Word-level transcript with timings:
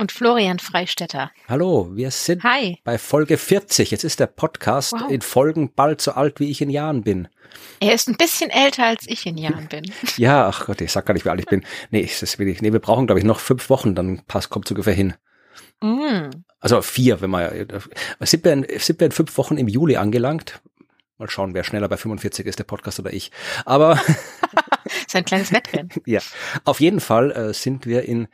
Und 0.00 0.12
Florian 0.12 0.58
Freistetter. 0.58 1.30
Hallo, 1.46 1.90
wir 1.92 2.10
sind 2.10 2.42
Hi. 2.42 2.78
bei 2.84 2.96
Folge 2.96 3.36
40. 3.36 3.90
Jetzt 3.90 4.02
ist 4.02 4.18
der 4.18 4.28
Podcast 4.28 4.94
Wow. 4.94 5.10
in 5.10 5.20
Folgen 5.20 5.74
bald 5.74 6.00
so 6.00 6.12
alt, 6.12 6.40
wie 6.40 6.50
ich 6.50 6.62
in 6.62 6.70
Jahren 6.70 7.02
bin. 7.02 7.28
Er 7.80 7.92
ist 7.92 8.08
ein 8.08 8.16
bisschen 8.16 8.48
älter, 8.48 8.86
als 8.86 9.06
ich 9.06 9.26
in 9.26 9.36
Jahren 9.36 9.68
bin. 9.68 9.92
Ja, 10.16 10.48
ach 10.48 10.64
Gott, 10.64 10.80
ich 10.80 10.90
sag 10.90 11.04
gar 11.04 11.12
nicht, 11.12 11.26
wie 11.26 11.28
alt 11.28 11.40
ich 11.40 11.46
bin. 11.46 11.66
Nee, 11.90 12.00
das 12.00 12.22
ist 12.22 12.38
wirklich, 12.38 12.62
nee, 12.62 12.72
wir 12.72 12.80
brauchen, 12.80 13.06
glaube 13.06 13.18
ich, 13.18 13.26
noch 13.26 13.40
fünf 13.40 13.68
Wochen, 13.68 13.94
dann 13.94 14.22
passt, 14.26 14.48
kommt 14.48 14.70
ungefähr 14.70 14.94
hin. 14.94 15.12
Mm. 15.82 16.30
Also 16.60 16.80
vier, 16.80 17.20
wenn 17.20 17.28
man, 17.28 17.50
sind 18.20 18.42
wir, 18.42 18.54
in, 18.54 18.66
sind 18.78 19.00
wir 19.00 19.04
in 19.04 19.12
fünf 19.12 19.36
Wochen 19.36 19.58
im 19.58 19.68
Juli 19.68 19.98
angelangt? 19.98 20.62
Mal 21.18 21.28
schauen, 21.28 21.52
wer 21.52 21.62
schneller 21.62 21.90
bei 21.90 21.98
45 21.98 22.46
ist, 22.46 22.58
der 22.58 22.64
Podcast 22.64 23.00
oder 23.00 23.12
ich. 23.12 23.32
Aber 23.66 24.00
ist 25.06 25.14
ein 25.14 25.26
kleines 25.26 25.52
Wettrennen. 25.52 25.90
ja, 26.06 26.20
auf 26.64 26.80
jeden 26.80 27.00
Fall 27.00 27.32
äh, 27.32 27.52
sind 27.52 27.84
wir 27.84 28.04
in 28.04 28.28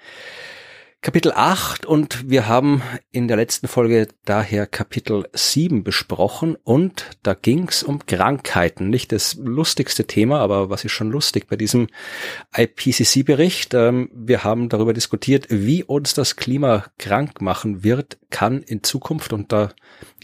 Kapitel 1.07 1.31
8 1.31 1.87
und 1.87 2.29
wir 2.31 2.49
haben 2.49 2.83
in 3.13 3.29
der 3.29 3.37
letzten 3.37 3.69
Folge 3.69 4.09
daher 4.25 4.67
Kapitel 4.67 5.29
7 5.33 5.85
besprochen 5.85 6.57
und 6.65 7.11
da 7.23 7.35
ging's 7.35 7.85
um 7.85 8.05
Krankheiten. 8.07 8.91
Nicht 8.91 9.13
das 9.13 9.37
lustigste 9.37 10.09
Thema, 10.09 10.41
aber 10.41 10.69
was 10.69 10.85
ist 10.85 10.91
schon 10.91 11.13
lustig 11.13 11.47
bei 11.47 11.55
diesem 11.55 11.87
IPCC-Bericht? 12.57 13.73
Ähm, 13.75 14.11
wir 14.13 14.43
haben 14.43 14.69
darüber 14.69 14.93
diskutiert, 14.93 15.47
wie 15.49 15.85
uns 15.85 16.15
das 16.15 16.35
Klima 16.35 16.87
krank 16.99 17.41
machen 17.41 17.85
wird, 17.85 18.19
kann 18.31 18.65
in 18.65 18.83
Zukunft 18.83 19.33
und 19.33 19.53
da 19.53 19.71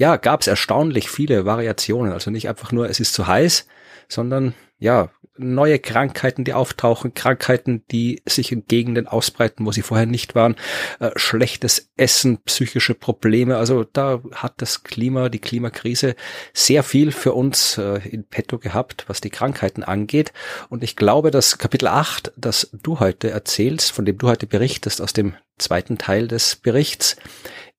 ja, 0.01 0.17
gab's 0.17 0.48
erstaunlich 0.48 1.09
viele 1.09 1.45
Variationen. 1.45 2.12
Also 2.12 2.33
nicht 2.33 2.48
einfach 2.48 2.73
nur, 2.73 2.91
es 2.91 2.98
ist 2.98 3.14
zu 3.14 3.29
heiß, 3.29 3.69
sondern 4.09 4.53
ja, 4.81 5.11
neue 5.37 5.79
Krankheiten, 5.79 6.45
die 6.45 6.53
auftauchen, 6.53 7.15
Krankheiten, 7.15 7.85
die 7.91 8.23
sich 8.27 8.53
in 8.53 8.67
Gegenden 8.67 9.07
ausbreiten, 9.07 9.65
wo 9.65 9.73
sie 9.73 9.83
vorher 9.83 10.07
nicht 10.07 10.35
waren, 10.35 10.57
äh, 11.01 11.11
schlechtes 11.17 11.91
Essen, 11.97 12.39
psychische 12.43 12.95
Probleme. 12.95 13.57
Also 13.57 13.85
da 13.85 14.23
hat 14.35 14.55
das 14.59 14.85
Klima, 14.85 15.29
die 15.29 15.39
Klimakrise 15.39 16.17
sehr 16.53 16.83
viel 16.83 17.13
für 17.13 17.33
uns 17.33 17.79
äh, 17.79 18.01
in 18.09 18.25
petto 18.25 18.59
gehabt, 18.59 19.05
was 19.09 19.21
die 19.21 19.31
Krankheiten 19.31 19.83
angeht. 19.83 20.33
Und 20.69 20.85
ich 20.85 20.97
glaube, 20.97 21.31
das 21.31 21.59
Kapitel 21.59 21.89
8, 21.89 22.33
das 22.37 22.71
du 22.83 23.01
heute 23.01 23.31
erzählst, 23.31 23.93
von 23.93 24.05
dem 24.05 24.19
du 24.19 24.29
heute 24.29 24.47
berichtest, 24.47 25.01
aus 25.01 25.13
dem 25.13 25.35
zweiten 25.59 25.99
Teil 25.99 26.29
des 26.29 26.57
Berichts, 26.57 27.17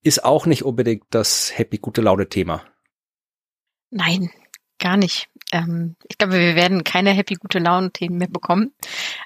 ist 0.02 0.24
auch 0.24 0.46
nicht 0.46 0.64
unbedingt 0.64 1.04
das 1.10 1.56
happy 1.56 1.78
gute 1.78 2.02
Laune 2.02 2.28
Thema. 2.28 2.64
Nein, 3.90 4.30
gar 4.78 4.96
nicht. 4.96 5.28
Ähm, 5.54 5.94
ich 6.08 6.18
glaube, 6.18 6.34
wir 6.34 6.56
werden 6.56 6.82
keine 6.82 7.12
happy 7.12 7.36
gute 7.36 7.60
Laune 7.60 7.92
Themen 7.92 8.18
mehr 8.18 8.28
bekommen. 8.28 8.74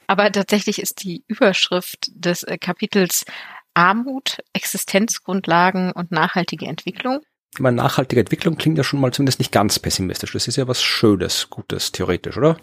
Aber 0.07 0.31
tatsächlich 0.31 0.79
ist 0.79 1.03
die 1.03 1.25
Überschrift 1.27 2.11
des 2.15 2.43
äh, 2.43 2.59
Kapitels 2.59 3.25
Armut, 3.73 4.39
Existenzgrundlagen 4.53 5.91
und 5.91 6.13
nachhaltige 6.13 6.67
Entwicklung. 6.67 7.21
Ich 7.55 7.61
meine, 7.61 7.79
nachhaltige 7.79 8.21
Entwicklung 8.21 8.59
klingt 8.59 8.77
ja 8.77 8.85
schon 8.85 9.01
mal 9.01 9.11
zumindest 9.11 9.39
nicht 9.39 9.53
ganz 9.53 9.79
pessimistisch. 9.79 10.33
Das 10.33 10.47
ist 10.47 10.57
ja 10.57 10.69
was 10.69 10.83
Schönes, 10.83 11.49
Gutes, 11.49 11.93
theoretisch, 11.93 12.37
oder? 12.37 12.59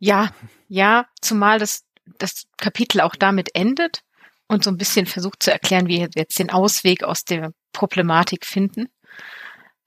Ja, 0.00 0.32
ja, 0.66 1.06
zumal 1.20 1.60
das, 1.60 1.84
das 2.18 2.46
Kapitel 2.56 3.00
auch 3.00 3.14
damit 3.14 3.54
endet 3.54 4.00
und 4.48 4.64
so 4.64 4.70
ein 4.70 4.76
bisschen 4.76 5.06
versucht 5.06 5.40
zu 5.40 5.52
erklären, 5.52 5.86
wie 5.86 6.00
wir 6.00 6.08
jetzt 6.16 6.38
den 6.40 6.50
Ausweg 6.50 7.04
aus 7.04 7.24
der 7.24 7.52
Problematik 7.72 8.44
finden. 8.44 8.88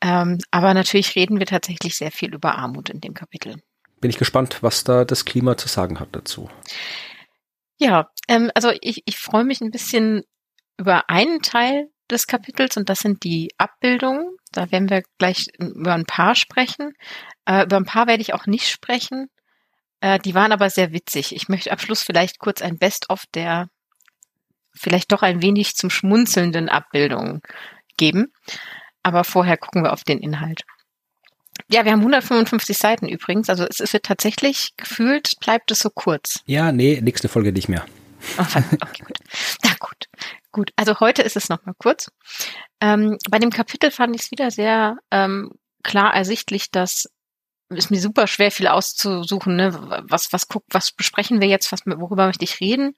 Ähm, 0.01 0.39
aber 0.51 0.73
natürlich 0.73 1.16
reden 1.16 1.39
wir 1.39 1.45
tatsächlich 1.45 1.95
sehr 1.95 2.11
viel 2.11 2.33
über 2.33 2.56
Armut 2.56 2.89
in 2.89 3.01
dem 3.01 3.13
Kapitel. 3.13 3.56
Bin 4.01 4.09
ich 4.09 4.17
gespannt, 4.17 4.61
was 4.61 4.83
da 4.83 5.06
das 5.06 5.25
Klima 5.25 5.57
zu 5.57 5.67
sagen 5.67 6.00
hat 6.00 6.09
dazu. 6.11 6.50
Ja, 7.78 8.09
ähm, 8.28 8.51
also 8.55 8.72
ich, 8.81 9.03
ich 9.05 9.17
freue 9.17 9.44
mich 9.44 9.61
ein 9.61 9.72
bisschen 9.72 10.23
über 10.78 11.09
einen 11.09 11.41
Teil 11.41 11.89
des 12.09 12.28
Kapitels 12.28 12.78
und 12.78 12.89
das 12.89 13.00
sind 13.00 13.23
die 13.23 13.51
Abbildungen. 13.57 14.38
Da 14.51 14.72
werden 14.72 14.89
wir 14.89 15.03
gleich 15.17 15.47
über 15.57 15.94
ein 15.94 16.05
paar 16.05 16.35
sprechen. 16.35 16.94
Äh, 17.45 17.63
über 17.63 17.78
ein 17.78 17.85
paar 17.85 18.07
werde 18.07 18.22
ich 18.22 18.34
auch 18.34 18.45
nicht 18.45 18.69
sprechen. 18.69 19.29
Äh, 20.01 20.19
die 20.19 20.35
waren 20.35 20.51
aber 20.51 20.69
sehr 20.69 20.91
witzig. 20.91 21.35
Ich 21.35 21.50
möchte 21.50 21.72
am 21.72 21.79
Schluss 21.79 22.03
vielleicht 22.03 22.39
kurz 22.39 22.61
ein 22.61 22.78
Best-of 22.78 23.23
der 23.34 23.69
vielleicht 24.78 25.11
doch 25.11 25.22
ein 25.22 25.41
wenig 25.41 25.75
zum 25.75 25.89
schmunzelnden 25.89 26.69
Abbildungen 26.69 27.41
geben. 27.97 28.34
Aber 29.05 29.23
vorher 29.23 29.55
gucken 29.55 29.83
wir 29.83 29.93
auf 29.93 30.03
den 30.03 30.17
Inhalt. 30.17 30.63
Ja, 31.69 31.85
wir 31.85 31.91
haben 31.91 31.99
155 31.99 32.75
Seiten 32.75 33.07
übrigens. 33.07 33.51
Also 33.51 33.63
es 33.66 33.93
wird 33.93 34.03
tatsächlich 34.03 34.73
gefühlt, 34.77 35.33
bleibt 35.39 35.69
es 35.69 35.77
so 35.77 35.91
kurz. 35.91 36.41
Ja, 36.47 36.71
nee, 36.71 36.99
nächste 37.01 37.29
Folge 37.29 37.53
nicht 37.53 37.69
mehr. 37.69 37.85
Oh, 38.39 38.41
okay, 38.41 39.03
gut. 39.03 39.19
Na 39.63 39.69
gut, 39.79 40.09
gut. 40.51 40.71
Also 40.75 40.99
heute 40.99 41.21
ist 41.21 41.35
es 41.35 41.49
nochmal 41.49 41.75
kurz. 41.77 42.09
Ähm, 42.81 43.19
bei 43.29 43.38
dem 43.38 43.51
Kapitel 43.51 43.91
fand 43.91 44.16
ich 44.16 44.23
es 44.23 44.31
wieder 44.31 44.49
sehr 44.49 44.97
ähm, 45.11 45.51
klar 45.83 46.16
ersichtlich, 46.16 46.72
dass 46.72 47.05
ist 47.69 47.91
mir 47.91 48.01
super 48.01 48.25
schwer, 48.25 48.49
viel 48.49 48.67
auszusuchen. 48.67 49.55
Ne? 49.55 50.03
Was, 50.07 50.33
was 50.33 50.47
guckt, 50.47 50.66
was 50.72 50.91
besprechen 50.93 51.41
wir 51.41 51.47
jetzt? 51.47 51.72
Was, 51.72 51.81
worüber 51.85 52.25
möchte 52.25 52.43
ich 52.43 52.59
reden? 52.59 52.95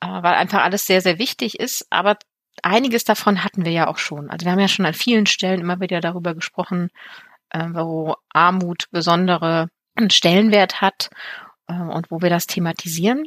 Äh, 0.00 0.06
weil 0.06 0.36
einfach 0.36 0.62
alles 0.62 0.86
sehr, 0.86 1.02
sehr 1.02 1.18
wichtig 1.18 1.60
ist. 1.60 1.86
Aber 1.90 2.16
einiges 2.62 3.04
davon 3.04 3.44
hatten 3.44 3.64
wir 3.64 3.72
ja 3.72 3.88
auch 3.88 3.98
schon. 3.98 4.30
Also 4.30 4.44
wir 4.44 4.52
haben 4.52 4.60
ja 4.60 4.68
schon 4.68 4.86
an 4.86 4.94
vielen 4.94 5.26
Stellen 5.26 5.60
immer 5.60 5.80
wieder 5.80 6.00
darüber 6.00 6.34
gesprochen, 6.34 6.90
äh, 7.50 7.66
wo 7.72 8.14
Armut 8.32 8.86
besondere 8.90 9.68
einen 9.96 10.10
Stellenwert 10.10 10.80
hat 10.80 11.10
äh, 11.68 11.74
und 11.74 12.10
wo 12.10 12.20
wir 12.20 12.30
das 12.30 12.46
thematisieren. 12.46 13.24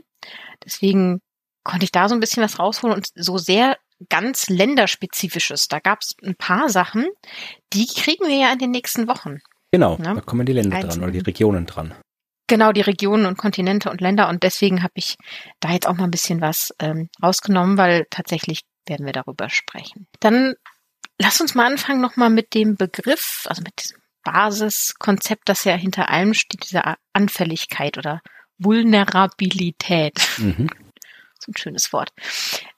Deswegen 0.65 1.21
konnte 1.63 1.83
ich 1.85 1.91
da 1.91 2.07
so 2.09 2.15
ein 2.15 2.19
bisschen 2.19 2.43
was 2.43 2.59
rausholen 2.59 2.95
und 2.95 3.07
so 3.15 3.37
sehr 3.37 3.77
ganz 4.09 4.47
länderspezifisches. 4.49 5.67
Da 5.67 5.79
gab 5.79 5.99
es 6.01 6.13
ein 6.23 6.35
paar 6.35 6.69
Sachen, 6.69 7.07
die 7.73 7.87
kriegen 7.87 8.27
wir 8.27 8.35
ja 8.37 8.53
in 8.53 8.59
den 8.59 8.71
nächsten 8.71 9.07
Wochen. 9.07 9.39
Genau, 9.71 9.97
Ja. 10.01 10.13
da 10.13 10.21
kommen 10.21 10.45
die 10.45 10.53
Länder 10.53 10.71
dran 10.77 10.83
Einzelne. 10.85 11.03
oder 11.05 11.13
die 11.13 11.19
Regionen 11.19 11.65
dran. 11.65 11.93
Genau, 12.49 12.71
die 12.71 12.81
Regionen 12.81 13.25
und 13.25 13.37
Kontinente 13.37 13.89
und 13.89 13.99
Länder. 13.99 14.29
Und 14.29 14.43
deswegen 14.43 14.81
habe 14.81 14.93
ich 14.95 15.17
da 15.59 15.71
jetzt 15.71 15.85
auch 15.85 15.95
mal 15.95 16.05
ein 16.05 16.11
bisschen 16.11 16.39
was 16.39 16.73
ähm, 16.79 17.09
rausgenommen, 17.21 17.77
weil 17.77 18.05
tatsächlich 18.09 18.61
werden 18.87 19.05
wir 19.05 19.13
darüber 19.13 19.49
sprechen. 19.49 20.07
Dann 20.19 20.55
lass 21.19 21.41
uns 21.41 21.55
mal 21.55 21.65
anfangen 21.67 22.01
nochmal 22.01 22.29
mit 22.29 22.53
dem 22.53 22.75
Begriff, 22.75 23.45
also 23.45 23.61
mit 23.61 23.81
diesem 23.81 23.97
Basiskonzept, 24.23 25.47
das 25.47 25.63
ja 25.63 25.75
hinter 25.75 26.09
allem 26.09 26.33
steht, 26.33 26.65
dieser 26.69 26.97
Anfälligkeit 27.13 27.97
oder 27.97 28.21
Vulnerabilität. 28.57 30.27
Mhm. 30.37 30.69
so 31.39 31.51
ein 31.51 31.57
schönes 31.57 31.93
Wort. 31.93 32.11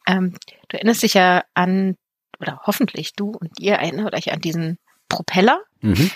Ähm, 0.06 0.36
du 0.68 0.78
erinnerst 0.78 1.04
dich 1.04 1.14
ja 1.16 1.44
an, 1.54 1.96
oder 2.40 2.62
hoffentlich 2.66 3.14
du 3.14 3.32
und 3.32 3.60
ihr 3.60 3.74
erinnert 3.76 4.14
euch 4.14 4.32
an 4.32 4.42
diesen 4.42 4.78
Propeller, 5.08 5.64
Mhm. 5.82 6.12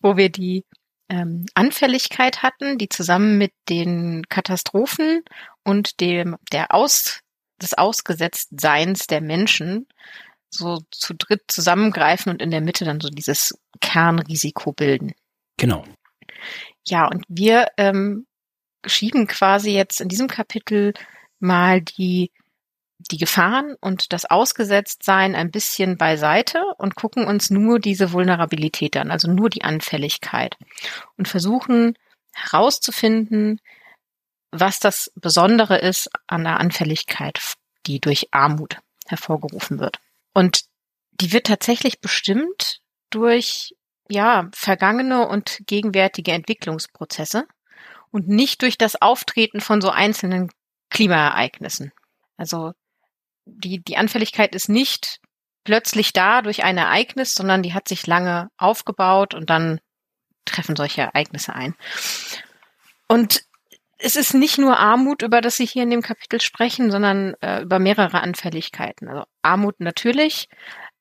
wo 0.00 0.16
wir 0.16 0.30
die 0.30 0.64
ähm, 1.08 1.44
Anfälligkeit 1.54 2.42
hatten, 2.42 2.78
die 2.78 2.88
zusammen 2.88 3.36
mit 3.36 3.52
den 3.68 4.24
Katastrophen 4.28 5.22
und 5.64 6.00
dem 6.00 6.36
der 6.52 6.72
Aus 6.72 7.20
des 7.62 7.74
Ausgesetztseins 7.74 9.06
der 9.06 9.20
Menschen 9.20 9.86
so 10.50 10.80
zu 10.90 11.14
dritt 11.14 11.42
zusammengreifen 11.48 12.32
und 12.32 12.42
in 12.42 12.50
der 12.50 12.60
Mitte 12.60 12.84
dann 12.84 13.00
so 13.00 13.08
dieses 13.08 13.58
Kernrisiko 13.80 14.72
bilden. 14.72 15.12
Genau. 15.56 15.84
Ja, 16.86 17.06
und 17.06 17.24
wir 17.28 17.68
ähm, 17.76 18.26
schieben 18.84 19.26
quasi 19.26 19.70
jetzt 19.70 20.00
in 20.00 20.08
diesem 20.08 20.28
Kapitel 20.28 20.92
mal 21.38 21.80
die, 21.80 22.32
die 22.98 23.18
Gefahren 23.18 23.76
und 23.80 24.12
das 24.12 24.24
Ausgesetztsein 24.24 25.34
ein 25.34 25.50
bisschen 25.50 25.96
beiseite 25.96 26.62
und 26.78 26.96
gucken 26.96 27.26
uns 27.26 27.50
nur 27.50 27.78
diese 27.78 28.12
Vulnerabilität 28.12 28.96
an, 28.96 29.10
also 29.10 29.30
nur 29.30 29.50
die 29.50 29.62
Anfälligkeit 29.62 30.56
und 31.16 31.28
versuchen 31.28 31.96
herauszufinden, 32.32 33.60
was 34.52 34.80
das 34.80 35.12
Besondere 35.14 35.78
ist 35.78 36.10
an 36.26 36.44
der 36.44 36.58
Anfälligkeit, 36.58 37.40
die 37.86 38.00
durch 38.00 38.28
Armut 38.32 38.78
hervorgerufen 39.06 39.78
wird. 39.78 39.98
Und 40.34 40.62
die 41.12 41.32
wird 41.32 41.46
tatsächlich 41.46 42.00
bestimmt 42.00 42.80
durch 43.10 43.74
ja, 44.08 44.48
vergangene 44.52 45.28
und 45.28 45.60
gegenwärtige 45.66 46.32
Entwicklungsprozesse 46.32 47.46
und 48.10 48.28
nicht 48.28 48.62
durch 48.62 48.76
das 48.76 49.00
Auftreten 49.00 49.60
von 49.60 49.80
so 49.80 49.90
einzelnen 49.90 50.50
Klimaereignissen. 50.90 51.92
Also 52.36 52.72
die, 53.44 53.82
die 53.82 53.96
Anfälligkeit 53.96 54.54
ist 54.54 54.68
nicht 54.68 55.20
plötzlich 55.64 56.12
da 56.12 56.42
durch 56.42 56.64
ein 56.64 56.78
Ereignis, 56.78 57.34
sondern 57.34 57.62
die 57.62 57.74
hat 57.74 57.86
sich 57.86 58.06
lange 58.06 58.50
aufgebaut 58.56 59.34
und 59.34 59.50
dann 59.50 59.80
treffen 60.44 60.74
solche 60.74 61.02
Ereignisse 61.02 61.54
ein. 61.54 61.74
Und 63.06 63.44
es 64.02 64.16
ist 64.16 64.34
nicht 64.34 64.58
nur 64.58 64.78
Armut, 64.78 65.22
über 65.22 65.40
das 65.40 65.56
Sie 65.56 65.66
hier 65.66 65.82
in 65.82 65.90
dem 65.90 66.02
Kapitel 66.02 66.40
sprechen, 66.40 66.90
sondern 66.90 67.34
äh, 67.40 67.62
über 67.62 67.78
mehrere 67.78 68.20
Anfälligkeiten. 68.20 69.08
Also 69.08 69.24
Armut 69.42 69.80
natürlich. 69.80 70.48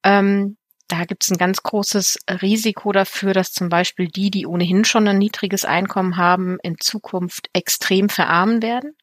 Ähm, 0.03 0.57
da 0.87 1.05
gibt 1.05 1.23
es 1.23 1.29
ein 1.29 1.37
ganz 1.37 1.61
großes 1.61 2.17
Risiko 2.41 2.91
dafür, 2.91 3.33
dass 3.33 3.51
zum 3.51 3.69
Beispiel 3.69 4.07
die, 4.07 4.31
die 4.31 4.47
ohnehin 4.47 4.85
schon 4.85 5.07
ein 5.07 5.19
niedriges 5.19 5.63
Einkommen 5.63 6.17
haben, 6.17 6.57
in 6.63 6.79
Zukunft 6.79 7.49
extrem 7.53 8.09
verarmen 8.09 8.63
werden, 8.63 8.95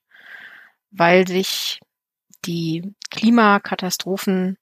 weil 0.90 1.28
sich 1.28 1.81
die 2.44 2.94
Klimakatastrophen 3.10 4.58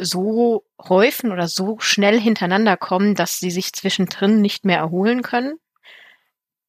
so 0.00 0.64
häufen 0.82 1.30
oder 1.30 1.46
so 1.46 1.78
schnell 1.78 2.20
hintereinander 2.20 2.76
kommen, 2.76 3.14
dass 3.14 3.38
sie 3.38 3.50
sich 3.50 3.72
zwischendrin 3.72 4.40
nicht 4.40 4.64
mehr 4.64 4.78
erholen 4.78 5.22
können. 5.22 5.54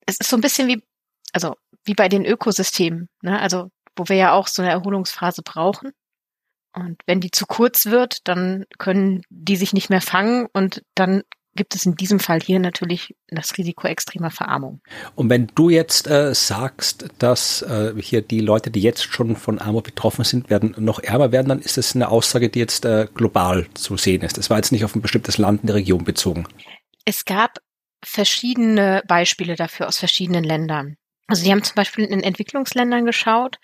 Es 0.05 0.17
ist 0.19 0.29
so 0.29 0.37
ein 0.37 0.41
bisschen 0.41 0.67
wie, 0.67 0.83
also 1.31 1.55
wie 1.85 1.93
bei 1.93 2.09
den 2.09 2.25
Ökosystemen, 2.25 3.09
ne? 3.21 3.39
also 3.39 3.69
wo 3.95 4.07
wir 4.07 4.15
ja 4.15 4.33
auch 4.33 4.47
so 4.47 4.61
eine 4.61 4.71
Erholungsphase 4.71 5.41
brauchen. 5.43 5.91
Und 6.75 7.01
wenn 7.05 7.21
die 7.21 7.29
zu 7.29 7.45
kurz 7.45 7.85
wird, 7.85 8.27
dann 8.27 8.65
können 8.79 9.21
die 9.29 9.55
sich 9.55 9.73
nicht 9.73 9.89
mehr 9.89 10.01
fangen 10.01 10.47
und 10.53 10.83
dann 10.95 11.23
gibt 11.55 11.75
es 11.75 11.85
in 11.85 11.95
diesem 11.95 12.19
Fall 12.19 12.41
hier 12.41 12.59
natürlich 12.59 13.15
das 13.27 13.57
Risiko 13.57 13.87
extremer 13.87 14.31
Verarmung. 14.31 14.81
Und 15.15 15.29
wenn 15.29 15.47
du 15.53 15.69
jetzt 15.69 16.07
äh, 16.07 16.33
sagst, 16.33 17.05
dass 17.19 17.61
äh, 17.61 17.93
hier 17.97 18.21
die 18.21 18.39
Leute, 18.39 18.71
die 18.71 18.81
jetzt 18.81 19.03
schon 19.03 19.35
von 19.35 19.59
Armut 19.59 19.83
betroffen 19.83 20.23
sind, 20.23 20.49
werden 20.49 20.73
noch 20.77 20.99
ärmer 20.99 21.31
werden, 21.31 21.49
dann 21.49 21.59
ist 21.59 21.77
das 21.77 21.95
eine 21.95 22.09
Aussage, 22.09 22.49
die 22.49 22.59
jetzt 22.59 22.85
äh, 22.85 23.07
global 23.13 23.67
zu 23.73 23.97
sehen 23.97 24.21
ist. 24.21 24.37
Das 24.37 24.49
war 24.49 24.57
jetzt 24.57 24.71
nicht 24.71 24.83
auf 24.83 24.95
ein 24.95 25.01
bestimmtes 25.01 25.37
Land 25.37 25.61
in 25.61 25.67
der 25.67 25.75
Region 25.75 26.03
bezogen. 26.03 26.47
Es 27.05 27.25
gab 27.25 27.59
verschiedene 28.03 29.03
Beispiele 29.07 29.55
dafür 29.55 29.87
aus 29.87 29.97
verschiedenen 29.97 30.43
Ländern. 30.43 30.97
Also 31.27 31.43
sie 31.43 31.51
haben 31.51 31.63
zum 31.63 31.75
Beispiel 31.75 32.05
in 32.05 32.21
Entwicklungsländern 32.21 33.05
geschaut 33.05 33.57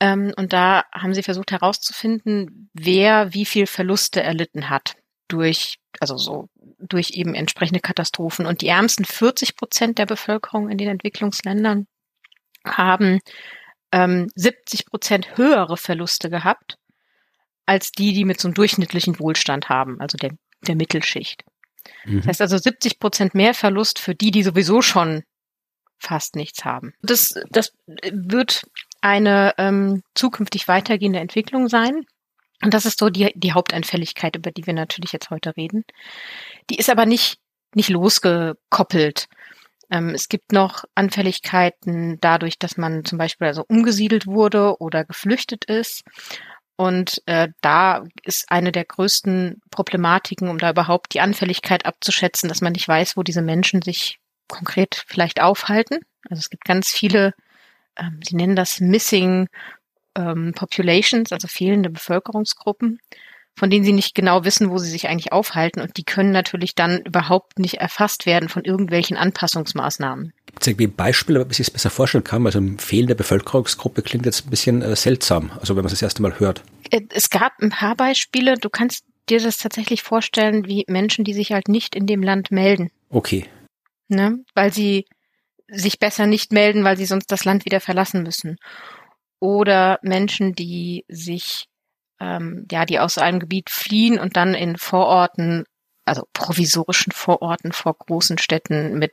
ähm, 0.00 0.32
und 0.36 0.52
da 0.52 0.84
haben 0.92 1.14
sie 1.14 1.22
versucht 1.22 1.52
herauszufinden, 1.52 2.70
wer 2.72 3.34
wie 3.34 3.44
viel 3.44 3.66
Verluste 3.66 4.22
erlitten 4.22 4.70
hat 4.70 4.96
durch, 5.28 5.78
also 6.00 6.16
so 6.16 6.48
durch 6.78 7.12
eben 7.12 7.34
entsprechende 7.34 7.80
Katastrophen. 7.80 8.46
Und 8.46 8.60
die 8.60 8.68
ärmsten 8.68 9.04
40 9.04 9.56
Prozent 9.56 9.98
der 9.98 10.06
Bevölkerung 10.06 10.68
in 10.68 10.78
den 10.78 10.88
Entwicklungsländern 10.88 11.86
haben 12.66 13.20
ähm, 13.92 14.28
70 14.34 14.86
Prozent 14.86 15.36
höhere 15.36 15.76
Verluste 15.76 16.30
gehabt 16.30 16.78
als 17.66 17.92
die, 17.92 18.12
die 18.12 18.24
mit 18.24 18.40
so 18.40 18.48
einem 18.48 18.54
durchschnittlichen 18.54 19.18
Wohlstand 19.18 19.68
haben, 19.68 20.00
also 20.00 20.18
der, 20.18 20.32
der 20.66 20.74
Mittelschicht. 20.74 21.44
Mhm. 22.04 22.18
Das 22.18 22.26
heißt 22.26 22.40
also 22.42 22.58
70 22.58 22.98
Prozent 22.98 23.34
mehr 23.34 23.54
Verlust 23.54 23.98
für 23.98 24.14
die, 24.14 24.30
die 24.30 24.42
sowieso 24.42 24.82
schon 24.82 25.22
fast 25.98 26.36
nichts 26.36 26.64
haben. 26.64 26.94
Das, 27.02 27.34
das 27.50 27.72
wird 27.86 28.66
eine 29.00 29.54
ähm, 29.58 30.02
zukünftig 30.14 30.68
weitergehende 30.68 31.20
Entwicklung 31.20 31.68
sein. 31.68 32.04
Und 32.62 32.72
das 32.72 32.86
ist 32.86 32.98
so 32.98 33.10
die, 33.10 33.32
die 33.34 33.52
Haupteinfälligkeit, 33.52 34.36
über 34.36 34.50
die 34.50 34.66
wir 34.66 34.74
natürlich 34.74 35.12
jetzt 35.12 35.30
heute 35.30 35.56
reden. 35.56 35.84
Die 36.70 36.76
ist 36.76 36.88
aber 36.88 37.04
nicht, 37.04 37.38
nicht 37.74 37.90
losgekoppelt. 37.90 39.26
Ähm, 39.90 40.10
es 40.10 40.28
gibt 40.28 40.52
noch 40.52 40.84
Anfälligkeiten 40.94 42.18
dadurch, 42.20 42.58
dass 42.58 42.76
man 42.76 43.04
zum 43.04 43.18
Beispiel 43.18 43.48
also 43.48 43.64
umgesiedelt 43.68 44.26
wurde 44.26 44.80
oder 44.80 45.04
geflüchtet 45.04 45.66
ist. 45.66 46.02
Und 46.76 47.22
äh, 47.26 47.48
da 47.60 48.04
ist 48.24 48.50
eine 48.50 48.72
der 48.72 48.84
größten 48.84 49.60
Problematiken, 49.70 50.48
um 50.48 50.58
da 50.58 50.70
überhaupt 50.70 51.14
die 51.14 51.20
Anfälligkeit 51.20 51.86
abzuschätzen, 51.86 52.48
dass 52.48 52.62
man 52.62 52.72
nicht 52.72 52.88
weiß, 52.88 53.16
wo 53.16 53.22
diese 53.22 53.42
Menschen 53.42 53.82
sich 53.82 54.18
konkret 54.48 55.04
vielleicht 55.06 55.40
aufhalten. 55.40 55.98
Also 56.28 56.40
es 56.40 56.50
gibt 56.50 56.64
ganz 56.64 56.90
viele, 56.90 57.34
ähm, 57.96 58.20
sie 58.22 58.36
nennen 58.36 58.56
das 58.56 58.80
Missing 58.80 59.48
ähm, 60.16 60.52
Populations, 60.54 61.32
also 61.32 61.48
fehlende 61.48 61.90
Bevölkerungsgruppen, 61.90 63.00
von 63.56 63.70
denen 63.70 63.84
sie 63.84 63.92
nicht 63.92 64.14
genau 64.14 64.44
wissen, 64.44 64.70
wo 64.70 64.78
sie 64.78 64.90
sich 64.90 65.08
eigentlich 65.08 65.32
aufhalten. 65.32 65.80
Und 65.80 65.96
die 65.96 66.04
können 66.04 66.32
natürlich 66.32 66.74
dann 66.74 67.00
überhaupt 67.00 67.58
nicht 67.58 67.74
erfasst 67.74 68.26
werden 68.26 68.48
von 68.48 68.64
irgendwelchen 68.64 69.16
Anpassungsmaßnahmen. 69.16 70.32
Gibt 70.46 70.62
es 70.62 70.66
irgendwie 70.66 70.86
Beispiele, 70.86 71.40
man 71.40 71.50
sich 71.50 71.66
das 71.66 71.70
besser 71.70 71.90
vorstellen 71.90 72.24
kann? 72.24 72.46
Also 72.46 72.58
eine 72.58 72.78
fehlende 72.78 73.14
Bevölkerungsgruppe 73.14 74.02
klingt 74.02 74.26
jetzt 74.26 74.46
ein 74.46 74.50
bisschen 74.50 74.82
äh, 74.82 74.96
seltsam, 74.96 75.50
also 75.60 75.76
wenn 75.76 75.82
man 75.82 75.86
es 75.86 75.98
das 75.98 76.02
erste 76.02 76.22
Mal 76.22 76.38
hört. 76.38 76.62
Äh, 76.90 77.02
es 77.10 77.30
gab 77.30 77.52
ein 77.60 77.70
paar 77.70 77.96
Beispiele. 77.96 78.54
Du 78.54 78.70
kannst 78.70 79.04
dir 79.28 79.40
das 79.40 79.58
tatsächlich 79.58 80.02
vorstellen, 80.02 80.66
wie 80.66 80.84
Menschen, 80.86 81.24
die 81.24 81.34
sich 81.34 81.52
halt 81.52 81.68
nicht 81.68 81.94
in 81.94 82.06
dem 82.06 82.22
Land 82.22 82.50
melden. 82.50 82.90
Okay. 83.10 83.46
Ne? 84.08 84.44
Weil 84.54 84.72
sie 84.72 85.06
sich 85.68 85.98
besser 85.98 86.26
nicht 86.26 86.52
melden, 86.52 86.84
weil 86.84 86.96
sie 86.96 87.06
sonst 87.06 87.32
das 87.32 87.44
Land 87.44 87.64
wieder 87.64 87.80
verlassen 87.80 88.22
müssen 88.22 88.58
oder 89.44 89.98
Menschen, 90.02 90.54
die 90.54 91.04
sich, 91.06 91.66
ähm, 92.18 92.66
ja, 92.70 92.86
die 92.86 92.98
aus 92.98 93.18
einem 93.18 93.40
Gebiet 93.40 93.68
fliehen 93.68 94.18
und 94.18 94.36
dann 94.38 94.54
in 94.54 94.78
Vororten, 94.78 95.64
also 96.06 96.26
provisorischen 96.32 97.12
Vororten 97.12 97.72
vor 97.72 97.94
großen 97.94 98.38
Städten 98.38 98.98
mit 98.98 99.12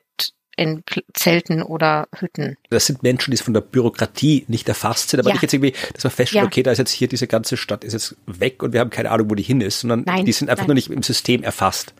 in 0.55 0.83
Zelten 1.13 1.63
oder 1.63 2.07
Hütten. 2.17 2.57
Das 2.69 2.85
sind 2.85 3.03
Menschen, 3.03 3.31
die 3.31 3.37
von 3.37 3.53
der 3.53 3.61
Bürokratie 3.61 4.45
nicht 4.47 4.69
erfasst 4.69 5.09
sind, 5.09 5.19
aber 5.19 5.29
ja. 5.29 5.33
nicht 5.33 5.41
jetzt 5.41 5.53
irgendwie, 5.53 5.73
dass 5.93 6.03
man 6.03 6.11
feststellt, 6.11 6.43
ja. 6.43 6.47
okay, 6.47 6.63
da 6.63 6.71
ist 6.71 6.77
jetzt 6.77 6.91
hier 6.91 7.07
diese 7.07 7.27
ganze 7.27 7.57
Stadt 7.57 7.83
ist 7.83 7.93
jetzt 7.93 8.15
weg 8.25 8.63
und 8.63 8.71
wir 8.71 8.79
haben 8.79 8.89
keine 8.89 9.11
Ahnung, 9.11 9.29
wo 9.29 9.35
die 9.35 9.43
hin 9.43 9.59
ist, 9.59 9.81
sondern 9.81 10.03
nein, 10.05 10.25
die 10.25 10.31
sind 10.31 10.49
einfach 10.49 10.63
nein. 10.63 10.67
nur 10.67 10.75
nicht 10.75 10.89
im 10.89 11.03
System 11.03 11.43
erfasst. 11.43 11.93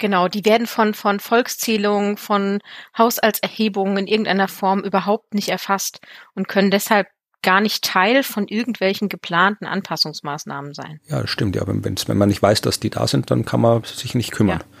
Genau, 0.00 0.28
die 0.28 0.46
werden 0.46 0.66
von, 0.66 0.94
von 0.94 1.20
Volkszählungen, 1.20 2.16
von 2.16 2.60
Haushaltserhebungen 2.96 3.98
in 3.98 4.06
irgendeiner 4.06 4.48
Form 4.48 4.80
überhaupt 4.80 5.34
nicht 5.34 5.50
erfasst 5.50 6.00
und 6.34 6.48
können 6.48 6.70
deshalb 6.70 7.06
gar 7.42 7.60
nicht 7.60 7.84
Teil 7.84 8.22
von 8.22 8.48
irgendwelchen 8.48 9.10
geplanten 9.10 9.66
Anpassungsmaßnahmen 9.66 10.72
sein. 10.72 11.00
Ja, 11.04 11.20
das 11.20 11.30
stimmt. 11.30 11.54
Ja, 11.54 11.66
wenn, 11.66 11.82
wenn 11.84 12.18
man 12.18 12.30
nicht 12.30 12.42
weiß, 12.42 12.62
dass 12.62 12.80
die 12.80 12.88
da 12.88 13.06
sind, 13.06 13.30
dann 13.30 13.44
kann 13.44 13.60
man 13.60 13.84
sich 13.84 14.14
nicht 14.14 14.32
kümmern. 14.32 14.60
Ja. 14.60 14.78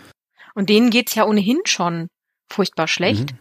Und 0.54 0.70
denen 0.70 0.88
geht's 0.88 1.14
ja 1.14 1.26
ohnehin 1.26 1.60
schon 1.64 2.08
furchtbar 2.50 2.88
schlecht. 2.88 3.32
Mhm. 3.32 3.38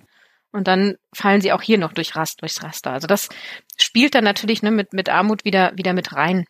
Und 0.51 0.67
dann 0.67 0.95
fallen 1.13 1.39
sie 1.39 1.53
auch 1.53 1.61
hier 1.61 1.77
noch 1.77 1.93
durch 1.93 2.15
Rast, 2.17 2.41
durchs 2.41 2.61
Raster. 2.61 2.91
Also 2.91 3.07
das 3.07 3.29
spielt 3.77 4.15
dann 4.15 4.25
natürlich 4.25 4.63
ne, 4.63 4.71
mit, 4.71 4.91
mit 4.91 5.07
Armut 5.07 5.45
wieder, 5.45 5.71
wieder 5.75 5.93
mit 5.93 6.11
rein. 6.13 6.45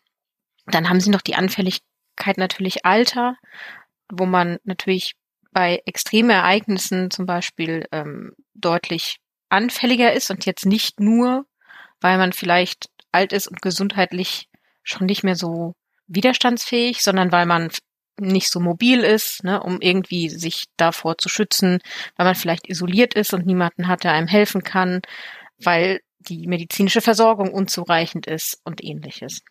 Dann 0.65 0.89
haben 0.89 1.01
sie 1.01 1.11
noch 1.11 1.21
die 1.21 1.35
Anfälligkeit 1.35 2.37
natürlich 2.37 2.85
Alter, 2.85 3.35
wo 4.11 4.25
man 4.25 4.57
natürlich 4.63 5.15
bei 5.59 5.81
extremen 5.85 6.29
Ereignissen 6.29 7.11
zum 7.11 7.25
Beispiel 7.25 7.85
ähm, 7.91 8.33
deutlich 8.53 9.17
anfälliger 9.49 10.13
ist 10.13 10.31
und 10.31 10.45
jetzt 10.45 10.65
nicht 10.65 10.99
nur 10.99 11.45
weil 12.01 12.17
man 12.17 12.33
vielleicht 12.33 12.89
alt 13.11 13.33
ist 13.33 13.47
und 13.47 13.61
gesundheitlich 13.61 14.47
schon 14.83 15.07
nicht 15.07 15.23
mehr 15.23 15.35
so 15.35 15.73
widerstandsfähig, 16.07 17.01
sondern 17.01 17.31
weil 17.31 17.45
man 17.45 17.69
nicht 18.19 18.51
so 18.51 18.59
mobil 18.59 18.99
ist, 18.99 19.43
ne, 19.43 19.61
um 19.61 19.79
irgendwie 19.81 20.29
sich 20.29 20.65
davor 20.77 21.17
zu 21.17 21.29
schützen, 21.29 21.79
weil 22.17 22.25
man 22.25 22.35
vielleicht 22.35 22.67
isoliert 22.67 23.13
ist 23.13 23.33
und 23.33 23.45
niemanden 23.45 23.87
hat, 23.87 24.03
der 24.03 24.11
einem 24.11 24.27
helfen 24.27 24.63
kann, 24.63 25.01
weil 25.61 26.01
die 26.19 26.47
medizinische 26.47 27.01
Versorgung 27.01 27.53
unzureichend 27.53 28.27
ist 28.27 28.59
und 28.65 28.83
ähnliches. 28.83 29.41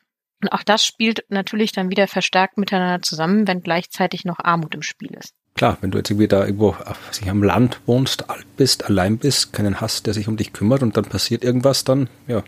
Und 0.42 0.50
auch 0.50 0.62
das 0.62 0.84
spielt 0.84 1.24
natürlich 1.28 1.72
dann 1.72 1.90
wieder 1.90 2.06
verstärkt 2.06 2.58
miteinander 2.58 3.02
zusammen, 3.02 3.48
wenn 3.48 3.62
gleichzeitig 3.62 4.24
noch 4.24 4.38
Armut 4.38 4.74
im 4.74 4.82
Spiel 4.82 5.14
ist. 5.14 5.34
Klar, 5.58 5.76
wenn 5.80 5.90
du 5.90 5.98
jetzt 5.98 6.08
irgendwie 6.08 6.28
da 6.28 6.46
irgendwo 6.46 6.76
sich 7.10 7.28
am 7.28 7.42
Land 7.42 7.80
wohnst, 7.84 8.30
alt 8.30 8.46
bist, 8.56 8.84
allein 8.84 9.18
bist, 9.18 9.52
keinen 9.52 9.80
hast, 9.80 10.06
der 10.06 10.14
sich 10.14 10.28
um 10.28 10.36
dich 10.36 10.52
kümmert 10.52 10.84
und 10.84 10.96
dann 10.96 11.06
passiert 11.06 11.42
irgendwas, 11.42 11.82
dann 11.82 12.08
ja. 12.28 12.44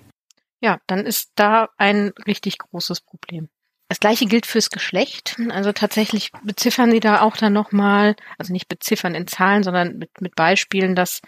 Ja, 0.61 0.79
dann 0.87 1.05
ist 1.07 1.33
da 1.35 1.71
ein 1.77 2.13
richtig 2.29 2.59
großes 2.59 3.01
Problem. 3.01 3.49
Das 3.89 3.99
gleiche 3.99 4.27
gilt 4.27 4.47
fürs 4.47 4.71
Geschlecht. 4.71 5.37
Also 5.51 5.73
tatsächlich 5.73 6.31
beziffern 6.45 6.93
sie 6.93 7.01
da 7.01 7.23
auch 7.23 7.37
dann 7.37 7.53
nochmal, 7.53 8.15
also 8.39 8.53
nicht 8.53 8.69
beziffern 8.69 9.17
in 9.17 9.27
Zahlen, 9.27 9.65
sondern 9.65 9.99
mit, 9.99 10.21
mit 10.21 10.37
Beispielen, 10.37 10.95
dass 10.95 11.21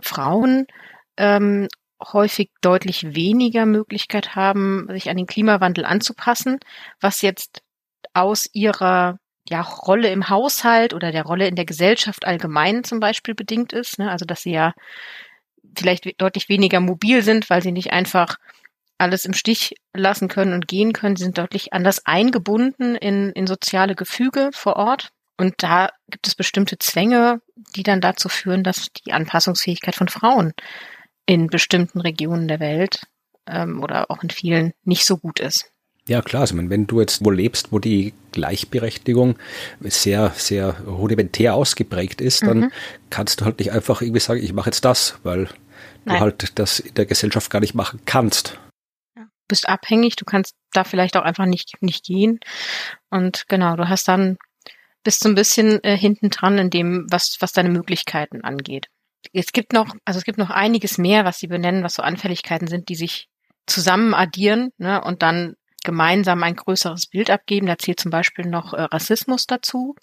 Frauen 0.00 0.68
ähm, 1.16 1.66
häufig 2.00 2.52
deutlich 2.60 3.16
weniger 3.16 3.66
Möglichkeit 3.66 4.36
haben, 4.36 4.86
sich 4.90 5.10
an 5.10 5.16
den 5.16 5.26
Klimawandel 5.26 5.84
anzupassen, 5.84 6.60
was 7.00 7.22
jetzt 7.22 7.64
aus 8.12 8.48
ihrer 8.52 9.18
ja, 9.48 9.60
Rolle 9.60 10.08
im 10.10 10.28
Haushalt 10.28 10.94
oder 10.94 11.12
der 11.12 11.24
Rolle 11.24 11.46
in 11.46 11.56
der 11.56 11.66
Gesellschaft 11.66 12.26
allgemein 12.26 12.84
zum 12.84 13.00
Beispiel 13.00 13.34
bedingt 13.34 13.72
ist. 13.72 13.98
Ne? 13.98 14.10
Also 14.10 14.24
dass 14.24 14.42
sie 14.42 14.52
ja 14.52 14.74
vielleicht 15.76 16.20
deutlich 16.20 16.48
weniger 16.48 16.80
mobil 16.80 17.22
sind, 17.22 17.50
weil 17.50 17.62
sie 17.62 17.72
nicht 17.72 17.92
einfach 17.92 18.36
alles 18.98 19.24
im 19.24 19.34
Stich 19.34 19.74
lassen 19.92 20.28
können 20.28 20.54
und 20.54 20.68
gehen 20.68 20.92
können. 20.92 21.16
Sie 21.16 21.24
sind 21.24 21.36
deutlich 21.36 21.72
anders 21.72 22.06
eingebunden 22.06 22.94
in, 22.94 23.30
in 23.32 23.46
soziale 23.46 23.94
Gefüge 23.94 24.50
vor 24.52 24.76
Ort. 24.76 25.10
Und 25.36 25.54
da 25.58 25.90
gibt 26.08 26.28
es 26.28 26.36
bestimmte 26.36 26.78
Zwänge, 26.78 27.40
die 27.74 27.82
dann 27.82 28.00
dazu 28.00 28.28
führen, 28.28 28.62
dass 28.62 28.92
die 28.92 29.12
Anpassungsfähigkeit 29.12 29.96
von 29.96 30.08
Frauen 30.08 30.54
in 31.26 31.48
bestimmten 31.48 32.00
Regionen 32.00 32.46
der 32.46 32.60
Welt 32.60 33.02
ähm, 33.46 33.82
oder 33.82 34.10
auch 34.10 34.22
in 34.22 34.30
vielen 34.30 34.74
nicht 34.84 35.04
so 35.04 35.16
gut 35.18 35.40
ist. 35.40 35.73
Ja, 36.06 36.20
klar. 36.20 36.42
Also 36.42 36.56
wenn 36.56 36.86
du 36.86 37.00
jetzt 37.00 37.24
wo 37.24 37.30
lebst, 37.30 37.72
wo 37.72 37.78
die 37.78 38.12
Gleichberechtigung 38.32 39.38
sehr, 39.80 40.30
sehr 40.36 40.78
rudimentär 40.86 41.54
ausgeprägt 41.54 42.20
ist, 42.20 42.42
dann 42.42 42.58
mhm. 42.58 42.72
kannst 43.10 43.40
du 43.40 43.46
halt 43.46 43.58
nicht 43.58 43.72
einfach 43.72 44.02
irgendwie 44.02 44.20
sagen, 44.20 44.42
ich 44.42 44.52
mache 44.52 44.68
jetzt 44.68 44.84
das, 44.84 45.18
weil 45.22 45.48
Nein. 46.04 46.16
du 46.16 46.20
halt 46.20 46.58
das 46.58 46.80
in 46.80 46.94
der 46.94 47.06
Gesellschaft 47.06 47.50
gar 47.50 47.60
nicht 47.60 47.74
machen 47.74 48.00
kannst. 48.04 48.58
Ja, 49.16 49.26
bist 49.48 49.68
abhängig, 49.68 50.16
du 50.16 50.26
kannst 50.26 50.54
da 50.72 50.84
vielleicht 50.84 51.16
auch 51.16 51.22
einfach 51.22 51.46
nicht, 51.46 51.80
nicht 51.80 52.04
gehen. 52.04 52.38
Und 53.08 53.48
genau, 53.48 53.76
du 53.76 53.88
hast 53.88 54.06
dann, 54.06 54.36
bist 55.04 55.20
so 55.20 55.28
ein 55.30 55.34
bisschen 55.34 55.82
äh, 55.84 55.96
hinten 55.96 56.28
dran 56.28 56.58
in 56.58 56.68
dem, 56.68 57.06
was, 57.08 57.36
was 57.40 57.52
deine 57.52 57.70
Möglichkeiten 57.70 58.42
angeht. 58.42 58.88
Es 59.32 59.52
gibt 59.52 59.72
noch, 59.72 59.94
also 60.04 60.18
es 60.18 60.24
gibt 60.24 60.36
noch 60.36 60.50
einiges 60.50 60.98
mehr, 60.98 61.24
was 61.24 61.38
sie 61.38 61.46
benennen, 61.46 61.82
was 61.82 61.94
so 61.94 62.02
Anfälligkeiten 62.02 62.68
sind, 62.68 62.90
die 62.90 62.94
sich 62.94 63.28
zusammen 63.66 64.12
addieren 64.12 64.70
ne, 64.76 65.02
und 65.02 65.22
dann 65.22 65.56
gemeinsam 65.84 66.42
ein 66.42 66.56
größeres 66.56 67.06
Bild 67.06 67.30
abgeben. 67.30 67.66
Da 67.66 67.78
zählt 67.78 68.00
zum 68.00 68.10
Beispiel 68.10 68.46
noch 68.46 68.74
äh, 68.74 68.82
Rassismus 68.82 69.46
dazu. 69.46 69.94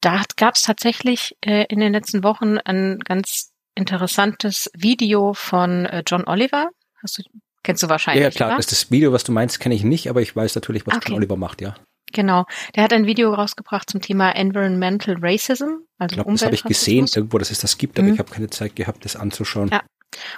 Da 0.00 0.22
gab 0.36 0.54
es 0.54 0.62
tatsächlich 0.62 1.36
äh, 1.40 1.64
in 1.68 1.80
den 1.80 1.92
letzten 1.92 2.22
Wochen 2.22 2.58
ein 2.58 3.00
ganz 3.00 3.52
interessantes 3.74 4.70
Video 4.76 5.34
von 5.34 5.86
äh, 5.86 6.02
John 6.06 6.24
Oliver. 6.26 6.68
Hast 7.02 7.18
du, 7.18 7.22
kennst 7.62 7.82
du 7.82 7.88
wahrscheinlich. 7.88 8.22
Ja, 8.22 8.30
klar, 8.30 8.56
das, 8.56 8.66
das 8.66 8.90
Video, 8.90 9.12
was 9.12 9.24
du 9.24 9.32
meinst, 9.32 9.58
kenne 9.58 9.74
ich 9.74 9.82
nicht, 9.82 10.08
aber 10.08 10.22
ich 10.22 10.36
weiß 10.36 10.54
natürlich, 10.54 10.86
was 10.86 10.96
okay. 10.96 11.08
John 11.08 11.16
Oliver 11.18 11.36
macht, 11.36 11.60
ja. 11.60 11.74
Genau. 12.12 12.44
Der 12.76 12.84
hat 12.84 12.92
ein 12.92 13.06
Video 13.06 13.34
rausgebracht 13.34 13.90
zum 13.90 14.00
Thema 14.00 14.30
Environmental 14.30 15.16
Racism, 15.20 15.78
also 15.98 16.12
ich 16.12 16.22
glaub, 16.22 16.32
Das 16.32 16.44
habe 16.44 16.54
ich 16.54 16.62
gesehen 16.62 17.08
irgendwo, 17.12 17.38
dass 17.38 17.50
es 17.50 17.58
das 17.58 17.76
gibt, 17.76 17.98
aber 17.98 18.06
mhm. 18.06 18.14
ich 18.14 18.18
habe 18.20 18.30
keine 18.30 18.50
Zeit 18.50 18.76
gehabt, 18.76 19.04
das 19.04 19.16
anzuschauen. 19.16 19.70
Ja, 19.72 19.82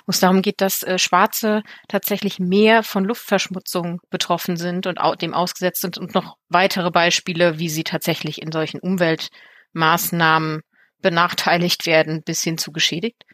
wo 0.06 0.10
es 0.10 0.20
darum 0.20 0.42
geht, 0.42 0.60
dass 0.60 0.82
äh, 0.82 0.98
Schwarze 0.98 1.62
tatsächlich 1.88 2.38
mehr 2.38 2.82
von 2.82 3.04
Luftverschmutzung 3.04 4.00
betroffen 4.10 4.56
sind 4.56 4.86
und 4.86 4.98
dem 5.20 5.34
ausgesetzt 5.34 5.82
sind 5.82 5.98
und 5.98 6.14
noch 6.14 6.36
weitere 6.48 6.90
Beispiele, 6.90 7.58
wie 7.58 7.68
sie 7.68 7.84
tatsächlich 7.84 8.40
in 8.40 8.52
solchen 8.52 8.80
Umweltmaßnahmen 8.80 10.62
benachteiligt 11.02 11.86
werden, 11.86 12.22
bis 12.24 12.42
hin 12.42 12.58
zu 12.58 12.72
geschädigt. 12.72 13.24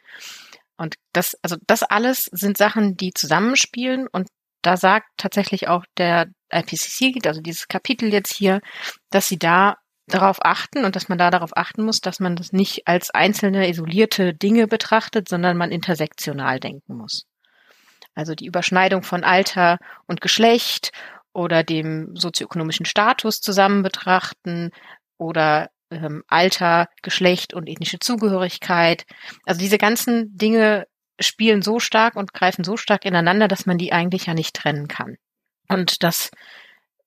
Und 0.77 0.97
das, 1.13 1.37
also 1.43 1.57
das 1.67 1.83
alles 1.83 2.25
sind 2.33 2.57
Sachen, 2.57 2.97
die 2.97 3.13
zusammenspielen 3.15 4.09
und 4.11 4.29
da 4.63 4.77
sagt 4.77 5.07
tatsächlich 5.17 5.69
auch 5.69 5.85
der 5.99 6.29
IPCC, 6.53 7.27
also 7.27 7.41
dieses 7.41 7.69
Kapitel 7.69 8.13
jetzt 8.13 8.33
hier, 8.33 8.61
dass 9.11 9.29
sie 9.29 9.39
da 9.39 9.77
darauf 10.15 10.45
achten 10.45 10.85
und 10.85 10.97
dass 10.97 11.09
man 11.09 11.19
da 11.19 11.31
darauf 11.31 11.57
achten 11.57 11.85
muss, 11.85 12.01
dass 12.01 12.21
man 12.21 12.37
das 12.37 12.53
nicht 12.53 12.87
als 12.87 13.11
einzelne 13.11 13.69
isolierte 13.69 14.35
Dinge 14.35 14.67
betrachtet, 14.67 15.29
sondern 15.29 15.57
man 15.57 15.71
intersektional 15.71 16.61
denken 16.61 16.97
muss. 16.97 17.27
Also 18.15 18.35
die 18.35 18.47
Überschneidung 18.47 19.03
von 19.03 19.25
Alter 19.25 19.79
und 20.07 20.21
Geschlecht 20.21 20.93
oder 21.33 21.63
dem 21.63 22.15
sozioökonomischen 22.15 22.87
Status 22.87 23.41
zusammen 23.41 23.83
betrachten 23.83 24.71
oder 25.17 25.71
ähm, 25.91 26.23
Alter, 26.27 26.89
Geschlecht 27.03 27.55
und 27.55 27.69
ethnische 27.69 27.99
Zugehörigkeit. 27.99 29.05
Also 29.47 29.61
diese 29.61 29.79
ganzen 29.79 30.37
Dinge 30.37 30.87
spielen 31.21 31.63
so 31.63 31.79
stark 31.79 32.17
und 32.17 32.35
greifen 32.35 32.65
so 32.65 32.77
stark 32.77 33.05
ineinander, 33.05 33.49
dass 33.49 33.67
man 33.67 33.79
die 33.79 33.93
eigentlich 33.93 34.27
ja 34.27 34.35
nicht 34.35 34.55
trennen 34.55 34.89
kann. 34.89 35.17
Und 35.69 36.03
das 36.03 36.31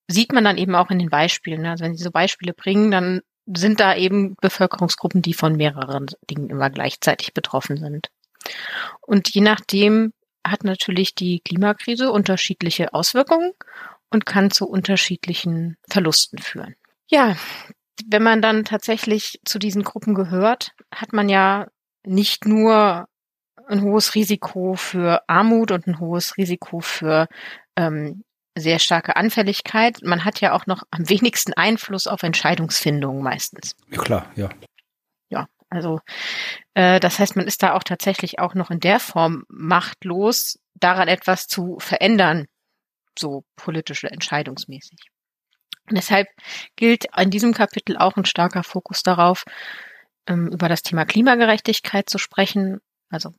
sieht 0.08 0.34
man 0.34 0.44
dann 0.44 0.58
eben 0.58 0.76
auch 0.76 0.90
in 0.90 1.00
den 1.00 1.10
Beispielen. 1.10 1.62
Ne? 1.62 1.72
Also 1.72 1.84
wenn 1.84 1.96
sie 1.96 2.04
so 2.04 2.12
Beispiele 2.12 2.54
bringen, 2.54 2.92
dann 2.92 3.22
sind 3.46 3.80
da 3.80 3.96
eben 3.96 4.36
Bevölkerungsgruppen, 4.42 5.22
die 5.22 5.34
von 5.34 5.56
mehreren 5.56 6.08
Dingen 6.30 6.50
immer 6.50 6.70
gleichzeitig 6.70 7.34
betroffen 7.34 7.78
sind. 7.78 8.10
Und 9.02 9.30
je 9.30 9.42
nachdem 9.42 10.14
hat 10.46 10.64
natürlich 10.64 11.16
die 11.16 11.42
Klimakrise 11.42 12.12
unterschiedliche 12.12 12.94
Auswirkungen 12.94 13.54
und 14.10 14.26
kann 14.26 14.52
zu 14.52 14.68
unterschiedlichen 14.68 15.78
Verlusten 15.90 16.40
führen. 16.40 16.76
Ja, 17.08 17.36
wenn 18.08 18.24
man 18.24 18.42
dann 18.42 18.66
tatsächlich 18.66 19.40
zu 19.46 19.60
diesen 19.60 19.84
Gruppen 19.84 20.16
gehört, 20.16 20.72
hat 20.94 21.14
man 21.14 21.30
ja 21.30 21.68
nicht 22.04 22.46
nur 22.46 23.08
ein 23.68 23.82
hohes 23.82 24.16
Risiko 24.16 24.76
für 24.76 25.28
Armut 25.28 25.72
und 25.72 25.88
ein 25.88 26.00
hohes 26.00 26.38
Risiko 26.38 26.82
für 26.82 27.28
ähm, 27.76 28.24
sehr 28.56 28.80
starke 28.80 29.16
Anfälligkeit. 29.16 30.02
Man 30.02 30.26
hat 30.26 30.42
ja 30.42 30.54
auch 30.54 30.66
noch 30.66 30.84
am 30.92 31.10
wenigsten 31.10 31.54
Einfluss 31.54 32.08
auf 32.08 32.24
Entscheidungsfindungen 32.24 33.22
meistens. 33.22 33.76
Ja, 33.90 34.02
klar, 34.02 34.32
ja. 34.36 34.50
Ja, 35.30 35.48
also 35.70 36.00
äh, 36.74 37.00
das 37.00 37.20
heißt, 37.20 37.36
man 37.36 37.48
ist 37.48 37.64
da 37.64 37.74
auch 37.74 37.84
tatsächlich 37.84 38.40
auch 38.40 38.54
noch 38.54 38.72
in 38.72 38.80
der 38.80 39.00
Form 39.00 39.44
machtlos, 39.50 40.60
daran 40.76 41.08
etwas 41.08 41.48
zu 41.48 41.78
verändern, 41.80 42.46
so 43.18 43.44
politische 43.56 44.10
entscheidungsmäßig. 44.10 45.00
Und 45.90 45.98
deshalb 45.98 46.28
gilt 46.76 47.06
in 47.16 47.30
diesem 47.30 47.54
Kapitel 47.54 47.98
auch 47.98 48.16
ein 48.18 48.26
starker 48.26 48.64
Fokus 48.64 49.04
darauf, 49.04 49.44
ähm, 50.28 50.48
über 50.48 50.70
das 50.70 50.82
Thema 50.82 51.06
Klimagerechtigkeit 51.06 52.10
zu 52.10 52.18
sprechen. 52.18 52.80
Also 53.10 53.34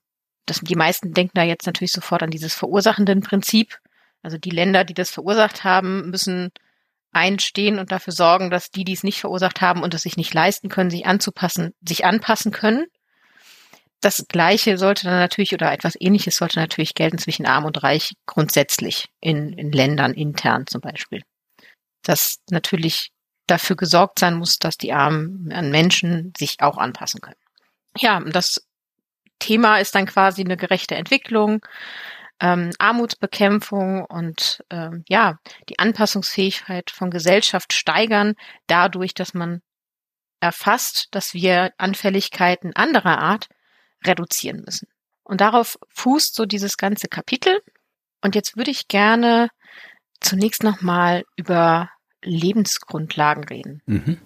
das, 0.46 0.60
die 0.60 0.76
meisten 0.76 1.12
denken 1.12 1.32
da 1.34 1.42
jetzt 1.42 1.66
natürlich 1.66 1.92
sofort 1.92 2.22
an 2.22 2.30
dieses 2.30 2.54
verursachenden 2.54 3.20
Prinzip, 3.20 3.78
also 4.26 4.38
die 4.38 4.50
Länder, 4.50 4.82
die 4.82 4.92
das 4.92 5.08
verursacht 5.08 5.62
haben, 5.62 6.10
müssen 6.10 6.50
einstehen 7.12 7.78
und 7.78 7.92
dafür 7.92 8.12
sorgen, 8.12 8.50
dass 8.50 8.72
die, 8.72 8.82
die 8.82 8.92
es 8.92 9.04
nicht 9.04 9.20
verursacht 9.20 9.60
haben 9.60 9.84
und 9.84 9.94
es 9.94 10.02
sich 10.02 10.16
nicht 10.16 10.34
leisten 10.34 10.68
können, 10.68 10.90
sich 10.90 11.06
anzupassen, 11.06 11.74
sich 11.80 12.04
anpassen 12.04 12.50
können. 12.50 12.86
Das 14.00 14.26
Gleiche 14.26 14.78
sollte 14.78 15.04
dann 15.04 15.20
natürlich 15.20 15.54
oder 15.54 15.70
etwas 15.70 15.94
Ähnliches 15.96 16.34
sollte 16.38 16.58
natürlich 16.58 16.94
gelten 16.94 17.18
zwischen 17.18 17.46
Arm 17.46 17.66
und 17.66 17.84
Reich 17.84 18.14
grundsätzlich 18.26 19.06
in, 19.20 19.52
in 19.52 19.70
Ländern 19.70 20.12
intern 20.12 20.66
zum 20.66 20.80
Beispiel. 20.80 21.22
Dass 22.02 22.40
natürlich 22.50 23.12
dafür 23.46 23.76
gesorgt 23.76 24.18
sein 24.18 24.34
muss, 24.34 24.58
dass 24.58 24.76
die 24.76 24.92
armen 24.92 25.44
Menschen 25.70 26.32
sich 26.36 26.56
auch 26.58 26.78
anpassen 26.78 27.20
können. 27.20 27.38
Ja, 27.96 28.18
das 28.18 28.66
Thema 29.38 29.78
ist 29.78 29.94
dann 29.94 30.06
quasi 30.06 30.42
eine 30.42 30.56
gerechte 30.56 30.96
Entwicklung, 30.96 31.64
ähm, 32.40 32.70
Armutsbekämpfung 32.78 34.04
und 34.04 34.62
ähm, 34.70 35.04
ja, 35.08 35.38
die 35.68 35.78
Anpassungsfähigkeit 35.78 36.90
von 36.90 37.10
Gesellschaft 37.10 37.72
steigern, 37.72 38.34
dadurch, 38.66 39.14
dass 39.14 39.34
man 39.34 39.62
erfasst, 40.40 41.08
dass 41.12 41.34
wir 41.34 41.72
Anfälligkeiten 41.78 42.74
anderer 42.74 43.18
Art 43.18 43.48
reduzieren 44.04 44.62
müssen. 44.64 44.88
Und 45.24 45.40
darauf 45.40 45.78
fußt 45.88 46.34
so 46.34 46.46
dieses 46.46 46.76
ganze 46.76 47.08
Kapitel. 47.08 47.60
Und 48.22 48.34
jetzt 48.34 48.56
würde 48.56 48.70
ich 48.70 48.88
gerne 48.88 49.48
zunächst 50.20 50.62
nochmal 50.62 51.24
über 51.36 51.90
Lebensgrundlagen 52.22 53.44
reden. 53.44 53.82
Mhm. 53.86 54.18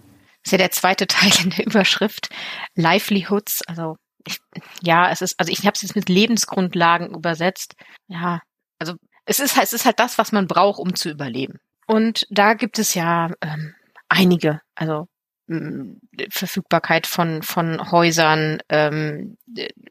Das 0.42 0.46
ist 0.46 0.52
ja 0.52 0.58
der 0.58 0.70
zweite 0.70 1.06
Teil 1.06 1.32
in 1.42 1.50
der 1.50 1.66
Überschrift. 1.66 2.28
Livelihoods, 2.74 3.62
also 3.66 3.96
ich, 4.26 4.38
ja, 4.82 5.10
es 5.10 5.22
ist, 5.22 5.34
also 5.38 5.52
ich 5.52 5.60
habe 5.60 5.72
es 5.74 5.82
jetzt 5.82 5.96
mit 5.96 6.08
Lebensgrundlagen 6.08 7.14
übersetzt. 7.14 7.74
Ja, 8.08 8.40
also 8.78 8.94
es 9.24 9.40
ist, 9.40 9.56
es 9.58 9.72
ist 9.72 9.84
halt 9.84 10.00
das, 10.00 10.18
was 10.18 10.32
man 10.32 10.46
braucht, 10.46 10.78
um 10.78 10.94
zu 10.94 11.10
überleben. 11.10 11.58
Und 11.86 12.26
da 12.30 12.54
gibt 12.54 12.78
es 12.78 12.94
ja 12.94 13.30
ähm, 13.40 13.74
einige, 14.08 14.60
also 14.74 15.06
ähm, 15.48 16.00
Verfügbarkeit 16.30 17.06
von 17.06 17.42
von 17.42 17.90
Häusern, 17.90 18.58
ähm, 18.68 19.36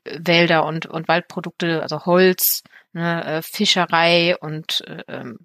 Wälder 0.06 0.66
und 0.66 0.86
und 0.86 1.08
Waldprodukte, 1.08 1.82
also 1.82 2.06
Holz, 2.06 2.64
ne, 2.94 3.24
äh, 3.26 3.42
Fischerei 3.42 4.38
und 4.40 4.82
äh, 4.88 5.04
ähm, 5.08 5.40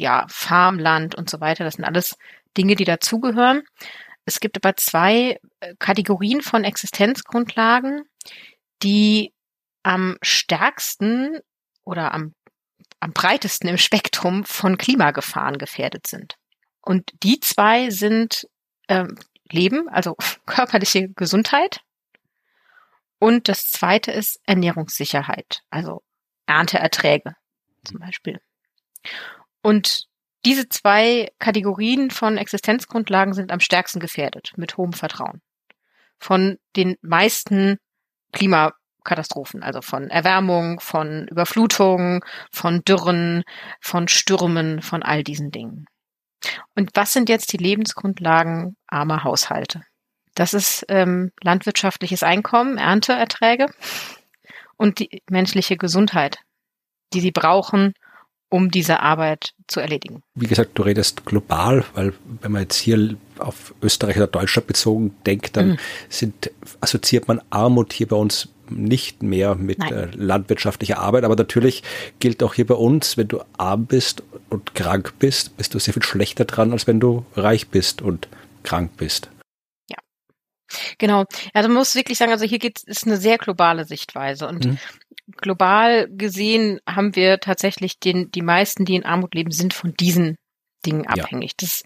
ja 0.00 0.26
Farmland 0.28 1.14
und 1.16 1.28
so 1.28 1.40
weiter. 1.40 1.64
Das 1.64 1.74
sind 1.74 1.84
alles 1.84 2.16
Dinge, 2.56 2.76
die 2.76 2.84
dazugehören. 2.84 3.62
Es 4.24 4.40
gibt 4.40 4.56
aber 4.56 4.76
zwei 4.76 5.40
äh, 5.60 5.74
Kategorien 5.78 6.42
von 6.42 6.64
Existenzgrundlagen, 6.64 8.04
die 8.82 9.32
am 9.82 10.16
stärksten 10.22 11.40
oder 11.84 12.12
am, 12.14 12.34
am 13.00 13.12
breitesten 13.12 13.68
im 13.68 13.78
Spektrum 13.78 14.44
von 14.44 14.78
Klimagefahren 14.78 15.58
gefährdet 15.58 16.06
sind. 16.06 16.36
Und 16.80 17.12
die 17.22 17.40
zwei 17.40 17.90
sind 17.90 18.48
ähm, 18.88 19.18
Leben, 19.50 19.88
also 19.88 20.16
körperliche 20.46 21.08
Gesundheit. 21.08 21.80
Und 23.18 23.48
das 23.48 23.70
zweite 23.70 24.10
ist 24.10 24.40
Ernährungssicherheit, 24.46 25.62
also 25.70 26.02
Ernteerträge 26.46 27.34
zum 27.84 28.00
Beispiel. 28.00 28.40
Und 29.62 30.08
diese 30.44 30.68
zwei 30.68 31.30
Kategorien 31.38 32.10
von 32.10 32.36
Existenzgrundlagen 32.36 33.34
sind 33.34 33.52
am 33.52 33.60
stärksten 33.60 34.00
gefährdet, 34.00 34.52
mit 34.56 34.76
hohem 34.76 34.92
Vertrauen. 34.92 35.40
Von 36.18 36.58
den 36.76 36.96
meisten 37.00 37.78
Klimakatastrophen, 38.32 39.62
also 39.62 39.82
von 39.82 40.10
Erwärmung, 40.10 40.80
von 40.80 41.28
Überflutung, 41.28 42.24
von 42.50 42.82
Dürren, 42.84 43.44
von 43.80 44.08
Stürmen, 44.08 44.82
von 44.82 45.02
all 45.02 45.22
diesen 45.22 45.50
Dingen. 45.50 45.86
Und 46.74 46.90
was 46.94 47.12
sind 47.12 47.28
jetzt 47.28 47.52
die 47.52 47.58
Lebensgrundlagen 47.58 48.76
armer 48.88 49.22
Haushalte? 49.22 49.82
Das 50.34 50.54
ist 50.54 50.84
ähm, 50.88 51.30
landwirtschaftliches 51.40 52.22
Einkommen, 52.22 52.78
Ernteerträge 52.78 53.66
und 54.76 54.98
die 54.98 55.22
menschliche 55.28 55.76
Gesundheit, 55.76 56.38
die 57.12 57.20
sie 57.20 57.32
brauchen, 57.32 57.92
um 58.52 58.70
diese 58.70 59.00
Arbeit 59.00 59.54
zu 59.66 59.80
erledigen. 59.80 60.22
Wie 60.34 60.46
gesagt, 60.46 60.72
du 60.74 60.82
redest 60.82 61.24
global, 61.24 61.84
weil 61.94 62.12
wenn 62.42 62.52
man 62.52 62.62
jetzt 62.62 62.76
hier 62.76 63.16
auf 63.38 63.74
Österreich 63.80 64.16
oder 64.18 64.26
Deutschland 64.26 64.66
bezogen 64.66 65.14
denkt, 65.24 65.56
dann 65.56 65.70
mhm. 65.70 65.78
sind, 66.10 66.50
assoziiert 66.82 67.28
man 67.28 67.40
Armut 67.48 67.94
hier 67.94 68.08
bei 68.08 68.16
uns 68.16 68.50
nicht 68.68 69.22
mehr 69.22 69.54
mit 69.54 69.78
äh, 69.90 70.08
landwirtschaftlicher 70.14 70.98
Arbeit. 70.98 71.24
Aber 71.24 71.34
natürlich 71.34 71.82
gilt 72.20 72.42
auch 72.42 72.52
hier 72.52 72.66
bei 72.66 72.74
uns, 72.74 73.16
wenn 73.16 73.28
du 73.28 73.40
arm 73.56 73.86
bist 73.86 74.22
und 74.50 74.74
krank 74.74 75.14
bist, 75.18 75.56
bist 75.56 75.72
du 75.74 75.78
sehr 75.78 75.94
viel 75.94 76.02
schlechter 76.02 76.44
dran, 76.44 76.72
als 76.72 76.86
wenn 76.86 77.00
du 77.00 77.24
reich 77.34 77.68
bist 77.68 78.02
und 78.02 78.28
krank 78.64 78.90
bist. 78.98 79.30
Ja. 79.88 79.96
Genau. 80.98 81.24
Also 81.54 81.70
man 81.70 81.78
muss 81.78 81.94
wirklich 81.94 82.18
sagen, 82.18 82.32
also 82.32 82.44
hier 82.44 82.58
geht 82.58 82.82
es 82.86 83.04
eine 83.04 83.16
sehr 83.16 83.38
globale 83.38 83.86
Sichtweise 83.86 84.46
und 84.46 84.66
mhm. 84.66 84.78
Global 85.36 86.08
gesehen 86.10 86.80
haben 86.88 87.14
wir 87.16 87.38
tatsächlich 87.38 87.98
den, 87.98 88.30
die 88.30 88.42
meisten, 88.42 88.84
die 88.84 88.96
in 88.96 89.04
Armut 89.04 89.34
leben, 89.34 89.50
sind 89.50 89.74
von 89.74 89.94
diesen 89.94 90.36
Dingen 90.84 91.06
abhängig. 91.06 91.52
Ja. 91.52 91.56
Das 91.60 91.82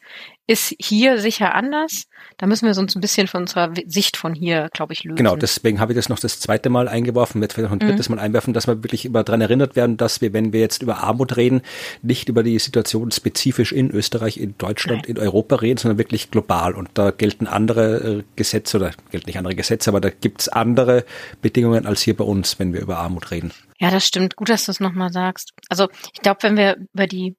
ist 0.46 0.74
hier 0.78 1.18
sicher 1.18 1.54
anders. 1.54 2.06
Da 2.36 2.46
müssen 2.46 2.66
wir 2.66 2.78
uns 2.78 2.94
ein 2.94 3.00
bisschen 3.00 3.26
von 3.26 3.42
unserer 3.42 3.72
Sicht 3.86 4.16
von 4.16 4.34
hier, 4.34 4.68
glaube 4.72 4.92
ich, 4.92 5.02
lösen. 5.02 5.16
Genau, 5.16 5.34
deswegen 5.34 5.80
habe 5.80 5.92
ich 5.92 5.96
das 5.96 6.08
noch 6.08 6.18
das 6.18 6.38
zweite 6.38 6.70
Mal 6.70 6.88
eingeworfen, 6.88 7.40
wird 7.40 7.52
vielleicht 7.52 7.70
noch 7.70 7.76
ein 7.76 7.86
drittes 7.86 8.08
mhm. 8.08 8.16
Mal 8.16 8.22
einwerfen, 8.22 8.54
dass 8.54 8.66
wir 8.66 8.82
wirklich 8.82 9.04
immer 9.04 9.24
daran 9.24 9.40
erinnert 9.40 9.74
werden, 9.74 9.96
dass 9.96 10.20
wir, 10.20 10.32
wenn 10.32 10.52
wir 10.52 10.60
jetzt 10.60 10.82
über 10.82 10.98
Armut 10.98 11.36
reden, 11.36 11.62
nicht 12.02 12.28
über 12.28 12.42
die 12.42 12.58
Situation 12.58 13.10
spezifisch 13.10 13.72
in 13.72 13.90
Österreich, 13.90 14.38
in 14.38 14.56
Deutschland, 14.58 15.02
Nein. 15.02 15.16
in 15.16 15.18
Europa 15.18 15.56
reden, 15.56 15.78
sondern 15.78 15.98
wirklich 15.98 16.30
global. 16.30 16.74
Und 16.74 16.90
da 16.94 17.10
gelten 17.10 17.46
andere 17.46 18.18
äh, 18.18 18.22
Gesetze 18.36 18.76
oder 18.76 18.92
gelten 19.10 19.26
nicht 19.26 19.38
andere 19.38 19.56
Gesetze, 19.56 19.90
aber 19.90 20.00
da 20.00 20.10
gibt's 20.10 20.48
andere 20.48 21.04
Bedingungen 21.42 21.86
als 21.86 22.02
hier 22.02 22.16
bei 22.16 22.24
uns, 22.24 22.58
wenn 22.58 22.72
wir 22.72 22.80
über 22.80 22.98
Armut 22.98 23.30
reden. 23.30 23.52
Ja, 23.78 23.90
das 23.90 24.06
stimmt. 24.06 24.36
Gut, 24.36 24.48
dass 24.48 24.66
du 24.66 24.70
es 24.72 24.80
nochmal 24.80 25.12
sagst. 25.12 25.52
Also 25.68 25.88
ich 26.14 26.20
glaube, 26.20 26.42
wenn 26.42 26.56
wir 26.56 26.76
über 26.94 27.06
die 27.06 27.36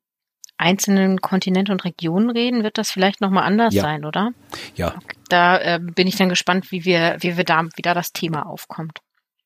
einzelnen 0.58 1.22
Kontinente 1.22 1.72
und 1.72 1.86
Regionen 1.86 2.30
reden, 2.30 2.64
wird 2.64 2.78
das 2.78 2.92
vielleicht 2.92 3.22
nochmal 3.22 3.44
anders 3.44 3.74
ja. 3.74 3.84
sein, 3.84 4.06
oder? 4.06 4.32
Ja. 4.76 4.96
Da 5.30 5.58
äh, 5.60 5.80
bin 5.80 6.08
ich 6.08 6.16
dann 6.16 6.30
gespannt, 6.30 6.72
wie 6.72 6.86
wir, 6.86 7.18
wie 7.20 7.38
wir 7.38 7.44
da, 7.44 7.64
wie 7.76 7.82
da 7.82 7.94
das 7.94 8.12
Thema 8.12 8.46
aufkommt. 8.46 9.00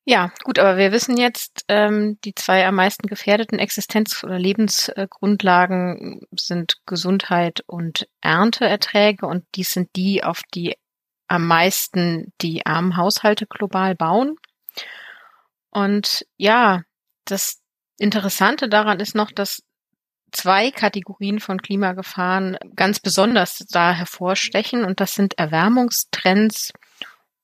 Ja, 0.04 0.32
gut, 0.42 0.58
aber 0.58 0.76
wir 0.78 0.90
wissen 0.90 1.16
jetzt, 1.16 1.64
ähm, 1.68 2.18
die 2.24 2.34
zwei 2.34 2.66
am 2.66 2.74
meisten 2.74 3.06
gefährdeten 3.06 3.60
Existenz- 3.60 4.24
oder 4.24 4.36
Lebensgrundlagen 4.36 6.22
sind 6.32 6.74
Gesundheit 6.86 7.62
und 7.66 8.08
Ernteerträge 8.20 9.26
und 9.26 9.44
dies 9.54 9.70
sind 9.70 9.94
die, 9.94 10.24
auf 10.24 10.40
die 10.54 10.76
am 11.28 11.46
meisten 11.46 12.32
die 12.40 12.66
armen 12.66 12.96
Haushalte 12.96 13.46
global 13.46 13.94
bauen. 13.94 14.36
Und 15.70 16.26
ja, 16.36 16.82
das 17.24 17.62
Interessante 17.96 18.68
daran 18.68 18.98
ist 18.98 19.14
noch, 19.14 19.30
dass 19.30 19.62
zwei 20.32 20.70
Kategorien 20.70 21.40
von 21.40 21.60
Klimagefahren 21.60 22.58
ganz 22.74 23.00
besonders 23.00 23.58
da 23.70 23.92
hervorstechen 23.92 24.84
und 24.84 25.00
das 25.00 25.14
sind 25.14 25.38
Erwärmungstrends 25.38 26.72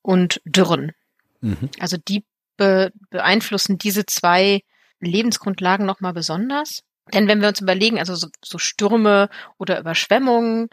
und 0.03 0.41
Dürren. 0.45 0.93
Mhm. 1.41 1.71
Also 1.79 1.97
die 1.97 2.25
be 2.57 2.93
beeinflussen 3.11 3.79
diese 3.79 4.05
zwei 4.07 4.63
Lebensgrundlagen 5.01 5.87
nochmal 5.87 6.13
besonders. 6.13 6.83
Denn 7.15 7.29
wenn 7.29 7.41
wir 7.41 7.49
uns 7.49 7.61
überlegen, 7.61 7.99
also 7.99 8.15
so, 8.15 8.29
so 8.45 8.59
Stürme 8.59 9.31
oder 9.57 9.79
Überschwemmungen, 9.79 10.69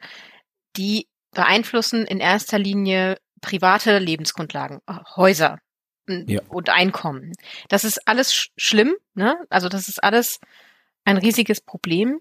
die 0.75 1.07
beeinflussen 1.31 2.05
in 2.05 2.19
erster 2.19 2.59
Linie 2.59 3.17
private 3.41 3.99
Lebensgrundlagen, 3.99 4.81
Häuser 5.15 5.59
ja. 6.07 6.41
und 6.49 6.69
Einkommen. 6.69 7.33
Das 7.69 7.83
ist 7.83 8.07
alles 8.07 8.33
sch 8.33 8.49
schlimm, 8.57 8.95
ne? 9.13 9.37
Also 9.49 9.69
das 9.69 9.87
ist 9.87 10.03
alles 10.03 10.39
ein 11.05 11.17
riesiges 11.17 11.61
Problem. 11.61 12.19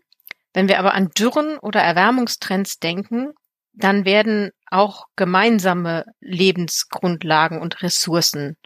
Wenn 0.53 0.69
wir 0.69 0.79
aber 0.79 0.95
an 0.95 1.11
Dürren 1.11 1.59
oder 1.59 1.81
Erwärmungstrends 1.81 2.79
denken, 2.79 3.33
dann 3.73 4.05
werden 4.05 4.53
auch 4.71 5.07
gemeinsame 5.17 6.05
Lebensgrundlagen 6.21 7.61
und 7.61 7.83
Ressourcen 7.83 8.57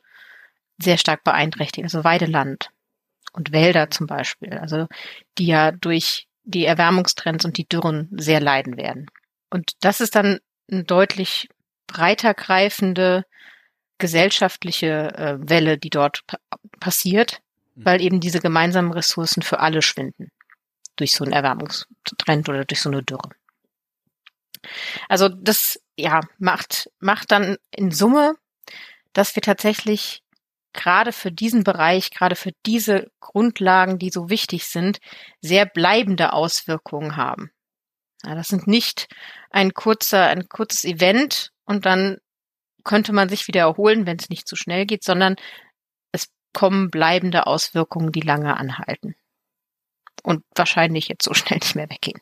sehr 0.76 0.98
stark 0.98 1.24
beeinträchtigt, 1.24 1.84
also 1.84 2.04
Weideland 2.04 2.70
und 3.32 3.52
Wälder 3.52 3.90
zum 3.90 4.06
Beispiel, 4.06 4.58
also 4.58 4.86
die 5.38 5.46
ja 5.46 5.72
durch 5.72 6.26
die 6.44 6.64
Erwärmungstrends 6.64 7.44
und 7.44 7.56
die 7.56 7.66
Dürren 7.66 8.08
sehr 8.12 8.40
leiden 8.40 8.76
werden. 8.76 9.06
Und 9.50 9.72
das 9.80 10.00
ist 10.00 10.14
dann 10.14 10.40
eine 10.70 10.84
deutlich 10.84 11.48
breiter 11.86 12.34
greifende 12.34 13.24
gesellschaftliche 13.98 15.12
äh, 15.16 15.36
Welle, 15.40 15.78
die 15.78 15.90
dort 15.90 16.26
pa 16.26 16.38
passiert, 16.80 17.40
weil 17.84 18.00
eben 18.00 18.20
diese 18.20 18.40
gemeinsamen 18.40 18.92
Ressourcen 18.92 19.42
für 19.42 19.60
alle 19.60 19.82
schwinden 19.82 20.30
durch 20.96 21.12
so 21.12 21.24
einen 21.24 21.32
Erwärmungstrend 21.32 22.48
oder 22.48 22.64
durch 22.64 22.80
so 22.80 22.90
eine 22.90 23.02
Dürre. 23.02 23.30
Also 25.08 25.28
das 25.28 25.80
ja 25.96 26.20
macht 26.38 26.90
macht 26.98 27.30
dann 27.30 27.56
in 27.70 27.92
Summe, 27.92 28.34
dass 29.12 29.34
wir 29.36 29.42
tatsächlich 29.42 30.22
gerade 30.72 31.12
für 31.12 31.32
diesen 31.32 31.64
Bereich, 31.64 32.10
gerade 32.10 32.36
für 32.36 32.52
diese 32.66 33.10
Grundlagen, 33.20 33.98
die 33.98 34.10
so 34.10 34.28
wichtig 34.28 34.66
sind, 34.66 34.98
sehr 35.40 35.66
bleibende 35.66 36.32
Auswirkungen 36.32 37.16
haben. 37.16 37.50
Ja, 38.24 38.34
das 38.34 38.48
sind 38.48 38.66
nicht 38.66 39.08
ein 39.50 39.74
kurzer, 39.74 40.26
ein 40.26 40.48
kurzes 40.48 40.84
Event 40.84 41.52
und 41.64 41.86
dann 41.86 42.18
könnte 42.84 43.12
man 43.12 43.28
sich 43.28 43.46
wieder 43.48 43.60
erholen, 43.60 44.06
wenn 44.06 44.18
es 44.18 44.30
nicht 44.30 44.48
zu 44.48 44.56
schnell 44.56 44.86
geht, 44.86 45.04
sondern 45.04 45.36
kommen 46.52 46.90
bleibende 46.90 47.46
Auswirkungen, 47.46 48.12
die 48.12 48.20
lange 48.20 48.56
anhalten. 48.56 49.14
Und 50.22 50.44
wahrscheinlich 50.54 51.08
jetzt 51.08 51.24
so 51.24 51.34
schnell 51.34 51.58
nicht 51.58 51.74
mehr 51.74 51.90
weggehen. 51.90 52.20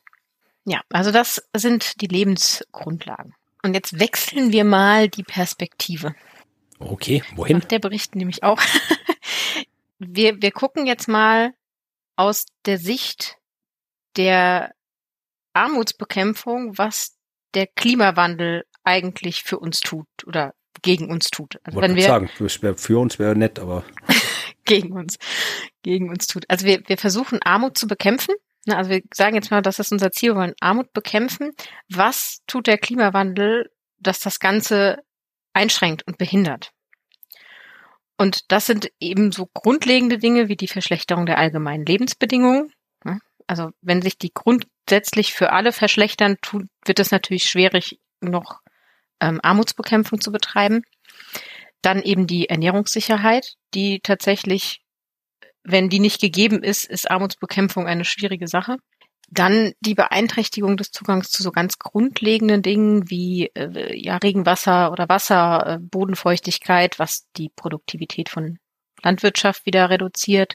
Ja, 0.64 0.80
also 0.90 1.12
das 1.12 1.42
sind 1.56 2.00
die 2.00 2.08
Lebensgrundlagen. 2.08 3.34
Und 3.62 3.74
jetzt 3.74 3.98
wechseln 3.98 4.52
wir 4.52 4.64
mal 4.64 5.08
die 5.08 5.22
Perspektive. 5.22 6.14
Okay, 6.78 7.22
wohin? 7.34 7.60
Der 7.70 7.78
Bericht 7.78 8.14
nämlich 8.14 8.42
auch. 8.42 8.60
wir, 9.98 10.42
wir 10.42 10.50
gucken 10.50 10.86
jetzt 10.86 11.08
mal 11.08 11.54
aus 12.16 12.46
der 12.64 12.78
Sicht 12.78 13.38
der 14.16 14.74
Armutsbekämpfung, 15.52 16.76
was 16.76 17.16
der 17.54 17.66
Klimawandel 17.66 18.66
eigentlich 18.84 19.42
für 19.42 19.58
uns 19.58 19.80
tut 19.80 20.06
oder 20.26 20.54
gegen 20.82 21.10
uns 21.10 21.30
tut. 21.30 21.58
Also 21.64 21.80
wenn 21.80 21.94
wir 21.96 22.02
sagen, 22.02 22.28
für 22.28 22.98
uns 22.98 23.18
wäre 23.18 23.36
nett, 23.36 23.58
aber 23.58 23.84
gegen 24.64 24.92
uns, 24.92 25.18
gegen 25.82 26.10
uns 26.10 26.26
tut. 26.26 26.44
Also 26.48 26.66
wir, 26.66 26.82
wir 26.86 26.98
versuchen 26.98 27.40
Armut 27.42 27.78
zu 27.78 27.86
bekämpfen. 27.86 28.34
Ne, 28.66 28.76
also 28.76 28.90
wir 28.90 29.02
sagen 29.14 29.36
jetzt 29.36 29.50
mal, 29.50 29.62
das 29.62 29.78
ist 29.78 29.92
unser 29.92 30.10
Ziel, 30.10 30.30
wir 30.30 30.36
wollen 30.36 30.54
Armut 30.60 30.92
bekämpfen. 30.92 31.52
Was 31.88 32.40
tut 32.46 32.66
der 32.66 32.78
Klimawandel, 32.78 33.70
dass 33.98 34.20
das 34.20 34.40
Ganze 34.40 34.98
einschränkt 35.52 36.06
und 36.06 36.18
behindert? 36.18 36.72
Und 38.18 38.50
das 38.50 38.66
sind 38.66 38.90
eben 38.98 39.30
so 39.30 39.46
grundlegende 39.52 40.18
Dinge 40.18 40.48
wie 40.48 40.56
die 40.56 40.68
Verschlechterung 40.68 41.26
der 41.26 41.38
allgemeinen 41.38 41.84
Lebensbedingungen. 41.84 42.72
Ne? 43.04 43.20
Also 43.46 43.70
wenn 43.82 44.02
sich 44.02 44.18
die 44.18 44.32
grundsätzlich 44.32 45.34
für 45.34 45.52
alle 45.52 45.72
verschlechtern, 45.72 46.36
tut, 46.40 46.66
wird 46.84 46.98
es 46.98 47.10
natürlich 47.10 47.44
schwierig, 47.44 48.00
noch 48.20 48.60
ähm, 49.20 49.40
Armutsbekämpfung 49.42 50.20
zu 50.20 50.32
betreiben. 50.32 50.82
Dann 51.82 52.02
eben 52.02 52.26
die 52.26 52.48
Ernährungssicherheit, 52.48 53.54
die 53.74 54.00
tatsächlich, 54.00 54.80
wenn 55.62 55.88
die 55.88 56.00
nicht 56.00 56.20
gegeben 56.20 56.62
ist, 56.62 56.84
ist 56.84 57.10
Armutsbekämpfung 57.10 57.86
eine 57.86 58.04
schwierige 58.04 58.48
Sache. 58.48 58.76
Dann 59.28 59.72
die 59.80 59.94
Beeinträchtigung 59.94 60.76
des 60.76 60.92
Zugangs 60.92 61.30
zu 61.30 61.42
so 61.42 61.50
ganz 61.50 61.78
grundlegenden 61.78 62.62
Dingen 62.62 63.10
wie 63.10 63.50
äh, 63.54 63.96
ja, 63.96 64.16
Regenwasser 64.18 64.92
oder 64.92 65.08
Wasser, 65.08 65.66
äh, 65.66 65.78
Bodenfeuchtigkeit, 65.80 66.98
was 66.98 67.26
die 67.36 67.50
Produktivität 67.54 68.28
von 68.28 68.58
Landwirtschaft 69.02 69.66
wieder 69.66 69.90
reduziert 69.90 70.54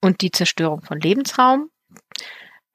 und 0.00 0.20
die 0.20 0.30
Zerstörung 0.30 0.82
von 0.82 1.00
Lebensraum. 1.00 1.70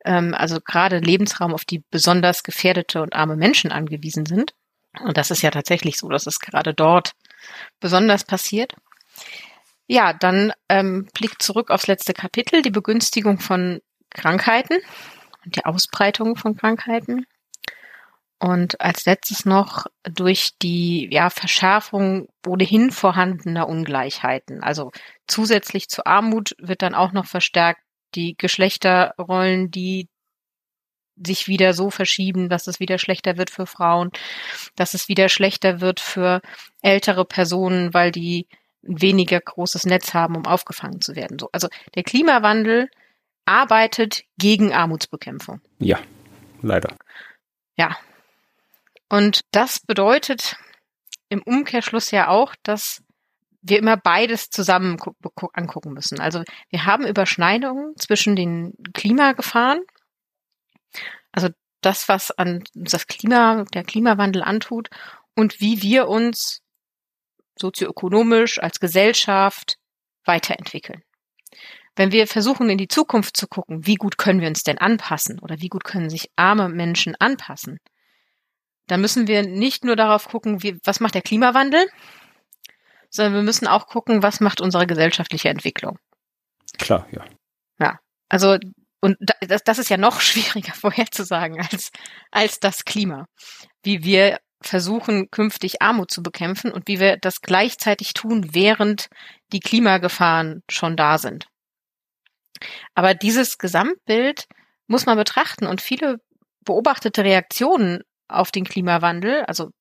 Ähm, 0.05 0.33
also 0.33 0.59
gerade 0.59 0.99
Lebensraum, 0.99 1.53
auf 1.53 1.65
die 1.65 1.83
besonders 1.91 2.43
gefährdete 2.43 3.01
und 3.01 3.13
arme 3.13 3.35
Menschen 3.35 3.71
angewiesen 3.71 4.25
sind. 4.25 4.53
Und 4.99 5.17
das 5.17 5.31
ist 5.31 5.41
ja 5.41 5.51
tatsächlich 5.51 5.97
so, 5.97 6.09
dass 6.09 6.27
es 6.27 6.39
gerade 6.39 6.73
dort 6.73 7.13
besonders 7.79 8.23
passiert. 8.23 8.75
Ja, 9.87 10.13
dann 10.13 10.53
ähm, 10.69 11.07
Blick 11.13 11.41
zurück 11.41 11.69
aufs 11.69 11.87
letzte 11.87 12.13
Kapitel, 12.13 12.61
die 12.61 12.71
Begünstigung 12.71 13.39
von 13.39 13.81
Krankheiten 14.09 14.77
und 15.43 15.55
die 15.55 15.65
Ausbreitung 15.65 16.35
von 16.35 16.55
Krankheiten. 16.55 17.25
Und 18.39 18.81
als 18.81 19.05
letztes 19.05 19.45
noch 19.45 19.85
durch 20.03 20.57
die 20.61 21.07
ja, 21.11 21.29
Verschärfung 21.29 22.27
ohnehin 22.45 22.91
vorhandener 22.91 23.69
Ungleichheiten. 23.69 24.63
Also 24.63 24.91
zusätzlich 25.27 25.89
zur 25.89 26.07
Armut 26.07 26.55
wird 26.57 26.81
dann 26.81 26.95
auch 26.95 27.11
noch 27.11 27.27
verstärkt 27.27 27.81
die 28.15 28.35
Geschlechterrollen, 28.35 29.71
die 29.71 30.09
sich 31.15 31.47
wieder 31.47 31.73
so 31.73 31.89
verschieben, 31.89 32.49
dass 32.49 32.67
es 32.67 32.79
wieder 32.79 32.97
schlechter 32.97 33.37
wird 33.37 33.49
für 33.49 33.65
Frauen, 33.65 34.11
dass 34.75 34.93
es 34.93 35.07
wieder 35.07 35.29
schlechter 35.29 35.81
wird 35.81 35.99
für 35.99 36.41
ältere 36.81 37.25
Personen, 37.25 37.93
weil 37.93 38.11
die 38.11 38.47
ein 38.83 39.01
weniger 39.01 39.39
großes 39.39 39.85
Netz 39.85 40.13
haben, 40.13 40.35
um 40.35 40.45
aufgefangen 40.45 41.01
zu 41.01 41.15
werden. 41.15 41.37
So, 41.39 41.49
also 41.51 41.67
der 41.95 42.03
Klimawandel 42.03 42.89
arbeitet 43.45 44.23
gegen 44.37 44.73
Armutsbekämpfung. 44.73 45.61
Ja, 45.79 45.99
leider. 46.61 46.95
Ja. 47.75 47.97
Und 49.09 49.41
das 49.51 49.79
bedeutet 49.79 50.55
im 51.29 51.41
Umkehrschluss 51.41 52.11
ja 52.11 52.27
auch, 52.27 52.55
dass 52.63 53.03
wir 53.61 53.77
immer 53.77 53.97
beides 53.97 54.49
zusammen 54.49 54.97
angucken 55.53 55.93
müssen. 55.93 56.19
Also 56.19 56.43
wir 56.69 56.85
haben 56.85 57.05
Überschneidungen 57.05 57.95
zwischen 57.97 58.35
den 58.35 58.73
Klimagefahren, 58.93 59.81
also 61.31 61.49
das, 61.81 62.07
was 62.07 62.31
an 62.31 62.63
das 62.73 63.07
Klima, 63.07 63.65
der 63.73 63.83
Klimawandel 63.83 64.43
antut 64.43 64.89
und 65.35 65.59
wie 65.59 65.81
wir 65.81 66.07
uns 66.07 66.61
sozioökonomisch 67.57 68.59
als 68.59 68.79
Gesellschaft 68.79 69.77
weiterentwickeln. 70.25 71.03
Wenn 71.95 72.11
wir 72.11 72.27
versuchen, 72.27 72.69
in 72.69 72.77
die 72.77 72.87
Zukunft 72.87 73.35
zu 73.35 73.47
gucken, 73.47 73.85
wie 73.85 73.95
gut 73.95 74.17
können 74.17 74.39
wir 74.39 74.47
uns 74.47 74.63
denn 74.63 74.77
anpassen 74.77 75.39
oder 75.39 75.59
wie 75.59 75.67
gut 75.67 75.83
können 75.83 76.09
sich 76.09 76.29
arme 76.35 76.69
Menschen 76.69 77.15
anpassen, 77.19 77.79
dann 78.87 79.01
müssen 79.01 79.27
wir 79.27 79.43
nicht 79.43 79.83
nur 79.83 79.95
darauf 79.95 80.27
gucken, 80.27 80.63
wie, 80.63 80.79
was 80.83 80.99
macht 80.99 81.15
der 81.15 81.21
Klimawandel, 81.21 81.85
sondern 83.09 83.33
wir 83.33 83.43
müssen 83.43 83.67
auch 83.67 83.87
gucken, 83.87 84.23
was 84.23 84.39
macht 84.39 84.61
unsere 84.61 84.87
gesellschaftliche 84.87 85.49
Entwicklung. 85.49 85.99
Klar, 86.77 87.07
ja. 87.11 87.25
Ja, 87.79 87.99
also 88.29 88.57
und 89.01 89.17
das, 89.41 89.63
das 89.63 89.79
ist 89.79 89.89
ja 89.89 89.97
noch 89.97 90.21
schwieriger 90.21 90.73
vorherzusagen 90.73 91.59
als, 91.59 91.91
als 92.31 92.59
das 92.59 92.85
Klima. 92.85 93.27
Wie 93.83 94.03
wir 94.03 94.39
versuchen, 94.61 95.29
künftig 95.31 95.81
Armut 95.81 96.11
zu 96.11 96.21
bekämpfen 96.21 96.71
und 96.71 96.87
wie 96.87 96.99
wir 96.99 97.17
das 97.17 97.41
gleichzeitig 97.41 98.13
tun, 98.13 98.53
während 98.53 99.07
die 99.51 99.59
Klimagefahren 99.59 100.61
schon 100.69 100.95
da 100.95 101.17
sind. 101.17 101.47
Aber 102.93 103.15
dieses 103.15 103.57
Gesamtbild 103.57 104.45
muss 104.87 105.07
man 105.07 105.17
betrachten 105.17 105.65
und 105.65 105.81
viele 105.81 106.17
beobachtete 106.63 107.23
Reaktionen 107.23 108.03
auf 108.27 108.51
den 108.51 108.65
Klimawandel, 108.65 109.43
also 109.45 109.71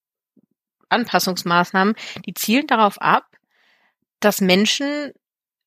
Anpassungsmaßnahmen, 0.88 1.94
die 2.26 2.34
zielen 2.34 2.66
darauf 2.66 3.00
ab, 3.00 3.26
dass 4.20 4.40
Menschen 4.40 5.12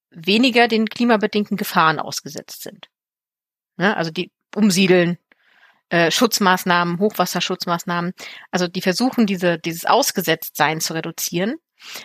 weniger 0.10 0.68
den 0.68 0.88
klimabedingten 0.88 1.56
Gefahren 1.56 2.00
ausgesetzt 2.00 2.63
sind. 2.63 2.88
Ja, 3.78 3.94
also 3.94 4.12
die 4.12 4.32
umsiedeln, 4.56 5.18
äh, 5.90 6.12
Schutzmaßnahmen, 6.12 7.00
Hochwasserschutzmaßnahmen. 7.00 8.14
Also 8.52 8.68
die 8.68 8.82
versuchen, 8.82 9.26
diese, 9.26 9.60
dieses 9.60 9.86
Ausgesetztsein 9.86 10.82
zu 10.82 10.94
reduzieren, 10.94 11.56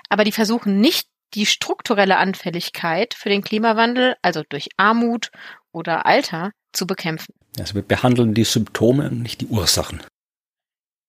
aber 0.08 0.24
die 0.24 0.32
versuchen 0.32 0.80
nicht 0.80 1.08
die 1.34 1.46
strukturelle 1.46 2.16
Anfälligkeit 2.16 3.14
für 3.14 3.28
den 3.28 3.42
Klimawandel, 3.42 4.16
also 4.22 4.42
durch 4.48 4.68
Armut 4.76 5.30
oder 5.72 6.06
Alter, 6.06 6.52
zu 6.72 6.86
bekämpfen. 6.86 7.34
Also 7.58 7.74
wir 7.74 7.82
behandeln 7.82 8.34
die 8.34 8.44
Symptome, 8.44 9.10
nicht 9.10 9.40
die 9.40 9.46
Ursachen. 9.46 10.02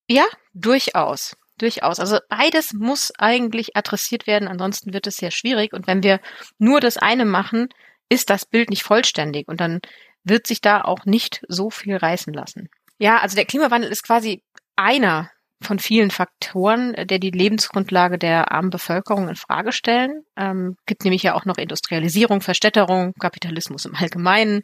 Ja, 0.09 0.25
durchaus. 0.53 1.35
Durchaus. 1.57 1.99
Also 1.99 2.19
beides 2.29 2.73
muss 2.73 3.11
eigentlich 3.17 3.75
adressiert 3.75 4.25
werden, 4.25 4.47
ansonsten 4.47 4.93
wird 4.93 5.05
es 5.07 5.17
sehr 5.17 5.31
schwierig. 5.31 5.73
Und 5.73 5.87
wenn 5.87 6.03
wir 6.03 6.21
nur 6.57 6.79
das 6.79 6.97
eine 6.97 7.25
machen, 7.25 7.67
ist 8.07 8.29
das 8.29 8.45
Bild 8.45 8.69
nicht 8.69 8.83
vollständig 8.83 9.47
und 9.47 9.59
dann 9.59 9.81
wird 10.23 10.47
sich 10.47 10.61
da 10.61 10.81
auch 10.81 11.05
nicht 11.05 11.43
so 11.47 11.69
viel 11.69 11.97
reißen 11.97 12.33
lassen. 12.33 12.69
Ja, 12.97 13.19
also 13.19 13.35
der 13.35 13.45
Klimawandel 13.45 13.91
ist 13.91 14.03
quasi 14.03 14.43
einer 14.75 15.31
von 15.61 15.79
vielen 15.79 16.09
Faktoren, 16.09 16.93
der 16.93 17.19
die 17.19 17.31
Lebensgrundlage 17.31 18.17
der 18.17 18.51
armen 18.51 18.69
Bevölkerung 18.69 19.27
in 19.27 19.35
Frage 19.35 19.71
stellen. 19.71 20.23
Ähm, 20.37 20.77
gibt 20.85 21.03
nämlich 21.03 21.23
ja 21.23 21.35
auch 21.35 21.45
noch 21.45 21.57
Industrialisierung, 21.57 22.41
Verstädterung, 22.41 23.13
Kapitalismus 23.19 23.85
im 23.85 23.95
Allgemeinen, 23.95 24.63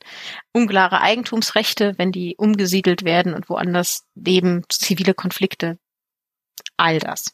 unklare 0.53 1.01
Eigentumsrechte, 1.01 1.95
wenn 1.97 2.11
die 2.11 2.35
umgesiedelt 2.37 3.03
werden 3.03 3.33
und 3.33 3.49
woanders 3.49 4.05
leben, 4.15 4.63
zivile 4.69 5.13
Konflikte, 5.13 5.77
all 6.77 6.99
das. 6.99 7.33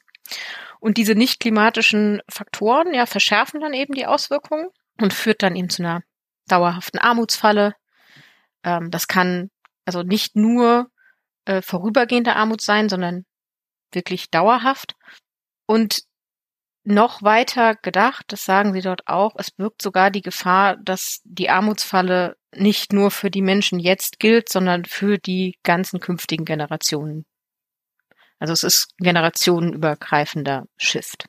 Und 0.79 0.97
diese 0.97 1.13
nicht 1.13 1.39
klimatischen 1.39 2.21
Faktoren 2.27 2.93
ja 2.93 3.05
verschärfen 3.05 3.61
dann 3.61 3.73
eben 3.73 3.93
die 3.93 4.07
Auswirkungen 4.07 4.69
und 4.99 5.13
führt 5.13 5.43
dann 5.43 5.55
eben 5.55 5.69
zu 5.69 5.83
einer 5.83 6.01
dauerhaften 6.47 6.97
Armutsfalle. 6.97 7.75
Ähm, 8.63 8.91
das 8.91 9.07
kann 9.07 9.49
also 9.85 10.03
nicht 10.03 10.35
nur 10.35 10.89
äh, 11.45 11.61
vorübergehende 11.61 12.35
Armut 12.35 12.61
sein, 12.61 12.89
sondern 12.89 13.25
wirklich 13.91 14.29
dauerhaft. 14.29 14.95
Und 15.65 16.03
noch 16.83 17.21
weiter 17.21 17.75
gedacht, 17.75 18.25
das 18.29 18.43
sagen 18.43 18.73
sie 18.73 18.81
dort 18.81 19.07
auch, 19.07 19.35
es 19.37 19.51
birgt 19.51 19.81
sogar 19.81 20.09
die 20.09 20.21
Gefahr, 20.21 20.77
dass 20.77 21.21
die 21.23 21.49
Armutsfalle 21.49 22.35
nicht 22.55 22.91
nur 22.91 23.11
für 23.11 23.29
die 23.29 23.41
Menschen 23.41 23.79
jetzt 23.79 24.19
gilt, 24.19 24.49
sondern 24.49 24.85
für 24.85 25.17
die 25.17 25.57
ganzen 25.63 25.99
künftigen 25.99 26.45
Generationen. 26.45 27.25
Also 28.39 28.53
es 28.53 28.63
ist 28.63 28.93
generationenübergreifender 28.97 30.65
Shift. 30.75 31.27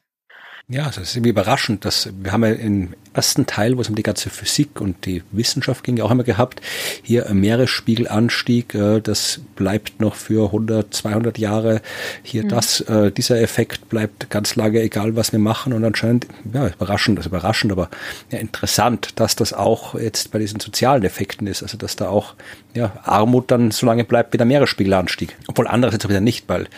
Ja, 0.68 0.84
das 0.84 0.98
ist 0.98 1.16
irgendwie 1.16 1.30
überraschend, 1.30 1.84
dass 1.84 2.08
wir 2.22 2.32
haben 2.32 2.44
ja 2.44 2.52
im 2.52 2.94
ersten 3.14 3.46
Teil, 3.46 3.76
wo 3.76 3.80
es 3.80 3.88
um 3.88 3.94
die 3.94 4.02
ganze 4.02 4.30
Physik 4.30 4.80
und 4.80 5.04
die 5.04 5.22
Wissenschaft 5.32 5.84
ging, 5.84 5.96
ja 5.96 6.04
auch 6.04 6.10
immer 6.10 6.22
gehabt, 6.22 6.62
hier 7.02 7.28
ein 7.28 7.38
Meeresspiegelanstieg, 7.40 8.74
äh, 8.74 9.00
das 9.00 9.40
bleibt 9.56 10.00
noch 10.00 10.14
für 10.14 10.46
100, 10.46 10.94
200 10.94 11.38
Jahre. 11.38 11.82
Hier 12.22 12.44
mhm. 12.44 12.48
das, 12.48 12.80
äh, 12.82 13.10
dieser 13.10 13.40
Effekt 13.40 13.88
bleibt 13.88 14.30
ganz 14.30 14.56
lange, 14.56 14.80
egal 14.80 15.16
was 15.16 15.32
wir 15.32 15.40
machen 15.40 15.72
und 15.72 15.84
anscheinend, 15.84 16.26
ja, 16.54 16.68
überraschend, 16.68 17.18
also 17.18 17.28
überraschend, 17.28 17.72
aber 17.72 17.90
ja, 18.30 18.38
interessant, 18.38 19.20
dass 19.20 19.36
das 19.36 19.52
auch 19.52 19.94
jetzt 19.94 20.30
bei 20.30 20.38
diesen 20.38 20.60
sozialen 20.60 21.02
Effekten 21.02 21.46
ist, 21.48 21.62
also 21.62 21.76
dass 21.76 21.96
da 21.96 22.08
auch 22.08 22.34
ja, 22.74 22.92
Armut 23.02 23.50
dann 23.50 23.72
so 23.72 23.84
lange 23.84 24.04
bleibt 24.04 24.32
wie 24.32 24.38
der 24.38 24.46
Meeresspiegelanstieg. 24.46 25.36
Obwohl 25.48 25.66
anderes 25.66 25.92
jetzt 25.92 26.06
auch 26.06 26.10
wieder 26.10 26.20
nicht, 26.20 26.48
weil 26.48 26.68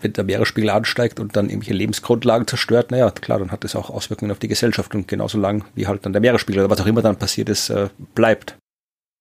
wenn 0.00 0.12
der 0.12 0.24
Meeresspiegel 0.24 0.70
ansteigt 0.70 1.20
und 1.20 1.36
dann 1.36 1.48
irgendwelche 1.48 1.74
Lebensgrundlagen 1.74 2.46
zerstört, 2.46 2.90
naja, 2.90 3.10
klar, 3.10 3.38
dann 3.38 3.50
hat 3.50 3.64
das 3.64 3.76
auch 3.76 3.90
Auswirkungen 3.90 4.30
auf 4.30 4.38
die 4.38 4.48
Gesellschaft 4.48 4.94
und 4.94 5.08
genauso 5.08 5.38
lang 5.38 5.64
wie 5.74 5.86
halt 5.86 6.04
dann 6.04 6.12
der 6.12 6.20
Meeresspiegel 6.20 6.62
oder 6.64 6.70
was 6.70 6.80
auch 6.80 6.86
immer 6.86 7.02
dann 7.02 7.18
passiert 7.18 7.48
ist, 7.48 7.70
äh, 7.70 7.88
bleibt. 8.14 8.56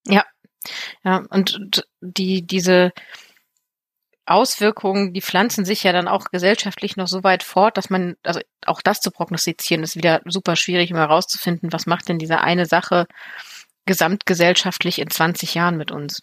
Ja. 0.05 0.25
Ja, 1.03 1.23
und 1.29 1.85
die, 2.01 2.45
diese 2.45 2.91
Auswirkungen, 4.25 5.13
die 5.13 5.21
pflanzen 5.21 5.65
sich 5.65 5.83
ja 5.83 5.91
dann 5.91 6.07
auch 6.07 6.25
gesellschaftlich 6.25 6.97
noch 6.97 7.07
so 7.07 7.23
weit 7.23 7.41
fort, 7.41 7.77
dass 7.77 7.89
man, 7.89 8.15
also 8.23 8.41
auch 8.65 8.81
das 8.81 9.01
zu 9.01 9.09
prognostizieren, 9.09 9.81
ist 9.81 9.95
wieder 9.95 10.21
super 10.25 10.55
schwierig, 10.55 10.91
immer 10.91 10.99
herauszufinden, 10.99 11.73
was 11.73 11.87
macht 11.87 12.09
denn 12.09 12.19
diese 12.19 12.41
eine 12.41 12.65
Sache 12.67 13.07
gesamtgesellschaftlich 13.85 14.99
in 14.99 15.09
20 15.09 15.55
Jahren 15.55 15.77
mit 15.77 15.91
uns. 15.91 16.21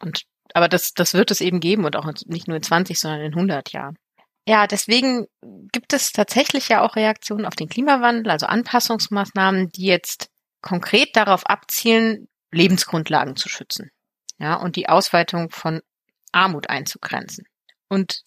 Und 0.00 0.24
aber 0.54 0.68
das, 0.68 0.94
das 0.94 1.14
wird 1.14 1.30
es 1.30 1.40
eben 1.40 1.60
geben 1.60 1.84
und 1.84 1.96
auch 1.96 2.10
nicht 2.26 2.48
nur 2.48 2.56
in 2.56 2.62
20, 2.62 2.98
sondern 2.98 3.20
in 3.20 3.34
100 3.34 3.72
Jahren. 3.72 3.96
Ja, 4.46 4.66
deswegen 4.66 5.26
gibt 5.72 5.92
es 5.92 6.12
tatsächlich 6.12 6.68
ja 6.68 6.82
auch 6.82 6.96
Reaktionen 6.96 7.46
auf 7.46 7.54
den 7.54 7.68
Klimawandel, 7.68 8.30
also 8.30 8.46
Anpassungsmaßnahmen, 8.46 9.68
die 9.70 9.86
jetzt 9.86 10.30
konkret 10.62 11.14
darauf 11.14 11.46
abzielen, 11.46 12.28
Lebensgrundlagen 12.50 13.36
zu 13.36 13.48
schützen. 13.48 13.90
Ja, 14.38 14.54
und 14.56 14.74
die 14.76 14.88
Ausweitung 14.88 15.50
von 15.50 15.80
Armut 16.32 16.68
einzugrenzen. 16.68 17.46
Und 17.88 18.22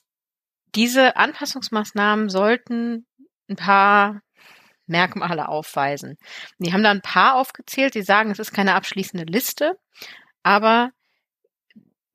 diese 0.75 1.17
Anpassungsmaßnahmen 1.17 2.29
sollten 2.29 3.05
ein 3.49 3.55
paar 3.55 4.21
Merkmale 4.87 5.49
aufweisen. 5.49 6.17
Die 6.59 6.71
haben 6.71 6.83
da 6.83 6.91
ein 6.91 7.01
paar 7.01 7.35
aufgezählt, 7.35 7.95
die 7.95 8.03
sagen, 8.03 8.31
es 8.31 8.39
ist 8.39 8.53
keine 8.53 8.75
abschließende 8.75 9.25
Liste, 9.25 9.77
aber 10.43 10.91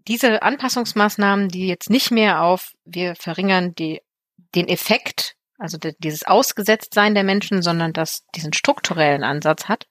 diese 0.09 0.43
Anpassungsmaßnahmen, 0.43 1.49
die 1.49 1.67
jetzt 1.67 1.91
nicht 1.91 2.11
mehr 2.11 2.43
auf, 2.43 2.73
wir 2.85 3.15
verringern 3.17 3.75
die, 3.75 4.01
den 4.55 4.69
Effekt, 4.69 5.37
also 5.59 5.79
de, 5.79 5.95
dieses 5.99 6.25
Ausgesetztsein 6.25 7.15
der 7.15 7.25
Menschen, 7.25 7.63
sondern 7.63 7.93
dass 7.93 8.25
diesen 8.35 8.53
strukturellen 8.53 9.25
Ansatz 9.25 9.69
hat, 9.69 9.87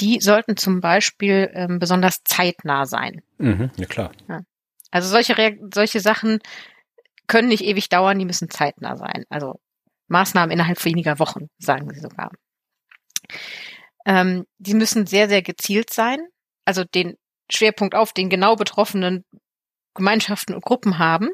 die 0.00 0.20
sollten 0.20 0.56
zum 0.56 0.80
Beispiel 0.80 1.50
ähm, 1.54 1.78
besonders 1.78 2.22
zeitnah 2.24 2.84
sein. 2.84 3.22
Mhm, 3.38 3.70
ja 3.76 3.86
klar. 3.86 4.12
Ja. 4.28 4.42
Also 4.90 5.08
solche, 5.08 5.58
solche 5.72 6.00
Sachen 6.00 6.40
können 7.26 7.48
nicht 7.48 7.64
ewig 7.64 7.88
dauern, 7.88 8.18
die 8.18 8.24
müssen 8.24 8.50
zeitnah 8.50 8.96
sein. 8.96 9.24
Also 9.28 9.60
Maßnahmen 10.08 10.50
innerhalb 10.50 10.84
weniger 10.84 11.18
Wochen, 11.18 11.48
sagen 11.58 11.88
sie 11.92 12.00
sogar. 12.00 12.30
Ähm, 14.04 14.44
die 14.58 14.74
müssen 14.74 15.06
sehr, 15.06 15.28
sehr 15.28 15.42
gezielt 15.42 15.90
sein. 15.90 16.20
Also 16.64 16.84
den 16.84 17.16
Schwerpunkt 17.50 17.94
auf 17.94 18.12
den 18.12 18.30
genau 18.30 18.56
betroffenen 18.56 19.24
Gemeinschaften 19.94 20.54
und 20.54 20.64
Gruppen 20.64 20.98
haben. 20.98 21.28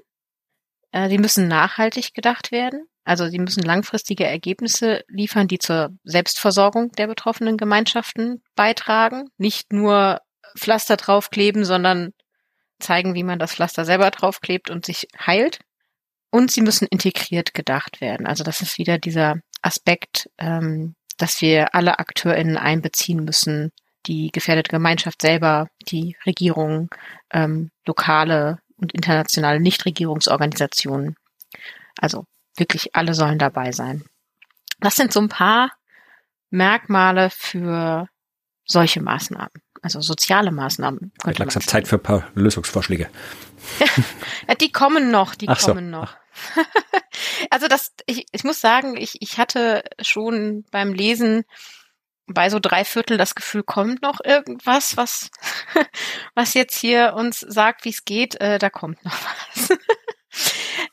Äh, 0.92 1.09
die 1.09 1.18
müssen 1.18 1.49
nachhaltig 1.49 2.14
gedacht 2.14 2.53
werden. 2.53 2.87
Also 3.05 3.29
sie 3.29 3.38
müssen 3.38 3.62
langfristige 3.62 4.27
Ergebnisse 4.27 5.05
liefern, 5.09 5.49
die 5.49 5.59
zur 5.59 5.90
Selbstversorgung 6.05 6.92
der 6.92 7.07
betroffenen 7.07 7.57
Gemeinschaften 7.57 8.42
beitragen. 8.55 9.31
Nicht 9.38 9.73
nur 9.73 10.20
Pflaster 10.57 10.96
draufkleben, 10.96 11.64
sondern 11.64 12.12
zeigen, 12.79 13.14
wie 13.14 13.23
man 13.23 13.38
das 13.38 13.55
Pflaster 13.55 13.85
selber 13.85 14.11
draufklebt 14.11 14.70
und 14.70 14.85
sich 14.85 15.09
heilt. 15.18 15.61
Und 16.31 16.53
sie 16.53 16.61
müssen 16.61 16.87
integriert 16.87 17.55
gedacht 17.55 18.01
werden. 18.01 18.27
Also 18.27 18.44
das 18.44 18.61
ist 18.61 18.79
wieder 18.79 18.99
dieser 18.99 19.40
Aspekt, 19.62 20.31
ähm, 20.38 20.94
dass 21.16 21.40
wir 21.40 21.75
alle 21.75 21.99
AkteurInnen 21.99 22.57
einbeziehen 22.57 23.25
müssen, 23.25 23.73
die 24.07 24.31
gefährdete 24.33 24.71
Gemeinschaft 24.71 25.23
selber, 25.23 25.69
die 25.89 26.17
Regierung, 26.27 26.89
ähm, 27.33 27.71
lokale 27.87 28.59
und 28.77 28.93
internationale 28.93 29.61
Nichtregierungsorganisationen. 29.61 31.17
Also 31.99 32.25
wirklich 32.57 32.95
alle 32.95 33.15
sollen 33.15 33.39
dabei 33.39 33.73
sein. 33.73 34.05
Das 34.81 34.97
sind 34.97 35.13
so 35.13 35.21
ein 35.21 35.29
paar 35.29 35.73
Merkmale 36.51 37.31
für 37.31 38.09
solche 38.65 39.03
Maßnahmen, 39.03 39.51
also 39.83 40.01
soziale 40.01 40.51
Maßnahmen. 40.51 41.13
Wird 41.25 41.39
langsam 41.39 41.63
Zeit 41.63 41.89
für 41.89 41.97
ein 41.97 42.03
paar 42.03 42.29
Lösungsvorschläge. 42.35 43.09
die 44.61 44.73
kommen 44.73 45.11
noch, 45.11 45.35
die 45.35 45.49
Ach 45.49 45.61
kommen 45.61 45.93
so. 45.93 45.99
noch. 45.99 46.17
also 47.51 47.69
das, 47.69 47.93
ich, 48.07 48.27
ich 48.33 48.45
muss 48.45 48.61
sagen, 48.61 48.97
ich, 48.97 49.17
ich 49.21 49.39
hatte 49.39 49.83
schon 50.01 50.65
beim 50.71 50.95
Lesen 50.95 51.45
bei 52.35 52.51
so 52.51 52.59
drei 52.59 52.85
Viertel 52.85 53.16
das 53.16 53.35
Gefühl, 53.35 53.62
kommt 53.62 54.03
noch 54.03 54.21
irgendwas, 54.25 54.97
was, 54.97 55.31
was 56.35 56.55
jetzt 56.55 56.79
hier 56.79 57.14
uns 57.14 57.40
sagt, 57.40 57.85
wie 57.85 57.90
es 57.90 58.05
geht, 58.05 58.40
äh, 58.40 58.59
da 58.59 58.71
kommt 58.71 59.05
noch 59.05 59.12
was. 59.55 59.79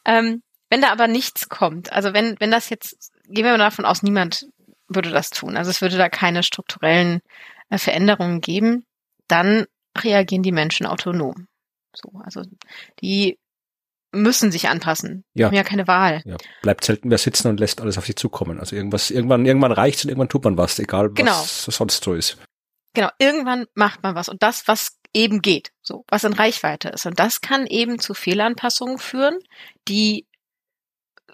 ähm, 0.05 0.43
wenn 0.69 0.81
da 0.81 0.91
aber 0.91 1.07
nichts 1.07 1.49
kommt, 1.49 1.91
also 1.91 2.13
wenn, 2.13 2.39
wenn 2.39 2.51
das 2.51 2.69
jetzt, 2.69 3.11
gehen 3.25 3.45
wir 3.45 3.51
mal 3.51 3.57
davon 3.57 3.85
aus, 3.85 4.03
niemand 4.03 4.45
würde 4.87 5.11
das 5.11 5.29
tun, 5.29 5.57
also 5.57 5.69
es 5.69 5.81
würde 5.81 5.97
da 5.97 6.09
keine 6.09 6.43
strukturellen 6.43 7.21
äh, 7.69 7.77
Veränderungen 7.77 8.41
geben, 8.41 8.85
dann 9.27 9.65
reagieren 9.97 10.43
die 10.43 10.51
Menschen 10.51 10.85
autonom. 10.85 11.47
So, 11.93 12.11
also 12.23 12.43
die 13.01 13.39
müssen 14.11 14.51
sich 14.51 14.69
anpassen. 14.69 15.23
Ja. 15.33 15.47
Haben 15.47 15.55
ja 15.55 15.63
keine 15.63 15.87
Wahl. 15.87 16.21
Ja, 16.25 16.37
bleibt 16.61 16.83
selten 16.83 17.09
wer 17.09 17.17
sitzen 17.17 17.49
und 17.49 17.59
lässt 17.59 17.81
alles 17.81 17.97
auf 17.97 18.05
sich 18.05 18.15
zukommen. 18.15 18.59
Also 18.59 18.75
irgendwas, 18.75 19.11
irgendwann, 19.11 19.45
irgendwann 19.45 19.71
reicht's 19.71 20.03
und 20.03 20.09
irgendwann 20.09 20.29
tut 20.29 20.43
man 20.43 20.57
was, 20.57 20.79
egal 20.79 21.09
was 21.09 21.15
Genau. 21.15 21.43
sonst 21.43 22.03
so 22.03 22.13
ist. 22.13 22.37
Genau, 22.93 23.09
irgendwann 23.19 23.65
macht 23.75 24.01
man 24.03 24.15
was 24.15 24.29
und 24.29 24.41
das, 24.41 24.67
was 24.67 24.97
eben 25.13 25.41
geht, 25.41 25.71
so, 25.81 26.03
was 26.09 26.23
in 26.23 26.33
Reichweite 26.33 26.89
ist. 26.89 27.05
Und 27.05 27.19
das 27.19 27.41
kann 27.41 27.67
eben 27.67 27.99
zu 27.99 28.13
Fehlanpassungen 28.13 28.97
führen, 28.97 29.37
die 29.87 30.25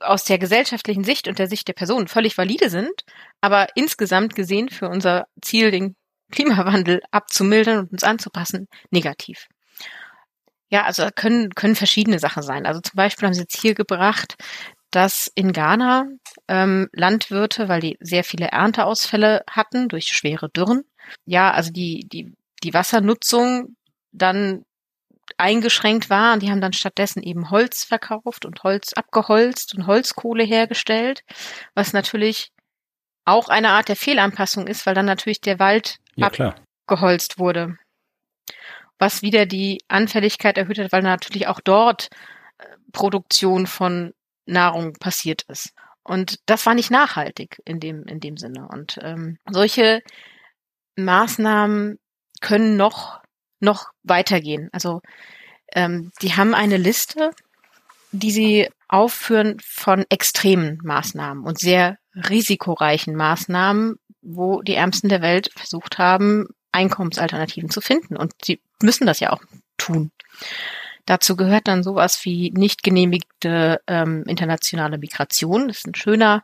aus 0.01 0.25
der 0.25 0.37
gesellschaftlichen 0.37 1.03
Sicht 1.03 1.27
und 1.27 1.39
der 1.39 1.47
Sicht 1.47 1.67
der 1.67 1.73
Personen 1.73 2.07
völlig 2.07 2.37
valide 2.37 2.69
sind, 2.69 3.03
aber 3.39 3.67
insgesamt 3.75 4.35
gesehen 4.35 4.69
für 4.69 4.89
unser 4.89 5.27
Ziel, 5.41 5.71
den 5.71 5.95
Klimawandel 6.31 7.01
abzumildern 7.11 7.79
und 7.79 7.91
uns 7.91 8.03
anzupassen, 8.03 8.67
negativ. 8.89 9.47
Ja, 10.73 10.85
also 10.85 11.07
können, 11.13 11.53
können 11.53 11.75
verschiedene 11.75 12.17
Sachen 12.17 12.41
sein. 12.41 12.65
Also 12.65 12.81
zum 12.81 12.95
Beispiel 12.95 13.27
haben 13.27 13.35
sie 13.35 13.41
jetzt 13.41 13.61
hier 13.61 13.75
gebracht, 13.75 14.33
dass 14.89 15.31
in 15.35 15.53
Ghana 15.53 16.07
ähm, 16.47 16.89
Landwirte, 16.93 17.69
weil 17.69 17.79
die 17.79 17.95
sehr 17.99 18.23
viele 18.23 18.47
Ernteausfälle 18.47 19.43
hatten 19.47 19.87
durch 19.87 20.07
schwere 20.07 20.49
Dürren, 20.49 20.81
ja, 21.25 21.51
also 21.51 21.71
die, 21.71 22.07
die, 22.11 22.33
die 22.63 22.73
Wassernutzung 22.73 23.75
dann 24.13 24.65
eingeschränkt 25.37 26.09
war 26.09 26.33
und 26.33 26.41
die 26.41 26.49
haben 26.49 26.61
dann 26.61 26.73
stattdessen 26.73 27.21
eben 27.21 27.51
Holz 27.51 27.83
verkauft 27.83 28.43
und 28.43 28.63
Holz 28.63 28.93
abgeholzt 28.93 29.75
und 29.75 29.85
Holzkohle 29.85 30.43
hergestellt, 30.43 31.23
was 31.75 31.93
natürlich 31.93 32.51
auch 33.25 33.47
eine 33.47 33.69
Art 33.69 33.89
der 33.89 33.95
Fehlanpassung 33.95 34.65
ist, 34.65 34.87
weil 34.87 34.95
dann 34.95 35.05
natürlich 35.05 35.39
der 35.39 35.59
Wald 35.59 35.99
Ja, 36.15 36.31
abgeholzt 36.87 37.37
wurde. 37.37 37.77
Was 39.03 39.21
wieder 39.21 39.45
die 39.45 39.81
Anfälligkeit 39.89 40.57
erhöht 40.57 40.79
hat, 40.79 40.93
weil 40.93 41.01
natürlich 41.01 41.47
auch 41.47 41.59
dort 41.59 42.07
äh, 42.57 42.63
Produktion 42.93 43.67
von 43.67 44.13
Nahrung 44.45 44.93
passiert 44.93 45.41
ist. 45.49 45.73
Und 46.03 46.39
das 46.45 46.65
war 46.65 46.73
nicht 46.73 46.89
nachhaltig 46.89 47.61
in 47.65 47.81
dem, 47.81 48.05
in 48.05 48.21
dem 48.21 48.37
Sinne. 48.37 48.69
Und 48.71 48.97
ähm, 49.01 49.39
solche 49.51 50.01
Maßnahmen 50.95 51.99
können 52.39 52.77
noch, 52.77 53.19
noch 53.59 53.91
weitergehen. 54.03 54.69
Also 54.71 55.01
ähm, 55.73 56.13
die 56.21 56.37
haben 56.37 56.53
eine 56.53 56.77
Liste, 56.77 57.31
die 58.13 58.31
sie 58.31 58.69
aufführen 58.87 59.57
von 59.65 60.05
extremen 60.07 60.79
Maßnahmen 60.81 61.43
und 61.43 61.59
sehr 61.59 61.97
risikoreichen 62.15 63.17
Maßnahmen, 63.17 63.95
wo 64.21 64.61
die 64.61 64.75
Ärmsten 64.75 65.09
der 65.09 65.21
Welt 65.21 65.51
versucht 65.53 65.97
haben, 65.97 66.47
Einkommensalternativen 66.71 67.69
zu 67.69 67.81
finden. 67.81 68.15
Und 68.15 68.33
sie 68.41 68.61
müssen 68.83 69.07
das 69.07 69.19
ja 69.19 69.31
auch 69.31 69.41
tun. 69.77 70.11
Dazu 71.05 71.35
gehört 71.35 71.67
dann 71.67 71.83
sowas 71.83 72.23
wie 72.23 72.51
nicht 72.51 72.83
genehmigte 72.83 73.81
ähm, 73.87 74.23
internationale 74.27 74.97
Migration. 74.97 75.67
Das 75.67 75.79
ist 75.79 75.87
ein 75.87 75.95
schöner 75.95 76.43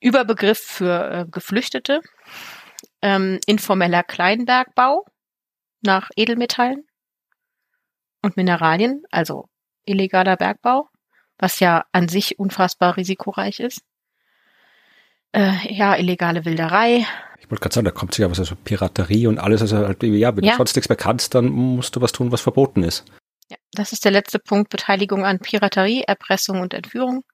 Überbegriff 0.00 0.58
für 0.58 1.10
äh, 1.10 1.26
Geflüchtete. 1.30 2.00
Ähm, 3.02 3.38
informeller 3.46 4.02
Kleinbergbau 4.02 5.04
nach 5.82 6.10
Edelmetallen 6.16 6.86
und 8.22 8.36
Mineralien, 8.36 9.02
also 9.10 9.48
illegaler 9.84 10.36
Bergbau, 10.36 10.88
was 11.38 11.60
ja 11.60 11.84
an 11.92 12.08
sich 12.08 12.38
unfassbar 12.38 12.96
risikoreich 12.96 13.60
ist. 13.60 13.82
Äh, 15.32 15.72
ja, 15.72 15.96
illegale 15.96 16.44
Wilderei, 16.44 17.06
Ich 17.40 17.50
wollte 17.50 17.62
gerade 17.62 17.74
sagen, 17.74 17.84
da 17.86 17.90
kommt 17.90 18.12
sich 18.14 18.22
ja 18.22 18.30
was, 18.30 18.38
also 18.40 18.56
Piraterie 18.56 19.26
und 19.26 19.38
alles, 19.38 19.62
also 19.62 19.78
halt, 19.78 20.02
ja, 20.02 20.36
wenn 20.36 20.44
Ja. 20.44 20.52
du 20.52 20.56
sonst 20.58 20.76
nichts 20.76 20.88
mehr 20.90 20.96
kannst, 20.96 21.34
dann 21.34 21.46
musst 21.48 21.96
du 21.96 22.00
was 22.00 22.12
tun, 22.12 22.30
was 22.32 22.40
verboten 22.42 22.82
ist. 22.82 23.04
Ja, 23.50 23.56
das 23.72 23.92
ist 23.92 24.04
der 24.04 24.12
letzte 24.12 24.38
Punkt. 24.38 24.68
Beteiligung 24.68 25.24
an 25.24 25.38
Piraterie, 25.38 26.02
Erpressung 26.02 26.60
und 26.60 26.74
Entführung. 26.74 27.24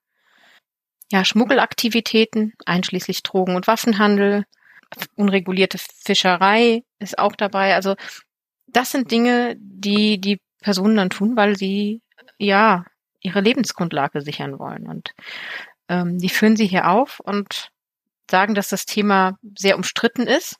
Ja, 1.11 1.25
Schmuggelaktivitäten, 1.25 2.53
einschließlich 2.65 3.23
Drogen- 3.23 3.55
und 3.55 3.67
Waffenhandel. 3.67 4.45
Unregulierte 5.15 5.77
Fischerei 5.77 6.83
ist 6.99 7.19
auch 7.19 7.35
dabei. 7.35 7.75
Also, 7.75 7.95
das 8.67 8.91
sind 8.91 9.11
Dinge, 9.11 9.55
die 9.59 10.19
die 10.21 10.39
Personen 10.61 10.95
dann 10.95 11.09
tun, 11.09 11.35
weil 11.35 11.57
sie, 11.57 12.01
ja, 12.37 12.85
ihre 13.19 13.41
Lebensgrundlage 13.41 14.21
sichern 14.21 14.57
wollen. 14.59 14.87
Und 14.87 15.11
ähm, 15.89 16.17
die 16.17 16.29
führen 16.29 16.55
sie 16.55 16.67
hier 16.67 16.89
auf 16.89 17.19
und 17.19 17.69
sagen, 18.29 18.55
dass 18.55 18.69
das 18.69 18.85
Thema 18.85 19.37
sehr 19.57 19.77
umstritten 19.77 20.27
ist, 20.27 20.57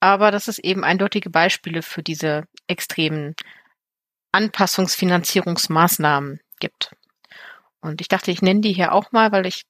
aber 0.00 0.30
dass 0.30 0.48
es 0.48 0.58
eben 0.58 0.84
eindeutige 0.84 1.30
Beispiele 1.30 1.82
für 1.82 2.02
diese 2.02 2.44
extremen 2.66 3.34
Anpassungsfinanzierungsmaßnahmen 4.32 6.40
gibt. 6.60 6.94
Und 7.80 8.00
ich 8.00 8.08
dachte, 8.08 8.30
ich 8.30 8.42
nenne 8.42 8.60
die 8.60 8.72
hier 8.72 8.92
auch 8.92 9.12
mal, 9.12 9.32
weil 9.32 9.46
ich 9.46 9.64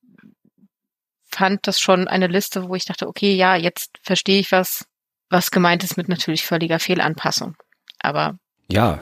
fand 1.30 1.66
das 1.66 1.80
schon 1.80 2.08
eine 2.08 2.26
Liste, 2.26 2.68
wo 2.68 2.74
ich 2.74 2.84
dachte, 2.84 3.06
okay, 3.06 3.34
ja, 3.34 3.56
jetzt 3.56 3.90
verstehe 4.02 4.40
ich 4.40 4.50
was, 4.52 4.84
was 5.28 5.50
gemeint 5.50 5.84
ist 5.84 5.96
mit 5.96 6.08
natürlich 6.08 6.44
völliger 6.44 6.78
Fehlanpassung. 6.80 7.56
Aber 8.00 8.36
Ja, 8.68 9.00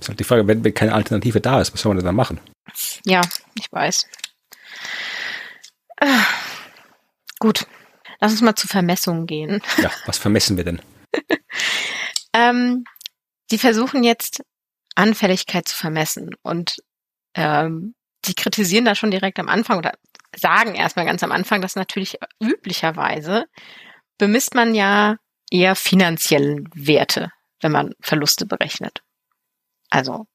ist 0.00 0.08
halt 0.08 0.18
die 0.20 0.24
Frage, 0.24 0.46
wenn, 0.48 0.64
wenn 0.64 0.74
keine 0.74 0.94
Alternative 0.94 1.40
da 1.40 1.60
ist, 1.60 1.72
was 1.74 1.82
soll 1.82 1.90
man 1.90 1.98
denn 1.98 2.06
dann 2.06 2.16
machen? 2.16 2.40
ja, 3.04 3.20
ich 3.54 3.70
weiß. 3.70 4.08
Ah, 6.00 6.24
gut, 7.38 7.66
lass 8.20 8.32
uns 8.32 8.42
mal 8.42 8.54
zu 8.54 8.66
Vermessungen 8.68 9.26
gehen. 9.26 9.62
Ja, 9.78 9.90
was 10.06 10.18
vermessen 10.18 10.56
wir 10.56 10.64
denn? 10.64 10.80
Ähm, 12.36 12.84
sie 13.50 13.56
versuchen 13.56 14.04
jetzt 14.04 14.42
Anfälligkeit 14.94 15.66
zu 15.66 15.74
vermessen 15.74 16.34
und 16.42 16.76
ähm, 17.34 17.94
sie 18.24 18.34
kritisieren 18.34 18.84
da 18.84 18.94
schon 18.94 19.10
direkt 19.10 19.38
am 19.38 19.48
Anfang 19.48 19.78
oder 19.78 19.92
sagen 20.36 20.74
erstmal 20.74 21.06
ganz 21.06 21.22
am 21.22 21.32
Anfang, 21.32 21.62
dass 21.62 21.76
natürlich 21.76 22.18
üblicherweise 22.38 23.46
bemisst 24.18 24.54
man 24.54 24.74
ja 24.74 25.16
eher 25.50 25.76
finanziellen 25.76 26.68
Werte, 26.74 27.30
wenn 27.62 27.72
man 27.72 27.94
Verluste 28.00 28.44
berechnet. 28.44 29.02
Also 29.88 30.26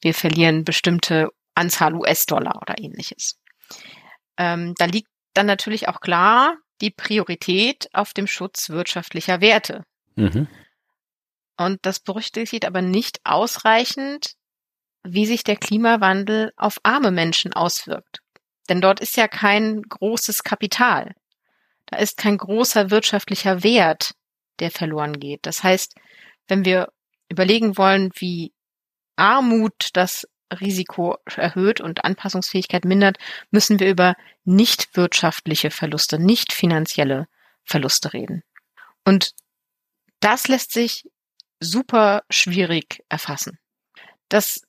wir 0.00 0.14
verlieren 0.14 0.64
bestimmte 0.64 1.28
Anzahl 1.54 1.94
US-Dollar 1.94 2.60
oder 2.60 2.78
ähnliches. 2.78 3.38
Ähm, 4.38 4.74
da 4.76 4.86
liegt 4.86 5.11
dann 5.34 5.46
natürlich 5.46 5.88
auch 5.88 6.00
klar 6.00 6.56
die 6.80 6.90
Priorität 6.90 7.88
auf 7.92 8.12
dem 8.12 8.26
Schutz 8.26 8.70
wirtschaftlicher 8.70 9.40
Werte. 9.40 9.84
Mhm. 10.16 10.48
Und 11.56 11.78
das 11.82 12.00
berücksichtigt 12.00 12.64
aber 12.64 12.82
nicht 12.82 13.20
ausreichend, 13.24 14.34
wie 15.04 15.26
sich 15.26 15.44
der 15.44 15.56
Klimawandel 15.56 16.52
auf 16.56 16.78
arme 16.82 17.10
Menschen 17.10 17.52
auswirkt. 17.52 18.20
Denn 18.68 18.80
dort 18.80 19.00
ist 19.00 19.16
ja 19.16 19.28
kein 19.28 19.82
großes 19.82 20.44
Kapital. 20.44 21.14
Da 21.86 21.98
ist 21.98 22.16
kein 22.16 22.38
großer 22.38 22.90
wirtschaftlicher 22.90 23.62
Wert, 23.62 24.14
der 24.60 24.70
verloren 24.70 25.18
geht. 25.18 25.46
Das 25.46 25.62
heißt, 25.62 25.94
wenn 26.48 26.64
wir 26.64 26.88
überlegen 27.28 27.76
wollen, 27.76 28.10
wie 28.14 28.52
Armut 29.16 29.90
das 29.92 30.26
Risiko 30.60 31.16
erhöht 31.26 31.80
und 31.80 32.04
Anpassungsfähigkeit 32.04 32.84
mindert, 32.84 33.18
müssen 33.50 33.80
wir 33.80 33.88
über 33.88 34.14
nicht 34.44 34.96
wirtschaftliche 34.96 35.70
Verluste, 35.70 36.18
nicht 36.18 36.52
finanzielle 36.52 37.26
Verluste 37.64 38.12
reden. 38.12 38.42
Und 39.04 39.32
das 40.20 40.48
lässt 40.48 40.72
sich 40.72 41.04
super 41.60 42.22
schwierig 42.30 43.02
erfassen. 43.08 43.58
Das 44.28 44.62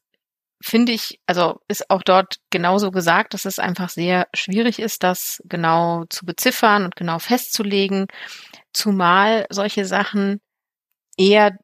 finde 0.63 0.93
ich, 0.93 1.19
also 1.25 1.59
ist 1.67 1.89
auch 1.89 2.03
dort 2.03 2.37
genauso 2.49 2.91
gesagt, 2.91 3.33
dass 3.33 3.45
es 3.45 3.59
einfach 3.59 3.89
sehr 3.89 4.27
schwierig 4.33 4.79
ist, 4.79 5.03
das 5.03 5.41
genau 5.45 6.05
zu 6.09 6.25
beziffern 6.25 6.85
und 6.85 6.95
genau 6.95 7.19
festzulegen, 7.19 8.07
zumal 8.71 9.45
solche 9.49 9.85
Sachen 9.85 10.39
eher 11.17 11.57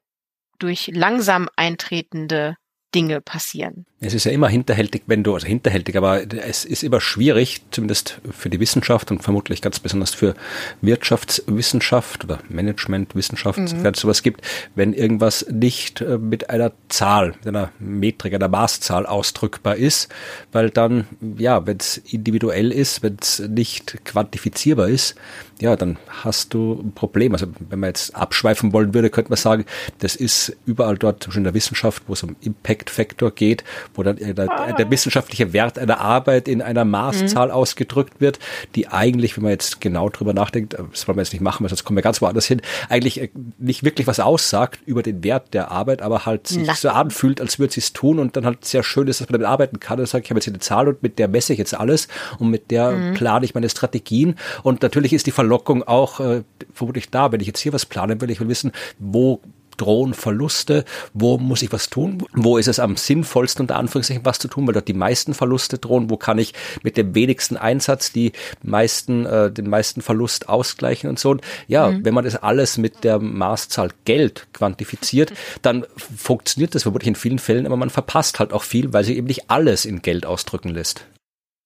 durch 0.58 0.90
langsam 0.92 1.48
eintretende 1.56 2.56
Dinge 2.94 3.20
passieren. 3.20 3.86
Es 4.00 4.14
ist 4.14 4.24
ja 4.24 4.32
immer 4.32 4.48
hinterhältig, 4.48 5.02
wenn 5.06 5.22
du, 5.22 5.34
also 5.34 5.46
hinterhältig, 5.46 5.96
aber 5.96 6.22
es 6.32 6.64
ist 6.64 6.82
immer 6.82 7.00
schwierig, 7.00 7.60
zumindest 7.70 8.20
für 8.30 8.48
die 8.48 8.58
Wissenschaft 8.58 9.10
und 9.10 9.22
vermutlich 9.22 9.60
ganz 9.60 9.78
besonders 9.78 10.14
für 10.14 10.34
Wirtschaftswissenschaft 10.80 12.24
oder 12.24 12.38
Managementwissenschaft, 12.48 13.58
mhm. 13.58 13.84
wenn 13.84 13.94
es 13.94 14.00
sowas 14.00 14.22
gibt, 14.22 14.40
wenn 14.74 14.94
irgendwas 14.94 15.46
nicht 15.50 16.00
äh, 16.00 16.18
mit 16.18 16.50
einer 16.50 16.72
Zahl, 16.88 17.34
mit 17.38 17.48
einer 17.48 17.70
Metrik, 17.78 18.34
einer 18.34 18.48
Maßzahl 18.48 19.06
ausdrückbar 19.06 19.76
ist, 19.76 20.08
weil 20.50 20.70
dann, 20.70 21.06
ja, 21.36 21.66
wenn 21.66 21.76
es 21.76 21.98
individuell 21.98 22.72
ist, 22.72 23.02
wenn 23.02 23.18
es 23.20 23.38
nicht 23.40 24.04
quantifizierbar 24.04 24.88
ist, 24.88 25.14
ja, 25.60 25.76
dann 25.76 25.98
hast 26.08 26.54
du 26.54 26.80
ein 26.82 26.92
Problem. 26.92 27.34
Also 27.34 27.46
wenn 27.68 27.80
man 27.80 27.90
jetzt 27.90 28.16
abschweifen 28.16 28.72
wollen 28.72 28.94
würde, 28.94 29.10
könnte 29.10 29.30
man 29.30 29.36
sagen, 29.36 29.66
das 29.98 30.16
ist 30.16 30.56
überall 30.64 30.96
dort, 30.96 31.22
zum 31.22 31.30
Beispiel 31.30 31.40
in 31.40 31.44
der 31.44 31.54
Wissenschaft, 31.54 32.02
wo 32.06 32.14
es 32.14 32.22
um 32.22 32.34
Impact 32.40 32.88
Factor 32.88 33.30
geht, 33.30 33.62
wo 33.94 34.02
dann 34.02 34.16
der, 34.16 34.34
der 34.34 34.90
wissenschaftliche 34.90 35.52
Wert 35.52 35.78
einer 35.78 36.00
Arbeit 36.00 36.48
in 36.48 36.62
einer 36.62 36.86
Maßzahl 36.86 37.48
mhm. 37.48 37.52
ausgedrückt 37.54 38.20
wird, 38.20 38.38
die 38.74 38.88
eigentlich, 38.88 39.36
wenn 39.36 39.44
man 39.44 39.52
jetzt 39.52 39.80
genau 39.82 40.08
drüber 40.08 40.32
nachdenkt, 40.32 40.74
das 40.74 41.06
wollen 41.06 41.18
wir 41.18 41.22
jetzt 41.22 41.32
nicht 41.32 41.42
machen, 41.42 41.62
weil 41.62 41.68
sonst 41.68 41.84
kommen 41.84 41.96
wir 41.96 42.02
ganz 42.02 42.22
woanders 42.22 42.46
hin, 42.46 42.62
eigentlich 42.88 43.20
äh, 43.20 43.28
nicht 43.58 43.84
wirklich 43.84 44.06
was 44.06 44.18
aussagt 44.18 44.80
über 44.86 45.02
den 45.02 45.22
Wert 45.22 45.52
der 45.52 45.70
Arbeit, 45.70 46.00
aber 46.00 46.24
halt 46.24 46.46
sich 46.46 46.62
Na. 46.66 46.74
so 46.74 46.88
anfühlt, 46.88 47.40
als 47.40 47.58
würde 47.58 47.74
sie 47.74 47.80
es 47.80 47.92
tun 47.92 48.18
und 48.18 48.36
dann 48.36 48.46
halt 48.46 48.64
sehr 48.64 48.82
schön 48.82 49.08
ist, 49.08 49.20
dass 49.20 49.28
man 49.28 49.40
damit 49.40 49.52
arbeiten 49.52 49.78
kann 49.78 50.00
und 50.00 50.06
sagt, 50.06 50.24
ich 50.24 50.30
habe 50.30 50.38
jetzt 50.38 50.44
hier 50.44 50.54
eine 50.54 50.60
Zahl 50.60 50.88
und 50.88 51.02
mit 51.02 51.18
der 51.18 51.28
messe 51.28 51.52
ich 51.52 51.58
jetzt 51.58 51.74
alles 51.74 52.08
und 52.38 52.48
mit 52.48 52.70
der 52.70 52.92
mhm. 52.92 53.14
plane 53.14 53.44
ich 53.44 53.54
meine 53.54 53.68
Strategien 53.68 54.36
und 54.62 54.82
natürlich 54.82 55.12
ist 55.12 55.26
die 55.26 55.30
Verlust 55.30 55.49
Verlockung 55.50 55.82
auch 55.82 56.20
äh, 56.20 56.44
vermutlich 56.72 57.10
da, 57.10 57.32
wenn 57.32 57.40
ich 57.40 57.48
jetzt 57.48 57.58
hier 57.58 57.72
was 57.72 57.84
planen 57.84 58.20
will, 58.20 58.30
ich 58.30 58.38
will 58.38 58.48
wissen, 58.48 58.70
wo 59.00 59.40
drohen 59.76 60.14
Verluste, 60.14 60.84
wo 61.12 61.38
muss 61.38 61.62
ich 61.62 61.72
was 61.72 61.90
tun, 61.90 62.22
wo 62.34 62.56
ist 62.56 62.68
es 62.68 62.78
am 62.78 62.96
sinnvollsten 62.96 63.64
unter 63.64 63.76
Anführungszeichen 63.76 64.24
was 64.24 64.38
zu 64.38 64.46
tun, 64.46 64.66
weil 64.66 64.74
dort 64.74 64.86
die 64.86 64.94
meisten 64.94 65.34
Verluste 65.34 65.78
drohen, 65.78 66.08
wo 66.08 66.16
kann 66.18 66.38
ich 66.38 66.54
mit 66.84 66.96
dem 66.96 67.16
wenigsten 67.16 67.56
Einsatz 67.56 68.12
die 68.12 68.30
meisten, 68.62 69.26
äh, 69.26 69.50
den 69.50 69.68
meisten 69.68 70.02
Verlust 70.02 70.48
ausgleichen 70.48 71.10
und 71.10 71.18
so. 71.18 71.30
Und 71.30 71.42
ja, 71.66 71.90
mhm. 71.90 72.04
wenn 72.04 72.14
man 72.14 72.24
das 72.24 72.36
alles 72.36 72.78
mit 72.78 73.02
der 73.02 73.18
Maßzahl 73.18 73.90
Geld 74.04 74.46
quantifiziert, 74.52 75.32
dann 75.62 75.84
funktioniert 75.96 76.76
das 76.76 76.84
vermutlich 76.84 77.08
in 77.08 77.16
vielen 77.16 77.40
Fällen, 77.40 77.66
aber 77.66 77.76
man 77.76 77.90
verpasst 77.90 78.38
halt 78.38 78.52
auch 78.52 78.62
viel, 78.62 78.92
weil 78.92 79.02
sich 79.02 79.16
eben 79.16 79.26
nicht 79.26 79.50
alles 79.50 79.84
in 79.84 80.00
Geld 80.00 80.26
ausdrücken 80.26 80.68
lässt. 80.68 81.06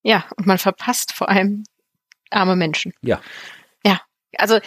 Ja, 0.01 0.25
und 0.37 0.47
man 0.47 0.57
verpasst 0.57 1.13
vor 1.13 1.29
allem 1.29 1.65
arme 2.31 2.55
Menschen. 2.55 2.93
Ja. 3.01 3.21
Also 4.37 4.59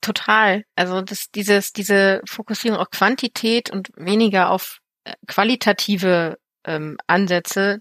total. 0.00 0.64
Also 0.76 1.02
das, 1.02 1.30
dieses, 1.30 1.72
diese 1.72 2.22
Fokussierung 2.26 2.78
auf 2.78 2.90
Quantität 2.90 3.70
und 3.70 3.90
weniger 3.96 4.50
auf 4.50 4.80
äh, 5.04 5.14
qualitative 5.26 6.38
ähm, 6.64 6.96
Ansätze 7.06 7.80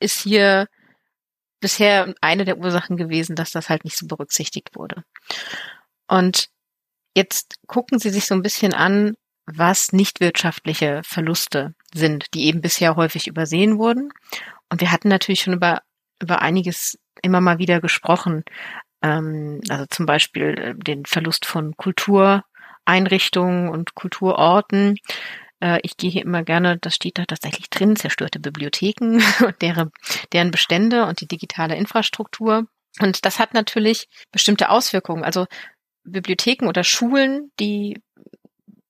ist 0.00 0.20
hier 0.20 0.66
bisher 1.60 2.14
eine 2.20 2.44
der 2.44 2.58
Ursachen 2.58 2.96
gewesen, 2.96 3.36
dass 3.36 3.50
das 3.50 3.68
halt 3.68 3.84
nicht 3.84 3.96
so 3.96 4.06
berücksichtigt 4.06 4.76
wurde. 4.76 5.02
Und 6.06 6.48
jetzt 7.16 7.56
gucken 7.66 7.98
Sie 7.98 8.10
sich 8.10 8.26
so 8.26 8.34
ein 8.34 8.42
bisschen 8.42 8.74
an, 8.74 9.14
was 9.46 9.92
nicht 9.92 10.20
wirtschaftliche 10.20 11.02
Verluste 11.04 11.74
sind, 11.92 12.32
die 12.34 12.44
eben 12.44 12.60
bisher 12.60 12.96
häufig 12.96 13.26
übersehen 13.26 13.78
wurden. 13.78 14.12
Und 14.70 14.80
wir 14.80 14.92
hatten 14.92 15.08
natürlich 15.08 15.40
schon 15.40 15.54
über, 15.54 15.82
über 16.22 16.42
einiges 16.42 16.98
immer 17.22 17.40
mal 17.40 17.58
wieder 17.58 17.80
gesprochen 17.80 18.44
ähm, 19.02 19.60
also 19.68 19.86
zum 19.90 20.06
Beispiel 20.06 20.58
äh, 20.58 20.74
den 20.74 21.04
Verlust 21.06 21.46
von 21.46 21.76
Kultureinrichtungen 21.76 23.68
und 23.68 23.94
Kulturorten. 23.94 24.96
Äh, 25.60 25.80
ich 25.82 25.96
gehe 25.96 26.10
hier 26.10 26.22
immer 26.22 26.42
gerne, 26.42 26.78
das 26.78 26.94
steht 26.94 27.18
da 27.18 27.24
tatsächlich 27.24 27.70
drin, 27.70 27.96
zerstörte 27.96 28.40
Bibliotheken 28.40 29.20
und 29.44 29.62
deren, 29.62 29.90
deren 30.32 30.50
Bestände 30.50 31.06
und 31.06 31.20
die 31.20 31.28
digitale 31.28 31.76
Infrastruktur. 31.76 32.66
Und 33.00 33.24
das 33.24 33.38
hat 33.38 33.54
natürlich 33.54 34.08
bestimmte 34.32 34.70
Auswirkungen. 34.70 35.24
Also 35.24 35.46
Bibliotheken 36.04 36.66
oder 36.66 36.84
Schulen, 36.84 37.52
die 37.60 38.02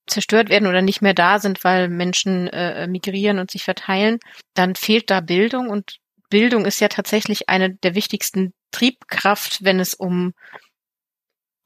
zerstört 0.06 0.48
werden 0.48 0.68
oder 0.68 0.80
nicht 0.80 1.02
mehr 1.02 1.14
da 1.14 1.38
sind, 1.38 1.64
weil 1.64 1.88
Menschen 1.88 2.48
äh, 2.48 2.86
migrieren 2.86 3.38
und 3.38 3.50
sich 3.50 3.64
verteilen, 3.64 4.18
dann 4.54 4.74
fehlt 4.74 5.10
da 5.10 5.20
Bildung 5.20 5.68
und 5.68 5.98
Bildung 6.30 6.66
ist 6.66 6.80
ja 6.80 6.88
tatsächlich 6.88 7.48
eine 7.48 7.74
der 7.74 7.94
wichtigsten 7.94 8.52
Triebkraft, 8.70 9.64
wenn 9.64 9.80
es 9.80 9.94
um 9.94 10.34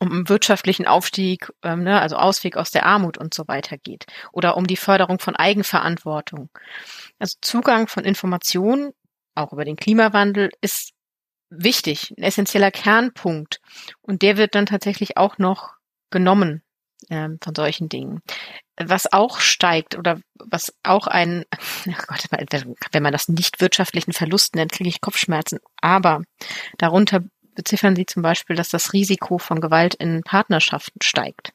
um 0.03 0.29
wirtschaftlichen 0.29 0.89
Aufstieg, 0.89 1.53
ähm, 1.63 1.85
ne, 1.85 2.01
also 2.01 2.17
Ausweg 2.17 2.57
aus 2.57 2.73
der 2.73 2.87
Armut 2.87 3.19
und 3.19 3.33
so 3.35 3.47
weiter 3.47 3.79
geht 3.79 4.07
oder 4.33 4.57
um 4.57 4.67
die 4.67 4.77
Förderung 4.77 5.21
von 5.21 5.37
Eigenverantwortung. 5.37 6.51
Also 7.21 7.37
Zugang 7.41 7.87
von 7.87 8.05
Informationen, 8.05 8.93
auch 9.37 9.53
über 9.53 9.65
den 9.65 9.77
Klimawandel, 9.77 10.51
ist 10.61 10.91
wichtig, 11.51 12.13
ein 12.19 12.25
essentieller 12.25 12.73
Kernpunkt. 12.73 13.61
Und 14.01 14.23
der 14.23 14.37
wird 14.37 14.57
dann 14.57 14.67
tatsächlich 14.67 15.17
auch 15.17 15.39
noch 15.39 15.75
genommen 16.11 16.63
ähm, 17.11 17.39
von 17.43 17.55
solchen 17.55 17.89
Dingen. 17.89 18.21
Was 18.77 19.13
auch 19.13 19.41
steigt 19.41 19.97
oder 19.97 20.21
was 20.35 20.75
auch 20.83 21.07
ein, 21.07 21.45
oh 21.87 21.93
Gott, 22.07 22.27
wenn 22.93 23.03
man 23.03 23.13
das 23.13 23.29
nicht 23.29 23.61
wirtschaftlichen 23.61 24.13
Verlust 24.13 24.55
nennt, 24.55 24.73
kriege 24.73 24.89
ich 24.89 25.01
Kopfschmerzen. 25.01 25.59
Aber 25.81 26.23
darunter 26.79 27.23
beziffern 27.55 27.97
sie 27.97 28.07
zum 28.07 28.23
Beispiel, 28.23 28.57
dass 28.57 28.71
das 28.71 28.93
Risiko 28.93 29.39
von 29.39 29.61
Gewalt 29.61 29.95
in 29.95 30.23
Partnerschaften 30.23 31.03
steigt. 31.03 31.53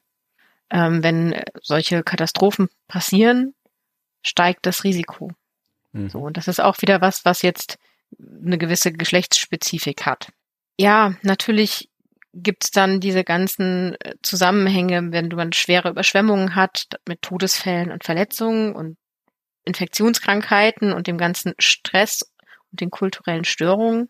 Ähm, 0.70 1.02
wenn 1.02 1.42
solche 1.62 2.04
Katastrophen 2.04 2.70
passieren, 2.88 3.54
steigt 4.22 4.66
das 4.66 4.84
Risiko. 4.84 5.32
Mhm. 5.94 6.10
So, 6.10 6.20
und 6.20 6.38
das 6.38 6.48
ist 6.48 6.60
auch 6.60 6.82
wieder 6.82 7.02
was, 7.02 7.26
was 7.26 7.42
jetzt 7.42 7.78
eine 8.20 8.58
gewisse 8.58 8.92
Geschlechtsspezifik 8.92 10.06
hat. 10.06 10.30
Ja, 10.78 11.16
natürlich 11.24 11.90
gibt's 12.44 12.72
dann 12.72 13.00
diese 13.00 13.24
ganzen 13.24 13.96
äh, 14.00 14.16
Zusammenhänge, 14.22 15.12
wenn 15.12 15.30
man 15.30 15.54
schwere 15.54 15.90
Überschwemmungen 15.90 16.56
hat 16.56 16.88
mit 17.08 17.22
Todesfällen 17.22 17.92
und 17.92 18.04
Verletzungen 18.04 18.76
und 18.76 18.98
Infektionskrankheiten 19.66 20.94
und 20.94 21.08
dem 21.08 21.18
ganzen 21.18 21.54
Stress 21.60 22.22
und 22.72 22.82
den 22.82 22.90
kulturellen 22.90 23.44
Störungen, 23.44 24.10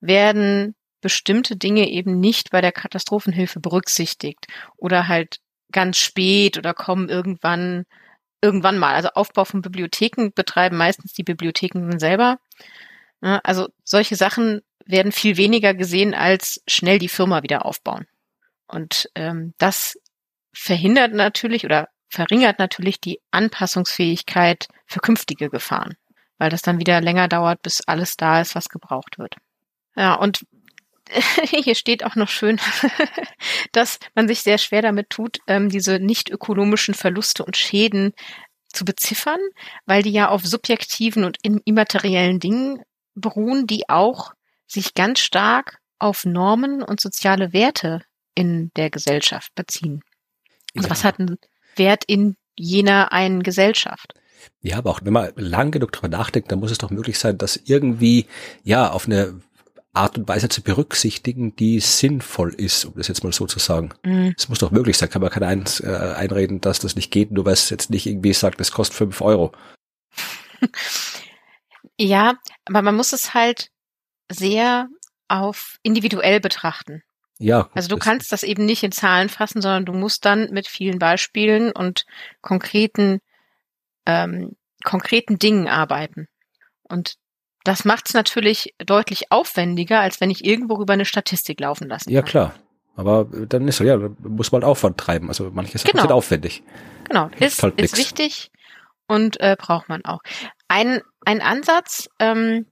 werden 0.00 0.74
bestimmte 1.00 1.56
Dinge 1.56 1.88
eben 1.88 2.20
nicht 2.20 2.50
bei 2.50 2.60
der 2.60 2.72
Katastrophenhilfe 2.72 3.60
berücksichtigt 3.60 4.46
oder 4.76 5.08
halt 5.08 5.38
ganz 5.72 5.98
spät 5.98 6.58
oder 6.58 6.74
kommen 6.74 7.08
irgendwann 7.08 7.84
irgendwann 8.42 8.78
mal. 8.78 8.94
Also 8.94 9.08
Aufbau 9.10 9.44
von 9.44 9.62
Bibliotheken 9.62 10.30
betreiben 10.34 10.76
meistens 10.76 11.12
die 11.12 11.22
Bibliotheken 11.22 11.98
selber. 11.98 12.38
Also 13.20 13.68
solche 13.84 14.16
Sachen 14.16 14.62
werden 14.90 15.12
viel 15.12 15.36
weniger 15.36 15.74
gesehen 15.74 16.14
als 16.14 16.62
schnell 16.66 16.98
die 16.98 17.08
Firma 17.08 17.42
wieder 17.42 17.64
aufbauen. 17.66 18.06
Und 18.66 19.10
ähm, 19.14 19.54
das 19.58 19.98
verhindert 20.52 21.12
natürlich 21.12 21.64
oder 21.64 21.88
verringert 22.08 22.58
natürlich 22.58 23.00
die 23.00 23.20
Anpassungsfähigkeit 23.30 24.68
für 24.86 25.00
künftige 25.00 25.48
Gefahren, 25.48 25.96
weil 26.38 26.50
das 26.50 26.62
dann 26.62 26.78
wieder 26.78 27.00
länger 27.00 27.28
dauert, 27.28 27.62
bis 27.62 27.82
alles 27.86 28.16
da 28.16 28.40
ist, 28.40 28.54
was 28.54 28.68
gebraucht 28.68 29.18
wird. 29.18 29.36
Ja, 29.96 30.14
und 30.14 30.44
hier 31.44 31.74
steht 31.74 32.04
auch 32.04 32.16
noch 32.16 32.28
schön, 32.28 32.60
dass 33.72 33.98
man 34.14 34.28
sich 34.28 34.42
sehr 34.42 34.58
schwer 34.58 34.82
damit 34.82 35.10
tut, 35.10 35.38
ähm, 35.46 35.68
diese 35.68 35.98
nicht 35.98 36.30
ökonomischen 36.30 36.94
Verluste 36.94 37.44
und 37.44 37.56
Schäden 37.56 38.12
zu 38.68 38.84
beziffern, 38.84 39.40
weil 39.86 40.02
die 40.02 40.12
ja 40.12 40.28
auf 40.28 40.46
subjektiven 40.46 41.24
und 41.24 41.38
immateriellen 41.42 42.38
Dingen 42.38 42.82
beruhen, 43.14 43.66
die 43.66 43.88
auch 43.88 44.32
sich 44.70 44.94
ganz 44.94 45.20
stark 45.20 45.78
auf 45.98 46.24
Normen 46.24 46.82
und 46.82 47.00
soziale 47.00 47.52
Werte 47.52 48.02
in 48.34 48.70
der 48.76 48.90
Gesellschaft 48.90 49.54
beziehen. 49.54 50.02
Also 50.74 50.86
ja. 50.86 50.90
was 50.90 51.04
hat 51.04 51.18
einen 51.18 51.38
Wert 51.76 52.04
in 52.06 52.36
jener 52.56 53.12
einen 53.12 53.42
Gesellschaft? 53.42 54.14
Ja, 54.62 54.78
aber 54.78 54.90
auch 54.90 55.00
wenn 55.02 55.12
man 55.12 55.32
lang 55.36 55.70
genug 55.70 55.92
drüber 55.92 56.08
nachdenkt, 56.08 56.50
dann 56.50 56.60
muss 56.60 56.70
es 56.70 56.78
doch 56.78 56.90
möglich 56.90 57.18
sein, 57.18 57.36
das 57.36 57.60
irgendwie, 57.64 58.26
ja, 58.62 58.90
auf 58.90 59.06
eine 59.06 59.40
Art 59.92 60.16
und 60.16 60.28
Weise 60.28 60.48
zu 60.48 60.62
berücksichtigen, 60.62 61.56
die 61.56 61.80
sinnvoll 61.80 62.54
ist, 62.54 62.84
um 62.84 62.94
das 62.94 63.08
jetzt 63.08 63.24
mal 63.24 63.32
so 63.32 63.46
zu 63.46 63.58
sagen. 63.58 63.90
Mhm. 64.04 64.34
Es 64.38 64.48
muss 64.48 64.60
doch 64.60 64.70
möglich 64.70 64.96
sein, 64.96 65.10
kann 65.10 65.20
man 65.20 65.30
keine 65.30 65.48
ein, 65.48 65.64
äh, 65.82 65.88
einreden, 65.88 66.60
dass 66.60 66.78
das 66.78 66.94
nicht 66.94 67.10
geht, 67.10 67.32
nur 67.32 67.44
weil 67.44 67.54
es 67.54 67.70
jetzt 67.70 67.90
nicht 67.90 68.06
irgendwie 68.06 68.32
sagt, 68.32 68.60
es 68.60 68.70
kostet 68.70 68.96
fünf 68.96 69.20
Euro. 69.20 69.52
ja, 71.98 72.34
aber 72.66 72.82
man 72.82 72.94
muss 72.94 73.12
es 73.12 73.34
halt 73.34 73.70
sehr 74.30 74.88
auf 75.28 75.78
individuell 75.82 76.40
betrachten. 76.40 77.02
Ja. 77.38 77.70
Also 77.74 77.88
du 77.88 77.96
kannst 77.96 78.32
das 78.32 78.42
eben 78.42 78.66
nicht 78.66 78.82
in 78.82 78.92
Zahlen 78.92 79.28
fassen, 79.28 79.62
sondern 79.62 79.86
du 79.86 79.92
musst 79.92 80.24
dann 80.24 80.50
mit 80.50 80.66
vielen 80.66 80.98
Beispielen 80.98 81.72
und 81.72 82.04
konkreten, 82.42 83.20
ähm, 84.06 84.56
konkreten 84.84 85.38
Dingen 85.38 85.66
arbeiten. 85.66 86.28
Und 86.82 87.14
das 87.64 87.84
macht 87.84 88.08
es 88.08 88.14
natürlich 88.14 88.74
deutlich 88.78 89.30
aufwendiger, 89.32 90.00
als 90.00 90.20
wenn 90.20 90.30
ich 90.30 90.44
irgendwo 90.44 90.80
über 90.80 90.92
eine 90.92 91.04
Statistik 91.04 91.60
laufen 91.60 91.88
lasse. 91.88 92.10
Ja, 92.10 92.22
klar. 92.22 92.54
Aber 92.96 93.24
dann 93.24 93.66
ist 93.68 93.80
ja, 93.80 93.96
muss 94.18 94.52
man 94.52 94.62
halt 94.62 94.70
Aufwand 94.70 94.98
treiben. 94.98 95.28
Also 95.28 95.50
manches 95.50 95.84
genau. 95.84 96.02
sind 96.02 96.12
aufwendig. 96.12 96.62
Genau, 97.04 97.30
ist, 97.38 97.62
halt 97.62 97.80
ist 97.80 97.96
wichtig 97.96 98.50
und 99.06 99.40
äh, 99.40 99.56
braucht 99.58 99.88
man 99.88 100.04
auch. 100.04 100.20
Ein, 100.68 101.00
ein 101.24 101.40
Ansatz, 101.40 102.10
ähm, 102.18 102.66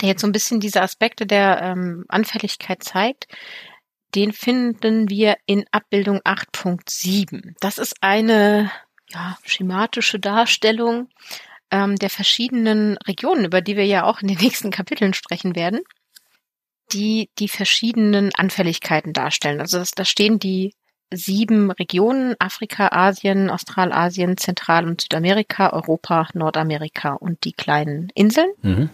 der 0.00 0.10
jetzt 0.10 0.20
so 0.20 0.26
ein 0.26 0.32
bisschen 0.32 0.60
diese 0.60 0.82
Aspekte 0.82 1.26
der 1.26 1.62
ähm, 1.62 2.04
Anfälligkeit 2.08 2.82
zeigt, 2.82 3.28
den 4.14 4.32
finden 4.32 5.08
wir 5.08 5.36
in 5.46 5.64
Abbildung 5.70 6.20
8.7. 6.20 7.54
Das 7.60 7.78
ist 7.78 7.96
eine 8.00 8.70
ja, 9.10 9.36
schematische 9.44 10.20
Darstellung 10.20 11.08
ähm, 11.70 11.96
der 11.96 12.10
verschiedenen 12.10 12.96
Regionen, 12.98 13.44
über 13.44 13.60
die 13.60 13.76
wir 13.76 13.86
ja 13.86 14.04
auch 14.04 14.20
in 14.20 14.28
den 14.28 14.38
nächsten 14.38 14.70
Kapiteln 14.70 15.14
sprechen 15.14 15.56
werden, 15.56 15.80
die 16.92 17.30
die 17.38 17.48
verschiedenen 17.48 18.30
Anfälligkeiten 18.34 19.12
darstellen. 19.12 19.60
Also 19.60 19.82
da 19.94 20.04
stehen 20.04 20.38
die 20.38 20.74
sieben 21.12 21.70
Regionen, 21.70 22.34
Afrika, 22.38 22.88
Asien, 22.88 23.50
Australasien, 23.50 24.36
Zentral- 24.36 24.86
und 24.86 25.02
Südamerika, 25.02 25.72
Europa, 25.72 26.28
Nordamerika 26.34 27.14
und 27.14 27.44
die 27.44 27.52
kleinen 27.52 28.10
Inseln. 28.14 28.50
Mhm. 28.62 28.90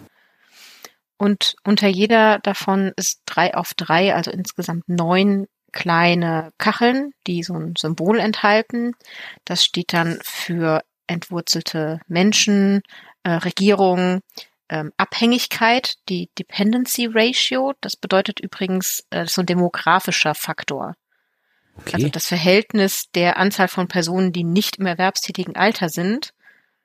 Und 1.21 1.57
unter 1.64 1.87
jeder 1.87 2.39
davon 2.39 2.93
ist 2.97 3.21
drei 3.27 3.55
auf 3.55 3.75
drei, 3.75 4.14
also 4.14 4.31
insgesamt 4.31 4.89
neun 4.89 5.49
kleine 5.71 6.51
Kacheln, 6.57 7.12
die 7.27 7.43
so 7.43 7.53
ein 7.53 7.75
Symbol 7.77 8.18
enthalten. 8.18 8.95
Das 9.45 9.62
steht 9.62 9.93
dann 9.93 10.18
für 10.23 10.83
entwurzelte 11.09 12.01
Menschen, 12.07 12.81
äh, 13.23 13.33
Regierung, 13.33 14.21
ähm, 14.71 14.93
Abhängigkeit, 14.97 15.97
die 16.09 16.31
Dependency 16.39 17.11
Ratio. 17.12 17.75
Das 17.83 17.97
bedeutet 17.97 18.41
übrigens 18.41 19.05
äh, 19.11 19.27
so 19.27 19.43
ein 19.43 19.47
demografischer 19.47 20.35
Faktor. 20.35 20.95
Okay. 21.77 21.97
Also 21.97 22.09
das 22.09 22.29
Verhältnis 22.29 23.11
der 23.14 23.37
Anzahl 23.37 23.68
von 23.68 23.89
Personen, 23.89 24.33
die 24.33 24.45
nicht 24.45 24.79
im 24.79 24.87
erwerbstätigen 24.87 25.55
Alter 25.55 25.91
sind, 25.91 26.33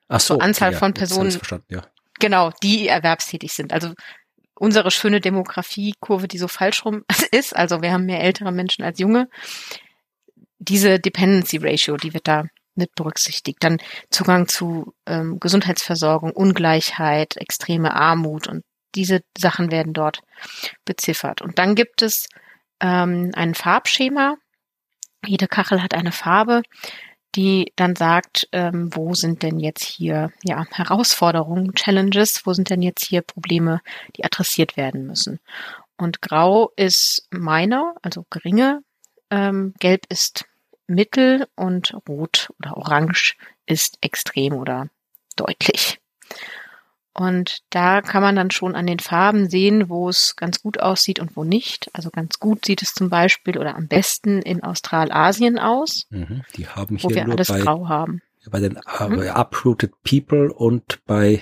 Ach 0.09 0.19
so, 0.19 0.33
zur 0.33 0.43
Anzahl 0.43 0.73
ja, 0.73 0.77
von 0.77 0.93
Personen, 0.93 1.39
ja. 1.69 1.83
genau, 2.19 2.51
die 2.61 2.89
erwerbstätig 2.89 3.53
sind. 3.53 3.71
Also 3.71 3.93
unsere 4.55 4.91
schöne 4.91 5.19
Demografiekurve, 5.19 6.27
die 6.27 6.37
so 6.37 6.47
falsch 6.47 6.85
rum 6.85 7.03
ist, 7.31 7.55
also 7.55 7.81
wir 7.81 7.91
haben 7.91 8.05
mehr 8.05 8.21
ältere 8.21 8.51
Menschen 8.51 8.83
als 8.83 8.99
junge, 8.99 9.27
diese 10.59 10.99
Dependency 10.99 11.57
Ratio, 11.57 11.97
die 11.97 12.13
wird 12.13 12.27
da 12.27 12.45
mit 12.75 12.93
berücksichtigt. 12.95 13.63
Dann 13.63 13.77
Zugang 14.09 14.47
zu 14.47 14.93
ähm, 15.05 15.39
Gesundheitsversorgung, 15.39 16.31
Ungleichheit, 16.31 17.37
extreme 17.37 17.93
Armut 17.93 18.47
und 18.47 18.63
diese 18.95 19.21
Sachen 19.37 19.71
werden 19.71 19.93
dort 19.93 20.21
beziffert. 20.85 21.41
Und 21.41 21.59
dann 21.59 21.75
gibt 21.75 22.01
es 22.01 22.27
ähm, 22.79 23.31
ein 23.35 23.55
Farbschema. 23.55 24.35
Jede 25.25 25.47
Kachel 25.47 25.81
hat 25.81 25.93
eine 25.93 26.11
Farbe, 26.11 26.61
die 27.35 27.73
dann 27.75 27.95
sagt, 27.95 28.47
ähm, 28.51 28.89
wo 28.93 29.13
sind 29.13 29.43
denn 29.43 29.59
jetzt 29.59 29.83
hier 29.83 30.31
ja, 30.43 30.65
Herausforderungen, 30.71 31.73
Challenges, 31.73 32.45
wo 32.45 32.53
sind 32.53 32.69
denn 32.69 32.81
jetzt 32.81 33.05
hier 33.05 33.21
Probleme, 33.21 33.81
die 34.15 34.23
adressiert 34.23 34.77
werden 34.77 35.05
müssen. 35.05 35.39
Und 35.97 36.21
grau 36.21 36.71
ist 36.75 37.27
minor, 37.31 37.95
also 38.01 38.25
geringe, 38.29 38.81
ähm, 39.29 39.73
gelb 39.79 40.05
ist 40.09 40.45
mittel 40.87 41.47
und 41.55 41.95
rot 42.07 42.51
oder 42.59 42.77
orange 42.77 43.35
ist 43.65 43.97
extrem 44.01 44.53
oder 44.53 44.89
deutlich. 45.35 45.99
Und 47.17 47.59
da 47.69 48.01
kann 48.01 48.21
man 48.21 48.35
dann 48.35 48.51
schon 48.51 48.75
an 48.75 48.87
den 48.87 48.99
Farben 48.99 49.49
sehen, 49.49 49.87
wo 49.87 50.09
es 50.09 50.35
ganz 50.35 50.61
gut 50.61 50.81
aussieht 50.81 51.19
und 51.19 51.37
wo 51.37 51.45
nicht. 51.45 51.89
Also 51.93 52.09
ganz 52.09 52.39
gut 52.39 52.65
sieht 52.65 52.81
es 52.81 52.93
zum 52.93 53.09
Beispiel 53.09 53.57
oder 53.57 53.75
am 53.75 53.87
besten 53.87 54.41
in 54.41 54.63
Australasien 54.63 55.57
aus. 55.57 56.07
Mhm, 56.09 56.43
die 56.57 56.67
haben 56.67 56.97
hier 56.97 57.09
wo 57.09 57.15
wir 57.15 57.23
nur 57.23 57.35
alles 57.35 57.47
bei, 57.47 57.61
grau 57.61 57.87
haben. 57.87 58.21
Bei 58.51 58.59
den 58.59 58.73
mhm. 58.73 59.29
Uprooted 59.33 59.93
People 60.03 60.51
und 60.51 60.99
bei 61.05 61.41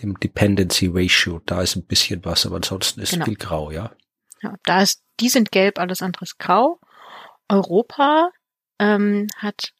dem 0.00 0.20
Dependency 0.20 0.86
Ratio, 0.86 1.40
da 1.44 1.62
ist 1.62 1.74
ein 1.74 1.84
bisschen 1.84 2.24
was, 2.24 2.46
aber 2.46 2.56
ansonsten 2.56 3.00
ist 3.00 3.14
genau. 3.14 3.24
viel 3.24 3.36
grau, 3.36 3.72
ja. 3.72 3.90
Ja, 4.40 4.54
da 4.64 4.82
ist, 4.82 5.02
die 5.18 5.30
sind 5.30 5.50
gelb, 5.50 5.80
alles 5.80 6.00
andere 6.00 6.22
ist 6.22 6.38
grau. 6.38 6.78
Europa 7.48 8.30
ähm, 8.78 9.26
hat 9.36 9.72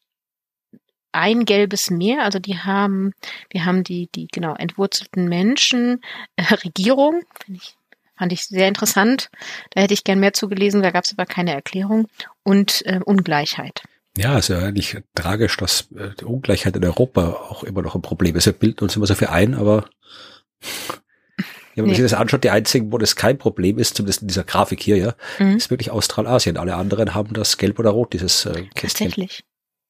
ein 1.11 1.45
gelbes 1.45 1.89
Meer, 1.89 2.23
also 2.23 2.39
die 2.39 2.57
haben, 2.57 3.13
wir 3.49 3.65
haben 3.65 3.83
die, 3.83 4.09
die 4.13 4.27
genau 4.27 4.55
entwurzelten 4.55 5.27
Menschen, 5.27 6.01
äh, 6.35 6.53
Regierung, 6.63 7.23
finde 7.43 7.61
ich, 7.63 7.75
fand 8.17 8.33
ich 8.33 8.45
sehr 8.45 8.67
interessant. 8.67 9.29
Da 9.71 9.81
hätte 9.81 9.93
ich 9.93 10.03
gern 10.03 10.19
mehr 10.19 10.33
zugelesen, 10.33 10.81
da 10.81 10.91
gab 10.91 11.05
es 11.05 11.13
aber 11.13 11.25
keine 11.25 11.53
Erklärung 11.53 12.07
und 12.43 12.85
äh, 12.85 12.99
Ungleichheit. 13.03 13.83
Ja, 14.17 14.37
ist 14.37 14.49
ja 14.49 14.59
eigentlich 14.59 14.97
tragisch, 15.15 15.55
dass 15.57 15.91
äh, 15.95 16.09
die 16.19 16.25
Ungleichheit 16.25 16.75
in 16.75 16.83
Europa 16.83 17.29
auch 17.49 17.63
immer 17.63 17.81
noch 17.81 17.95
ein 17.95 18.01
Problem 18.01 18.35
ist. 18.35 18.45
Wir 18.45 18.53
bilden 18.53 18.83
uns 18.83 18.95
immer 18.95 19.05
so 19.05 19.15
viel 19.15 19.29
ein, 19.29 19.53
aber 19.53 19.89
ja, 20.61 20.95
wenn 21.75 21.85
man 21.85 21.91
nee. 21.91 21.95
sich 21.95 22.03
das 22.03 22.13
anschaut, 22.13 22.43
die 22.43 22.49
einzigen, 22.49 22.91
wo 22.91 22.97
das 22.97 23.15
kein 23.15 23.37
Problem 23.37 23.77
ist, 23.77 23.95
zumindest 23.95 24.21
in 24.21 24.27
dieser 24.27 24.43
Grafik 24.43 24.81
hier, 24.81 24.97
ja, 24.97 25.13
mhm. 25.37 25.55
ist 25.55 25.69
wirklich 25.69 25.91
Australasien. 25.91 26.57
Alle 26.57 26.75
anderen 26.75 27.13
haben 27.13 27.33
das 27.33 27.57
gelb 27.57 27.79
oder 27.79 27.91
rot, 27.91 28.13
dieses 28.13 28.45
äh, 28.45 28.65
Kästchen. 28.75 29.09
Tatsächlich. 29.09 29.43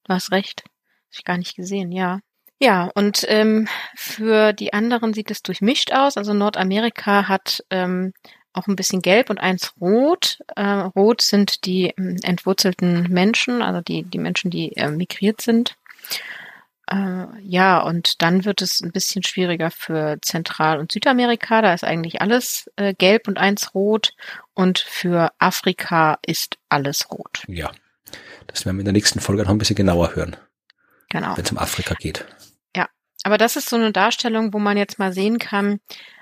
Du 0.04 0.14
hast 0.14 0.32
recht. 0.32 0.64
Ich 1.12 1.24
gar 1.24 1.38
nicht 1.38 1.56
gesehen, 1.56 1.92
ja. 1.92 2.20
Ja, 2.62 2.92
und 2.94 3.24
ähm, 3.30 3.68
für 3.96 4.52
die 4.52 4.74
anderen 4.74 5.14
sieht 5.14 5.32
es 5.32 5.42
durchmischt 5.44 5.94
aus. 5.94 6.18
Also 6.18 6.34
Nordamerika 6.34 7.30
hat 7.30 7.64
ähm, 7.70 8.14
auch 8.52 8.68
ein 8.68 8.76
bisschen 8.76 9.02
gelb 9.02 9.30
und 9.30 9.40
eins 9.40 9.74
rot. 9.80 10.40
Äh, 10.56 10.64
rot 10.64 11.22
sind 11.22 11.66
die 11.66 11.94
ähm, 11.98 12.18
entwurzelten 12.22 13.04
Menschen, 13.04 13.62
also 13.62 13.80
die, 13.82 14.04
die 14.04 14.18
Menschen, 14.18 14.52
die 14.52 14.76
äh, 14.76 14.92
migriert 14.92 15.40
sind. 15.40 15.78
Äh, 16.92 17.26
ja, 17.42 17.80
und 17.80 18.22
dann 18.22 18.46
wird 18.46 18.62
es 18.62 18.82
ein 18.82 18.92
bisschen 18.92 19.24
schwieriger 19.24 19.72
für 19.72 20.18
Zentral- 20.22 20.80
und 20.80 20.92
Südamerika. 20.92 21.62
Da 21.62 21.74
ist 21.74 21.84
eigentlich 21.86 22.22
alles 22.22 22.70
äh, 22.76 22.94
gelb 22.94 23.28
und 23.28 23.38
eins 23.38 23.74
rot. 23.74 24.14
Und 24.54 24.80
für 24.80 25.32
Afrika 25.40 26.18
ist 26.26 26.58
alles 26.68 27.10
rot. 27.12 27.44
Ja, 27.48 27.72
das 28.48 28.66
werden 28.66 28.78
wir 28.78 28.82
in 28.82 28.86
der 28.86 28.94
nächsten 28.94 29.20
Folge 29.20 29.44
noch 29.44 29.52
ein 29.52 29.60
bisschen 29.60 29.76
genauer 29.76 30.16
hören. 30.16 30.36
Genau. 31.10 31.36
Wenn 31.36 31.44
es 31.44 31.52
um 31.52 31.58
Afrika 31.58 31.96
geht. 31.96 32.26
Ja, 32.76 32.88
aber 33.24 33.38
das 33.38 33.56
ist 33.56 33.70
so 33.70 33.76
eine 33.76 33.92
Darstellung, 33.92 34.54
wo 34.54 34.60
man 34.60 34.78
jetzt 34.78 35.00
mal 35.00 35.12
sehen 35.12 35.40
kann, 35.40 35.80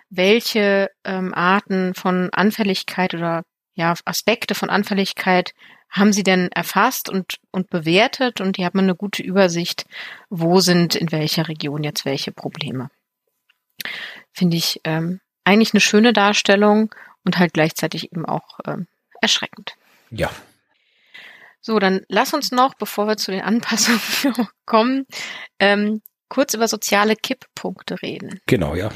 welche 0.10 0.90
ähm, 1.04 1.34
Arten 1.34 1.94
von 1.94 2.30
Anfälligkeit 2.32 3.14
oder 3.14 3.44
ja, 3.74 3.94
Aspekte 4.06 4.56
von 4.56 4.70
Anfälligkeit 4.70 5.54
haben 5.90 6.12
Sie 6.12 6.24
denn 6.24 6.50
erfasst 6.52 7.10
und, 7.10 7.38
und 7.52 7.70
bewertet 7.70 8.42
und 8.42 8.58
hier 8.58 8.66
hat 8.66 8.76
man 8.76 8.86
eine 8.86 8.96
gute 8.96 9.24
Übersicht, 9.24 9.86
wo 10.30 10.60
sind 10.60 10.96
in 10.96 11.12
welcher 11.12 11.48
Region 11.48 11.84
jetzt 11.84 12.06
welche 12.06 12.32
Probleme. 12.32 12.90
Finde 14.34 14.58
ich 14.58 14.82
ähm, 14.84 15.22
eigentlich 15.44 15.74
eine 15.74 15.82
schöne 15.82 16.14
Darstellung 16.14 16.94
und 17.24 17.38
halt 17.38 17.54
gleichzeitig 17.54 18.12
eben 18.12 18.26
auch 18.26 18.60
ähm, 18.66 18.88
erschreckend. 19.22 19.76
Ja, 20.10 20.30
so, 21.62 21.80
dann 21.80 22.02
lass 22.08 22.34
uns 22.34 22.52
noch, 22.52 22.76
bevor 22.76 23.08
wir 23.08 23.18
zu 23.18 23.32
den 23.32 23.42
Anpassungen 23.42 24.00
kommen, 24.66 25.06
ähm, 25.60 26.02
kurz 26.30 26.54
über 26.54 26.68
soziale 26.68 27.16
Kipppunkte 27.16 28.02
reden. 28.02 28.40
Genau, 28.46 28.76
ja. 28.76 28.90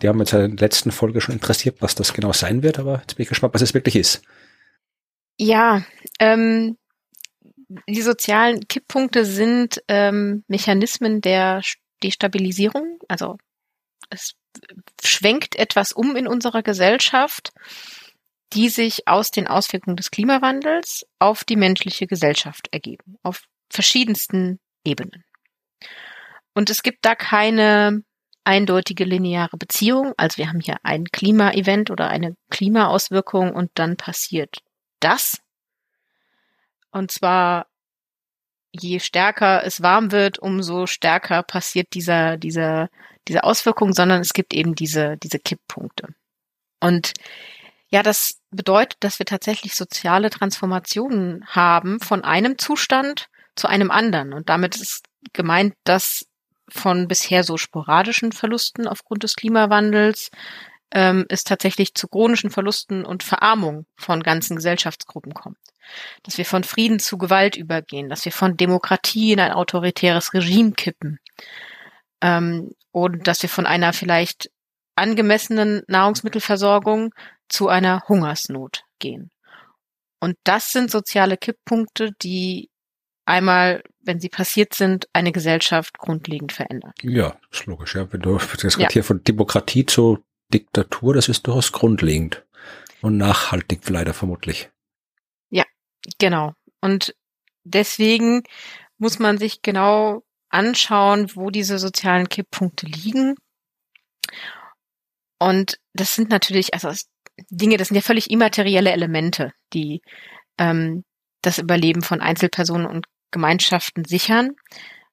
Die 0.00 0.08
haben 0.08 0.20
uns 0.20 0.30
ja 0.30 0.44
in 0.44 0.56
der 0.56 0.66
letzten 0.66 0.90
Folge 0.90 1.20
schon 1.20 1.34
interessiert, 1.34 1.82
was 1.82 1.94
das 1.94 2.14
genau 2.14 2.32
sein 2.32 2.62
wird, 2.62 2.78
aber 2.78 3.00
jetzt 3.00 3.16
bin 3.16 3.24
ich 3.24 3.28
gespannt, 3.28 3.52
was 3.52 3.60
es 3.60 3.74
wirklich 3.74 3.96
ist. 3.96 4.22
Ja, 5.36 5.84
ähm, 6.18 6.78
die 7.86 8.02
sozialen 8.02 8.66
Kipppunkte 8.66 9.24
sind 9.24 9.82
ähm, 9.88 10.44
Mechanismen 10.48 11.20
der 11.20 11.60
Destabilisierung. 12.02 12.98
Also 13.08 13.36
es 14.10 14.34
schwenkt 15.02 15.56
etwas 15.56 15.92
um 15.92 16.16
in 16.16 16.26
unserer 16.26 16.62
Gesellschaft 16.62 17.52
die 18.52 18.68
sich 18.68 19.06
aus 19.06 19.30
den 19.30 19.46
Auswirkungen 19.46 19.96
des 19.96 20.10
Klimawandels 20.10 21.06
auf 21.18 21.44
die 21.44 21.56
menschliche 21.56 22.06
Gesellschaft 22.06 22.68
ergeben, 22.72 23.18
auf 23.22 23.42
verschiedensten 23.70 24.58
Ebenen. 24.84 25.24
Und 26.54 26.70
es 26.70 26.82
gibt 26.82 27.04
da 27.04 27.14
keine 27.14 28.02
eindeutige 28.44 29.04
lineare 29.04 29.58
Beziehung. 29.58 30.14
Also 30.16 30.38
wir 30.38 30.48
haben 30.48 30.60
hier 30.60 30.78
ein 30.82 31.04
Klimaevent 31.04 31.90
oder 31.90 32.08
eine 32.08 32.34
Klimaauswirkung 32.50 33.52
und 33.52 33.70
dann 33.74 33.96
passiert 33.96 34.58
das. 35.00 35.38
Und 36.90 37.10
zwar 37.10 37.66
je 38.72 39.00
stärker 39.00 39.64
es 39.64 39.82
warm 39.82 40.12
wird, 40.12 40.38
umso 40.38 40.86
stärker 40.86 41.42
passiert 41.42 41.88
dieser, 41.94 42.36
dieser, 42.36 42.88
diese 43.26 43.44
Auswirkung, 43.44 43.92
sondern 43.92 44.20
es 44.20 44.32
gibt 44.32 44.54
eben 44.54 44.74
diese, 44.74 45.16
diese 45.18 45.38
Kipppunkte. 45.38 46.14
Und 46.80 47.12
ja, 47.90 48.02
das 48.02 48.40
bedeutet, 48.50 48.98
dass 49.00 49.18
wir 49.18 49.26
tatsächlich 49.26 49.74
soziale 49.74 50.30
Transformationen 50.30 51.44
haben 51.46 52.00
von 52.00 52.22
einem 52.22 52.58
Zustand 52.58 53.28
zu 53.56 53.66
einem 53.66 53.90
anderen. 53.90 54.32
Und 54.32 54.48
damit 54.48 54.76
ist 54.76 55.06
gemeint, 55.32 55.74
dass 55.84 56.26
von 56.68 57.08
bisher 57.08 57.44
so 57.44 57.56
sporadischen 57.56 58.32
Verlusten 58.32 58.86
aufgrund 58.86 59.22
des 59.22 59.36
Klimawandels 59.36 60.30
ähm, 60.90 61.24
es 61.28 61.44
tatsächlich 61.44 61.94
zu 61.94 62.08
chronischen 62.08 62.50
Verlusten 62.50 63.04
und 63.04 63.22
Verarmung 63.22 63.86
von 63.96 64.22
ganzen 64.22 64.56
Gesellschaftsgruppen 64.56 65.32
kommt. 65.32 65.58
Dass 66.22 66.36
wir 66.36 66.44
von 66.44 66.64
Frieden 66.64 66.98
zu 66.98 67.16
Gewalt 67.16 67.56
übergehen, 67.56 68.10
dass 68.10 68.24
wir 68.26 68.32
von 68.32 68.56
Demokratie 68.58 69.32
in 69.32 69.40
ein 69.40 69.52
autoritäres 69.52 70.34
Regime 70.34 70.72
kippen 70.72 71.18
ähm, 72.20 72.74
und 72.92 73.26
dass 73.26 73.40
wir 73.42 73.48
von 73.48 73.66
einer 73.66 73.94
vielleicht 73.94 74.50
angemessenen 74.98 75.82
Nahrungsmittelversorgung 75.88 77.14
zu 77.48 77.68
einer 77.68 78.02
Hungersnot 78.08 78.84
gehen. 78.98 79.30
Und 80.20 80.36
das 80.44 80.72
sind 80.72 80.90
soziale 80.90 81.36
Kipppunkte, 81.36 82.12
die 82.22 82.70
einmal, 83.24 83.82
wenn 84.00 84.20
sie 84.20 84.28
passiert 84.28 84.74
sind, 84.74 85.08
eine 85.12 85.32
Gesellschaft 85.32 85.98
grundlegend 85.98 86.52
verändern. 86.52 86.92
Ja, 87.02 87.36
ist 87.50 87.66
logisch. 87.66 87.94
Ja. 87.94 88.10
Wenn 88.12 88.20
du 88.20 88.38
das 88.62 88.76
ja. 88.76 88.88
hier 88.90 89.04
von 89.04 89.22
Demokratie 89.22 89.86
zu 89.86 90.24
Diktatur, 90.52 91.14
das 91.14 91.28
ist 91.28 91.46
durchaus 91.46 91.72
grundlegend 91.72 92.44
und 93.02 93.16
nachhaltig 93.16 93.88
leider 93.88 94.14
vermutlich. 94.14 94.70
Ja, 95.50 95.64
genau. 96.18 96.54
Und 96.80 97.14
deswegen 97.64 98.42
muss 98.96 99.18
man 99.18 99.38
sich 99.38 99.62
genau 99.62 100.24
anschauen, 100.48 101.30
wo 101.34 101.50
diese 101.50 101.78
sozialen 101.78 102.28
Kipppunkte 102.28 102.86
liegen. 102.86 103.36
Und 105.38 105.78
das 105.92 106.14
sind 106.14 106.30
natürlich, 106.30 106.74
also 106.74 106.90
Dinge, 107.50 107.76
das 107.76 107.88
sind 107.88 107.96
ja 107.96 108.02
völlig 108.02 108.30
immaterielle 108.30 108.90
Elemente, 108.90 109.52
die 109.72 110.02
ähm, 110.58 111.04
das 111.42 111.58
Überleben 111.58 112.02
von 112.02 112.20
Einzelpersonen 112.20 112.86
und 112.86 113.06
Gemeinschaften 113.30 114.04
sichern. 114.04 114.56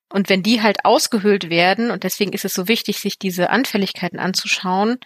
Und 0.09 0.29
wenn 0.29 0.43
die 0.43 0.61
halt 0.61 0.85
ausgehöhlt 0.85 1.49
werden, 1.49 1.91
und 1.91 2.03
deswegen 2.03 2.33
ist 2.33 2.45
es 2.45 2.53
so 2.53 2.67
wichtig, 2.67 2.99
sich 2.99 3.19
diese 3.19 3.49
Anfälligkeiten 3.49 4.19
anzuschauen, 4.19 4.97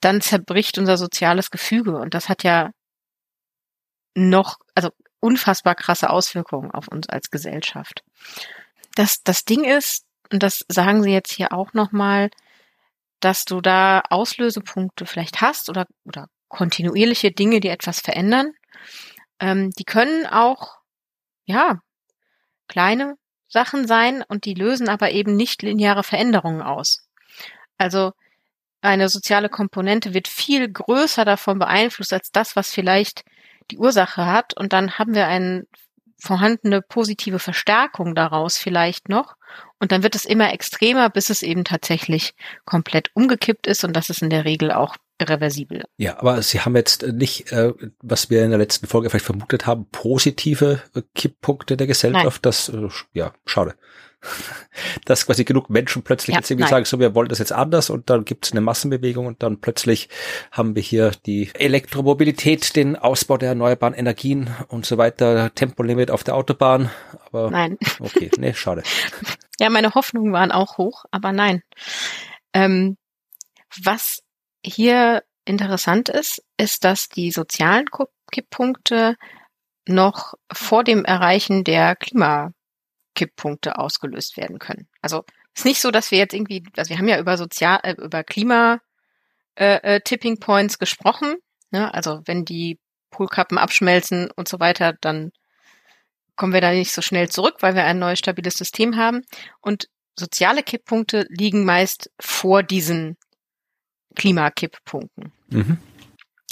dann 0.00 0.20
zerbricht 0.20 0.78
unser 0.78 0.96
soziales 0.96 1.50
Gefüge. 1.50 1.96
Und 1.98 2.14
das 2.14 2.28
hat 2.28 2.42
ja 2.42 2.70
noch, 4.14 4.58
also 4.74 4.90
unfassbar 5.20 5.74
krasse 5.74 6.10
Auswirkungen 6.10 6.70
auf 6.70 6.88
uns 6.88 7.08
als 7.08 7.30
Gesellschaft. 7.30 8.02
Das, 8.94 9.22
das 9.22 9.44
Ding 9.44 9.64
ist, 9.64 10.04
und 10.32 10.42
das 10.42 10.64
sagen 10.68 11.02
Sie 11.02 11.10
jetzt 11.10 11.32
hier 11.32 11.52
auch 11.52 11.74
nochmal, 11.74 12.30
dass 13.20 13.44
du 13.44 13.60
da 13.60 14.02
Auslösepunkte 14.10 15.06
vielleicht 15.06 15.40
hast 15.40 15.68
oder, 15.68 15.86
oder 16.04 16.26
kontinuierliche 16.48 17.30
Dinge, 17.30 17.60
die 17.60 17.68
etwas 17.68 18.00
verändern. 18.00 18.52
Ähm, 19.38 19.70
die 19.78 19.84
können 19.84 20.26
auch, 20.26 20.78
ja, 21.44 21.80
kleine 22.68 23.16
Sachen 23.48 23.86
sein 23.86 24.22
und 24.28 24.44
die 24.44 24.54
lösen 24.54 24.88
aber 24.88 25.10
eben 25.10 25.36
nicht 25.36 25.62
lineare 25.62 26.02
Veränderungen 26.04 26.62
aus. 26.62 27.08
Also 27.78 28.12
eine 28.80 29.08
soziale 29.08 29.48
Komponente 29.48 30.14
wird 30.14 30.28
viel 30.28 30.70
größer 30.70 31.24
davon 31.24 31.58
beeinflusst 31.58 32.12
als 32.12 32.30
das, 32.30 32.56
was 32.56 32.70
vielleicht 32.70 33.24
die 33.70 33.78
Ursache 33.78 34.26
hat. 34.26 34.56
Und 34.56 34.72
dann 34.72 34.98
haben 34.98 35.14
wir 35.14 35.26
eine 35.26 35.66
vorhandene 36.20 36.82
positive 36.82 37.38
Verstärkung 37.38 38.14
daraus 38.14 38.58
vielleicht 38.58 39.08
noch. 39.08 39.36
Und 39.78 39.92
dann 39.92 40.02
wird 40.02 40.14
es 40.14 40.24
immer 40.24 40.52
extremer, 40.52 41.10
bis 41.10 41.30
es 41.30 41.42
eben 41.42 41.64
tatsächlich 41.64 42.34
komplett 42.64 43.10
umgekippt 43.14 43.66
ist. 43.66 43.84
Und 43.84 43.94
das 43.94 44.10
ist 44.10 44.22
in 44.22 44.30
der 44.30 44.44
Regel 44.44 44.70
auch 44.70 44.96
irreversibel. 45.18 45.84
Ja, 45.96 46.18
aber 46.18 46.40
Sie 46.42 46.60
haben 46.60 46.76
jetzt 46.76 47.02
nicht, 47.02 47.52
äh, 47.52 47.72
was 48.00 48.30
wir 48.30 48.44
in 48.44 48.50
der 48.50 48.58
letzten 48.58 48.86
Folge 48.86 49.10
vielleicht 49.10 49.26
vermutet 49.26 49.66
haben, 49.66 49.86
positive 49.90 50.82
Kipppunkte 51.14 51.76
der 51.76 51.86
Gesellschaft. 51.86 52.24
Nein. 52.24 52.42
Das, 52.42 52.68
äh, 52.68 52.88
ja, 53.12 53.32
schade. 53.44 53.74
Dass 55.04 55.26
quasi 55.26 55.44
genug 55.44 55.70
Menschen 55.70 56.02
plötzlich 56.02 56.34
ja, 56.34 56.40
jetzt 56.40 56.50
irgendwie 56.50 56.64
nein. 56.64 56.70
sagen, 56.70 56.84
so, 56.84 56.98
wir 57.00 57.14
wollen 57.14 57.28
das 57.28 57.38
jetzt 57.38 57.52
anders 57.52 57.90
und 57.90 58.10
dann 58.10 58.24
gibt 58.24 58.46
es 58.46 58.52
eine 58.52 58.60
Massenbewegung 58.60 59.26
und 59.26 59.42
dann 59.42 59.60
plötzlich 59.60 60.08
haben 60.52 60.74
wir 60.74 60.82
hier 60.82 61.12
die 61.26 61.50
Elektromobilität, 61.54 62.76
den 62.76 62.96
Ausbau 62.96 63.36
der 63.36 63.50
erneuerbaren 63.50 63.94
Energien 63.94 64.50
und 64.68 64.86
so 64.86 64.98
weiter, 64.98 65.54
Tempolimit 65.54 66.10
auf 66.10 66.24
der 66.24 66.34
Autobahn. 66.36 66.90
Aber 67.26 67.50
nein. 67.50 67.78
Okay, 68.00 68.30
nee, 68.38 68.54
schade. 68.54 68.82
ja, 69.60 69.68
meine 69.70 69.94
Hoffnungen 69.94 70.32
waren 70.32 70.52
auch 70.52 70.78
hoch, 70.78 71.04
aber 71.10 71.32
nein. 71.32 71.62
Ähm, 72.52 72.96
was 73.84 74.22
hier 74.64 75.22
interessant 75.44 76.08
ist, 76.08 76.42
ist, 76.56 76.84
dass 76.84 77.08
die 77.08 77.30
sozialen 77.30 77.86
Kipppunkte 78.30 79.16
noch 79.86 80.34
vor 80.52 80.84
dem 80.84 81.04
Erreichen 81.04 81.64
der 81.64 81.96
Klimakipppunkte 83.14 83.78
ausgelöst 83.78 84.36
werden 84.36 84.58
können. 84.58 84.88
Also 85.00 85.24
ist 85.54 85.64
nicht 85.64 85.80
so, 85.80 85.90
dass 85.90 86.10
wir 86.10 86.18
jetzt 86.18 86.34
irgendwie, 86.34 86.64
also 86.76 86.90
wir 86.90 86.98
haben 86.98 87.08
ja 87.08 87.18
über 87.18 87.36
Sozial, 87.36 87.80
äh, 87.82 87.94
über 87.94 88.24
Klima 88.24 88.80
äh, 89.56 89.96
äh, 89.96 90.00
Tipping 90.00 90.38
Points 90.38 90.78
gesprochen. 90.78 91.36
Ne? 91.70 91.92
Also 91.92 92.22
wenn 92.24 92.44
die 92.44 92.78
Polkappen 93.10 93.58
abschmelzen 93.58 94.30
und 94.30 94.48
so 94.48 94.60
weiter, 94.60 94.94
dann 95.00 95.32
kommen 96.36 96.52
wir 96.52 96.60
da 96.60 96.70
nicht 96.70 96.92
so 96.92 97.02
schnell 97.02 97.28
zurück, 97.28 97.56
weil 97.60 97.74
wir 97.74 97.84
ein 97.84 97.98
neues 97.98 98.18
stabiles 98.18 98.54
System 98.54 98.96
haben. 98.96 99.22
Und 99.60 99.88
soziale 100.18 100.62
Kipppunkte 100.62 101.26
liegen 101.28 101.64
meist 101.64 102.10
vor 102.20 102.62
diesen 102.62 103.16
Klimakipppunkten. 104.14 105.32
Mhm. 105.48 105.78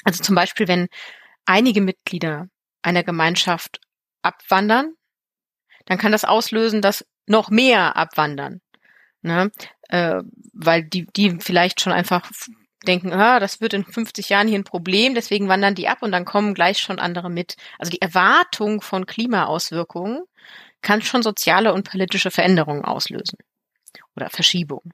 Also 0.04 0.22
zum 0.22 0.34
Beispiel, 0.34 0.68
wenn 0.68 0.88
einige 1.46 1.80
Mitglieder 1.80 2.48
einer 2.82 3.02
Gemeinschaft 3.04 3.80
abwandern, 4.22 4.94
dann 5.88 5.98
kann 5.98 6.12
das 6.12 6.24
auslösen, 6.24 6.82
dass 6.82 7.04
noch 7.26 7.50
mehr 7.50 7.96
abwandern. 7.96 8.60
Ne? 9.22 9.50
Äh, 9.88 10.22
weil 10.52 10.84
die, 10.84 11.06
die 11.16 11.38
vielleicht 11.40 11.80
schon 11.80 11.92
einfach 11.92 12.30
denken, 12.86 13.12
ah, 13.12 13.40
das 13.40 13.60
wird 13.60 13.72
in 13.72 13.84
50 13.84 14.28
Jahren 14.28 14.46
hier 14.46 14.58
ein 14.58 14.64
Problem, 14.64 15.14
deswegen 15.14 15.48
wandern 15.48 15.74
die 15.74 15.88
ab 15.88 16.02
und 16.02 16.12
dann 16.12 16.24
kommen 16.24 16.54
gleich 16.54 16.78
schon 16.78 16.98
andere 16.98 17.30
mit. 17.30 17.56
Also 17.78 17.90
die 17.90 18.02
Erwartung 18.02 18.82
von 18.82 19.06
Klimaauswirkungen 19.06 20.22
kann 20.82 21.02
schon 21.02 21.22
soziale 21.22 21.72
und 21.72 21.88
politische 21.88 22.30
Veränderungen 22.30 22.84
auslösen 22.84 23.38
oder 24.14 24.28
Verschiebungen. 24.30 24.92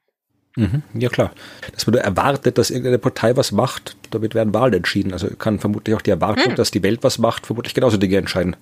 Mhm, 0.56 0.84
ja 0.94 1.08
klar. 1.08 1.32
Das 1.72 1.86
wurde 1.88 1.98
erwartet, 1.98 2.56
dass 2.56 2.70
irgendeine 2.70 2.98
Partei 2.98 3.36
was 3.36 3.50
macht, 3.50 3.96
damit 4.12 4.36
werden 4.36 4.54
Wahlen 4.54 4.74
entschieden. 4.74 5.12
Also 5.12 5.28
kann 5.34 5.58
vermutlich 5.58 5.96
auch 5.96 6.02
die 6.02 6.10
Erwartung, 6.10 6.50
hm. 6.50 6.54
dass 6.54 6.70
die 6.70 6.84
Welt 6.84 7.02
was 7.02 7.18
macht, 7.18 7.46
vermutlich 7.46 7.74
genauso 7.74 7.96
Dinge 7.96 8.16
entscheiden. 8.16 8.54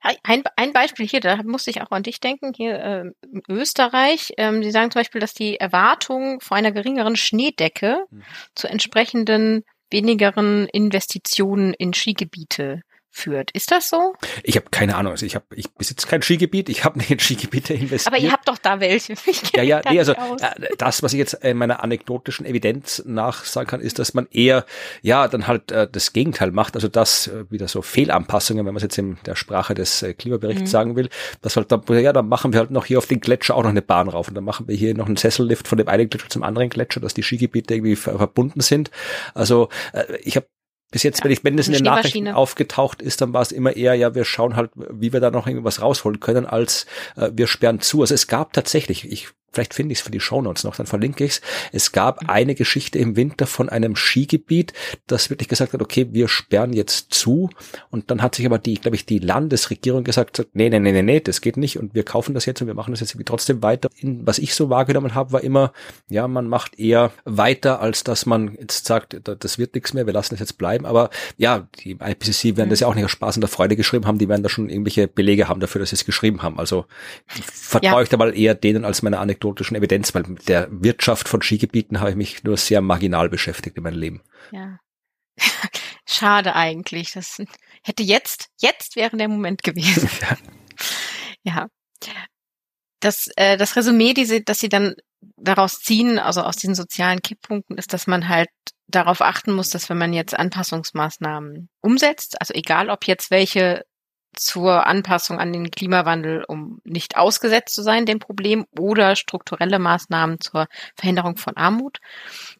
Ein, 0.00 0.44
ein 0.56 0.72
Beispiel 0.72 1.06
hier, 1.06 1.20
da 1.20 1.42
musste 1.42 1.70
ich 1.70 1.82
auch 1.82 1.90
an 1.90 2.04
dich 2.04 2.20
denken, 2.20 2.52
hier 2.54 2.78
äh, 2.78 3.00
in 3.32 3.42
Österreich. 3.48 4.32
Ähm, 4.36 4.62
Sie 4.62 4.70
sagen 4.70 4.90
zum 4.90 5.00
Beispiel, 5.00 5.20
dass 5.20 5.34
die 5.34 5.58
Erwartung 5.58 6.40
vor 6.40 6.56
einer 6.56 6.72
geringeren 6.72 7.16
Schneedecke 7.16 8.04
hm. 8.10 8.22
zu 8.54 8.68
entsprechenden 8.68 9.64
wenigeren 9.90 10.68
Investitionen 10.68 11.74
in 11.74 11.94
Skigebiete 11.94 12.82
führt. 13.10 13.50
Ist 13.52 13.70
das 13.70 13.88
so? 13.88 14.14
Ich 14.42 14.56
habe 14.56 14.66
keine 14.70 14.96
Ahnung. 14.96 15.12
Also 15.12 15.26
ich 15.26 15.34
habe, 15.34 15.44
ich 15.54 15.70
besitze 15.72 16.06
kein 16.06 16.22
Skigebiet. 16.22 16.68
Ich 16.68 16.84
habe 16.84 16.98
nicht 16.98 17.10
in 17.10 17.18
Skigebiete 17.18 17.74
investiert. 17.74 18.14
Aber 18.14 18.22
ihr 18.22 18.32
habt 18.32 18.48
doch 18.48 18.58
da 18.58 18.80
welche. 18.80 19.14
ja, 19.54 19.62
ja, 19.62 19.80
nee, 19.90 19.98
also 19.98 20.12
äh, 20.12 20.76
das, 20.78 21.02
was 21.02 21.12
ich 21.12 21.18
jetzt 21.18 21.34
in 21.34 21.56
meiner 21.56 21.82
anekdotischen 21.82 22.46
Evidenz 22.46 23.02
nachsagen 23.06 23.68
kann, 23.68 23.80
ist, 23.80 23.98
dass 23.98 24.14
man 24.14 24.26
eher, 24.30 24.64
ja, 25.02 25.28
dann 25.28 25.46
halt 25.46 25.72
äh, 25.72 25.88
das 25.90 26.12
Gegenteil 26.12 26.50
macht. 26.50 26.74
Also 26.74 26.88
das 26.88 27.28
äh, 27.28 27.50
wieder 27.50 27.68
so 27.68 27.82
Fehlanpassungen, 27.82 28.64
wenn 28.66 28.74
man 28.74 28.78
es 28.78 28.84
jetzt 28.84 28.98
in 28.98 29.18
der 29.26 29.36
Sprache 29.36 29.74
des 29.74 30.02
äh, 30.02 30.14
Klimaberichts 30.14 30.62
mhm. 30.62 30.66
sagen 30.66 30.96
will, 30.96 31.08
das 31.40 31.56
halt 31.56 31.72
dann, 31.72 31.82
ja, 31.88 32.12
dann 32.12 32.28
machen 32.28 32.52
wir 32.52 32.60
halt 32.60 32.70
noch 32.70 32.86
hier 32.86 32.98
auf 32.98 33.06
den 33.06 33.20
Gletscher 33.20 33.56
auch 33.56 33.62
noch 33.62 33.70
eine 33.70 33.82
Bahn 33.82 34.08
rauf 34.08 34.28
und 34.28 34.34
dann 34.34 34.44
machen 34.44 34.68
wir 34.68 34.76
hier 34.76 34.94
noch 34.94 35.06
einen 35.06 35.16
Sessellift 35.16 35.66
von 35.66 35.78
dem 35.78 35.88
einen 35.88 36.08
Gletscher 36.08 36.28
zum 36.28 36.42
anderen 36.42 36.68
Gletscher, 36.68 37.00
dass 37.00 37.14
die 37.14 37.22
Skigebiete 37.22 37.74
irgendwie 37.74 37.96
verbunden 37.96 38.60
sind. 38.60 38.90
Also 39.34 39.68
äh, 39.92 40.16
ich 40.22 40.36
habe 40.36 40.46
bis 40.90 41.02
jetzt, 41.02 41.18
ja, 41.18 41.24
wenn 41.24 41.32
ich, 41.32 41.44
wenn 41.44 41.58
es 41.58 41.68
in 41.68 41.74
den 41.74 41.84
Nachrichten 41.84 42.28
aufgetaucht 42.28 43.02
ist, 43.02 43.20
dann 43.20 43.32
war 43.32 43.42
es 43.42 43.52
immer 43.52 43.76
eher, 43.76 43.94
ja, 43.94 44.14
wir 44.14 44.24
schauen 44.24 44.56
halt, 44.56 44.70
wie 44.74 45.12
wir 45.12 45.20
da 45.20 45.30
noch 45.30 45.46
irgendwas 45.46 45.82
rausholen 45.82 46.20
können, 46.20 46.46
als 46.46 46.86
äh, 47.16 47.30
wir 47.32 47.46
sperren 47.46 47.80
zu. 47.80 48.00
Also 48.00 48.14
es 48.14 48.26
gab 48.26 48.52
tatsächlich, 48.52 49.10
ich 49.10 49.28
vielleicht 49.58 49.74
finde 49.74 49.92
ich 49.92 49.98
es 49.98 50.04
für 50.04 50.12
die 50.12 50.20
Shownotes 50.20 50.62
noch, 50.62 50.76
dann 50.76 50.86
verlinke 50.86 51.24
ich 51.24 51.32
es. 51.32 51.40
Es 51.72 51.90
gab 51.90 52.22
mhm. 52.22 52.30
eine 52.30 52.54
Geschichte 52.54 52.96
im 53.00 53.16
Winter 53.16 53.44
von 53.48 53.68
einem 53.68 53.96
Skigebiet, 53.96 54.72
das 55.08 55.30
wirklich 55.30 55.48
gesagt 55.48 55.72
hat, 55.72 55.82
okay, 55.82 56.06
wir 56.12 56.28
sperren 56.28 56.72
jetzt 56.72 57.12
zu. 57.12 57.50
Und 57.90 58.12
dann 58.12 58.22
hat 58.22 58.36
sich 58.36 58.46
aber 58.46 58.58
die, 58.60 58.74
glaube 58.74 58.94
ich, 58.94 59.04
die 59.04 59.18
Landesregierung 59.18 60.04
gesagt, 60.04 60.46
nee, 60.52 60.70
nee, 60.70 60.78
nee, 60.78 60.92
nee, 60.92 61.02
nee, 61.02 61.18
das 61.18 61.40
geht 61.40 61.56
nicht 61.56 61.76
und 61.76 61.96
wir 61.96 62.04
kaufen 62.04 62.34
das 62.34 62.46
jetzt 62.46 62.60
und 62.60 62.68
wir 62.68 62.74
machen 62.74 62.92
das 62.92 63.00
jetzt 63.00 63.12
irgendwie 63.12 63.24
trotzdem 63.24 63.64
weiter. 63.64 63.88
In, 63.96 64.24
was 64.24 64.38
ich 64.38 64.54
so 64.54 64.70
wahrgenommen 64.70 65.16
habe, 65.16 65.32
war 65.32 65.42
immer, 65.42 65.72
ja, 66.08 66.28
man 66.28 66.46
macht 66.46 66.78
eher 66.78 67.10
weiter, 67.24 67.80
als 67.80 68.04
dass 68.04 68.26
man 68.26 68.54
jetzt 68.60 68.86
sagt, 68.86 69.20
das 69.24 69.58
wird 69.58 69.74
nichts 69.74 69.92
mehr, 69.92 70.06
wir 70.06 70.12
lassen 70.12 70.34
es 70.34 70.40
jetzt 70.40 70.56
bleiben. 70.56 70.86
Aber 70.86 71.10
ja, 71.36 71.66
die 71.80 71.98
IPCC 72.00 72.56
werden 72.56 72.68
mhm. 72.68 72.70
das 72.70 72.80
ja 72.80 72.86
auch 72.86 72.94
nicht 72.94 73.04
aus 73.04 73.10
Spaß 73.10 73.36
und 73.36 73.40
der 73.40 73.48
Freude 73.48 73.74
geschrieben 73.74 74.06
haben, 74.06 74.18
die 74.18 74.28
werden 74.28 74.44
da 74.44 74.48
schon 74.48 74.70
irgendwelche 74.70 75.08
Belege 75.08 75.48
haben 75.48 75.58
dafür, 75.58 75.80
dass 75.80 75.90
sie 75.90 75.96
es 75.96 76.04
geschrieben 76.04 76.42
haben. 76.44 76.60
Also 76.60 76.86
vertraue 77.26 77.90
ja. 77.90 78.02
ich 78.02 78.08
da 78.08 78.16
mal 78.16 78.36
eher 78.38 78.54
denen 78.54 78.84
als 78.84 79.02
meiner 79.02 79.18
Anekdote 79.18 79.47
anekdotischen 79.48 79.76
Evidenz, 79.76 80.14
weil 80.14 80.24
mit 80.24 80.48
der 80.48 80.68
Wirtschaft 80.70 81.28
von 81.28 81.42
Skigebieten 81.42 82.00
habe 82.00 82.10
ich 82.10 82.16
mich 82.16 82.44
nur 82.44 82.56
sehr 82.56 82.80
marginal 82.80 83.28
beschäftigt 83.28 83.76
in 83.76 83.82
meinem 83.82 83.98
Leben. 83.98 84.22
Ja. 84.52 84.78
Schade 86.06 86.54
eigentlich. 86.54 87.12
Das 87.12 87.42
hätte 87.82 88.02
jetzt, 88.02 88.48
jetzt 88.60 88.96
wäre 88.96 89.16
der 89.16 89.28
Moment 89.28 89.62
gewesen. 89.62 90.08
ja. 91.42 91.68
ja. 92.04 92.24
das, 93.00 93.28
äh, 93.36 93.56
das 93.56 93.76
Resümee, 93.76 94.14
die 94.14 94.24
sie, 94.24 94.44
dass 94.44 94.58
sie 94.58 94.68
dann 94.68 94.94
daraus 95.36 95.80
ziehen, 95.80 96.18
also 96.18 96.42
aus 96.42 96.56
diesen 96.56 96.74
sozialen 96.74 97.20
Kipppunkten, 97.20 97.76
ist, 97.76 97.92
dass 97.92 98.06
man 98.06 98.28
halt 98.28 98.50
darauf 98.86 99.20
achten 99.20 99.52
muss, 99.52 99.70
dass 99.70 99.90
wenn 99.90 99.98
man 99.98 100.12
jetzt 100.12 100.34
Anpassungsmaßnahmen 100.34 101.68
umsetzt, 101.80 102.40
also 102.40 102.54
egal 102.54 102.88
ob 102.88 103.06
jetzt 103.06 103.30
welche 103.30 103.84
zur 104.40 104.86
Anpassung 104.86 105.38
an 105.38 105.52
den 105.52 105.70
Klimawandel, 105.70 106.44
um 106.44 106.80
nicht 106.84 107.16
ausgesetzt 107.16 107.74
zu 107.74 107.82
sein, 107.82 108.06
dem 108.06 108.18
Problem, 108.18 108.66
oder 108.78 109.16
strukturelle 109.16 109.78
Maßnahmen 109.78 110.40
zur 110.40 110.66
Verhinderung 110.94 111.36
von 111.36 111.56
Armut, 111.56 111.98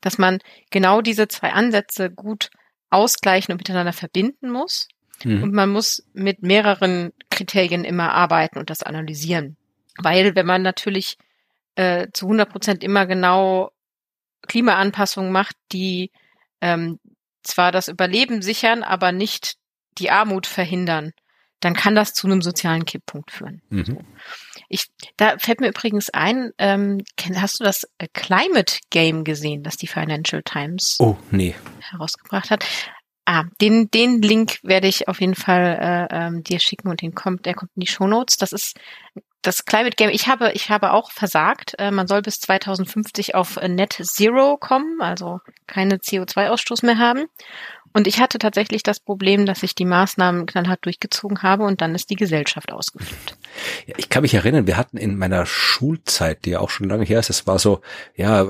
dass 0.01 0.19
man 0.19 0.39
genau 0.71 1.01
diese 1.01 1.29
zwei 1.29 1.53
Ansätze 1.53 2.11
gut 2.11 2.51
ausgleichen 2.91 3.53
und 3.53 3.59
miteinander 3.59 3.93
verbinden 3.93 4.51
muss. 4.51 4.89
Mhm. 5.25 5.43
Und 5.43 5.53
man 5.53 5.71
muss 5.71 6.05
mit 6.13 6.43
mehreren 6.43 7.13
Kriterien 7.31 7.85
immer 7.85 8.13
arbeiten 8.13 8.59
und 8.59 8.71
das 8.71 8.83
analysieren. 8.83 9.57
Weil 9.97 10.35
wenn 10.35 10.47
man 10.47 10.63
natürlich 10.63 11.19
äh, 11.75 12.09
zu 12.13 12.27
100 12.27 12.51
Prozent 12.51 12.85
immer 12.85 13.07
genau 13.07 13.71
Klimaanpassungen 14.47 15.33
macht, 15.33 15.57
die 15.73 16.11
ähm, 16.61 16.99
zwar 17.43 17.73
das 17.73 17.89
Überleben 17.89 18.43
sichern, 18.43 18.83
aber 18.83 19.13
nicht 19.13 19.57
die 19.99 20.11
Armut 20.11 20.47
verhindern, 20.47 21.13
dann 21.61 21.75
kann 21.75 21.95
das 21.95 22.13
zu 22.15 22.27
einem 22.27 22.43
sozialen 22.43 22.85
Kipppunkt 22.85 23.31
führen. 23.31 23.63
Mhm. 23.71 23.99
Ich, 24.69 24.87
da 25.17 25.39
fällt 25.39 25.61
mir 25.61 25.69
übrigens 25.69 26.11
ein, 26.11 26.53
ähm, 26.59 27.03
hast 27.37 27.61
du 27.61 27.65
das 27.65 27.85
äh, 27.99 28.07
Climate 28.13 28.79
Game 28.91 29.25
gesehen, 29.25 29.63
das 29.63 29.77
die 29.77 29.87
Financial 29.87 30.43
Times 30.43 30.97
oh, 31.01 31.17
nee. 31.31 31.55
herausgebracht 31.81 32.51
hat? 32.51 32.65
Ah, 33.25 33.45
den, 33.61 33.91
den 33.91 34.23
Link 34.23 34.59
werde 34.63 34.89
ich 34.89 35.09
auf 35.09 35.21
jeden 35.21 35.35
Fall 35.35 36.09
äh, 36.11 36.17
ähm, 36.17 36.45
dir 36.45 36.61
schicken 36.61 36.89
und 36.89 37.03
den 37.03 37.15
kommt, 37.15 37.45
der 37.45 37.55
kommt 37.55 37.73
in 37.77 37.81
die 37.81 37.87
Show 37.87 38.07
Notes. 38.07 38.37
Das 38.37 38.53
ist 38.53 38.79
das 39.43 39.65
Climate 39.65 39.97
Game, 39.97 40.11
ich 40.11 40.29
habe, 40.29 40.53
ich 40.53 40.71
habe 40.71 40.93
auch 40.93 41.11
versagt. 41.13 41.75
Äh, 41.79 41.91
man 41.91 42.07
soll 42.07 42.23
bis 42.23 42.41
2050 42.41 43.35
auf 43.35 43.57
äh, 43.57 43.69
Net 43.69 44.01
Zero 44.03 44.57
kommen, 44.57 45.01
also 45.01 45.41
keine 45.67 45.97
CO2-Ausstoß 45.97 46.85
mehr 46.85 46.99
haben. 46.99 47.27
Und 47.99 48.07
ich 48.07 48.21
hatte 48.21 48.39
tatsächlich 48.39 48.85
das 48.85 49.01
Problem, 49.01 49.45
dass 49.45 49.65
ich 49.65 49.75
die 49.75 49.85
Maßnahmen 49.85 50.47
knallhart 50.47 50.85
durchgezogen 50.85 51.43
habe 51.43 51.65
und 51.65 51.81
dann 51.81 51.97
ist 51.97 52.11
die 52.11 52.15
Gesellschaft 52.15 52.71
ausgeflippt. 52.71 53.37
Ja, 53.87 53.95
ich 53.97 54.09
kann 54.09 54.23
mich 54.23 54.35
erinnern, 54.35 54.67
wir 54.67 54.77
hatten 54.77 54.97
in 54.97 55.17
meiner 55.17 55.47
Schulzeit, 55.47 56.45
die 56.45 56.51
ja 56.51 56.61
auch 56.61 56.71
schon 56.71 56.89
lange 56.89 57.05
her 57.05 57.19
ist, 57.19 57.31
es 57.31 57.47
war 57.47 57.59
so, 57.59 57.81
ja, 58.17 58.47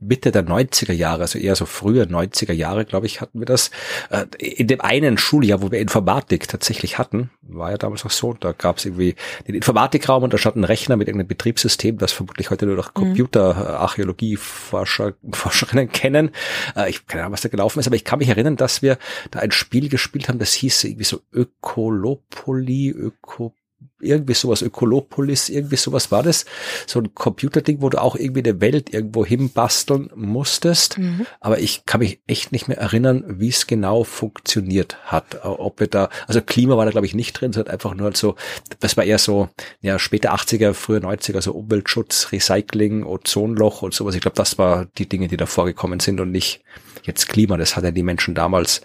Mitte 0.00 0.32
der 0.32 0.46
90er 0.46 0.92
Jahre, 0.92 1.22
also 1.22 1.38
eher 1.38 1.56
so 1.56 1.66
frühe 1.66 2.04
90er 2.04 2.52
Jahre, 2.52 2.84
glaube 2.84 3.06
ich, 3.06 3.20
hatten 3.20 3.38
wir 3.38 3.46
das. 3.46 3.70
Äh, 4.10 4.26
in 4.38 4.66
dem 4.66 4.80
einen 4.80 5.18
Schuljahr, 5.18 5.62
wo 5.62 5.70
wir 5.70 5.80
Informatik 5.80 6.48
tatsächlich 6.48 6.98
hatten, 6.98 7.30
war 7.42 7.70
ja 7.70 7.78
damals 7.78 8.04
auch 8.04 8.10
so, 8.10 8.34
da 8.34 8.52
gab 8.52 8.78
es 8.78 8.84
irgendwie 8.84 9.14
den 9.46 9.54
Informatikraum 9.54 10.22
und 10.22 10.32
da 10.32 10.38
stand 10.38 10.56
ein 10.56 10.64
Rechner 10.64 10.96
mit 10.96 11.08
irgendeinem 11.08 11.28
Betriebssystem, 11.28 11.98
das 11.98 12.12
vermutlich 12.12 12.50
heute 12.50 12.66
nur 12.66 12.76
noch 12.76 12.90
mhm. 12.90 12.94
Computerarchäologie-Forscher, 12.94 15.14
Forscherinnen 15.32 15.90
kennen. 15.90 16.30
Äh, 16.76 16.90
ich 16.90 17.06
keine 17.06 17.22
Ahnung, 17.22 17.32
was 17.32 17.42
da 17.42 17.48
gelaufen 17.48 17.80
ist, 17.80 17.86
aber 17.86 17.96
ich 17.96 18.04
kann 18.04 18.18
mich 18.18 18.28
erinnern, 18.28 18.56
dass 18.56 18.82
wir 18.82 18.98
da 19.30 19.40
ein 19.40 19.52
Spiel 19.52 19.88
gespielt 19.88 20.28
haben, 20.28 20.38
das 20.38 20.52
hieß 20.52 20.84
irgendwie 20.84 21.04
so 21.04 21.20
Ökolopoli, 21.32 22.90
Öko 22.90 23.54
irgendwie 24.00 24.34
sowas, 24.34 24.62
Ökolopolis, 24.62 25.48
irgendwie 25.48 25.76
sowas 25.76 26.10
war 26.10 26.22
das. 26.22 26.44
So 26.86 27.00
ein 27.00 27.14
Computerding, 27.14 27.82
wo 27.82 27.90
du 27.90 28.00
auch 28.00 28.16
irgendwie 28.16 28.42
eine 28.42 28.60
Welt 28.60 28.92
irgendwo 28.92 29.24
hinbasteln 29.24 30.10
musstest. 30.14 30.98
Mhm. 30.98 31.26
Aber 31.40 31.58
ich 31.58 31.84
kann 31.86 32.00
mich 32.00 32.20
echt 32.26 32.52
nicht 32.52 32.68
mehr 32.68 32.78
erinnern, 32.78 33.24
wie 33.38 33.48
es 33.48 33.66
genau 33.66 34.04
funktioniert 34.04 34.98
hat. 35.04 35.44
Ob 35.44 35.80
wir 35.80 35.86
da, 35.86 36.08
also 36.26 36.40
Klima 36.40 36.76
war 36.76 36.84
da 36.84 36.90
glaube 36.90 37.06
ich 37.06 37.14
nicht 37.14 37.34
drin, 37.34 37.52
sondern 37.52 37.72
einfach 37.72 37.94
nur 37.94 38.06
halt 38.06 38.16
so, 38.16 38.36
das 38.80 38.96
war 38.96 39.04
eher 39.04 39.18
so, 39.18 39.48
ja, 39.80 39.98
späte 39.98 40.32
80er, 40.32 40.72
frühe 40.72 40.98
90er, 40.98 41.42
so 41.42 41.52
Umweltschutz, 41.52 42.32
Recycling, 42.32 43.04
Ozonloch 43.04 43.82
und 43.82 43.94
sowas. 43.94 44.14
Ich 44.14 44.22
glaube, 44.22 44.36
das 44.36 44.58
war 44.58 44.86
die 44.98 45.08
Dinge, 45.08 45.28
die 45.28 45.36
da 45.36 45.46
vorgekommen 45.46 46.00
sind 46.00 46.20
und 46.20 46.30
nicht 46.30 46.62
jetzt 47.06 47.28
Klima. 47.28 47.56
Das 47.56 47.76
hat 47.76 47.84
ja 47.84 47.90
die 47.90 48.02
Menschen 48.02 48.34
damals 48.34 48.82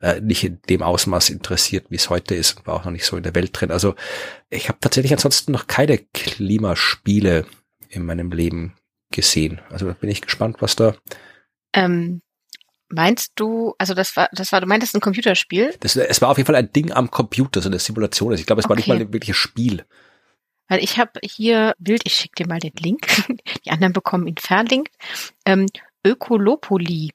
äh, 0.00 0.20
nicht 0.20 0.44
in 0.44 0.60
dem 0.68 0.82
Ausmaß 0.82 1.30
interessiert, 1.30 1.86
wie 1.90 1.96
es 1.96 2.10
heute 2.10 2.34
ist, 2.34 2.66
war 2.66 2.74
auch 2.74 2.84
noch 2.84 2.92
nicht 2.92 3.04
so 3.04 3.16
in 3.16 3.22
der 3.22 3.34
Welt 3.34 3.50
drin. 3.52 3.70
Also 3.70 3.94
ich 4.50 4.68
habe 4.68 4.78
tatsächlich 4.80 5.12
ansonsten 5.12 5.52
noch 5.52 5.66
keine 5.66 5.98
Klimaspiele 5.98 7.46
in 7.88 8.04
meinem 8.04 8.30
Leben 8.30 8.74
gesehen. 9.10 9.60
Also 9.70 9.86
da 9.86 9.92
bin 9.92 10.10
ich 10.10 10.20
gespannt, 10.20 10.56
was 10.60 10.76
da. 10.76 10.94
Ähm, 11.72 12.22
meinst 12.88 13.32
du, 13.36 13.74
also 13.78 13.94
das 13.94 14.16
war, 14.16 14.28
das 14.32 14.52
war, 14.52 14.60
du 14.60 14.66
meintest 14.66 14.94
ein 14.94 15.00
Computerspiel? 15.00 15.74
Das, 15.80 15.96
es 15.96 16.20
war 16.20 16.30
auf 16.30 16.38
jeden 16.38 16.46
Fall 16.46 16.56
ein 16.56 16.72
Ding 16.72 16.92
am 16.92 17.10
Computer, 17.10 17.60
so 17.60 17.68
eine 17.68 17.78
Simulation. 17.78 18.32
Also 18.32 18.40
ich 18.40 18.46
glaube, 18.46 18.60
es 18.60 18.66
okay. 18.66 18.70
war 18.70 18.76
nicht 18.76 18.88
mal 18.88 18.96
ein 18.96 19.12
wirkliches 19.12 19.36
Spiel. 19.36 19.84
Weil 20.68 20.84
ich 20.84 20.98
habe 20.98 21.12
hier 21.22 21.74
Bild, 21.78 22.02
ich 22.04 22.14
schicke 22.14 22.44
dir 22.44 22.48
mal 22.48 22.58
den 22.58 22.74
Link. 22.78 23.06
Die 23.64 23.70
anderen 23.70 23.92
bekommen 23.92 24.26
ihn 24.26 24.36
verlinkt. 24.36 24.94
Ähm, 25.46 25.66
Ökolopoli 26.04 27.10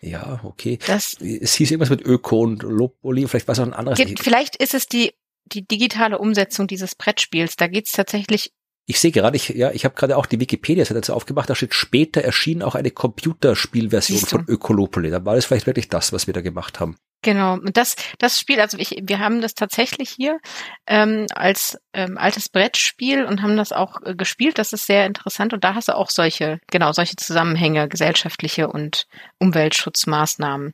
ja, 0.00 0.40
okay. 0.44 0.78
Das, 0.86 1.14
es 1.20 1.54
hieß 1.54 1.70
irgendwas 1.70 1.90
mit 1.90 2.02
Öko 2.02 2.40
und 2.40 2.62
Loboli, 2.62 3.26
vielleicht 3.28 3.48
war 3.48 3.52
es 3.52 3.58
auch 3.58 3.66
ein 3.66 3.74
anderes. 3.74 3.98
Gibt, 3.98 4.20
vielleicht 4.20 4.56
ist 4.56 4.74
es 4.74 4.86
die, 4.86 5.12
die 5.44 5.66
digitale 5.66 6.18
Umsetzung 6.18 6.66
dieses 6.66 6.94
Brettspiels. 6.94 7.56
Da 7.56 7.66
geht 7.66 7.86
es 7.86 7.92
tatsächlich 7.92 8.52
ich 8.86 8.98
sehe 8.98 9.12
gerade, 9.12 9.36
ich, 9.36 9.50
ja, 9.50 9.70
ich 9.70 9.84
habe 9.84 9.94
gerade 9.94 10.16
auch 10.16 10.26
die 10.26 10.40
Wikipedia-Seite 10.40 11.00
dazu 11.00 11.14
aufgemacht, 11.14 11.48
da 11.48 11.54
steht 11.54 11.74
später 11.74 12.22
erschien 12.22 12.62
auch 12.62 12.74
eine 12.74 12.90
Computerspielversion 12.90 14.18
von 14.18 14.44
Ökolopoli. 14.48 15.10
Da 15.10 15.24
war 15.24 15.36
es 15.36 15.44
vielleicht 15.44 15.66
wirklich 15.66 15.88
das, 15.88 16.12
was 16.12 16.26
wir 16.26 16.34
da 16.34 16.40
gemacht 16.40 16.80
haben. 16.80 16.96
Genau, 17.22 17.54
und 17.54 17.76
das, 17.76 17.96
das 18.18 18.40
Spiel, 18.40 18.60
also 18.60 18.78
ich, 18.78 18.96
wir 19.02 19.18
haben 19.18 19.42
das 19.42 19.54
tatsächlich 19.54 20.08
hier 20.10 20.40
ähm, 20.86 21.26
als 21.34 21.78
ähm, 21.92 22.16
altes 22.16 22.48
Brettspiel 22.48 23.24
und 23.24 23.42
haben 23.42 23.58
das 23.58 23.72
auch 23.72 24.00
äh, 24.02 24.14
gespielt. 24.14 24.58
Das 24.58 24.72
ist 24.72 24.86
sehr 24.86 25.04
interessant 25.04 25.52
und 25.52 25.62
da 25.62 25.74
hast 25.74 25.88
du 25.88 25.96
auch 25.96 26.08
solche, 26.08 26.60
genau, 26.70 26.92
solche 26.92 27.16
Zusammenhänge, 27.16 27.88
gesellschaftliche 27.88 28.68
und 28.68 29.06
Umweltschutzmaßnahmen. 29.38 30.72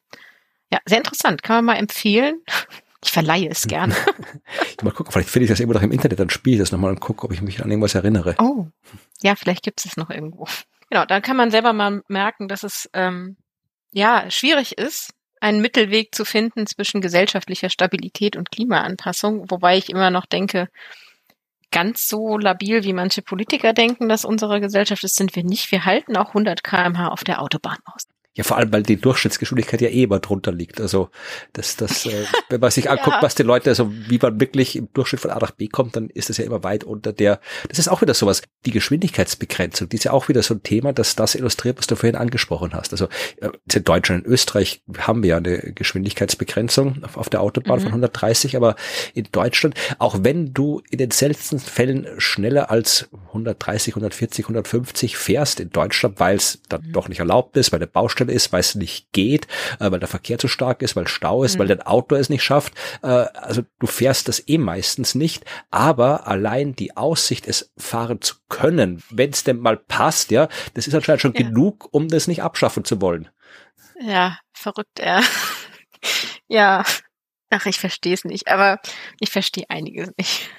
Ja, 0.73 0.79
sehr 0.87 0.99
interessant, 0.99 1.43
kann 1.43 1.65
man 1.65 1.75
mal 1.75 1.81
empfehlen. 1.81 2.41
Ich 3.05 3.11
verleihe 3.11 3.49
es 3.49 3.67
gerne. 3.67 3.95
mal 4.83 4.93
gucken, 4.93 5.13
vielleicht 5.13 5.31
finde 5.31 5.45
ich 5.45 5.51
das 5.51 5.61
irgendwo 5.61 5.79
noch 5.79 5.85
im 5.85 5.93
Internet, 5.93 6.19
dann 6.19 6.31
spiele 6.31 6.57
ich 6.57 6.61
das 6.61 6.73
nochmal 6.73 6.91
und 6.91 7.01
gucke, 7.01 7.25
ob 7.25 7.33
ich 7.33 7.43
mich 7.43 7.63
an 7.63 7.71
irgendwas 7.71 7.95
erinnere. 7.95 8.35
Oh, 8.39 8.67
ja, 9.23 9.35
vielleicht 9.37 9.63
gibt 9.63 9.81
es 9.81 9.87
es 9.87 9.97
noch 9.97 10.11
irgendwo. 10.11 10.47
Genau, 10.89 11.05
dann 11.05 11.21
kann 11.21 11.37
man 11.37 11.51
selber 11.51 11.73
mal 11.73 12.05
merken, 12.07 12.47
dass 12.47 12.63
es 12.63 12.89
ähm, 12.93 13.37
ja 13.91 14.31
schwierig 14.31 14.79
ist, 14.79 15.13
einen 15.41 15.61
Mittelweg 15.61 16.15
zu 16.15 16.25
finden 16.25 16.65
zwischen 16.69 17.01
gesellschaftlicher 17.01 17.71
Stabilität 17.71 18.37
und 18.37 18.53
Klimaanpassung, 18.53 19.51
wobei 19.51 19.79
ich 19.79 19.91
immer 19.91 20.11
noch 20.11 20.27
denke, 20.27 20.69
ganz 21.73 22.09
so 22.09 22.39
labil, 22.39 22.85
wie 22.85 22.93
manche 22.93 23.23
Politiker 23.23 23.73
denken, 23.73 24.09
dass 24.09 24.25
unsere 24.25 24.61
Gesellschaft 24.61 25.03
ist, 25.05 25.17
sind 25.17 25.35
wir 25.35 25.45
nicht. 25.45 25.73
Wir 25.73 25.85
halten 25.85 26.17
auch 26.17 26.29
100 26.29 26.63
kmh 26.63 27.09
auf 27.09 27.25
der 27.25 27.43
Autobahn 27.43 27.79
aus. 27.85 28.07
Ja, 28.37 28.45
vor 28.45 28.59
allem, 28.59 28.71
weil 28.71 28.83
die 28.83 28.97
Durchschnittsgeschwindigkeit 28.97 29.81
ja 29.81 29.89
eh 29.89 30.03
immer 30.03 30.21
drunter 30.21 30.53
liegt. 30.53 30.79
Also 30.79 31.09
das, 31.55 31.77
das, 31.77 32.05
äh, 32.07 32.27
wenn 32.51 32.61
man 32.61 32.71
sich 32.71 32.91
anguckt, 32.91 33.17
ja. 33.17 33.23
was 33.23 33.35
die 33.35 33.43
Leute, 33.43 33.71
also 33.71 33.91
wie 33.91 34.19
man 34.21 34.39
wirklich 34.39 34.77
im 34.77 34.89
Durchschnitt 34.93 35.23
von 35.23 35.31
A 35.31 35.39
nach 35.39 35.53
B 35.53 35.69
kommt, 35.69 35.97
dann 35.97 36.11
ist 36.11 36.29
das 36.29 36.37
ja 36.37 36.45
immer 36.45 36.63
weit 36.63 36.85
unter 36.85 37.15
der. 37.15 37.41
Das 37.69 37.79
ist 37.79 37.89
auch 37.89 38.03
wieder 38.03 38.13
sowas. 38.13 38.43
Die 38.67 38.73
Geschwindigkeitsbegrenzung, 38.73 39.89
die 39.89 39.97
ist 39.97 40.05
ja 40.05 40.13
auch 40.13 40.29
wieder 40.29 40.43
so 40.43 40.53
ein 40.53 40.63
Thema, 40.63 40.93
dass 40.93 41.17
das 41.17 41.35
illustriert, 41.35 41.79
was 41.79 41.87
du 41.87 41.97
vorhin 41.97 42.17
angesprochen 42.17 42.75
hast. 42.75 42.93
Also 42.93 43.09
äh, 43.41 43.49
in 43.73 43.85
Deutschland, 43.85 44.27
in 44.27 44.31
Österreich 44.33 44.83
haben 44.99 45.23
wir 45.23 45.31
ja 45.31 45.37
eine 45.39 45.73
Geschwindigkeitsbegrenzung 45.73 47.05
auf, 47.05 47.17
auf 47.17 47.31
der 47.31 47.41
Autobahn 47.41 47.79
mhm. 47.79 47.85
von 47.85 47.93
130, 47.93 48.55
aber 48.57 48.77
in 49.15 49.27
Deutschland, 49.33 49.75
auch 49.99 50.19
wenn 50.21 50.53
du 50.53 50.83
in 50.91 50.99
den 50.99 51.11
seltensten 51.11 51.59
Fällen 51.59 52.07
schneller 52.19 52.71
als 52.71 53.09
130, 53.29 53.95
140, 53.95 54.45
150 54.45 55.17
fährst 55.17 55.59
in 55.59 55.71
Deutschland, 55.71 56.21
weil 56.21 56.37
es 56.37 56.61
dann 56.69 56.83
mhm. 56.83 56.93
doch 56.93 57.09
nicht 57.09 57.21
erlaubt 57.21 57.57
ist, 57.57 57.73
weil 57.73 57.79
der 57.79 57.87
Baustelle 57.87 58.26
Baustelle 58.27 58.33
ist, 58.33 58.53
weil 58.53 58.61
es 58.61 58.75
nicht 58.75 59.13
geht, 59.13 59.47
äh, 59.81 59.91
weil 59.91 60.01
der 60.01 60.09
Verkehr 60.09 60.39
zu 60.39 60.49
stark 60.49 60.83
ist, 60.83 60.97
weil 60.97 61.09
Stau 61.09 61.45
ist, 61.45 61.55
mhm. 61.55 61.61
weil 61.61 61.69
dein 61.69 61.83
Auto 61.83 62.15
es 62.15 62.29
nicht 62.29 62.43
schafft. 62.43 62.75
Äh, 63.03 63.07
also 63.07 63.63
du 63.79 63.87
fährst 63.87 64.29
das 64.29 64.49
eh 64.49 64.59
meistens 64.59 65.15
nicht, 65.15 65.45
aber 65.71 66.27
allein 66.27 66.75
die 66.75 66.97
Aussicht, 66.97 67.47
es 67.47 67.73
fahren 67.77 68.21
zu 68.21 68.37
können, 68.49 69.03
wenn 69.11 69.31
es 69.31 69.45
denn 69.45 69.59
mal 69.59 69.77
passt, 69.77 70.31
ja, 70.31 70.49
das 70.75 70.87
ist 70.87 70.95
anscheinend 70.95 71.23
schon 71.23 71.35
ja. 71.35 71.43
genug, 71.43 71.89
um 71.93 72.09
das 72.09 72.29
nicht 72.29 72.43
abschaffen 72.43 72.85
zu 72.85 73.01
wollen. 73.01 73.29
Ja, 74.01 74.39
verrückt, 74.53 74.99
ja. 74.99 75.23
ja. 76.49 76.85
Ach, 77.49 77.67
ich 77.67 77.79
verstehe 77.79 78.15
es 78.15 78.25
nicht, 78.25 78.49
aber 78.49 78.81
ich 79.21 79.31
verstehe 79.31 79.67
einiges 79.69 80.11
nicht 80.19 80.51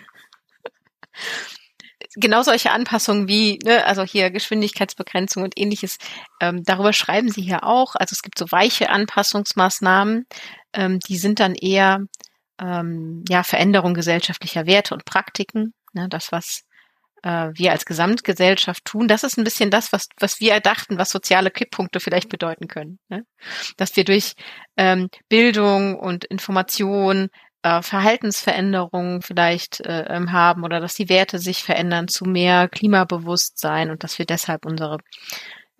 genau 2.18 2.42
solche 2.42 2.72
Anpassungen 2.72 3.28
wie, 3.28 3.60
ne, 3.64 3.86
also 3.86 4.04
hier 4.04 4.32
Geschwindigkeitsbegrenzung 4.32 5.44
und 5.44 5.58
ähnliches, 5.58 5.98
ähm, 6.42 6.64
darüber 6.64 6.94
schreiben 6.94 7.30
sie 7.30 7.42
hier 7.42 7.64
auch. 7.64 7.96
Also 7.96 8.14
es 8.14 8.22
gibt 8.22 8.38
so 8.38 8.46
weiche 8.52 8.90
Anpassungsmaßnahmen, 8.90 10.26
ähm, 10.74 11.00
die 11.08 11.18
sind 11.18 11.40
dann 11.40 11.56
eher 11.56 12.00
ähm, 12.60 13.24
ja 13.30 13.44
Veränderung 13.44 13.94
gesellschaftlicher 13.94 14.66
Werte 14.66 14.94
und 14.94 15.06
Praktiken. 15.06 15.74
Ne, 15.94 16.10
das, 16.10 16.32
was 16.32 16.64
äh, 17.24 17.50
wir 17.54 17.72
als 17.72 17.86
Gesamtgesellschaft 17.86 18.86
tun, 18.86 19.08
das 19.08 19.24
ist 19.24 19.38
ein 19.38 19.44
bisschen 19.44 19.72
das, 19.72 19.92
was, 19.92 20.08
was 20.20 20.40
wir 20.40 20.60
dachten, 20.60 20.98
was 20.98 21.10
soziale 21.10 21.52
Kipppunkte 21.52 22.00
vielleicht 22.00 22.30
bedeuten 22.30 22.68
können. 22.68 23.00
Ne? 23.10 23.26
Dass 23.78 23.96
wir 23.96 24.04
durch 24.04 24.34
ähm, 24.78 25.10
Bildung 25.30 26.00
und 26.00 26.26
Information 26.26 27.30
äh, 27.68 27.82
Verhaltensveränderungen 27.82 29.22
vielleicht 29.22 29.82
äh, 29.82 30.06
ähm, 30.08 30.32
haben 30.32 30.64
oder 30.64 30.80
dass 30.80 30.96
die 30.96 31.10
Werte 31.10 31.40
sich 31.40 31.64
verändern 31.64 32.08
zu 32.08 32.24
mehr 32.26 32.70
Klimabewusstsein 32.70 33.92
und 33.92 34.04
dass 34.04 34.18
wir 34.20 34.26
deshalb 34.26 34.66
unsere 34.66 35.00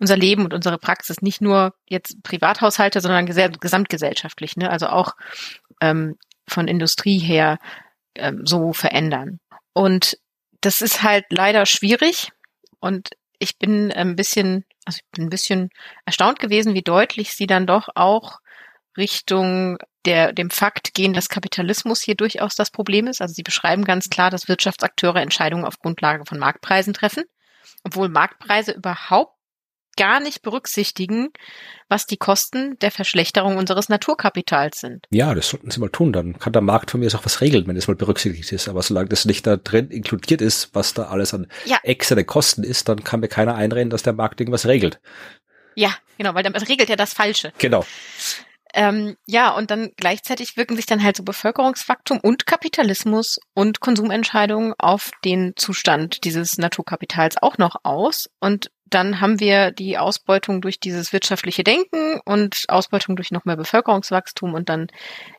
unser 0.00 0.16
Leben 0.16 0.44
und 0.44 0.54
unsere 0.54 0.78
Praxis 0.78 1.22
nicht 1.22 1.40
nur 1.40 1.74
jetzt 1.88 2.22
Privathaushalte, 2.22 3.00
sondern 3.00 3.26
gesamtgesellschaftlich, 3.26 4.56
ne? 4.56 4.70
also 4.70 4.86
auch 4.88 5.14
ähm, 5.80 6.16
von 6.46 6.68
Industrie 6.68 7.18
her 7.18 7.58
ähm, 8.14 8.42
so 8.46 8.72
verändern. 8.72 9.40
Und 9.72 10.16
das 10.60 10.82
ist 10.82 11.02
halt 11.02 11.24
leider 11.30 11.66
schwierig 11.66 12.30
und 12.78 13.10
ich 13.40 13.58
bin 13.58 13.90
ein 13.90 14.14
bisschen, 14.14 14.64
also 14.84 14.98
ich 14.98 15.10
bin 15.10 15.26
ein 15.26 15.30
bisschen 15.30 15.70
erstaunt 16.04 16.38
gewesen, 16.38 16.74
wie 16.74 16.82
deutlich 16.82 17.32
sie 17.34 17.48
dann 17.48 17.66
doch 17.66 17.88
auch 17.96 18.38
Richtung 18.96 19.78
der, 20.04 20.32
dem 20.32 20.50
Fakt 20.50 20.94
gehen, 20.94 21.12
dass 21.12 21.28
Kapitalismus 21.28 22.02
hier 22.02 22.14
durchaus 22.14 22.54
das 22.54 22.70
Problem 22.70 23.06
ist. 23.06 23.20
Also 23.20 23.34
sie 23.34 23.42
beschreiben 23.42 23.84
ganz 23.84 24.08
klar, 24.08 24.30
dass 24.30 24.48
Wirtschaftsakteure 24.48 25.20
Entscheidungen 25.20 25.64
auf 25.64 25.78
Grundlage 25.78 26.24
von 26.26 26.38
Marktpreisen 26.38 26.94
treffen, 26.94 27.24
obwohl 27.84 28.08
Marktpreise 28.08 28.72
überhaupt 28.72 29.38
gar 29.98 30.20
nicht 30.20 30.42
berücksichtigen, 30.42 31.30
was 31.88 32.06
die 32.06 32.16
Kosten 32.16 32.78
der 32.78 32.92
Verschlechterung 32.92 33.56
unseres 33.56 33.88
Naturkapitals 33.88 34.78
sind. 34.78 35.06
Ja, 35.10 35.34
das 35.34 35.48
sollten 35.48 35.72
sie 35.72 35.80
mal 35.80 35.90
tun. 35.90 36.12
Dann 36.12 36.38
kann 36.38 36.52
der 36.52 36.62
Markt 36.62 36.92
von 36.92 37.00
mir 37.00 37.12
auch 37.16 37.24
was 37.24 37.40
regeln, 37.40 37.66
wenn 37.66 37.76
es 37.76 37.88
mal 37.88 37.96
berücksichtigt 37.96 38.52
ist. 38.52 38.68
Aber 38.68 38.82
solange 38.82 39.08
das 39.08 39.24
nicht 39.24 39.44
da 39.46 39.56
drin 39.56 39.90
inkludiert 39.90 40.40
ist, 40.40 40.72
was 40.72 40.94
da 40.94 41.08
alles 41.08 41.34
an 41.34 41.48
ja. 41.64 41.78
externe 41.82 42.24
Kosten 42.24 42.62
ist, 42.62 42.88
dann 42.88 43.02
kann 43.02 43.20
mir 43.20 43.28
keiner 43.28 43.56
einreden, 43.56 43.90
dass 43.90 44.04
der 44.04 44.12
Markt 44.12 44.40
irgendwas 44.40 44.66
regelt. 44.66 45.00
Ja, 45.74 45.92
genau, 46.16 46.34
weil 46.34 46.44
dann 46.44 46.54
regelt 46.54 46.90
er 46.90 46.96
das 46.96 47.12
Falsche. 47.12 47.52
Genau. 47.58 47.84
Ähm, 48.78 49.16
ja, 49.26 49.50
und 49.50 49.72
dann 49.72 49.90
gleichzeitig 49.96 50.56
wirken 50.56 50.76
sich 50.76 50.86
dann 50.86 51.02
halt 51.02 51.16
so 51.16 51.24
Bevölkerungswachstum 51.24 52.20
und 52.22 52.46
Kapitalismus 52.46 53.40
und 53.52 53.80
Konsumentscheidungen 53.80 54.72
auf 54.78 55.10
den 55.24 55.54
Zustand 55.56 56.22
dieses 56.22 56.58
Naturkapitals 56.58 57.42
auch 57.42 57.58
noch 57.58 57.80
aus. 57.82 58.30
Und 58.38 58.70
dann 58.84 59.20
haben 59.20 59.40
wir 59.40 59.72
die 59.72 59.98
Ausbeutung 59.98 60.60
durch 60.60 60.78
dieses 60.78 61.12
wirtschaftliche 61.12 61.64
Denken 61.64 62.20
und 62.24 62.66
Ausbeutung 62.68 63.16
durch 63.16 63.32
noch 63.32 63.44
mehr 63.44 63.56
Bevölkerungswachstum 63.56 64.54
und 64.54 64.68
dann, 64.68 64.86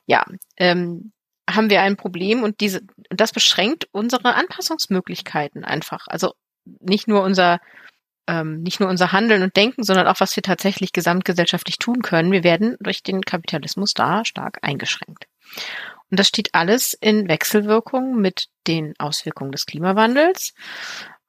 ja, 0.05 0.25
ähm, 0.57 1.13
haben 1.49 1.69
wir 1.69 1.81
ein 1.81 1.95
Problem 1.95 2.43
und 2.43 2.59
diese, 2.59 2.81
und 3.09 3.21
das 3.21 3.31
beschränkt 3.31 3.87
unsere 3.93 4.35
Anpassungsmöglichkeiten 4.35 5.63
einfach. 5.63 6.07
Also 6.09 6.33
nicht 6.65 7.07
nur 7.07 7.23
unser 7.23 7.61
ähm, 8.29 8.61
nicht 8.61 8.79
nur 8.79 8.89
unser 8.89 9.11
Handeln 9.11 9.41
und 9.41 9.55
Denken, 9.55 9.83
sondern 9.83 10.07
auch, 10.07 10.19
was 10.19 10.35
wir 10.35 10.43
tatsächlich 10.43 10.93
gesamtgesellschaftlich 10.93 11.79
tun 11.79 12.03
können. 12.03 12.31
Wir 12.31 12.43
werden 12.43 12.77
durch 12.79 13.01
den 13.01 13.21
Kapitalismus 13.21 13.95
da 13.95 14.23
stark 14.23 14.59
eingeschränkt. 14.61 15.25
Und 16.11 16.19
das 16.19 16.27
steht 16.27 16.53
alles 16.53 16.93
in 16.93 17.27
Wechselwirkung 17.27 18.21
mit 18.21 18.45
den 18.67 18.93
Auswirkungen 18.99 19.51
des 19.51 19.65
Klimawandels. 19.65 20.53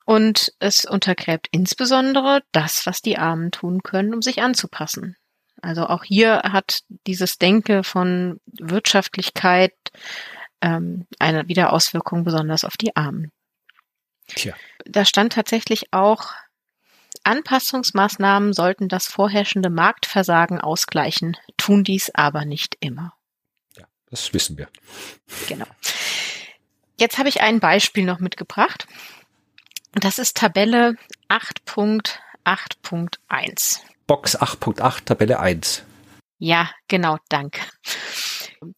Und 0.05 0.53
es 0.59 0.85
untergräbt 0.85 1.49
insbesondere 1.53 2.43
das, 2.53 2.85
was 2.85 3.01
die 3.01 3.17
Armen 3.17 3.51
tun 3.51 3.83
können, 3.83 4.13
um 4.13 4.21
sich 4.21 4.43
anzupassen. 4.43 5.17
Also 5.63 5.87
auch 5.87 6.05
hier 6.05 6.43
hat 6.45 6.81
dieses 7.07 7.39
Denke 7.39 7.83
von 7.83 8.41
Wirtschaftlichkeit 8.47 9.75
ähm, 10.61 11.07
eine 11.19 11.49
Wiederauswirkung 11.49 12.25
besonders 12.25 12.65
auf 12.65 12.77
die 12.77 12.95
Armen. 12.95 13.31
Tja. 14.27 14.55
Da 14.85 15.05
stand 15.05 15.33
tatsächlich 15.33 15.93
auch 15.93 16.33
Anpassungsmaßnahmen 17.31 18.53
sollten 18.53 18.89
das 18.89 19.07
vorherrschende 19.07 19.71
Marktversagen 19.71 20.61
ausgleichen, 20.61 21.37
tun 21.57 21.85
dies 21.85 22.11
aber 22.13 22.45
nicht 22.45 22.77
immer. 22.81 23.15
Ja, 23.77 23.85
das 24.11 24.35
wissen 24.35 24.59
wir. 24.59 24.69
Genau. 25.49 25.67
Jetzt 26.99 27.19
habe 27.19 27.29
ich 27.29 27.41
ein 27.41 27.61
Beispiel 27.61 28.05
noch 28.05 28.19
mitgebracht. 28.19 28.89
Das 29.93 30.19
ist 30.19 30.37
Tabelle 30.37 30.97
8.8.1. 31.29 33.79
Box 34.09 34.37
8.8, 34.37 35.05
Tabelle 35.05 35.39
1. 35.39 35.85
Ja, 36.39 36.69
genau, 36.89 37.19
danke. 37.29 37.61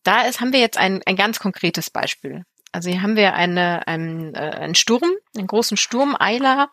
Da 0.03 0.27
ist, 0.27 0.41
haben 0.41 0.53
wir 0.53 0.61
jetzt 0.61 0.77
ein, 0.77 1.01
ein 1.07 1.17
ganz 1.17 1.39
konkretes 1.39 1.89
Beispiel. 1.89 2.45
Also 2.73 2.91
hier 2.91 3.03
haben 3.03 3.17
wir 3.17 3.35
eine, 3.35 3.87
einen, 3.87 4.35
äh, 4.35 4.39
einen 4.39 4.75
Sturm, 4.75 5.11
einen 5.37 5.47
großen 5.47 5.77
Sturm 5.77 6.17
Ayla, 6.19 6.71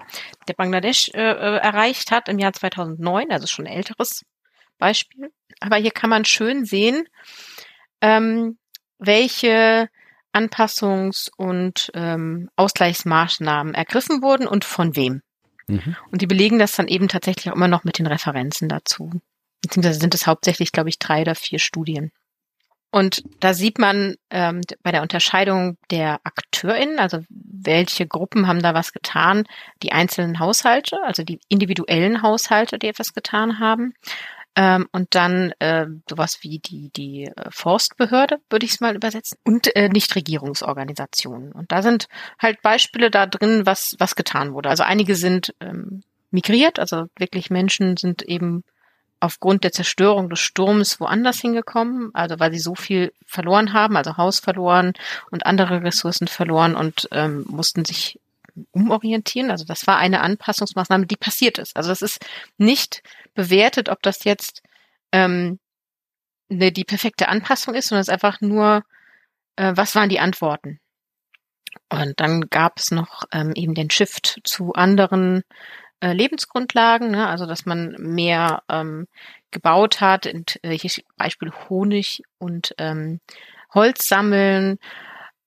der 0.48 0.54
Bangladesch 0.54 1.10
äh, 1.10 1.20
äh 1.20 1.58
erreicht 1.58 2.12
hat 2.12 2.30
im 2.30 2.40
Jahr 2.40 2.54
2009, 2.54 3.32
also 3.32 3.48
schon 3.48 3.68
ein 3.68 3.74
älteres 3.74 4.26
Beispiel. 4.78 5.32
Aber 5.60 5.76
hier 5.76 5.92
kann 5.92 6.10
man 6.10 6.24
schön 6.24 6.64
sehen, 6.64 7.08
ähm, 8.02 8.58
welche 8.98 9.90
Anpassungs- 10.34 11.30
und 11.36 11.92
ähm, 11.94 12.50
Ausgleichsmaßnahmen 12.56 13.74
ergriffen 13.74 14.22
wurden 14.22 14.48
und 14.48 14.64
von 14.64 14.96
wem. 14.96 15.22
Mhm. 15.68 15.96
Und 16.12 16.22
die 16.22 16.28
belegen 16.28 16.60
das 16.60 16.76
dann 16.76 16.88
eben 16.88 17.08
tatsächlich 17.10 17.50
auch 17.50 17.56
immer 17.56 17.68
noch 17.68 17.84
mit 17.84 18.00
den 18.00 18.08
Referenzen 18.08 18.70
dazu. 18.70 19.12
Beziehungsweise 19.62 20.00
sind 20.00 20.16
es 20.16 20.28
hauptsächlich, 20.28 20.72
glaube 20.72 20.90
ich, 20.90 21.00
drei 21.00 21.22
oder 21.22 21.36
vier 21.36 21.60
Studien. 21.60 22.12
Und 22.92 23.24
da 23.40 23.54
sieht 23.54 23.78
man 23.78 24.16
ähm, 24.32 24.62
bei 24.82 24.92
der 24.92 25.04
Unterscheidung 25.04 25.78
der 25.92 26.20
AkteurInnen, 26.24 26.98
also 26.98 27.20
welche 27.30 28.08
Gruppen 28.08 28.48
haben 28.48 28.62
da 28.62 28.74
was 28.74 28.94
getan, 28.94 29.44
die 29.84 29.92
einzelnen 29.92 30.40
Haushalte, 30.40 30.98
also 31.04 31.24
die 31.24 31.40
individuellen 31.50 32.24
Haushalte, 32.24 32.80
die 32.80 32.88
etwas 32.88 33.14
getan 33.14 33.60
haben. 33.60 33.94
Ähm, 34.56 34.88
und 34.92 35.14
dann 35.14 35.54
äh, 35.60 35.86
sowas 36.10 36.40
wie 36.42 36.58
die, 36.60 36.90
die 36.90 37.26
äh, 37.26 37.50
Forstbehörde, 37.52 38.40
würde 38.50 38.66
ich 38.66 38.74
es 38.74 38.80
mal 38.82 38.96
übersetzen, 38.96 39.38
und 39.46 39.76
äh, 39.76 39.90
Nichtregierungsorganisationen. 39.90 41.52
Und 41.52 41.72
da 41.72 41.84
sind 41.84 42.08
halt 42.42 42.62
Beispiele 42.64 43.12
da 43.12 43.28
drin, 43.28 43.68
was, 43.68 43.96
was 44.00 44.16
getan 44.16 44.54
wurde. 44.54 44.70
Also 44.70 44.84
einige 44.84 45.16
sind 45.16 45.54
ähm, 45.60 46.02
migriert, 46.32 46.80
also 46.80 47.06
wirklich 47.18 47.52
Menschen 47.52 47.98
sind 47.98 48.24
eben 48.24 48.64
aufgrund 49.20 49.64
der 49.64 49.72
Zerstörung 49.72 50.30
des 50.30 50.40
Sturms 50.40 51.00
woanders 51.00 51.40
hingekommen, 51.40 52.12
also 52.14 52.40
weil 52.40 52.52
sie 52.52 52.60
so 52.60 52.76
viel 52.76 53.14
verloren 53.26 53.74
haben, 53.74 53.98
also 53.98 54.18
Haus 54.18 54.40
verloren 54.40 54.94
und 55.30 55.46
andere 55.46 55.84
Ressourcen 55.84 56.28
verloren 56.28 56.76
und 56.76 57.08
ähm, 57.12 57.46
mussten 57.48 57.86
sich 57.86 58.20
umorientieren. 58.72 59.52
Also 59.52 59.66
das 59.66 59.88
war 59.88 59.98
eine 59.98 60.22
Anpassungsmaßnahme, 60.22 61.06
die 61.06 61.18
passiert 61.18 61.58
ist. 61.58 61.76
Also 61.76 61.90
das 61.90 62.02
ist 62.02 62.26
nicht 62.58 63.04
bewertet, 63.34 63.90
ob 63.90 64.02
das 64.02 64.24
jetzt 64.24 64.64
ähm, 65.12 65.60
ne, 66.50 66.72
die 66.72 66.84
perfekte 66.84 67.28
Anpassung 67.28 67.76
ist, 67.76 67.88
sondern 67.88 68.02
es 68.02 68.08
ist 68.08 68.14
einfach 68.14 68.42
nur, 68.42 68.84
äh, 69.56 69.74
was 69.76 69.96
waren 69.96 70.10
die 70.10 70.20
Antworten. 70.20 70.80
Und 71.90 72.20
dann 72.20 72.50
gab 72.50 72.80
es 72.80 72.92
noch 72.92 73.24
ähm, 73.32 73.54
eben 73.56 73.76
den 73.76 73.90
Shift 73.90 74.42
zu 74.44 74.74
anderen 74.74 75.44
äh, 76.02 76.14
Lebensgrundlagen, 76.14 77.12
ne? 77.12 77.28
also 77.28 77.46
dass 77.46 77.66
man 77.66 77.96
mehr 78.00 78.64
ähm, 78.70 79.08
gebaut 79.52 80.02
hat, 80.02 80.26
und, 80.26 80.60
äh, 80.64 80.78
hier 80.78 80.92
Beispiel 81.18 81.52
Honig 81.70 82.22
und 82.38 82.74
ähm, 82.78 83.20
Holz 83.74 84.08
sammeln, 84.08 84.78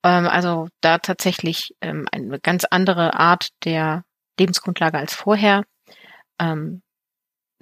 ähm, 0.03 0.27
also 0.27 0.69
da 0.81 0.99
tatsächlich 0.99 1.75
ähm, 1.81 2.07
eine 2.13 2.39
ganz 2.41 2.65
andere 2.65 3.15
Art 3.15 3.49
der 3.65 4.05
Lebensgrundlage 4.39 4.99
als 4.99 5.15
vorher. 5.15 5.65
Ähm, 6.39 6.83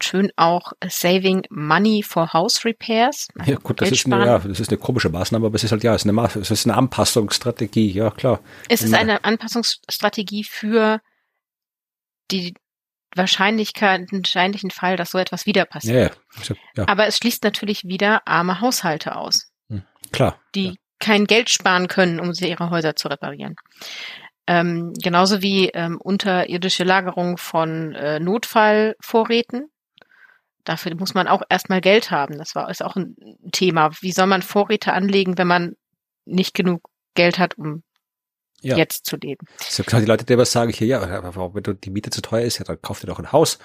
schön 0.03 0.30
auch 0.36 0.72
Saving 0.88 1.43
Money 1.51 2.03
for 2.03 2.32
House 2.32 2.64
Repairs. 2.64 3.28
Also 3.38 3.53
ja 3.53 3.59
gut, 3.59 3.80
das 3.80 3.91
ist, 3.91 4.07
eine, 4.07 4.24
ja, 4.24 4.38
das 4.38 4.61
ist 4.61 4.70
eine 4.70 4.78
komische 4.78 5.11
Maßnahme, 5.11 5.47
aber 5.47 5.57
es 5.57 5.64
ist 5.64 5.72
halt 5.72 5.84
ja, 5.84 5.95
es 5.95 6.05
ist 6.05 6.09
eine, 6.11 6.24
es 6.24 6.51
ist 6.51 6.66
eine 6.66 6.76
Anpassungsstrategie, 6.76 7.93
ja 7.93 8.11
klar. 8.11 8.41
Es 8.68 8.82
ist 8.82 8.95
eine 8.95 9.24
Anpassungsstrategie 9.24 10.45
für 10.45 11.01
die 12.30 12.55
Wahrscheinlichkeit, 13.14 14.12
wahrscheinlichen 14.12 14.70
Fall, 14.70 14.96
dass 14.96 15.11
so 15.11 15.18
etwas 15.18 15.46
wieder 15.46 15.64
passiert. 15.64 16.16
Ja, 16.48 16.54
ja. 16.76 16.88
Aber 16.88 17.06
es 17.06 17.16
schließt 17.18 17.42
natürlich 17.42 17.84
wieder 17.84 18.26
arme 18.26 18.61
Haushalte 18.61 19.16
aus. 19.16 19.50
Hm, 19.68 19.82
klar. 20.12 20.40
Die 20.54 20.68
ja. 20.68 20.74
kein 20.98 21.26
Geld 21.26 21.50
sparen 21.50 21.88
können, 21.88 22.20
um 22.20 22.32
ihre 22.32 22.70
Häuser 22.70 22.96
zu 22.96 23.08
reparieren. 23.08 23.56
Ähm, 24.46 24.92
genauso 25.00 25.42
wie 25.42 25.68
ähm, 25.68 26.00
unterirdische 26.00 26.84
Lagerung 26.84 27.36
von 27.36 27.94
äh, 27.94 28.18
Notfallvorräten. 28.20 29.70
Dafür 30.64 30.94
muss 30.94 31.14
man 31.14 31.28
auch 31.28 31.42
erstmal 31.48 31.80
Geld 31.80 32.11
haben. 32.11 32.38
Das 32.38 32.54
war 32.54 32.70
ist 32.70 32.82
auch 32.82 32.96
ein 32.96 33.16
Thema. 33.52 33.90
Wie 34.00 34.12
soll 34.12 34.26
man 34.26 34.42
Vorräte 34.42 34.92
anlegen, 34.92 35.38
wenn 35.38 35.46
man 35.46 35.76
nicht 36.24 36.54
genug 36.54 36.88
Geld 37.14 37.38
hat, 37.38 37.58
um 37.58 37.82
ja. 38.62 38.76
jetzt 38.76 39.06
zu 39.06 39.16
leben. 39.16 39.46
So 39.58 39.82
genau 39.82 40.00
die 40.00 40.06
Leute, 40.06 40.24
die 40.24 40.38
was 40.38 40.52
sagen 40.52 40.72
hier, 40.72 40.86
ja, 40.86 41.00
aber 41.00 41.54
wenn 41.54 41.62
du 41.62 41.74
die 41.74 41.90
Miete 41.90 42.11
zu 42.11 42.22
teuer 42.22 42.44
ist, 42.44 42.58
ja, 42.58 42.64
dann 42.64 42.80
kauf 42.80 43.00
dir 43.00 43.06
doch 43.06 43.18
ein 43.18 43.32
Haus. 43.32 43.58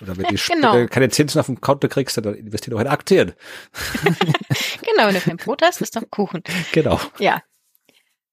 Oder 0.00 0.16
wenn 0.16 0.24
du 0.24 0.34
genau. 0.48 0.86
keine 0.86 1.08
Zinsen 1.10 1.40
auf 1.40 1.46
dem 1.46 1.60
Konto 1.60 1.88
kriegst, 1.88 2.16
dann 2.16 2.34
investier 2.34 2.72
doch 2.72 2.80
in 2.80 2.86
Aktien. 2.86 3.34
genau, 4.02 5.06
wenn 5.06 5.14
du 5.14 5.20
kein 5.20 5.36
Brot 5.36 5.62
hast, 5.62 5.80
ist 5.80 5.96
doch 5.96 6.02
Kuchen. 6.10 6.42
Genau. 6.72 7.00
Ja. 7.18 7.42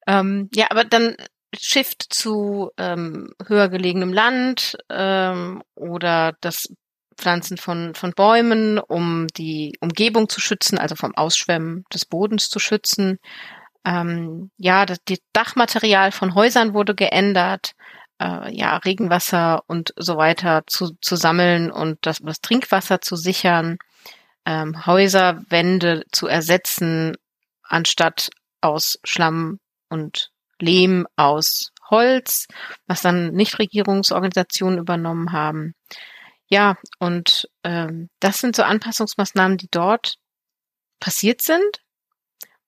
Ähm, 0.07 0.49
ja, 0.53 0.67
aber 0.69 0.83
dann 0.83 1.15
Shift 1.57 2.05
zu 2.09 2.71
ähm, 2.77 3.33
höher 3.45 3.69
gelegenem 3.69 4.13
Land 4.13 4.77
ähm, 4.89 5.63
oder 5.73 6.35
das 6.41 6.67
Pflanzen 7.17 7.57
von, 7.57 7.95
von 7.95 8.11
Bäumen, 8.11 8.77
um 8.77 9.27
die 9.37 9.77
Umgebung 9.79 10.27
zu 10.27 10.41
schützen, 10.41 10.77
also 10.77 10.95
vom 10.95 11.15
Ausschwemmen 11.15 11.85
des 11.93 12.05
Bodens 12.05 12.49
zu 12.49 12.59
schützen 12.59 13.19
ähm, 13.85 14.51
ja, 14.57 14.85
das, 14.85 14.99
das 15.05 15.19
Dachmaterial 15.33 16.11
von 16.11 16.35
Häusern 16.35 16.73
wurde 16.73 16.95
geändert, 16.95 17.73
äh, 18.19 18.53
ja, 18.55 18.77
Regenwasser 18.77 19.63
und 19.67 19.93
so 19.97 20.17
weiter 20.17 20.63
zu, 20.67 20.97
zu 21.01 21.15
sammeln 21.15 21.71
und 21.71 21.99
das, 22.01 22.19
das 22.19 22.41
Trinkwasser 22.41 23.01
zu 23.01 23.15
sichern, 23.15 23.77
ähm, 24.45 24.85
Häuserwände 24.85 26.03
zu 26.11 26.27
ersetzen, 26.27 27.15
anstatt 27.63 28.29
aus 28.61 28.99
Schlamm 29.03 29.59
und 29.89 30.31
Lehm 30.59 31.07
aus 31.15 31.71
Holz, 31.89 32.47
was 32.87 33.01
dann 33.01 33.31
Nichtregierungsorganisationen 33.33 34.79
übernommen 34.79 35.31
haben. 35.31 35.75
Ja, 36.47 36.77
und 36.99 37.49
ähm, 37.63 38.09
das 38.19 38.39
sind 38.39 38.55
so 38.55 38.63
Anpassungsmaßnahmen, 38.63 39.57
die 39.57 39.67
dort 39.69 40.15
passiert 40.99 41.41
sind. 41.41 41.81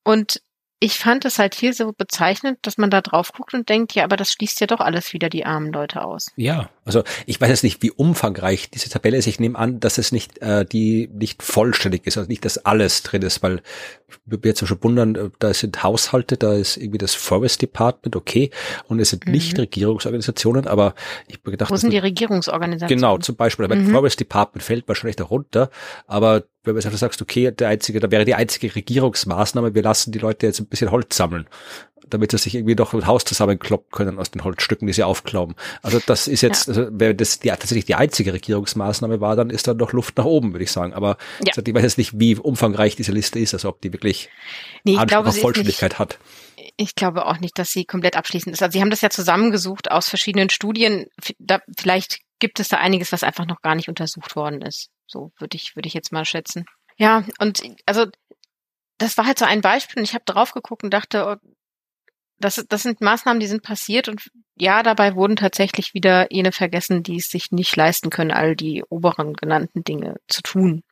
Und 0.03 0.41
ich 0.79 0.99
fand 0.99 1.25
es 1.25 1.39
halt 1.39 1.55
hier 1.55 1.73
so 1.73 1.91
bezeichnend, 1.91 2.59
dass 2.61 2.77
man 2.77 2.91
da 2.91 3.01
drauf 3.01 3.31
guckt 3.33 3.53
und 3.55 3.67
denkt, 3.67 3.93
ja, 3.93 4.03
aber 4.03 4.15
das 4.15 4.31
schließt 4.31 4.61
ja 4.61 4.67
doch 4.67 4.79
alles 4.79 5.11
wieder 5.11 5.27
die 5.27 5.43
armen 5.43 5.71
Leute 5.71 6.03
aus. 6.03 6.27
Ja, 6.35 6.69
also 6.85 7.03
ich 7.25 7.41
weiß 7.41 7.49
jetzt 7.49 7.63
nicht, 7.63 7.81
wie 7.81 7.89
umfangreich 7.89 8.69
diese 8.69 8.89
Tabelle 8.89 9.17
ist. 9.17 9.25
Ich 9.25 9.39
nehme 9.39 9.57
an, 9.57 9.79
dass 9.79 9.97
es 9.97 10.11
nicht 10.11 10.37
äh, 10.39 10.65
die 10.65 11.09
nicht 11.11 11.41
vollständig 11.41 12.05
ist, 12.05 12.17
also 12.17 12.29
nicht, 12.29 12.45
dass 12.45 12.59
alles 12.59 13.01
drin 13.01 13.23
ist, 13.23 13.41
weil 13.41 13.61
ich 14.07 14.15
würde 14.25 14.49
jetzt 14.49 14.65
schon 14.65 14.83
wundern, 14.83 15.15
äh, 15.15 15.29
da 15.39 15.51
sind 15.53 15.81
Haushalte, 15.81 16.37
da 16.37 16.53
ist 16.53 16.77
irgendwie 16.77 16.99
das 16.99 17.15
Forest 17.15 17.63
Department, 17.63 18.15
okay, 18.15 18.51
und 18.87 18.99
es 18.99 19.09
sind 19.09 19.25
mhm. 19.25 19.31
nicht 19.31 19.57
Regierungsorganisationen, 19.57 20.67
aber 20.67 20.93
ich 21.27 21.39
habe 21.39 21.51
gedacht, 21.51 21.71
wo 21.71 21.75
sind 21.75 21.91
die 21.91 21.97
Regierungsorganisationen? 21.97 23.01
Genau, 23.01 23.17
zum 23.17 23.35
Beispiel, 23.35 23.65
aber 23.65 23.75
mhm. 23.75 23.89
Forest 23.89 24.19
Department 24.19 24.63
fällt 24.63 24.87
wahrscheinlich 24.87 25.15
darunter, 25.15 25.71
aber 26.05 26.43
wenn 26.75 26.81
du 26.81 26.87
einfach 26.87 26.99
sagst, 26.99 27.21
okay, 27.21 27.51
der 27.51 27.69
einzige, 27.69 27.99
da 27.99 28.11
wäre 28.11 28.25
die 28.25 28.35
einzige 28.35 28.73
Regierungsmaßnahme, 28.75 29.75
wir 29.75 29.81
lassen 29.83 30.11
die 30.11 30.19
Leute 30.19 30.47
jetzt 30.47 30.59
ein 30.59 30.67
bisschen 30.67 30.91
Holz 30.91 31.17
sammeln, 31.17 31.47
damit 32.09 32.31
sie 32.31 32.37
sich 32.37 32.55
irgendwie 32.55 32.75
doch 32.75 32.93
ein 32.93 33.07
Haus 33.07 33.25
zusammenkloppen 33.25 33.91
können 33.91 34.19
aus 34.19 34.31
den 34.31 34.43
Holzstücken, 34.43 34.87
die 34.87 34.93
sie 34.93 35.03
aufklauben. 35.03 35.55
Also 35.81 35.99
das 36.05 36.27
ist 36.27 36.41
jetzt, 36.41 36.67
ja. 36.67 36.73
also 36.73 36.87
wenn 36.91 37.17
das 37.17 37.39
die, 37.39 37.49
tatsächlich 37.49 37.85
die 37.85 37.95
einzige 37.95 38.33
Regierungsmaßnahme 38.33 39.21
war, 39.21 39.35
dann 39.35 39.49
ist 39.49 39.67
da 39.67 39.73
noch 39.73 39.93
Luft 39.93 40.17
nach 40.17 40.25
oben, 40.25 40.53
würde 40.53 40.63
ich 40.63 40.71
sagen. 40.71 40.93
Aber 40.93 41.17
ja. 41.43 41.53
ich 41.55 41.73
weiß 41.73 41.83
jetzt 41.83 41.97
nicht, 41.97 42.19
wie 42.19 42.35
umfangreich 42.35 42.95
diese 42.95 43.11
Liste 43.11 43.39
ist, 43.39 43.53
also 43.53 43.69
ob 43.69 43.81
die 43.81 43.93
wirklich 43.93 44.29
nee, 44.83 44.97
Anspruch 44.97 45.27
auf 45.27 45.37
Vollständigkeit 45.37 45.99
hat. 45.99 46.19
Ich 46.77 46.95
glaube 46.95 47.25
auch 47.25 47.39
nicht, 47.39 47.57
dass 47.57 47.69
sie 47.69 47.85
komplett 47.85 48.15
abschließend 48.15 48.53
ist. 48.53 48.61
Also 48.61 48.73
sie 48.73 48.81
haben 48.81 48.91
das 48.91 49.01
ja 49.01 49.09
zusammengesucht 49.09 49.91
aus 49.91 50.09
verschiedenen 50.09 50.49
Studien. 50.49 51.07
Da, 51.39 51.59
vielleicht 51.77 52.19
gibt 52.39 52.59
es 52.59 52.67
da 52.67 52.77
einiges, 52.77 53.11
was 53.11 53.23
einfach 53.23 53.47
noch 53.47 53.61
gar 53.61 53.75
nicht 53.75 53.89
untersucht 53.89 54.35
worden 54.35 54.61
ist. 54.61 54.89
So 55.07 55.31
würde 55.39 55.55
ich, 55.55 55.75
würde 55.75 55.87
ich 55.87 55.93
jetzt 55.93 56.11
mal 56.11 56.25
schätzen. 56.25 56.65
Ja, 56.97 57.23
und 57.39 57.61
also 57.85 58.07
das 58.97 59.17
war 59.17 59.25
halt 59.25 59.39
so 59.39 59.45
ein 59.45 59.61
Beispiel 59.61 59.99
und 59.99 60.03
ich 60.03 60.13
habe 60.13 60.25
drauf 60.25 60.53
geguckt 60.53 60.83
und 60.83 60.91
dachte, 60.91 61.25
oh, 61.25 61.49
das, 62.39 62.63
das 62.69 62.83
sind 62.83 63.01
Maßnahmen, 63.01 63.39
die 63.39 63.47
sind 63.47 63.63
passiert 63.63 64.09
und 64.09 64.29
ja, 64.55 64.83
dabei 64.83 65.15
wurden 65.15 65.35
tatsächlich 65.35 65.93
wieder 65.93 66.31
jene 66.31 66.51
vergessen, 66.51 67.03
die 67.03 67.17
es 67.17 67.29
sich 67.29 67.51
nicht 67.51 67.75
leisten 67.75 68.09
können, 68.09 68.31
all 68.31 68.55
die 68.55 68.83
oberen 68.89 69.33
genannten 69.33 69.83
Dinge 69.83 70.17
zu 70.27 70.41
tun. 70.41 70.83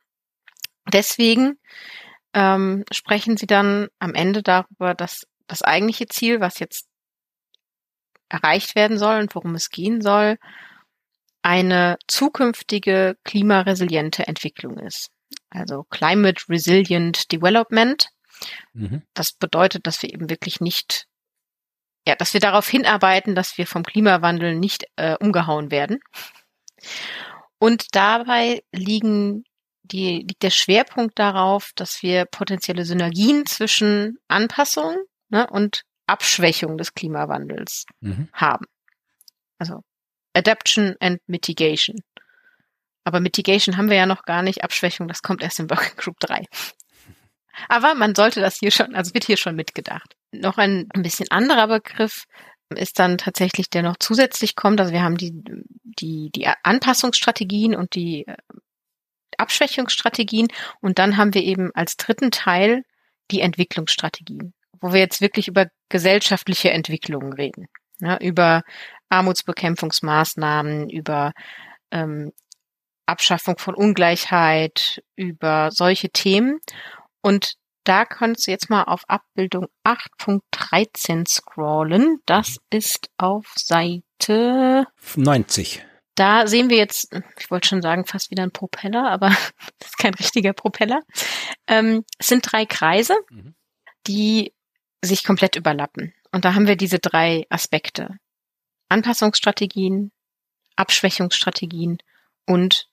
Deswegen 0.92 1.58
ähm, 2.32 2.84
sprechen 2.92 3.36
sie 3.36 3.46
dann 3.46 3.88
am 3.98 4.14
Ende 4.14 4.42
darüber, 4.42 4.94
dass 4.94 5.26
das 5.46 5.62
eigentliche 5.62 6.06
Ziel, 6.06 6.40
was 6.40 6.58
jetzt 6.58 6.86
erreicht 8.28 8.74
werden 8.74 8.98
soll 8.98 9.20
und 9.20 9.34
worum 9.34 9.54
es 9.54 9.70
gehen 9.70 10.00
soll, 10.00 10.38
eine 11.46 11.96
zukünftige 12.08 13.16
klimaresiliente 13.22 14.26
Entwicklung 14.26 14.78
ist 14.78 15.12
also 15.48 15.84
Climate 15.84 16.42
Resilient 16.48 17.30
Development. 17.30 18.08
Mhm. 18.72 19.02
Das 19.14 19.32
bedeutet, 19.32 19.86
dass 19.86 20.02
wir 20.02 20.12
eben 20.12 20.28
wirklich 20.28 20.60
nicht, 20.60 21.06
ja, 22.04 22.16
dass 22.16 22.34
wir 22.34 22.40
darauf 22.40 22.68
hinarbeiten, 22.68 23.36
dass 23.36 23.58
wir 23.58 23.66
vom 23.68 23.84
Klimawandel 23.84 24.56
nicht 24.56 24.86
äh, 24.96 25.16
umgehauen 25.20 25.70
werden. 25.70 26.00
Und 27.58 27.94
dabei 27.94 28.64
liegen 28.72 29.44
die, 29.84 30.24
liegt 30.28 30.42
der 30.42 30.50
Schwerpunkt 30.50 31.16
darauf, 31.16 31.70
dass 31.76 32.02
wir 32.02 32.24
potenzielle 32.24 32.84
Synergien 32.84 33.46
zwischen 33.46 34.18
Anpassung 34.26 34.96
ne, 35.28 35.46
und 35.48 35.82
Abschwächung 36.08 36.76
des 36.76 36.92
Klimawandels 36.94 37.86
mhm. 38.00 38.28
haben. 38.32 38.66
Also 39.58 39.84
Adaption 40.36 40.94
and 41.00 41.20
Mitigation. 41.26 41.96
Aber 43.04 43.20
Mitigation 43.20 43.76
haben 43.76 43.88
wir 43.88 43.96
ja 43.96 44.06
noch 44.06 44.22
gar 44.22 44.42
nicht. 44.42 44.64
Abschwächung, 44.64 45.08
das 45.08 45.22
kommt 45.22 45.42
erst 45.42 45.60
in 45.60 45.70
Working 45.70 45.96
Group 45.96 46.18
3. 46.20 46.44
Aber 47.68 47.94
man 47.94 48.14
sollte 48.14 48.40
das 48.40 48.58
hier 48.58 48.70
schon, 48.70 48.94
also 48.94 49.14
wird 49.14 49.24
hier 49.24 49.36
schon 49.36 49.56
mitgedacht. 49.56 50.14
Noch 50.32 50.58
ein, 50.58 50.88
ein 50.92 51.02
bisschen 51.02 51.30
anderer 51.30 51.68
Begriff 51.68 52.24
ist 52.74 52.98
dann 52.98 53.16
tatsächlich, 53.16 53.70
der 53.70 53.82
noch 53.82 53.96
zusätzlich 53.98 54.56
kommt. 54.56 54.80
Also 54.80 54.92
wir 54.92 55.02
haben 55.02 55.16
die, 55.16 55.32
die, 55.84 56.30
die 56.34 56.48
Anpassungsstrategien 56.62 57.74
und 57.74 57.94
die 57.94 58.26
äh, 58.26 58.36
Abschwächungsstrategien. 59.38 60.48
Und 60.80 60.98
dann 60.98 61.16
haben 61.16 61.32
wir 61.32 61.42
eben 61.42 61.70
als 61.74 61.96
dritten 61.96 62.30
Teil 62.30 62.82
die 63.30 63.40
Entwicklungsstrategien, 63.40 64.52
wo 64.80 64.92
wir 64.92 65.00
jetzt 65.00 65.20
wirklich 65.20 65.48
über 65.48 65.68
gesellschaftliche 65.88 66.70
Entwicklungen 66.70 67.32
reden. 67.32 67.66
Ja, 68.00 68.18
über 68.18 68.62
Armutsbekämpfungsmaßnahmen, 69.08 70.90
über 70.90 71.32
ähm, 71.90 72.32
Abschaffung 73.06 73.58
von 73.58 73.74
Ungleichheit, 73.74 75.02
über 75.14 75.70
solche 75.70 76.10
Themen. 76.10 76.58
Und 77.22 77.54
da 77.84 78.04
kannst 78.04 78.46
du 78.46 78.50
jetzt 78.50 78.68
mal 78.68 78.82
auf 78.84 79.02
Abbildung 79.08 79.68
8.13 79.84 81.28
scrollen. 81.28 82.18
Das 82.26 82.56
ist 82.70 83.08
auf 83.16 83.46
Seite 83.56 84.86
90. 85.14 85.84
Da 86.16 86.46
sehen 86.46 86.70
wir 86.70 86.78
jetzt, 86.78 87.14
ich 87.38 87.50
wollte 87.50 87.68
schon 87.68 87.82
sagen, 87.82 88.06
fast 88.06 88.30
wieder 88.30 88.42
ein 88.42 88.50
Propeller, 88.50 89.08
aber 89.08 89.28
das 89.78 89.88
ist 89.90 89.98
kein 89.98 90.14
richtiger 90.14 90.52
Propeller. 90.52 91.02
Ähm, 91.68 92.04
es 92.18 92.26
sind 92.26 92.50
drei 92.50 92.66
Kreise, 92.66 93.14
mhm. 93.30 93.54
die 94.06 94.52
sich 95.04 95.24
komplett 95.24 95.56
überlappen. 95.56 96.12
Und 96.32 96.44
da 96.44 96.54
haben 96.54 96.66
wir 96.66 96.76
diese 96.76 96.98
drei 96.98 97.44
Aspekte. 97.50 98.16
Anpassungsstrategien, 98.88 100.12
Abschwächungsstrategien 100.76 101.98
und 102.46 102.88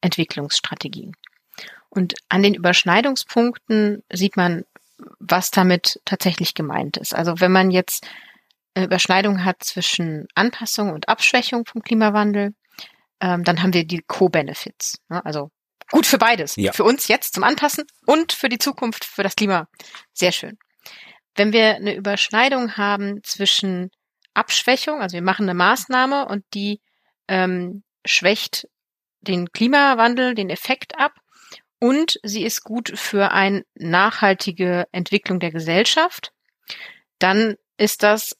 Entwicklungsstrategien. 0.00 1.16
Und 1.88 2.14
an 2.28 2.42
den 2.42 2.54
Überschneidungspunkten 2.54 4.02
sieht 4.12 4.36
man, 4.36 4.64
was 5.18 5.50
damit 5.50 6.00
tatsächlich 6.04 6.54
gemeint 6.54 6.96
ist. 6.96 7.14
Also 7.14 7.40
wenn 7.40 7.52
man 7.52 7.70
jetzt 7.70 8.06
eine 8.74 8.86
Überschneidung 8.86 9.44
hat 9.44 9.64
zwischen 9.64 10.28
Anpassung 10.34 10.92
und 10.92 11.08
Abschwächung 11.08 11.64
vom 11.66 11.82
Klimawandel, 11.82 12.54
ähm, 13.20 13.44
dann 13.44 13.62
haben 13.62 13.74
wir 13.74 13.84
die 13.84 14.02
Co-Benefits. 14.06 14.98
Ne? 15.08 15.24
Also 15.24 15.50
gut 15.90 16.06
für 16.06 16.18
beides. 16.18 16.56
Ja. 16.56 16.72
Für 16.72 16.84
uns 16.84 17.08
jetzt 17.08 17.34
zum 17.34 17.44
Anpassen 17.44 17.84
und 18.06 18.32
für 18.32 18.48
die 18.48 18.58
Zukunft, 18.58 19.04
für 19.04 19.22
das 19.22 19.36
Klima. 19.36 19.68
Sehr 20.12 20.32
schön. 20.32 20.58
Wenn 21.34 21.52
wir 21.52 21.76
eine 21.76 21.94
Überschneidung 21.94 22.76
haben 22.76 23.22
zwischen 23.24 23.90
Abschwächung, 24.40 25.00
also 25.00 25.14
wir 25.14 25.22
machen 25.22 25.44
eine 25.44 25.54
Maßnahme 25.54 26.26
und 26.26 26.44
die 26.54 26.80
ähm, 27.28 27.82
schwächt 28.04 28.66
den 29.20 29.52
Klimawandel, 29.52 30.34
den 30.34 30.50
Effekt 30.50 30.98
ab 30.98 31.12
und 31.78 32.18
sie 32.22 32.44
ist 32.44 32.64
gut 32.64 32.92
für 32.94 33.32
eine 33.32 33.64
nachhaltige 33.74 34.86
Entwicklung 34.92 35.40
der 35.40 35.50
Gesellschaft, 35.50 36.32
dann 37.18 37.56
ist 37.76 38.02
das, 38.02 38.36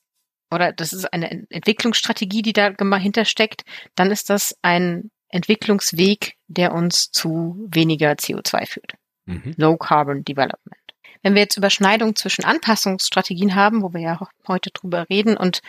oder 0.51 0.73
das 0.73 0.93
ist 0.93 1.13
eine 1.13 1.47
Entwicklungsstrategie, 1.51 2.43
die 2.43 2.53
da 2.53 2.73
hintersteckt, 2.97 3.63
dann 3.95 4.11
ist 4.11 4.31
das 4.31 4.57
ein 4.63 5.11
Entwicklungsweg, 5.29 6.35
der 6.49 6.73
uns 6.73 7.11
zu 7.11 7.67
weniger 7.71 8.13
CO2 8.13 8.67
führt. 8.67 8.95
Mhm. 9.27 9.55
Low 9.57 9.77
Carbon 9.77 10.25
Development. 10.25 10.80
Wenn 11.23 11.35
wir 11.35 11.43
jetzt 11.43 11.57
Überschneidung 11.57 12.17
zwischen 12.17 12.45
Anpassungsstrategien 12.45 13.55
haben, 13.55 13.83
wo 13.83 13.93
wir 13.93 14.01
ja 14.01 14.21
heute 14.47 14.71
drüber 14.71 15.07
reden, 15.11 15.37
und 15.37 15.61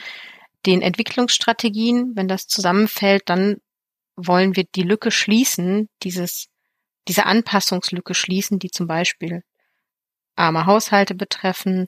den 0.66 0.82
Entwicklungsstrategien, 0.82 2.16
wenn 2.16 2.28
das 2.28 2.48
zusammenfällt, 2.48 3.24
dann 3.26 3.58
wollen 4.16 4.56
wir 4.56 4.66
die 4.76 4.84
Lücke 4.84 5.12
schließen, 5.12 5.90
dieses, 6.04 6.48
diese 7.08 7.26
Anpassungslücke 7.26 8.14
schließen, 8.14 8.60
die 8.60 8.70
zum 8.70 8.88
Beispiel 8.88 9.44
arme 10.36 10.66
Haushalte 10.66 11.16
betreffen 11.16 11.88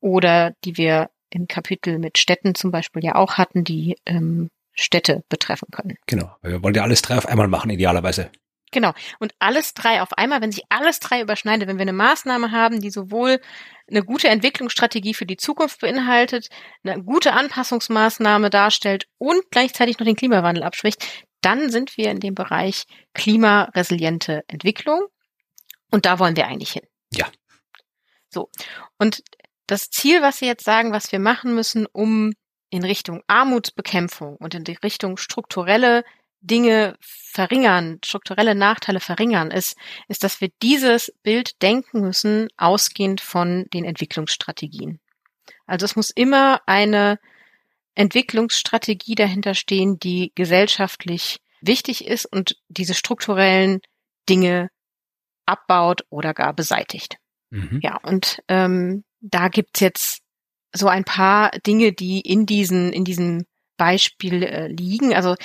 oder 0.00 0.54
die 0.64 0.76
wir 0.76 1.10
im 1.30 1.48
Kapitel 1.48 1.98
mit 1.98 2.18
Städten 2.18 2.54
zum 2.54 2.70
Beispiel 2.70 3.04
ja 3.04 3.14
auch 3.14 3.34
hatten, 3.34 3.64
die 3.64 3.96
ähm, 4.06 4.50
Städte 4.74 5.24
betreffen 5.28 5.68
können. 5.70 5.96
Genau, 6.06 6.34
wir 6.42 6.62
wollen 6.62 6.74
ja 6.74 6.82
alles 6.82 7.02
drei 7.02 7.16
auf 7.16 7.26
einmal 7.26 7.48
machen, 7.48 7.70
idealerweise. 7.70 8.30
Genau. 8.72 8.94
Und 9.20 9.34
alles 9.38 9.74
drei 9.74 10.02
auf 10.02 10.12
einmal, 10.14 10.40
wenn 10.40 10.50
sich 10.50 10.64
alles 10.70 10.98
drei 10.98 11.20
überschneidet, 11.20 11.68
wenn 11.68 11.76
wir 11.76 11.82
eine 11.82 11.92
Maßnahme 11.92 12.50
haben, 12.50 12.80
die 12.80 12.90
sowohl 12.90 13.40
eine 13.88 14.02
gute 14.02 14.28
Entwicklungsstrategie 14.28 15.14
für 15.14 15.26
die 15.26 15.36
Zukunft 15.36 15.80
beinhaltet, 15.80 16.48
eine 16.82 17.02
gute 17.02 17.34
Anpassungsmaßnahme 17.34 18.50
darstellt 18.50 19.06
und 19.18 19.42
gleichzeitig 19.50 19.98
noch 19.98 20.06
den 20.06 20.16
Klimawandel 20.16 20.64
abschwächt, 20.64 21.04
dann 21.42 21.70
sind 21.70 21.96
wir 21.96 22.10
in 22.10 22.20
dem 22.20 22.34
Bereich 22.34 22.84
klimaresiliente 23.14 24.42
Entwicklung. 24.48 25.02
Und 25.90 26.06
da 26.06 26.18
wollen 26.18 26.36
wir 26.36 26.46
eigentlich 26.46 26.72
hin. 26.72 26.86
Ja. 27.12 27.28
So. 28.30 28.48
Und 28.98 29.22
das 29.66 29.90
Ziel, 29.90 30.22
was 30.22 30.38
Sie 30.38 30.46
jetzt 30.46 30.64
sagen, 30.64 30.92
was 30.92 31.12
wir 31.12 31.18
machen 31.18 31.54
müssen, 31.54 31.86
um 31.92 32.32
in 32.70 32.84
Richtung 32.84 33.22
Armutsbekämpfung 33.26 34.36
und 34.36 34.54
in 34.54 34.64
die 34.64 34.78
Richtung 34.82 35.18
strukturelle 35.18 36.04
Dinge 36.42 36.96
verringern, 37.00 37.98
strukturelle 38.04 38.54
Nachteile 38.54 39.00
verringern, 39.00 39.50
ist, 39.50 39.76
ist, 40.08 40.24
dass 40.24 40.40
wir 40.40 40.50
dieses 40.60 41.12
Bild 41.22 41.62
denken 41.62 42.00
müssen, 42.00 42.48
ausgehend 42.56 43.20
von 43.20 43.66
den 43.72 43.84
Entwicklungsstrategien. 43.84 45.00
Also 45.66 45.84
es 45.84 45.96
muss 45.96 46.10
immer 46.10 46.60
eine 46.66 47.18
Entwicklungsstrategie 47.94 49.14
dahinter 49.14 49.54
stehen, 49.54 49.98
die 49.98 50.32
gesellschaftlich 50.34 51.38
wichtig 51.60 52.06
ist 52.06 52.26
und 52.26 52.56
diese 52.68 52.94
strukturellen 52.94 53.80
Dinge 54.28 54.68
abbaut 55.46 56.02
oder 56.10 56.34
gar 56.34 56.52
beseitigt. 56.54 57.16
Mhm. 57.50 57.80
Ja, 57.82 57.98
und 58.02 58.42
ähm, 58.48 59.04
da 59.20 59.48
gibt's 59.48 59.80
jetzt 59.80 60.20
so 60.74 60.88
ein 60.88 61.04
paar 61.04 61.50
Dinge, 61.66 61.92
die 61.92 62.20
in 62.20 62.46
diesen, 62.46 62.92
in 62.92 63.04
diesem 63.04 63.44
Beispiel 63.76 64.42
äh, 64.42 64.68
liegen. 64.68 65.14
Also 65.14 65.36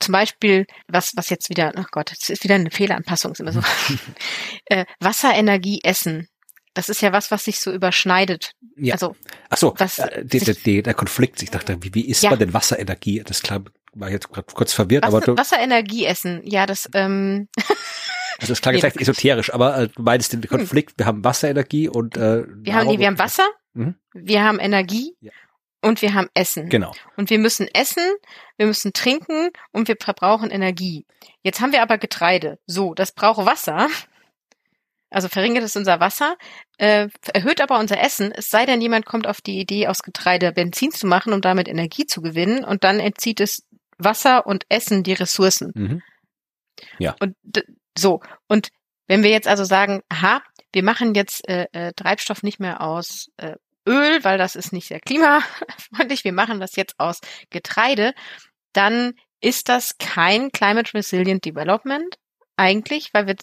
zum 0.00 0.12
Beispiel, 0.12 0.66
was, 0.86 1.16
was 1.16 1.30
jetzt 1.30 1.50
wieder, 1.50 1.72
oh 1.76 1.84
Gott, 1.90 2.12
es 2.12 2.28
ist 2.28 2.44
wieder 2.44 2.54
eine 2.54 2.70
Fehleranpassung, 2.70 3.32
ist 3.32 3.40
immer 3.40 3.52
so. 3.52 3.60
äh, 4.66 4.84
Wasserenergie 5.00 5.80
essen. 5.82 6.28
Das 6.74 6.88
ist 6.88 7.00
ja 7.00 7.12
was, 7.12 7.30
was 7.30 7.44
sich 7.44 7.58
so 7.58 7.72
überschneidet. 7.72 8.52
Ja. 8.76 8.94
Also, 8.94 9.16
Ach 9.50 9.56
so, 9.56 9.74
was, 9.78 9.98
äh, 9.98 10.24
die, 10.24 10.38
die, 10.38 10.82
der 10.82 10.94
Konflikt. 10.94 11.42
Ich 11.42 11.50
dachte, 11.50 11.76
wie, 11.80 11.92
wie 11.94 12.06
isst 12.08 12.22
ja. 12.22 12.30
man 12.30 12.38
denn 12.38 12.54
Wasserenergie? 12.54 13.22
Das 13.24 13.42
klar, 13.42 13.64
war 13.94 14.10
jetzt 14.10 14.30
gerade 14.30 14.46
kurz 14.54 14.72
verwirrt, 14.72 15.04
Wasser, 15.04 15.16
aber 15.16 15.26
du, 15.26 15.36
Wasserenergie 15.36 16.04
essen. 16.04 16.40
Ja, 16.44 16.66
das. 16.66 16.88
Ähm, 16.94 17.48
also 18.38 18.52
das 18.52 18.60
klang 18.60 18.76
jetzt 18.76 18.94
nee, 18.94 19.02
esoterisch, 19.02 19.52
aber 19.52 19.76
äh, 19.76 19.88
du 19.88 20.02
meinst 20.02 20.32
den 20.32 20.42
Konflikt. 20.42 20.94
Wir 20.98 21.06
haben 21.06 21.24
Wasserenergie 21.24 21.88
und 21.88 22.16
äh, 22.16 22.44
wir 22.46 22.74
haben 22.74 22.86
nee, 22.86 22.98
wir 22.98 23.08
haben 23.08 23.18
Wasser, 23.18 23.48
mhm. 23.74 23.96
wir 24.14 24.44
haben 24.44 24.60
Energie 24.60 25.16
ja 25.20 25.32
und 25.80 26.02
wir 26.02 26.14
haben 26.14 26.28
Essen. 26.34 26.68
Genau. 26.68 26.92
Und 27.16 27.30
wir 27.30 27.38
müssen 27.38 27.68
essen, 27.72 28.04
wir 28.56 28.66
müssen 28.66 28.92
trinken 28.92 29.50
und 29.72 29.88
wir 29.88 29.96
verbrauchen 30.00 30.50
Energie. 30.50 31.06
Jetzt 31.42 31.60
haben 31.60 31.72
wir 31.72 31.82
aber 31.82 31.98
Getreide. 31.98 32.58
So, 32.66 32.94
das 32.94 33.12
braucht 33.12 33.46
Wasser. 33.46 33.88
Also 35.10 35.28
verringert 35.28 35.64
es 35.64 35.74
unser 35.74 36.00
Wasser, 36.00 36.36
äh, 36.76 37.08
erhöht 37.32 37.62
aber 37.62 37.78
unser 37.78 37.98
Essen, 37.98 38.30
es 38.30 38.50
sei 38.50 38.66
denn, 38.66 38.82
jemand 38.82 39.06
kommt 39.06 39.26
auf 39.26 39.40
die 39.40 39.58
Idee, 39.58 39.86
aus 39.88 40.02
Getreide 40.02 40.52
Benzin 40.52 40.90
zu 40.90 41.06
machen, 41.06 41.32
um 41.32 41.40
damit 41.40 41.66
Energie 41.66 42.04
zu 42.04 42.20
gewinnen, 42.20 42.62
und 42.62 42.84
dann 42.84 43.00
entzieht 43.00 43.40
es 43.40 43.66
Wasser 43.96 44.46
und 44.46 44.66
Essen 44.68 45.04
die 45.04 45.14
Ressourcen. 45.14 45.72
Mhm. 45.74 46.02
Ja. 46.98 47.16
Und 47.20 47.36
so, 47.96 48.20
und 48.48 48.68
wenn 49.06 49.22
wir 49.22 49.30
jetzt 49.30 49.48
also 49.48 49.64
sagen, 49.64 50.02
aha, 50.10 50.42
wir 50.72 50.82
machen 50.82 51.14
jetzt 51.14 51.48
äh, 51.48 51.66
äh, 51.72 51.92
Treibstoff 51.94 52.42
nicht 52.42 52.60
mehr 52.60 52.82
aus 52.82 53.30
äh, 53.38 53.56
Öl, 53.88 54.22
weil 54.22 54.38
das 54.38 54.54
ist 54.54 54.72
nicht 54.72 54.88
sehr 54.88 55.00
klimafreundlich, 55.00 56.24
wir 56.24 56.32
machen 56.32 56.60
das 56.60 56.76
jetzt 56.76 56.94
aus 56.98 57.20
Getreide, 57.50 58.14
dann 58.72 59.14
ist 59.40 59.68
das 59.68 59.98
kein 59.98 60.52
Climate 60.52 60.94
Resilient 60.94 61.44
Development 61.44 62.16
eigentlich, 62.56 63.14
weil 63.14 63.26
wir 63.26 63.36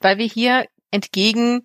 weil 0.00 0.18
wir 0.18 0.26
hier 0.26 0.66
entgegen 0.90 1.64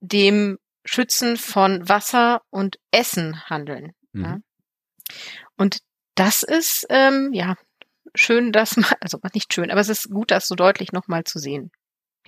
dem 0.00 0.58
Schützen 0.84 1.36
von 1.36 1.88
Wasser 1.88 2.42
und 2.50 2.78
Essen 2.90 3.48
handeln. 3.48 3.92
Mhm. 4.12 4.24
Ja. 4.24 4.38
Und 5.56 5.78
das 6.14 6.42
ist 6.42 6.86
ähm, 6.90 7.30
ja 7.32 7.56
schön, 8.14 8.52
dass 8.52 8.76
man, 8.76 8.90
also 9.00 9.18
nicht 9.34 9.52
schön, 9.52 9.70
aber 9.70 9.80
es 9.80 9.88
ist 9.88 10.10
gut, 10.10 10.30
das 10.30 10.48
so 10.48 10.54
deutlich 10.54 10.92
nochmal 10.92 11.24
zu 11.24 11.38
sehen. 11.38 11.70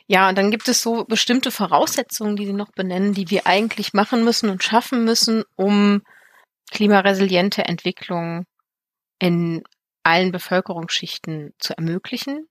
Ja, 0.08 0.28
und 0.28 0.38
dann 0.38 0.50
gibt 0.50 0.68
es 0.68 0.82
so 0.82 1.04
bestimmte 1.04 1.50
Voraussetzungen, 1.50 2.36
die 2.36 2.46
Sie 2.46 2.52
noch 2.52 2.70
benennen, 2.70 3.12
die 3.12 3.28
wir 3.30 3.46
eigentlich 3.46 3.92
machen 3.92 4.24
müssen 4.24 4.50
und 4.50 4.62
schaffen 4.62 5.04
müssen, 5.04 5.44
um 5.56 6.02
klimaresiliente 6.70 7.64
Entwicklung 7.64 8.46
in 9.18 9.64
allen 10.04 10.30
Bevölkerungsschichten 10.30 11.54
zu 11.58 11.76
ermöglichen. 11.76 12.48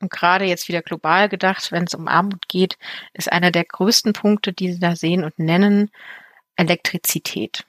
Und 0.00 0.10
gerade 0.10 0.44
jetzt 0.46 0.68
wieder 0.68 0.82
global 0.82 1.28
gedacht, 1.28 1.72
wenn 1.72 1.84
es 1.84 1.94
um 1.94 2.08
Armut 2.08 2.48
geht, 2.48 2.78
ist 3.12 3.30
einer 3.30 3.50
der 3.50 3.64
größten 3.64 4.12
Punkte, 4.12 4.52
die 4.52 4.72
Sie 4.72 4.80
da 4.80 4.96
sehen 4.96 5.24
und 5.24 5.38
nennen, 5.38 5.90
Elektrizität. 6.56 7.64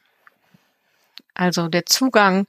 Also 1.33 1.67
der 1.67 1.85
Zugang 1.85 2.47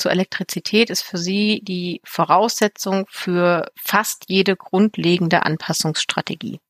zur 0.00 0.10
Elektrizität 0.10 0.90
ist 0.90 1.02
für 1.02 1.18
Sie 1.18 1.60
die 1.62 2.00
Voraussetzung 2.04 3.06
für 3.08 3.70
fast 3.76 4.24
jede 4.28 4.56
grundlegende 4.56 5.44
Anpassungsstrategie. 5.44 6.60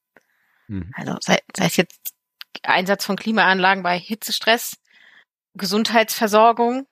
Mhm. 0.68 0.92
Also 0.96 1.16
sei, 1.20 1.38
sei 1.56 1.66
es 1.66 1.76
jetzt 1.76 2.14
Einsatz 2.62 3.04
von 3.04 3.16
Klimaanlagen 3.16 3.82
bei 3.82 3.98
Hitzestress, 3.98 4.76
Gesundheitsversorgung, 5.54 6.86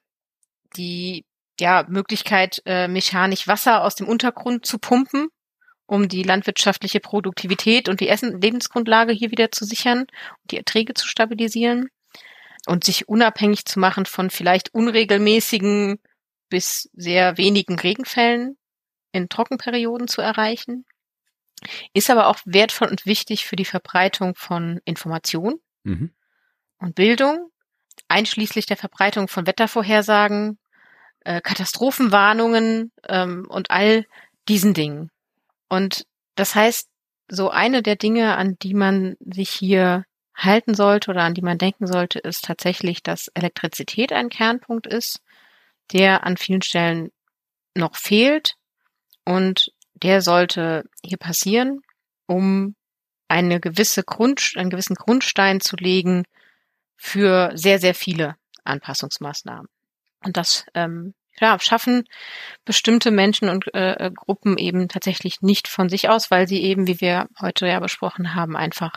die 0.77 1.25
ja, 1.61 1.85
Möglichkeit, 1.89 2.63
äh, 2.67 2.87
mechanisch 2.87 3.49
Wasser 3.49 3.83
aus 3.83 3.97
dem 3.97 4.07
Untergrund 4.07 4.65
zu 4.65 4.79
pumpen, 4.79 5.29
um 5.87 6.09
die 6.09 6.23
landwirtschaftliche 6.23 7.01
Produktivität 7.01 7.89
und 7.89 8.01
die 8.01 8.09
Essen 8.09 8.41
Lebensgrundlage 8.41 9.13
hier 9.13 9.33
wieder 9.33 9.51
zu 9.51 9.65
sichern 9.65 10.01
und 10.01 10.53
die 10.53 10.59
Erträge 10.59 10.95
zu 10.95 11.09
stabilisieren 11.09 11.89
und 12.67 12.85
sich 12.85 13.09
unabhängig 13.09 13.65
zu 13.65 13.81
machen 13.81 14.07
von 14.07 14.31
vielleicht 14.31 14.73
unregelmäßigen 14.75 15.99
bis 16.49 16.89
sehr 16.93 17.37
wenigen 17.37 17.79
Regenfällen 17.79 18.57
in 19.13 19.29
Trockenperioden 19.29 20.09
zu 20.09 20.21
erreichen. 20.21 20.85
Ist 21.93 22.11
aber 22.11 22.29
auch 22.29 22.39
wertvoll 22.45 22.89
und 22.89 23.07
wichtig 23.07 23.47
für 23.47 23.57
die 23.57 23.65
Verbreitung 23.65 24.35
von 24.37 24.81
Information 24.85 25.61
mhm. 25.83 26.13
und 26.79 26.95
Bildung, 26.95 27.51
einschließlich 28.07 28.67
der 28.67 28.77
Verbreitung 28.77 29.29
von 29.29 29.47
Wettervorhersagen, 29.47 30.59
äh, 31.21 31.41
Katastrophenwarnungen 31.41 32.93
ähm, 33.09 33.47
und 33.49 33.71
all 33.71 34.07
diesen 34.49 34.73
Dingen. 34.73 35.11
Und 35.69 36.07
das 36.37 36.55
heißt, 36.55 36.89
so 37.29 37.51
eine 37.51 37.83
der 37.83 37.97
Dinge, 37.97 38.37
an 38.37 38.57
die 38.63 38.75
man 38.75 39.17
sich 39.21 39.51
hier 39.51 40.05
halten 40.35 40.75
sollte 40.75 41.11
oder 41.11 41.23
an 41.23 41.35
die 41.35 41.43
man 41.43 41.59
denken 41.59 41.87
sollte, 41.87 42.21
ist 42.21 42.45
tatsächlich, 42.45 43.03
dass 43.03 43.29
Elektrizität 43.35 44.13
ein 44.13 44.29
Kernpunkt 44.29 44.87
ist 44.87 45.21
der 45.93 46.25
an 46.25 46.37
vielen 46.37 46.63
Stellen 46.63 47.11
noch 47.75 47.97
fehlt 47.97 48.55
und 49.25 49.73
der 49.95 50.23
sollte 50.23 50.85
hier 51.03 51.19
passieren, 51.19 51.81
um 52.27 52.75
eine 53.29 53.61
gewisse 53.61 54.03
Grund, 54.03 54.53
einen 54.57 54.71
gewissen 54.71 54.95
Grundstein 54.95 55.61
zu 55.61 55.77
legen 55.77 56.25
für 56.97 57.51
sehr, 57.55 57.79
sehr 57.79 57.95
viele 57.95 58.37
Anpassungsmaßnahmen. 58.65 59.69
Und 60.25 60.37
das 60.37 60.67
ähm, 60.75 61.15
ja, 61.41 61.59
schaffen 61.61 62.05
bestimmte 62.65 63.11
Menschen 63.11 63.49
und 63.49 63.73
äh, 63.75 64.07
äh 64.07 64.11
Gruppen 64.11 64.59
eben 64.59 64.89
tatsächlich 64.89 65.41
nicht 65.43 65.69
von 65.69 65.89
sich 65.89 66.09
aus, 66.09 66.31
weil 66.31 66.49
sie 66.49 66.63
eben, 66.63 66.87
wie 66.87 67.01
wir 67.01 67.29
heute 67.41 67.67
ja 67.67 67.79
besprochen 67.81 68.35
haben, 68.35 68.57
einfach 68.57 68.93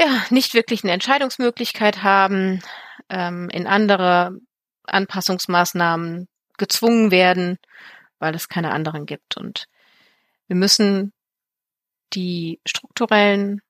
ja 0.00 0.24
nicht 0.30 0.54
wirklich 0.54 0.84
eine 0.84 0.92
Entscheidungsmöglichkeit 0.92 2.02
haben, 2.02 2.62
ähm, 3.08 3.48
in 3.50 3.66
andere 3.66 4.38
Anpassungsmaßnahmen 4.84 6.28
gezwungen 6.58 7.10
werden, 7.10 7.58
weil 8.18 8.34
es 8.34 8.48
keine 8.48 8.72
anderen 8.72 9.06
gibt. 9.06 9.36
Und 9.36 9.66
wir 10.46 10.56
müssen 10.56 11.12
die 12.12 12.60
strukturellen 12.66 13.62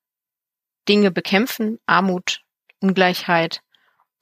Dinge 0.87 1.11
bekämpfen, 1.11 1.79
Armut, 1.85 2.41
Ungleichheit, 2.79 3.61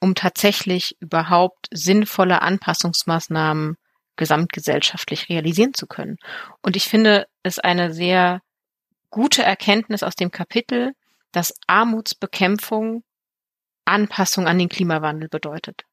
um 0.00 0.14
tatsächlich 0.14 0.96
überhaupt 1.00 1.68
sinnvolle 1.70 2.42
Anpassungsmaßnahmen 2.42 3.76
gesamtgesellschaftlich 4.16 5.28
realisieren 5.28 5.74
zu 5.74 5.86
können. 5.86 6.18
Und 6.60 6.76
ich 6.76 6.84
finde 6.84 7.26
es 7.42 7.58
eine 7.58 7.92
sehr 7.92 8.40
gute 9.10 9.42
Erkenntnis 9.42 10.02
aus 10.02 10.14
dem 10.14 10.30
Kapitel, 10.30 10.92
dass 11.32 11.54
Armutsbekämpfung 11.66 13.04
Anpassung 13.84 14.46
an 14.46 14.58
den 14.58 14.68
Klimawandel 14.68 15.28
bedeutet. 15.28 15.84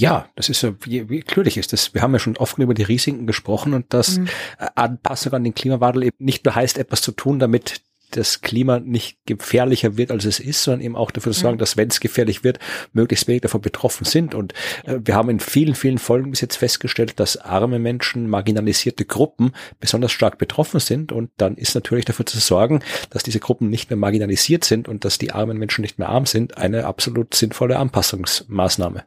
Ja, 0.00 0.30
das 0.34 0.48
ist 0.48 0.62
ja, 0.62 0.72
wie, 0.80 1.10
wie 1.10 1.18
natürlich 1.18 1.58
ist 1.58 1.74
das. 1.74 1.92
Wir 1.92 2.00
haben 2.00 2.14
ja 2.14 2.18
schon 2.18 2.38
oft 2.38 2.56
über 2.56 2.72
die 2.72 2.82
Risiken 2.82 3.26
gesprochen 3.26 3.74
und 3.74 3.92
dass 3.92 4.16
mhm. 4.16 4.28
Anpassung 4.74 5.34
an 5.34 5.44
den 5.44 5.54
Klimawandel 5.54 6.04
eben 6.04 6.16
nicht 6.18 6.46
nur 6.46 6.54
heißt, 6.54 6.78
etwas 6.78 7.02
zu 7.02 7.12
tun, 7.12 7.38
damit 7.38 7.82
das 8.12 8.40
Klima 8.40 8.80
nicht 8.80 9.18
gefährlicher 9.26 9.98
wird, 9.98 10.10
als 10.10 10.24
es 10.24 10.40
ist, 10.40 10.64
sondern 10.64 10.80
eben 10.80 10.96
auch 10.96 11.10
dafür 11.10 11.32
zu 11.32 11.40
sorgen, 11.40 11.56
mhm. 11.56 11.60
dass 11.60 11.76
wenn 11.76 11.88
es 11.88 12.00
gefährlich 12.00 12.42
wird, 12.42 12.58
möglichst 12.94 13.28
wenig 13.28 13.42
davon 13.42 13.60
betroffen 13.60 14.06
sind. 14.06 14.34
Und 14.34 14.54
äh, 14.84 15.00
wir 15.04 15.14
haben 15.14 15.28
in 15.28 15.38
vielen, 15.38 15.74
vielen 15.74 15.98
Folgen 15.98 16.30
bis 16.30 16.40
jetzt 16.40 16.56
festgestellt, 16.56 17.20
dass 17.20 17.36
arme 17.36 17.78
Menschen, 17.78 18.26
marginalisierte 18.26 19.04
Gruppen 19.04 19.52
besonders 19.80 20.12
stark 20.12 20.38
betroffen 20.38 20.80
sind. 20.80 21.12
Und 21.12 21.30
dann 21.36 21.56
ist 21.56 21.74
natürlich 21.74 22.06
dafür 22.06 22.24
zu 22.24 22.38
sorgen, 22.38 22.80
dass 23.10 23.22
diese 23.22 23.38
Gruppen 23.38 23.68
nicht 23.68 23.90
mehr 23.90 23.98
marginalisiert 23.98 24.64
sind 24.64 24.88
und 24.88 25.04
dass 25.04 25.18
die 25.18 25.32
armen 25.32 25.58
Menschen 25.58 25.82
nicht 25.82 25.98
mehr 25.98 26.08
arm 26.08 26.24
sind, 26.24 26.56
eine 26.56 26.86
absolut 26.86 27.34
sinnvolle 27.34 27.78
Anpassungsmaßnahme. 27.78 29.04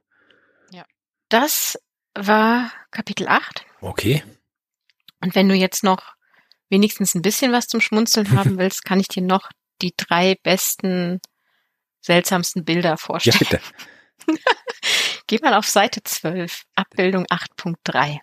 Das 1.34 1.80
war 2.14 2.72
Kapitel 2.92 3.28
8. 3.28 3.66
Okay. 3.82 4.22
Und 5.20 5.34
wenn 5.34 5.50
du 5.50 5.56
jetzt 5.56 5.84
noch 5.84 6.14
wenigstens 6.70 7.16
ein 7.16 7.24
bisschen 7.24 7.52
was 7.52 7.66
zum 7.66 7.82
Schmunzeln 7.82 8.38
haben 8.38 8.58
willst, 8.60 8.86
kann 8.86 9.00
ich 9.00 9.08
dir 9.08 9.24
noch 9.24 9.50
die 9.82 9.96
drei 9.98 10.36
besten, 10.44 11.22
seltsamsten 12.02 12.66
Bilder 12.66 12.98
vorstellen. 12.98 13.36
Ja, 13.50 13.58
bitte. 14.28 14.40
Geh 15.26 15.40
mal 15.40 15.56
auf 15.56 15.68
Seite 15.68 16.04
12, 16.04 16.66
Abbildung 16.76 17.26
8.3. 17.26 18.20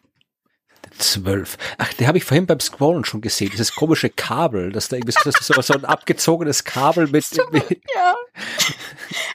12. 0.97 1.59
Ach, 1.79 1.93
den 1.95 2.07
habe 2.07 2.19
ich 2.19 2.25
vorhin 2.25 2.47
beim 2.47 2.61
Scrollen 2.61 3.05
schon 3.05 3.23
gesehen. 3.23 3.51
Dieses 3.51 3.75
komische 3.75 4.11
Kabel, 4.11 4.71
das 4.71 4.89
da 4.89 4.97
irgendwie 4.97 5.13
so, 5.13 5.21
das 5.25 5.41
ist 5.41 5.47
so, 5.47 5.61
so 5.61 5.75
ein 5.75 5.85
abgezogenes 5.85 6.63
Kabel 6.63 7.09
mit, 7.09 7.27
mit 7.51 7.83
ja. 7.93 8.15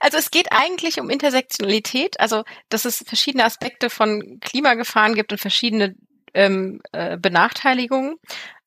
Also 0.05 0.19
es 0.19 0.29
geht 0.29 0.51
eigentlich 0.51 0.99
um 0.99 1.09
Intersektionalität, 1.09 2.19
also 2.19 2.43
dass 2.69 2.85
es 2.85 3.03
verschiedene 3.07 3.43
Aspekte 3.43 3.89
von 3.89 4.39
Klimagefahren 4.39 5.15
gibt 5.15 5.31
und 5.31 5.39
verschiedene 5.39 5.95
ähm, 6.35 6.79
äh, 6.91 7.17
Benachteiligungen. 7.17 8.17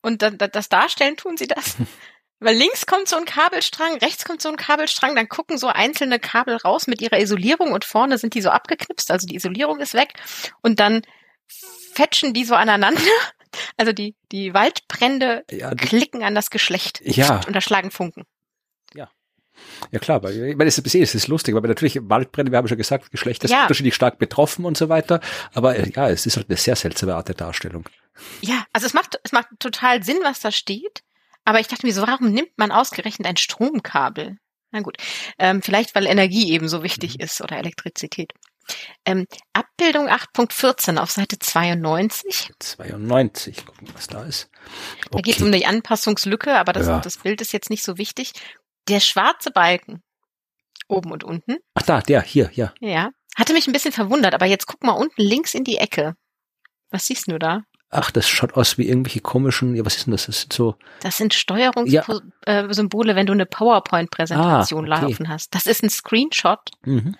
Und 0.03 0.23
da, 0.23 0.31
da, 0.31 0.49
das 0.49 0.69
Darstellen 0.69 1.17
tun 1.17 1.37
sie 1.37 1.47
das. 1.47 1.77
Weil 2.41 2.57
links 2.57 2.87
kommt 2.87 3.07
so 3.07 3.15
ein 3.15 3.25
Kabelstrang, 3.25 3.99
rechts 3.99 4.25
kommt 4.25 4.43
so 4.43 4.49
ein 4.49 4.57
Kabelstrang, 4.57 5.15
dann 5.15 5.29
gucken 5.29 5.59
so 5.59 5.69
einzelne 5.69 6.19
Kabel 6.19 6.57
raus 6.57 6.89
mit 6.89 7.01
ihrer 7.01 7.21
Isolierung 7.21 7.71
und 7.71 7.85
vorne 7.85 8.19
sind 8.19 8.35
die 8.35 8.43
so 8.43 8.51
abgeknipst, 8.51 9.09
also 9.13 9.29
die 9.29 9.37
Isolierung 9.37 9.79
ist 9.79 9.95
weg. 9.95 10.15
Und 10.61 10.81
dann 10.81 11.03
fetschen 11.47 12.35
die 12.35 12.45
so 12.45 12.57
aneinander. 12.57 13.01
Also 13.79 13.93
die, 13.93 14.15
die 14.31 14.53
Waldbrände 14.53 15.43
ja, 15.51 15.75
die, 15.75 15.87
klicken 15.87 16.23
an 16.23 16.35
das 16.35 16.51
Geschlecht 16.51 17.01
ja. 17.03 17.41
und 17.47 17.57
da 17.57 17.63
schlagen 17.63 17.91
Funken. 17.91 18.25
Ja. 18.93 19.11
Ja 19.91 19.99
klar, 19.99 20.23
weil 20.23 20.51
ich 20.51 20.57
meine, 20.57 20.69
es 20.69 20.79
ist, 20.79 20.95
es 20.95 21.15
ist 21.15 21.29
lustig, 21.29 21.55
weil 21.55 21.63
natürlich 21.63 21.99
Waldbrände, 22.03 22.53
wir 22.53 22.59
haben 22.59 22.69
schon 22.69 22.77
gesagt, 22.77 23.11
Geschlechter 23.11 23.49
sind 23.49 23.57
ja. 23.57 23.63
unterschiedlich 23.63 23.95
stark 23.95 24.19
betroffen 24.19 24.65
und 24.65 24.77
so 24.77 24.89
weiter. 24.89 25.21
Aber 25.55 25.77
äh, 25.77 25.91
ja, 25.95 26.09
es 26.09 26.27
ist 26.27 26.37
halt 26.37 26.49
eine 26.49 26.57
sehr 26.57 26.77
seltsame 26.77 27.15
Art 27.15 27.29
der 27.29 27.35
Darstellung. 27.35 27.85
Ja, 28.41 28.65
also 28.73 28.87
es 28.87 28.95
macht, 28.95 29.19
es 29.23 29.33
macht 29.33 29.49
total 29.59 30.03
Sinn, 30.03 30.19
was 30.23 30.41
da 30.41 30.51
steht. 30.51 31.03
Aber 31.45 31.61
ich 31.61 31.69
dachte 31.69 31.87
mir 31.87 31.93
so, 31.93 32.07
warum 32.07 32.33
nimmt 32.33 32.53
man 32.57 32.73
ausgerechnet 32.73 33.27
ein 33.27 33.37
Stromkabel? 33.37 34.37
Na 34.71 34.81
gut, 34.81 34.99
ähm, 35.39 35.63
vielleicht 35.63 35.95
weil 35.95 36.07
Energie 36.07 36.53
eben 36.53 36.69
so 36.69 36.83
wichtig 36.83 37.15
mhm. 37.15 37.25
ist 37.25 37.41
oder 37.41 37.57
Elektrizität. 37.57 38.35
Ähm, 39.05 39.27
Abbildung 39.55 40.09
8.14 40.09 40.99
auf 40.99 41.11
Seite 41.11 41.39
92. 41.39 42.51
92, 42.59 43.65
gucken, 43.65 43.89
was 43.95 44.09
da 44.09 44.25
ist. 44.25 44.51
Okay. 45.07 45.09
Da 45.11 45.21
geht 45.21 45.37
es 45.37 45.43
um 45.43 45.51
die 45.51 45.65
Anpassungslücke, 45.65 46.55
aber 46.55 46.75
das, 46.75 46.87
ja. 46.87 47.01
das 47.01 47.17
Bild 47.17 47.41
ist 47.41 47.53
jetzt 47.53 47.71
nicht 47.71 47.83
so 47.83 47.97
wichtig. 47.97 48.33
Der 48.89 49.01
schwarze 49.01 49.51
Balken, 49.51 50.03
oben 50.89 51.13
und 51.13 51.25
unten. 51.25 51.59
Ach 51.75 51.83
da, 51.83 52.01
der, 52.01 52.23
hier, 52.23 52.51
ja. 52.55 52.73
Ja, 52.81 53.11
hatte 53.37 53.53
mich 53.53 53.67
ein 53.67 53.73
bisschen 53.73 53.93
verwundert, 53.93 54.35
aber 54.35 54.47
jetzt 54.47 54.67
guck 54.67 54.83
mal 54.83 54.93
unten 54.93 55.23
links 55.23 55.55
in 55.55 55.65
die 55.65 55.79
Ecke. 55.79 56.15
Was 56.91 57.07
siehst 57.07 57.31
du 57.31 57.39
da? 57.39 57.63
Ach, 57.91 58.11
das 58.11 58.29
schaut 58.29 58.55
aus 58.55 58.77
wie 58.77 58.87
irgendwelche 58.87 59.21
komischen, 59.21 59.75
ja, 59.75 59.85
was 59.85 59.97
ist 59.97 60.07
denn 60.07 60.13
das? 60.13 60.27
Das 60.27 60.41
sind 60.41 60.53
so. 60.53 60.77
Das 61.01 61.17
sind 61.17 61.33
Steuerungssymbole, 61.33 63.11
ja. 63.11 63.17
wenn 63.17 63.27
du 63.27 63.33
eine 63.33 63.47
PowerPoint-Präsentation 63.47 64.93
ah, 64.93 64.97
okay. 64.97 65.07
laufen 65.07 65.29
hast. 65.29 65.55
Das 65.55 65.67
ist 65.67 65.83
ein 65.83 65.89
Screenshot. 65.89 66.71
Mhm. 66.85 67.17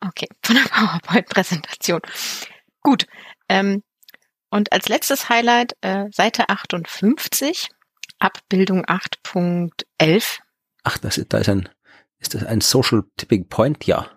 Okay, 0.00 0.28
von 0.44 0.54
der 0.54 0.62
PowerPoint-Präsentation. 0.70 2.00
Gut. 2.82 3.06
Ähm, 3.48 3.82
und 4.50 4.72
als 4.72 4.88
letztes 4.88 5.28
Highlight 5.28 5.76
äh, 5.80 6.04
Seite 6.12 6.48
58, 6.48 7.68
Abbildung 8.20 8.84
8.11. 8.86 10.38
Ach, 10.88 10.96
das 10.96 11.18
ist, 11.18 11.34
da 11.34 11.38
ist 11.38 11.50
ein, 11.50 11.68
ist 12.18 12.32
das 12.32 12.46
ein 12.46 12.62
Social 12.62 13.02
Tipping 13.18 13.46
Point? 13.46 13.84
Ja. 13.84 14.10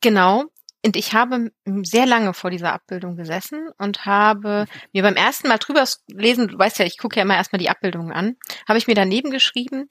Genau. 0.00 0.46
Und 0.84 0.96
ich 0.96 1.12
habe 1.12 1.52
sehr 1.82 2.06
lange 2.06 2.34
vor 2.34 2.50
dieser 2.50 2.72
Abbildung 2.72 3.14
gesessen 3.14 3.68
und 3.78 4.04
habe 4.04 4.66
mir 4.92 5.02
beim 5.04 5.14
ersten 5.14 5.46
Mal 5.46 5.58
drüber 5.58 5.84
lesen, 6.08 6.48
du 6.48 6.58
weißt 6.58 6.80
ja, 6.80 6.86
ich 6.86 6.98
gucke 6.98 7.16
ja 7.16 7.22
immer 7.22 7.36
erstmal 7.36 7.60
die 7.60 7.70
Abbildungen 7.70 8.12
an, 8.12 8.36
habe 8.66 8.78
ich 8.78 8.88
mir 8.88 8.96
daneben 8.96 9.30
geschrieben, 9.30 9.88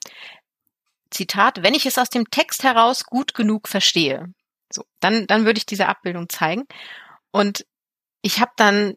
Zitat, 1.10 1.62
wenn 1.62 1.74
ich 1.74 1.86
es 1.86 1.96
aus 1.96 2.10
dem 2.10 2.28
Text 2.28 2.62
heraus 2.62 3.04
gut 3.04 3.32
genug 3.32 3.66
verstehe. 3.66 4.26
So, 4.70 4.84
dann, 5.00 5.26
dann 5.26 5.46
würde 5.46 5.56
ich 5.56 5.64
diese 5.64 5.88
Abbildung 5.88 6.28
zeigen. 6.28 6.64
Und 7.30 7.64
ich 8.20 8.40
habe 8.40 8.52
dann 8.56 8.96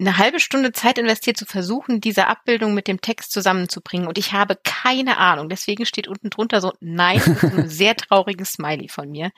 eine 0.00 0.16
halbe 0.16 0.40
Stunde 0.40 0.72
Zeit 0.72 0.98
investiert 0.98 1.36
zu 1.36 1.44
versuchen, 1.44 2.00
diese 2.00 2.26
Abbildung 2.26 2.72
mit 2.74 2.88
dem 2.88 3.00
Text 3.00 3.32
zusammenzubringen. 3.32 4.08
Und 4.08 4.16
ich 4.16 4.32
habe 4.32 4.58
keine 4.64 5.18
Ahnung. 5.18 5.48
Deswegen 5.48 5.84
steht 5.84 6.08
unten 6.08 6.30
drunter 6.30 6.60
so 6.60 6.72
Nein, 6.80 7.20
ein 7.42 7.68
sehr 7.68 7.94
trauriges 7.96 8.52
Smiley 8.52 8.88
von 8.88 9.10
mir. 9.10 9.30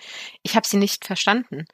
Ich 0.42 0.54
habe 0.54 0.66
sie 0.66 0.76
nicht 0.76 1.04
verstanden. 1.04 1.64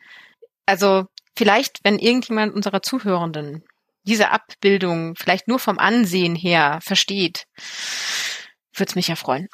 Also 0.65 1.07
vielleicht, 1.37 1.81
wenn 1.85 1.99
irgendjemand 1.99 2.55
unserer 2.55 2.83
Zuhörenden 2.83 3.63
diese 4.05 4.31
Abbildung 4.31 5.15
vielleicht 5.17 5.49
nur 5.49 5.59
vom 5.59 5.79
Ansehen 5.79 6.35
her 6.35 6.79
versteht, 6.83 7.47
würde 8.75 8.89
es 8.89 8.95
mich 8.97 9.09
ja 9.09 9.17
freuen. 9.17 9.49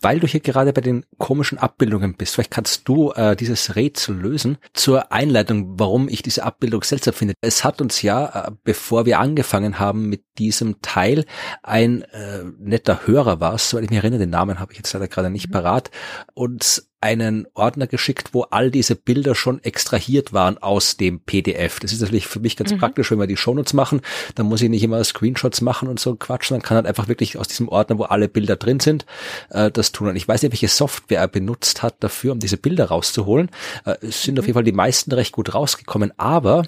Weil 0.00 0.20
du 0.20 0.26
hier 0.26 0.40
gerade 0.40 0.72
bei 0.72 0.80
den 0.80 1.04
komischen 1.18 1.58
Abbildungen 1.58 2.14
bist, 2.14 2.34
vielleicht 2.34 2.50
kannst 2.50 2.88
du 2.88 3.12
äh, 3.12 3.36
dieses 3.36 3.76
Rätsel 3.76 4.16
lösen 4.16 4.58
zur 4.74 5.12
Einleitung, 5.12 5.78
warum 5.78 6.08
ich 6.08 6.22
diese 6.22 6.44
Abbildung 6.44 6.82
seltsam 6.82 7.14
finde. 7.14 7.34
Es 7.40 7.64
hat 7.64 7.80
uns 7.80 8.02
ja, 8.02 8.46
äh, 8.46 8.50
bevor 8.64 9.06
wir 9.06 9.18
angefangen 9.18 9.78
haben 9.78 10.08
mit 10.08 10.22
diesem 10.38 10.80
Teil, 10.82 11.24
ein 11.62 12.02
äh, 12.02 12.44
netter 12.58 13.06
Hörer 13.06 13.40
war 13.40 13.54
es, 13.54 13.74
weil 13.74 13.84
ich 13.84 13.90
mich 13.90 13.98
erinnere, 13.98 14.20
den 14.20 14.30
Namen 14.30 14.60
habe 14.60 14.72
ich 14.72 14.78
jetzt 14.78 14.92
leider 14.92 15.08
gerade 15.08 15.30
nicht 15.30 15.48
mhm. 15.48 15.52
parat, 15.52 15.90
uns 16.34 16.87
einen 17.00 17.46
Ordner 17.54 17.86
geschickt, 17.86 18.30
wo 18.32 18.42
all 18.42 18.70
diese 18.70 18.96
Bilder 18.96 19.34
schon 19.34 19.62
extrahiert 19.62 20.32
waren 20.32 20.58
aus 20.58 20.96
dem 20.96 21.20
PDF. 21.20 21.78
Das 21.78 21.92
ist 21.92 22.00
natürlich 22.00 22.26
für 22.26 22.40
mich 22.40 22.56
ganz 22.56 22.72
mhm. 22.72 22.78
praktisch, 22.78 23.10
wenn 23.10 23.20
wir 23.20 23.26
die 23.28 23.36
Shownotes 23.36 23.72
machen, 23.72 24.00
dann 24.34 24.46
muss 24.46 24.62
ich 24.62 24.68
nicht 24.68 24.82
immer 24.82 25.02
Screenshots 25.04 25.60
machen 25.60 25.88
und 25.88 26.00
so 26.00 26.16
Quatsch, 26.16 26.50
dann 26.50 26.62
kann 26.62 26.76
halt 26.76 26.86
einfach 26.86 27.06
wirklich 27.06 27.38
aus 27.38 27.46
diesem 27.46 27.68
Ordner, 27.68 27.98
wo 27.98 28.04
alle 28.04 28.28
Bilder 28.28 28.56
drin 28.56 28.80
sind, 28.80 29.06
äh, 29.50 29.70
das 29.70 29.92
tun. 29.92 30.08
Und 30.08 30.16
ich 30.16 30.26
weiß 30.26 30.42
nicht, 30.42 30.52
welche 30.52 30.68
Software 30.68 31.20
er 31.20 31.28
benutzt 31.28 31.82
hat 31.82 32.02
dafür, 32.02 32.32
um 32.32 32.40
diese 32.40 32.56
Bilder 32.56 32.86
rauszuholen. 32.86 33.50
Äh, 33.84 33.96
es 34.00 34.24
sind 34.24 34.34
mhm. 34.34 34.40
auf 34.40 34.46
jeden 34.46 34.54
Fall 34.54 34.64
die 34.64 34.72
meisten 34.72 35.12
recht 35.12 35.32
gut 35.32 35.54
rausgekommen, 35.54 36.12
aber 36.16 36.64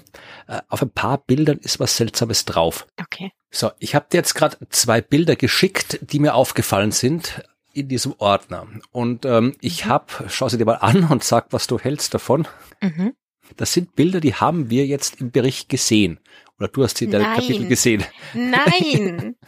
äh, 0.47 0.61
auf 0.69 0.83
ein 0.83 0.91
paar 0.91 1.19
Bildern 1.19 1.59
ist 1.59 1.81
was 1.81 1.97
Seltsames 1.97 2.45
drauf. 2.45 2.87
Okay. 3.01 3.33
So, 3.53 3.73
ich 3.81 3.97
habe 3.97 4.07
dir 4.13 4.19
jetzt 4.19 4.35
gerade 4.35 4.57
zwei 4.69 5.01
Bilder 5.01 5.35
geschickt, 5.35 5.99
die 6.03 6.21
mir 6.21 6.35
aufgefallen 6.35 6.93
sind 6.93 7.43
in 7.73 7.89
diesem 7.89 8.15
Ordner. 8.19 8.67
Und 8.93 9.25
ähm, 9.25 9.55
ich 9.61 9.85
mhm. 9.85 9.91
habe, 9.91 10.07
schau 10.29 10.49
sie 10.49 10.59
dir 10.59 10.65
mal 10.65 10.75
an 10.75 11.05
und 11.05 11.25
sag, 11.25 11.53
was 11.53 11.67
du 11.67 11.79
hältst 11.79 12.15
davon. 12.15 12.47
Mhm. 12.81 13.15
Das 13.57 13.73
sind 13.73 13.97
Bilder, 13.97 14.21
die 14.21 14.35
haben 14.35 14.71
wir 14.71 14.87
jetzt 14.87 15.21
im 15.21 15.31
Bericht 15.31 15.69
gesehen. 15.69 16.21
Oder 16.59 16.69
du 16.69 16.85
hast 16.85 16.99
sie 16.99 17.07
in 17.07 17.11
deinem 17.11 17.35
Kapitel 17.35 17.67
gesehen. 17.67 18.05
Nein. 18.35 19.37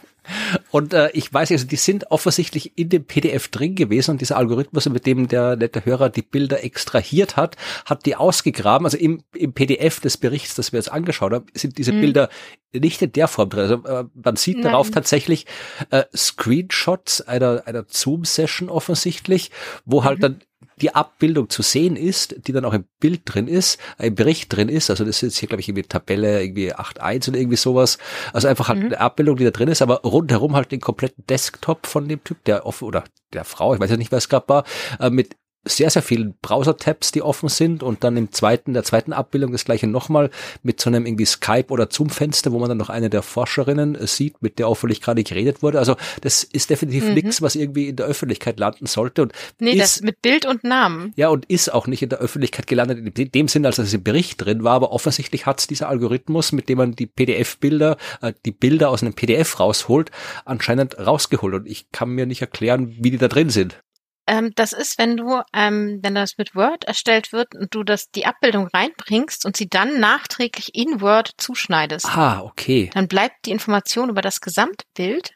Und 0.71 0.93
äh, 0.93 1.09
ich 1.11 1.33
weiß 1.33 1.51
also, 1.51 1.65
die 1.65 1.75
sind 1.75 2.11
offensichtlich 2.11 2.77
in 2.77 2.89
dem 2.89 3.05
PDF 3.05 3.49
drin 3.49 3.75
gewesen 3.75 4.11
und 4.11 4.21
dieser 4.21 4.37
Algorithmus, 4.37 4.87
mit 4.89 5.05
dem 5.05 5.27
der 5.27 5.55
nette 5.55 5.85
Hörer 5.85 6.09
die 6.09 6.21
Bilder 6.21 6.63
extrahiert 6.63 7.35
hat, 7.37 7.57
hat 7.85 8.05
die 8.05 8.15
ausgegraben. 8.15 8.85
Also 8.85 8.97
im, 8.97 9.23
im 9.33 9.53
PDF 9.53 9.99
des 9.99 10.17
Berichts, 10.17 10.55
das 10.55 10.71
wir 10.71 10.79
jetzt 10.79 10.91
angeschaut 10.91 11.33
haben, 11.33 11.45
sind 11.53 11.77
diese 11.77 11.93
mhm. 11.93 12.01
Bilder 12.01 12.29
nicht 12.73 13.01
in 13.01 13.11
der 13.11 13.27
Form 13.27 13.49
drin. 13.49 13.61
Also 13.61 13.83
äh, 13.85 14.05
man 14.13 14.35
sieht 14.35 14.55
Nein. 14.55 14.71
darauf 14.71 14.91
tatsächlich 14.91 15.45
äh, 15.91 16.03
Screenshots 16.15 17.21
einer, 17.21 17.63
einer 17.65 17.85
Zoom-Session 17.87 18.69
offensichtlich, 18.69 19.51
wo 19.85 20.03
halt 20.03 20.19
mhm. 20.19 20.21
dann 20.21 20.39
die 20.83 20.93
Abbildung 20.93 21.49
zu 21.49 21.61
sehen 21.61 21.95
ist, 21.95 22.35
die 22.45 22.51
dann 22.51 22.65
auch 22.65 22.73
im 22.73 22.83
Bild 22.99 23.21
drin 23.25 23.47
ist, 23.47 23.79
äh, 23.97 24.07
im 24.07 24.15
Bericht 24.15 24.53
drin 24.53 24.67
ist, 24.67 24.89
also 24.89 25.05
das 25.05 25.17
ist 25.17 25.21
jetzt 25.21 25.37
hier, 25.37 25.47
glaube 25.47 25.61
ich, 25.61 25.69
irgendwie 25.69 25.87
Tabelle 25.87 26.43
irgendwie 26.43 26.73
8.1 26.73 27.29
oder 27.29 27.39
irgendwie 27.39 27.55
sowas. 27.57 27.97
Also 28.33 28.49
einfach 28.49 28.67
halt 28.67 28.79
mhm. 28.79 28.85
eine 28.87 28.99
Abbildung, 28.99 29.37
die 29.37 29.45
da 29.45 29.51
drin 29.51 29.69
ist, 29.69 29.81
aber 29.81 30.01
rundherum 30.01 30.55
halt 30.55 30.73
den 30.73 30.81
kompletten 30.81 31.25
Desktop 31.27 31.87
von 31.87 32.07
dem 32.09 32.21
Typ, 32.25 32.43
der 32.43 32.65
offen 32.65 32.85
oder 32.85 33.05
der 33.31 33.45
Frau, 33.45 33.73
ich 33.73 33.79
weiß 33.79 33.91
ja 33.91 33.97
nicht, 33.97 34.11
wer 34.11 34.17
es 34.17 34.27
gerade 34.27 34.49
war, 34.49 34.65
äh, 34.99 35.09
mit 35.09 35.37
sehr, 35.65 35.89
sehr 35.89 36.01
vielen 36.01 36.35
Browser-Tabs, 36.41 37.11
die 37.11 37.21
offen 37.21 37.49
sind 37.49 37.83
und 37.83 38.03
dann 38.03 38.17
im 38.17 38.31
zweiten, 38.31 38.73
der 38.73 38.83
zweiten 38.83 39.13
Abbildung 39.13 39.51
das 39.51 39.65
gleiche 39.65 39.87
nochmal 39.87 40.29
mit 40.61 40.81
so 40.81 40.89
einem 40.89 41.05
irgendwie 41.05 41.25
Skype 41.25 41.67
oder 41.69 41.87
Zoom-Fenster, 41.89 42.51
wo 42.51 42.59
man 42.59 42.69
dann 42.69 42.77
noch 42.77 42.89
eine 42.89 43.09
der 43.09 43.21
Forscherinnen 43.21 43.97
sieht, 44.05 44.41
mit 44.41 44.59
der 44.59 44.67
hoffentlich 44.67 45.01
gerade 45.01 45.23
geredet 45.23 45.63
wurde. 45.63 45.79
Also 45.79 45.95
das 46.21 46.43
ist 46.43 46.69
definitiv 46.69 47.05
mhm. 47.05 47.13
nichts, 47.13 47.41
was 47.41 47.55
irgendwie 47.55 47.89
in 47.89 47.95
der 47.95 48.05
Öffentlichkeit 48.05 48.59
landen 48.59 48.87
sollte. 48.87 49.23
Und 49.23 49.33
nee, 49.59 49.71
ist, 49.71 49.79
das 49.79 50.01
mit 50.01 50.21
Bild 50.21 50.45
und 50.45 50.63
Namen. 50.63 51.13
Ja, 51.15 51.29
und 51.29 51.45
ist 51.45 51.73
auch 51.73 51.87
nicht 51.87 52.01
in 52.01 52.09
der 52.09 52.19
Öffentlichkeit 52.19 52.67
gelandet, 52.67 53.17
in 53.17 53.31
dem 53.31 53.47
Sinne, 53.47 53.67
als 53.67 53.77
es 53.77 53.93
im 53.93 54.03
Bericht 54.03 54.43
drin 54.43 54.63
war, 54.63 54.73
aber 54.73 54.91
offensichtlich 54.91 55.45
hat 55.45 55.59
es 55.59 55.67
dieser 55.67 55.87
Algorithmus, 55.87 56.51
mit 56.51 56.67
dem 56.67 56.77
man 56.77 56.93
die 56.93 57.05
PDF-Bilder, 57.05 57.97
äh, 58.21 58.33
die 58.45 58.51
Bilder 58.51 58.89
aus 58.89 59.01
einem 59.01 59.13
PDF 59.13 59.59
rausholt, 59.59 60.11
anscheinend 60.45 60.97
rausgeholt. 60.97 61.53
Und 61.53 61.67
ich 61.67 61.91
kann 61.91 62.09
mir 62.09 62.25
nicht 62.25 62.41
erklären, 62.41 62.95
wie 62.99 63.11
die 63.11 63.17
da 63.17 63.27
drin 63.27 63.49
sind. 63.49 63.81
Ähm, 64.25 64.51
das 64.55 64.71
ist, 64.71 64.97
wenn 64.97 65.17
du, 65.17 65.41
ähm, 65.53 65.99
wenn 66.01 66.15
das 66.15 66.37
mit 66.37 66.55
Word 66.55 66.85
erstellt 66.85 67.33
wird 67.33 67.55
und 67.55 67.75
du 67.75 67.83
das 67.83 68.09
die 68.09 68.25
Abbildung 68.25 68.67
reinbringst 68.67 69.45
und 69.45 69.57
sie 69.57 69.67
dann 69.67 69.99
nachträglich 69.99 70.73
in 70.73 71.01
Word 71.01 71.31
zuschneidest. 71.37 72.05
Ah, 72.05 72.41
okay. 72.41 72.89
Dann 72.93 73.07
bleibt 73.07 73.45
die 73.45 73.51
Information 73.51 74.09
über 74.09 74.21
das 74.21 74.39
Gesamtbild 74.39 75.33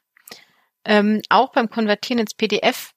ähm, 0.88 1.22
auch 1.30 1.52
beim 1.52 1.70
Konvertieren 1.70 2.20
ins 2.20 2.34
PDF, 2.34 2.92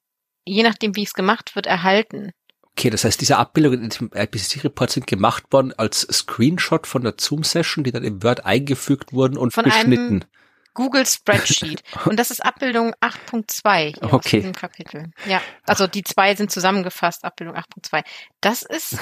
je 0.45 0.63
nachdem 0.63 0.95
wie 0.97 1.03
es 1.03 1.13
gemacht 1.13 1.57
wird, 1.57 1.67
erhalten. 1.67 2.31
Okay, 2.77 2.89
das 2.89 3.05
heißt, 3.05 3.21
diese 3.21 3.37
Abbildungen 3.37 3.91
im 3.99 4.11
IPCC-Report 4.15 4.91
sind 4.91 5.07
gemacht 5.07 5.45
worden 5.51 5.75
als 5.77 6.03
Screenshot 6.03 6.87
von 6.87 7.03
der 7.03 7.15
Zoom-Session, 7.19 7.85
die 7.85 7.91
dann 7.91 8.05
im 8.05 8.23
Word 8.23 8.47
eingefügt 8.47 9.13
wurden 9.13 9.37
und 9.37 9.53
von 9.53 9.65
beschnitten. 9.65 10.23
Einem, 10.23 10.25
Google 10.75 11.07
Spreadsheet. 11.07 11.83
Und 12.05 12.17
das 12.19 12.31
ist 12.31 12.45
Abbildung 12.45 12.95
8.2 13.01 14.03
okay. 14.03 14.15
aus 14.15 14.23
diesem 14.25 14.53
Kapitel. 14.53 15.11
Ja, 15.27 15.41
also 15.67 15.87
die 15.87 16.03
zwei 16.03 16.35
sind 16.35 16.51
zusammengefasst, 16.51 17.25
Abbildung 17.25 17.57
8.2. 17.57 18.05
Das 18.41 18.63
ist 18.63 18.99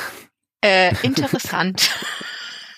äh, 0.65 0.95
interessant. 1.03 1.91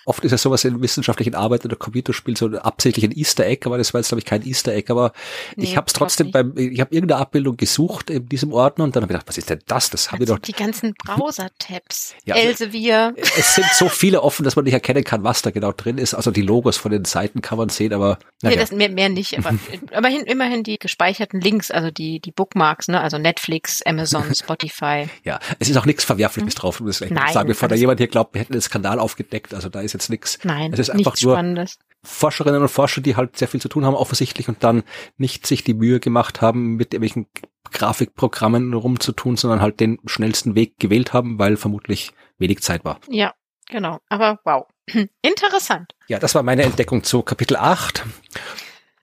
Oft 0.07 0.25
ist 0.25 0.33
ja 0.33 0.39
sowas 0.39 0.65
in 0.65 0.81
wissenschaftlichen 0.83 1.35
Arbeiten 1.35 1.67
oder 1.67 1.77
Computerspielen 1.77 2.37
so 2.37 2.49
absichtlich 2.59 3.05
ein 3.05 3.17
Easter 3.17 3.47
Egg, 3.47 3.67
aber 3.67 3.79
das 3.79 3.93
war 3.95 4.01
jetzt 4.01 4.09
glaube 4.09 4.21
ich 4.21 4.27
kein 4.27 4.47
Easter 4.47 4.73
Egg, 4.73 4.91
aber 4.91 5.13
nee, 5.57 5.65
ich 5.65 5.77
habe 5.77 5.87
es 5.87 5.93
trotzdem 5.93 6.31
beim, 6.31 6.57
ich 6.57 6.81
habe 6.81 6.95
irgendeine 6.95 7.21
Abbildung 7.21 7.57
gesucht 7.57 8.11
in 8.11 8.29
diesem 8.29 8.53
Ordner 8.53 8.85
und 8.85 8.97
dann 8.97 9.03
habe 9.03 9.13
ich 9.13 9.19
gedacht, 9.19 9.29
was 9.29 9.39
ist 9.39 9.51
denn 9.51 9.61
das? 9.67 9.91
Das 9.91 10.13
habe 10.13 10.23
ich 10.23 10.29
doch. 10.29 10.39
Die 10.39 10.53
ganzen 10.53 10.95
Browser-Tabs. 11.05 12.15
Ja, 12.25 12.35
also 12.35 12.49
Elsevier. 12.49 13.15
Es 13.17 13.55
sind 13.55 13.67
so 13.73 13.89
viele 13.89 14.23
offen, 14.23 14.45
dass 14.45 14.57
man 14.57 14.65
nicht 14.65 14.75
erkennen 14.75 15.05
kann, 15.05 15.25
was 15.25 15.43
da 15.43 15.51
genau 15.51 15.73
drin 15.73 15.99
ist. 15.99 16.15
Also 16.15 16.31
die 16.31 16.43
Logos 16.43 16.77
von 16.77 16.91
den 16.91 17.05
Seiten 17.05 17.43
kann 17.43 17.59
man 17.59 17.69
sehen, 17.69 17.93
aber 17.93 18.19
naja. 18.43 18.57
nee, 18.57 18.61
das 18.61 18.73
mehr, 18.73 18.89
mehr 18.89 19.09
nicht. 19.09 19.37
Aber 19.39 19.55
immerhin, 19.91 20.23
immerhin 20.23 20.63
die 20.63 20.79
gespeicherten 20.79 21.41
Links, 21.41 21.71
also 21.71 21.91
die 21.91 22.21
die 22.21 22.33
Bookmarks, 22.33 22.89
ne, 22.89 23.01
also 23.01 23.19
Netflix, 23.19 23.83
Amazon, 23.83 24.35
Spotify. 24.35 25.09
ja, 25.25 25.39
es 25.59 25.69
ist 25.69 25.77
auch 25.77 25.87
nichts 25.87 26.05
Verwerfliches 26.05 26.55
mhm. 26.55 26.59
drauf. 26.59 26.81
Muss 26.81 27.01
ich 27.01 27.11
Nein, 27.11 27.33
sagen, 27.33 27.49
bevor 27.49 27.69
da 27.69 27.75
jemand 27.75 28.01
hier 28.01 28.09
glaubt, 28.09 28.35
wir 28.35 28.41
hätten 28.41 28.53
den 28.53 28.63
Skandal 28.63 28.99
aufgedeckt. 28.99 29.55
Also 29.55 29.69
da 29.69 29.81
ist 29.81 29.90
jetzt 29.93 30.11
nichts. 30.11 30.39
Nein, 30.45 30.73
es 30.73 30.79
ist 30.79 30.91
einfach 30.91 31.21
nur 31.21 31.35
Spannendes. 31.35 31.79
Forscherinnen 32.03 32.63
und 32.63 32.69
Forscher, 32.69 33.01
die 33.01 33.17
halt 33.17 33.37
sehr 33.37 33.49
viel 33.49 33.61
zu 33.61 33.69
tun 33.69 33.85
haben 33.85 33.95
offensichtlich 33.95 34.49
und 34.49 34.63
dann 34.65 34.85
nicht 35.19 35.47
sich 35.47 35.65
die 35.65 35.75
Mühe 35.75 36.01
gemacht 36.01 36.41
haben, 36.41 36.77
mit 36.77 36.95
irgendwelchen 36.95 37.27
Grafikprogrammen 37.73 38.73
rumzutun, 38.73 39.37
sondern 39.37 39.61
halt 39.61 39.81
den 39.81 39.99
schnellsten 40.07 40.55
Weg 40.55 40.79
gewählt 40.79 41.13
haben, 41.13 41.39
weil 41.39 41.57
vermutlich 41.57 42.13
wenig 42.39 42.63
Zeit 42.63 42.85
war. 42.85 43.01
Ja, 43.09 43.35
genau. 43.69 43.99
Aber 44.09 44.41
wow. 44.45 44.67
Interessant. 45.23 45.95
Ja, 46.09 46.19
das 46.19 46.35
war 46.35 46.43
meine 46.43 46.63
Entdeckung 46.63 47.05
zu 47.05 47.23
Kapitel 47.23 47.57
8. 47.57 48.05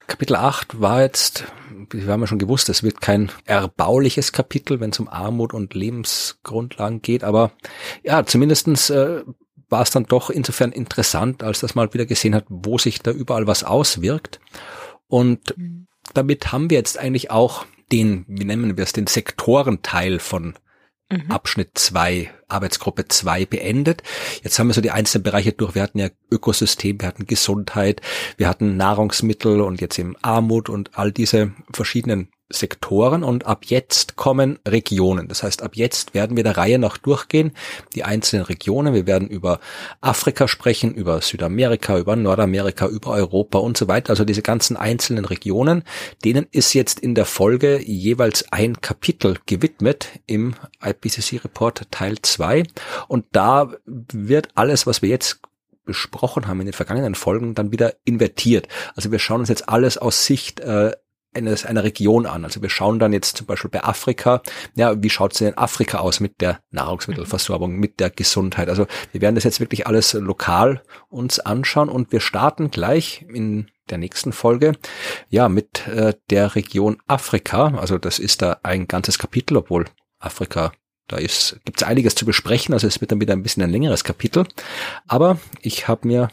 Kapitel 0.08 0.36
8 0.36 0.80
war 0.80 1.02
jetzt, 1.02 1.44
wir 1.90 2.06
haben 2.10 2.22
ja 2.22 2.26
schon 2.26 2.38
gewusst, 2.38 2.68
es 2.70 2.82
wird 2.82 3.00
kein 3.00 3.30
erbauliches 3.44 4.32
Kapitel, 4.32 4.80
wenn 4.80 4.90
es 4.90 4.98
um 4.98 5.08
Armut 5.08 5.52
und 5.52 5.74
Lebensgrundlagen 5.74 7.02
geht, 7.02 7.24
aber 7.24 7.52
ja, 8.02 8.24
zumindestens 8.24 8.88
äh, 8.88 9.22
war 9.68 9.82
es 9.82 9.90
dann 9.90 10.04
doch 10.04 10.30
insofern 10.30 10.72
interessant, 10.72 11.42
als 11.42 11.60
das 11.60 11.74
mal 11.74 11.92
wieder 11.92 12.06
gesehen 12.06 12.34
hat, 12.34 12.44
wo 12.48 12.78
sich 12.78 13.00
da 13.00 13.10
überall 13.10 13.46
was 13.46 13.64
auswirkt. 13.64 14.40
Und 15.06 15.56
mhm. 15.56 15.86
damit 16.14 16.52
haben 16.52 16.70
wir 16.70 16.78
jetzt 16.78 16.98
eigentlich 16.98 17.30
auch 17.30 17.66
den, 17.92 18.24
wie 18.28 18.44
nennen 18.44 18.76
wir 18.76 18.84
es, 18.84 18.92
den 18.92 19.06
Sektorenteil 19.06 20.18
von 20.18 20.54
mhm. 21.10 21.30
Abschnitt 21.30 21.70
zwei 21.74 22.30
Arbeitsgruppe 22.48 23.08
zwei 23.08 23.44
beendet. 23.46 24.02
Jetzt 24.42 24.58
haben 24.58 24.68
wir 24.68 24.74
so 24.74 24.80
die 24.80 24.90
einzelnen 24.90 25.24
Bereiche 25.24 25.52
durch. 25.52 25.74
Wir 25.74 25.82
hatten 25.82 25.98
ja 25.98 26.08
Ökosystem, 26.30 27.00
wir 27.00 27.08
hatten 27.08 27.26
Gesundheit, 27.26 28.00
wir 28.36 28.48
hatten 28.48 28.76
Nahrungsmittel 28.76 29.60
und 29.60 29.80
jetzt 29.80 29.98
eben 29.98 30.16
Armut 30.22 30.68
und 30.68 30.98
all 30.98 31.12
diese 31.12 31.52
verschiedenen 31.72 32.30
Sektoren 32.50 33.24
und 33.24 33.46
ab 33.46 33.66
jetzt 33.66 34.16
kommen 34.16 34.58
Regionen. 34.66 35.28
Das 35.28 35.42
heißt, 35.42 35.62
ab 35.62 35.76
jetzt 35.76 36.14
werden 36.14 36.36
wir 36.36 36.44
der 36.44 36.56
Reihe 36.56 36.78
nach 36.78 36.96
durchgehen, 36.96 37.52
die 37.94 38.04
einzelnen 38.04 38.44
Regionen. 38.46 38.94
Wir 38.94 39.06
werden 39.06 39.28
über 39.28 39.60
Afrika 40.00 40.48
sprechen, 40.48 40.94
über 40.94 41.20
Südamerika, 41.20 41.98
über 41.98 42.16
Nordamerika, 42.16 42.86
über 42.86 43.10
Europa 43.10 43.58
und 43.58 43.76
so 43.76 43.86
weiter. 43.86 44.10
Also 44.10 44.24
diese 44.24 44.42
ganzen 44.42 44.78
einzelnen 44.78 45.26
Regionen, 45.26 45.84
denen 46.24 46.46
ist 46.50 46.72
jetzt 46.72 47.00
in 47.00 47.14
der 47.14 47.26
Folge 47.26 47.82
jeweils 47.82 48.50
ein 48.50 48.80
Kapitel 48.80 49.36
gewidmet 49.44 50.08
im 50.26 50.54
IPCC 50.82 51.44
Report 51.44 51.82
Teil 51.90 52.16
2. 52.22 52.62
Und 53.08 53.26
da 53.32 53.72
wird 53.84 54.48
alles, 54.54 54.86
was 54.86 55.02
wir 55.02 55.10
jetzt 55.10 55.40
besprochen 55.84 56.46
haben 56.46 56.60
in 56.60 56.66
den 56.66 56.74
vergangenen 56.74 57.14
Folgen, 57.14 57.54
dann 57.54 57.72
wieder 57.72 57.94
invertiert. 58.04 58.68
Also 58.94 59.10
wir 59.10 59.18
schauen 59.18 59.40
uns 59.40 59.48
jetzt 59.48 59.68
alles 59.68 59.98
aus 59.98 60.24
Sicht 60.24 60.60
äh, 60.60 60.92
eines, 61.34 61.64
einer 61.64 61.84
Region 61.84 62.26
an. 62.26 62.44
Also 62.44 62.62
wir 62.62 62.70
schauen 62.70 62.98
dann 62.98 63.12
jetzt 63.12 63.36
zum 63.36 63.46
Beispiel 63.46 63.70
bei 63.70 63.84
Afrika, 63.84 64.42
ja, 64.74 65.02
wie 65.02 65.10
schaut 65.10 65.34
es 65.34 65.40
in 65.40 65.56
Afrika 65.56 65.98
aus 65.98 66.20
mit 66.20 66.40
der 66.40 66.60
Nahrungsmittelversorgung, 66.70 67.76
mit 67.76 68.00
der 68.00 68.10
Gesundheit. 68.10 68.68
Also 68.68 68.86
wir 69.12 69.20
werden 69.20 69.34
das 69.34 69.44
jetzt 69.44 69.60
wirklich 69.60 69.86
alles 69.86 70.14
lokal 70.14 70.82
uns 71.08 71.40
anschauen 71.40 71.88
und 71.88 72.12
wir 72.12 72.20
starten 72.20 72.70
gleich 72.70 73.26
in 73.32 73.70
der 73.90 73.98
nächsten 73.98 74.32
Folge, 74.32 74.72
ja, 75.28 75.48
mit 75.48 75.86
äh, 75.88 76.14
der 76.30 76.54
Region 76.54 76.98
Afrika. 77.06 77.74
Also 77.78 77.98
das 77.98 78.18
ist 78.18 78.42
da 78.42 78.58
ein 78.62 78.86
ganzes 78.86 79.18
Kapitel, 79.18 79.56
obwohl 79.56 79.86
Afrika 80.18 80.72
da 81.08 81.16
ist, 81.16 81.58
gibt's 81.64 81.82
einiges 81.82 82.14
zu 82.14 82.24
besprechen, 82.24 82.74
also 82.74 82.86
es 82.86 83.00
wird 83.00 83.10
dann 83.10 83.20
wieder 83.20 83.32
ein 83.32 83.42
bisschen 83.42 83.62
ein 83.62 83.70
längeres 83.70 84.04
Kapitel. 84.04 84.46
Aber 85.06 85.38
ich 85.62 85.88
habe 85.88 86.06
mir 86.06 86.28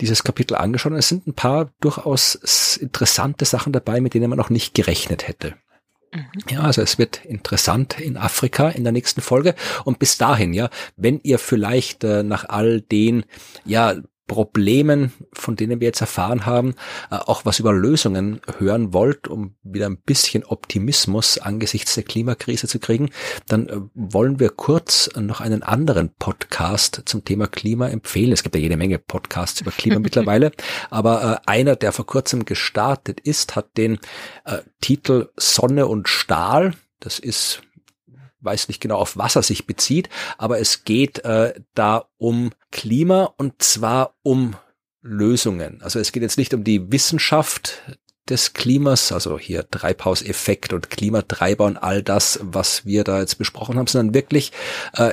dieses 0.00 0.24
Kapitel 0.24 0.56
angeschaut 0.56 0.92
und 0.92 0.98
es 0.98 1.08
sind 1.08 1.26
ein 1.26 1.34
paar 1.34 1.70
durchaus 1.80 2.34
interessante 2.80 3.44
Sachen 3.44 3.72
dabei, 3.72 4.00
mit 4.00 4.14
denen 4.14 4.30
man 4.30 4.38
noch 4.38 4.50
nicht 4.50 4.74
gerechnet 4.74 5.28
hätte. 5.28 5.54
Mhm. 6.12 6.26
Ja, 6.50 6.60
also 6.62 6.82
es 6.82 6.98
wird 6.98 7.24
interessant 7.24 8.00
in 8.00 8.16
Afrika 8.16 8.68
in 8.70 8.84
der 8.84 8.92
nächsten 8.92 9.20
Folge. 9.20 9.54
Und 9.84 9.98
bis 9.98 10.18
dahin, 10.18 10.54
ja, 10.54 10.70
wenn 10.96 11.20
ihr 11.22 11.38
vielleicht 11.38 12.04
äh, 12.04 12.22
nach 12.22 12.48
all 12.48 12.80
den, 12.80 13.24
ja, 13.64 13.96
Problemen, 14.28 15.12
von 15.32 15.56
denen 15.56 15.80
wir 15.80 15.86
jetzt 15.86 16.00
erfahren 16.00 16.46
haben, 16.46 16.74
äh, 17.10 17.16
auch 17.16 17.44
was 17.44 17.58
über 17.58 17.72
Lösungen 17.72 18.40
hören 18.58 18.92
wollt, 18.92 19.26
um 19.26 19.56
wieder 19.64 19.86
ein 19.86 19.96
bisschen 19.96 20.44
Optimismus 20.44 21.38
angesichts 21.38 21.94
der 21.94 22.04
Klimakrise 22.04 22.68
zu 22.68 22.78
kriegen, 22.78 23.10
dann 23.48 23.68
äh, 23.68 23.80
wollen 23.94 24.38
wir 24.38 24.50
kurz 24.50 25.10
noch 25.16 25.40
einen 25.40 25.64
anderen 25.64 26.10
Podcast 26.18 27.02
zum 27.06 27.24
Thema 27.24 27.48
Klima 27.48 27.88
empfehlen. 27.88 28.30
Es 28.30 28.44
gibt 28.44 28.54
ja 28.54 28.60
jede 28.60 28.76
Menge 28.76 28.98
Podcasts 28.98 29.60
über 29.62 29.72
Klima 29.72 29.98
mittlerweile, 29.98 30.52
aber 30.90 31.42
äh, 31.46 31.50
einer, 31.50 31.74
der 31.74 31.92
vor 31.92 32.06
kurzem 32.06 32.44
gestartet 32.44 33.20
ist, 33.20 33.56
hat 33.56 33.76
den 33.76 33.98
Titel 34.80 35.28
Sonne 35.36 35.86
und 35.86 36.08
Stahl. 36.08 36.74
Das 37.00 37.18
ist 37.18 37.62
weiß 38.40 38.68
nicht 38.68 38.80
genau, 38.80 38.96
auf 38.96 39.16
was 39.16 39.36
er 39.36 39.42
sich 39.42 39.66
bezieht, 39.66 40.08
aber 40.36 40.58
es 40.60 40.84
geht 40.84 41.24
äh, 41.24 41.54
da 41.74 42.08
um 42.18 42.50
Klima 42.70 43.34
und 43.36 43.62
zwar 43.62 44.14
um 44.22 44.56
Lösungen. 45.00 45.80
Also 45.82 45.98
es 45.98 46.12
geht 46.12 46.22
jetzt 46.22 46.38
nicht 46.38 46.54
um 46.54 46.64
die 46.64 46.92
Wissenschaft 46.92 47.98
des 48.30 48.52
Klimas, 48.52 49.12
also 49.12 49.38
hier 49.38 49.68
Treibhauseffekt 49.70 50.72
und 50.72 50.90
Klimatreiber 50.90 51.64
und 51.64 51.76
all 51.76 52.02
das, 52.02 52.40
was 52.42 52.84
wir 52.86 53.04
da 53.04 53.20
jetzt 53.20 53.36
besprochen 53.36 53.78
haben, 53.78 53.86
sondern 53.86 54.14
wirklich 54.14 54.52
äh, 54.94 55.12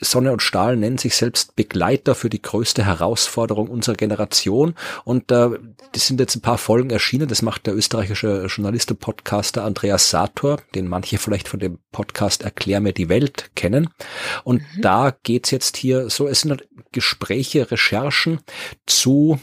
Sonne 0.00 0.32
und 0.32 0.42
Stahl 0.42 0.76
nennen 0.76 0.98
sich 0.98 1.16
selbst 1.16 1.56
Begleiter 1.56 2.14
für 2.14 2.30
die 2.30 2.42
größte 2.42 2.84
Herausforderung 2.84 3.68
unserer 3.68 3.96
Generation. 3.96 4.74
Und 5.04 5.30
äh, 5.30 5.50
das 5.92 6.06
sind 6.06 6.20
jetzt 6.20 6.36
ein 6.36 6.42
paar 6.42 6.58
Folgen 6.58 6.90
erschienen. 6.90 7.28
Das 7.28 7.42
macht 7.42 7.66
der 7.66 7.74
österreichische 7.74 8.46
Journalist 8.46 8.90
und 8.90 9.00
Podcaster 9.00 9.64
Andreas 9.64 10.10
Sator, 10.10 10.58
den 10.74 10.88
manche 10.88 11.18
vielleicht 11.18 11.48
von 11.48 11.60
dem 11.60 11.78
Podcast 11.92 12.42
Erklär 12.42 12.80
mir 12.80 12.92
die 12.92 13.08
Welt 13.08 13.50
kennen. 13.54 13.90
Und 14.44 14.62
mhm. 14.62 14.82
da 14.82 15.16
geht's 15.22 15.50
jetzt 15.50 15.76
hier 15.76 16.10
so, 16.10 16.28
es 16.28 16.42
sind 16.42 16.50
halt 16.50 16.68
Gespräche, 16.92 17.70
Recherchen 17.70 18.40
zu 18.86 19.38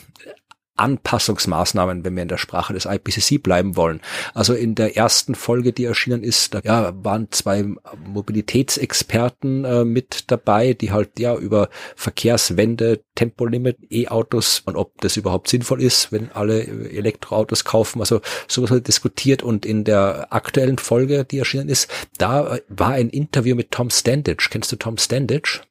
Anpassungsmaßnahmen, 0.78 2.06
wenn 2.06 2.16
wir 2.16 2.24
in 2.24 2.30
der 2.30 2.38
Sprache 2.38 2.74
des 2.74 2.86
IPCC 2.86 3.42
bleiben 3.42 3.76
wollen. 3.76 4.02
Also 4.34 4.54
in 4.54 4.76
der 4.76 4.96
ersten 4.96 5.36
Folge, 5.36 5.74
die 5.74 5.86
erschienen 5.86 6.24
ist, 6.24 6.54
da 6.54 6.62
ja, 6.64 6.94
waren 7.04 7.32
zwei 7.32 7.66
Mobilitätsexperten 8.06 9.66
äh, 9.66 9.86
mit 9.86 10.32
dabei, 10.32 10.74
die 10.74 10.92
halt 10.92 11.20
ja 11.20 11.36
über 11.36 11.70
Verkehrswende, 11.96 13.02
Tempolimit, 13.16 13.78
E-Autos 13.90 14.62
und 14.66 14.76
ob 14.76 15.00
das 15.02 15.18
überhaupt 15.18 15.50
sinnvoll 15.50 15.82
ist, 15.82 16.12
wenn 16.12 16.32
alle 16.32 16.66
Elektroautos 16.66 17.66
kaufen. 17.66 18.00
Also 18.00 18.22
sowas 18.48 18.72
wird 18.72 18.88
diskutiert 18.88 19.44
und 19.44 19.66
in 19.66 19.84
der 19.84 20.28
aktuellen 20.32 20.78
Folge, 20.78 21.26
die 21.26 21.40
erschienen 21.40 21.70
ist, 21.70 21.90
da 22.18 22.60
war 22.70 22.92
ein 22.92 23.10
Interview 23.10 23.56
mit 23.56 23.72
Tom 23.72 23.90
Standage. 23.90 24.50
Kennst 24.50 24.72
du 24.72 24.76
Tom 24.76 24.98
Standage? 24.98 25.62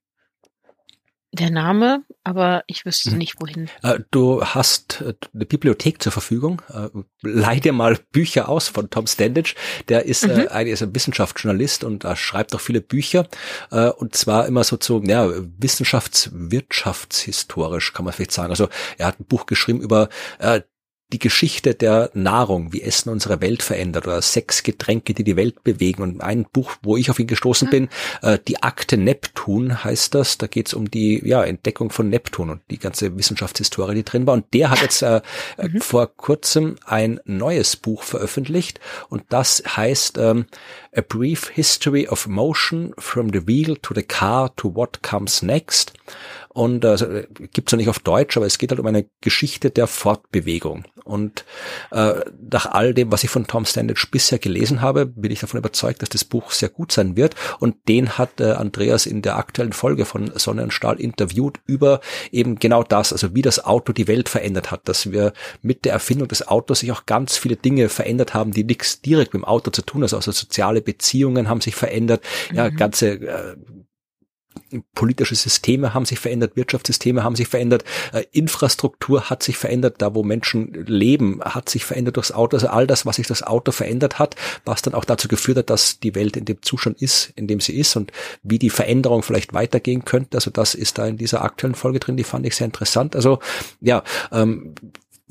Der 1.38 1.50
Name, 1.50 2.02
aber 2.24 2.64
ich 2.66 2.86
wüsste 2.86 3.10
mhm. 3.10 3.18
nicht 3.18 3.38
wohin. 3.38 3.68
Äh, 3.82 3.98
du 4.10 4.42
hast 4.42 5.02
äh, 5.02 5.12
eine 5.34 5.44
Bibliothek 5.44 6.02
zur 6.02 6.12
Verfügung. 6.12 6.62
Äh, 6.72 6.88
leih 7.20 7.60
dir 7.60 7.74
mal 7.74 7.98
Bücher 8.10 8.48
aus 8.48 8.68
von 8.68 8.88
Tom 8.88 9.06
Standage. 9.06 9.54
Der 9.88 10.06
ist, 10.06 10.26
mhm. 10.26 10.48
eigentlich 10.48 10.72
ist 10.72 10.82
ein 10.82 10.94
Wissenschaftsjournalist 10.94 11.84
und 11.84 12.06
schreibt 12.14 12.54
auch 12.54 12.60
viele 12.60 12.80
Bücher. 12.80 13.28
Und 13.70 14.14
zwar 14.14 14.46
immer 14.46 14.64
so 14.64 14.78
zu, 14.78 15.02
ja, 15.04 15.30
wissenschaftswirtschaftshistorisch 15.58 17.92
kann 17.92 18.06
man 18.06 18.14
vielleicht 18.14 18.32
sagen. 18.32 18.48
Also 18.50 18.70
er 18.96 19.08
hat 19.08 19.20
ein 19.20 19.26
Buch 19.26 19.44
geschrieben 19.44 19.82
über 19.82 20.08
die 21.12 21.18
Geschichte 21.20 21.74
der 21.74 22.10
Nahrung, 22.14 22.72
wie 22.72 22.82
Essen 22.82 23.10
unsere 23.10 23.40
Welt 23.40 23.62
verändert 23.62 24.06
oder 24.06 24.20
sechs 24.22 24.64
Getränke, 24.64 25.14
die 25.14 25.22
die 25.22 25.36
Welt 25.36 25.62
bewegen. 25.62 26.02
Und 26.02 26.20
ein 26.20 26.46
Buch, 26.52 26.72
wo 26.82 26.96
ich 26.96 27.10
auf 27.10 27.20
ihn 27.20 27.28
gestoßen 27.28 27.70
bin, 27.70 27.88
äh, 28.22 28.38
die 28.48 28.62
Akte 28.62 28.96
Neptun 28.96 29.84
heißt 29.84 30.14
das. 30.14 30.38
Da 30.38 30.48
geht 30.48 30.66
es 30.66 30.74
um 30.74 30.90
die 30.90 31.22
ja, 31.24 31.44
Entdeckung 31.44 31.90
von 31.90 32.08
Neptun 32.08 32.50
und 32.50 32.60
die 32.70 32.78
ganze 32.78 33.16
Wissenschaftshistorie, 33.16 33.94
die 33.94 34.04
drin 34.04 34.26
war. 34.26 34.34
Und 34.34 34.52
der 34.52 34.70
hat 34.70 34.82
jetzt 34.82 35.02
äh, 35.02 35.20
äh, 35.58 35.68
mhm. 35.68 35.80
vor 35.80 36.08
kurzem 36.16 36.76
ein 36.84 37.20
neues 37.24 37.76
Buch 37.76 38.02
veröffentlicht 38.02 38.80
und 39.08 39.22
das 39.28 39.62
heißt 39.76 40.18
ähm, 40.18 40.46
A 40.96 41.02
Brief 41.02 41.48
History 41.48 42.08
of 42.08 42.26
Motion 42.26 42.94
from 42.98 43.28
the 43.30 43.46
Wheel 43.46 43.76
to 43.82 43.92
the 43.92 44.02
Car 44.02 44.54
to 44.56 44.74
What 44.74 45.02
Comes 45.02 45.42
Next. 45.42 45.92
Und 46.48 46.84
äh, 46.84 46.88
also, 46.88 47.06
gibt's 47.52 47.72
ja 47.72 47.76
nicht 47.76 47.90
auf 47.90 47.98
Deutsch, 47.98 48.36
aber 48.38 48.46
es 48.46 48.56
geht 48.56 48.70
halt 48.70 48.80
um 48.80 48.86
eine 48.86 49.04
Geschichte 49.20 49.70
der 49.70 49.86
Fortbewegung. 49.86 50.84
Und 51.04 51.44
äh, 51.92 52.14
nach 52.50 52.66
all 52.66 52.94
dem, 52.94 53.12
was 53.12 53.22
ich 53.22 53.30
von 53.30 53.46
Tom 53.46 53.64
Standage 53.64 54.08
bisher 54.10 54.38
gelesen 54.38 54.80
habe, 54.80 55.06
bin 55.06 55.30
ich 55.30 55.40
davon 55.40 55.58
überzeugt, 55.58 56.00
dass 56.00 56.08
das 56.08 56.24
Buch 56.24 56.50
sehr 56.50 56.70
gut 56.70 56.92
sein 56.92 57.14
wird. 57.14 57.36
Und 57.60 57.76
den 57.88 58.16
hat 58.18 58.40
äh, 58.40 58.52
Andreas 58.52 59.04
in 59.04 59.22
der 59.22 59.36
aktuellen 59.36 59.74
Folge 59.74 60.06
von 60.06 60.32
Sonne 60.34 60.62
und 60.62 60.72
Stahl 60.72 60.98
interviewt 60.98 61.60
über 61.66 62.00
eben 62.32 62.58
genau 62.58 62.82
das, 62.82 63.12
also 63.12 63.34
wie 63.34 63.42
das 63.42 63.64
Auto 63.64 63.92
die 63.92 64.08
Welt 64.08 64.28
verändert 64.28 64.70
hat, 64.70 64.88
dass 64.88 65.12
wir 65.12 65.34
mit 65.62 65.84
der 65.84 65.92
Erfindung 65.92 66.26
des 66.26 66.48
Autos 66.48 66.80
sich 66.80 66.90
auch 66.90 67.06
ganz 67.06 67.36
viele 67.36 67.56
Dinge 67.56 67.88
verändert 67.88 68.34
haben, 68.34 68.52
die 68.52 68.64
nichts 68.64 69.02
direkt 69.02 69.34
mit 69.34 69.42
dem 69.42 69.44
Auto 69.44 69.70
zu 69.70 69.82
tun 69.82 70.02
haben. 70.02 70.14
Also 70.14 70.32
soziale 70.32 70.80
Beziehungen 70.86 71.50
haben 71.50 71.60
sich 71.60 71.74
verändert, 71.74 72.24
ja, 72.54 72.70
mhm. 72.70 72.76
ganze 72.76 73.08
äh, 73.10 73.56
politische 74.94 75.34
Systeme 75.34 75.94
haben 75.94 76.04
sich 76.04 76.18
verändert, 76.18 76.56
Wirtschaftssysteme 76.56 77.22
haben 77.22 77.36
sich 77.36 77.48
verändert, 77.48 77.84
äh, 78.12 78.24
Infrastruktur 78.32 79.30
hat 79.30 79.42
sich 79.42 79.56
verändert, 79.56 79.96
da 79.98 80.14
wo 80.14 80.22
Menschen 80.22 80.72
leben, 80.86 81.40
hat 81.42 81.68
sich 81.68 81.84
verändert 81.84 82.16
durchs 82.16 82.32
Auto. 82.32 82.56
Also 82.56 82.68
all 82.68 82.86
das, 82.86 83.06
was 83.06 83.16
sich 83.16 83.26
das 83.26 83.42
Auto 83.42 83.72
verändert 83.72 84.18
hat, 84.18 84.36
was 84.64 84.82
dann 84.82 84.94
auch 84.94 85.04
dazu 85.04 85.28
geführt 85.28 85.58
hat, 85.58 85.70
dass 85.70 86.00
die 86.00 86.14
Welt 86.14 86.36
in 86.36 86.44
dem 86.44 86.62
Zustand 86.62 87.00
ist, 87.00 87.32
in 87.36 87.46
dem 87.46 87.60
sie 87.60 87.76
ist 87.76 87.96
und 87.96 88.12
wie 88.42 88.58
die 88.58 88.70
Veränderung 88.70 89.22
vielleicht 89.22 89.54
weitergehen 89.54 90.04
könnte. 90.04 90.36
Also 90.36 90.50
das 90.50 90.74
ist 90.74 90.98
da 90.98 91.06
in 91.06 91.16
dieser 91.16 91.42
aktuellen 91.42 91.74
Folge 91.74 92.00
drin, 92.00 92.16
die 92.16 92.24
fand 92.24 92.46
ich 92.46 92.56
sehr 92.56 92.66
interessant. 92.66 93.14
Also 93.14 93.38
ja, 93.80 94.02
ähm, 94.32 94.74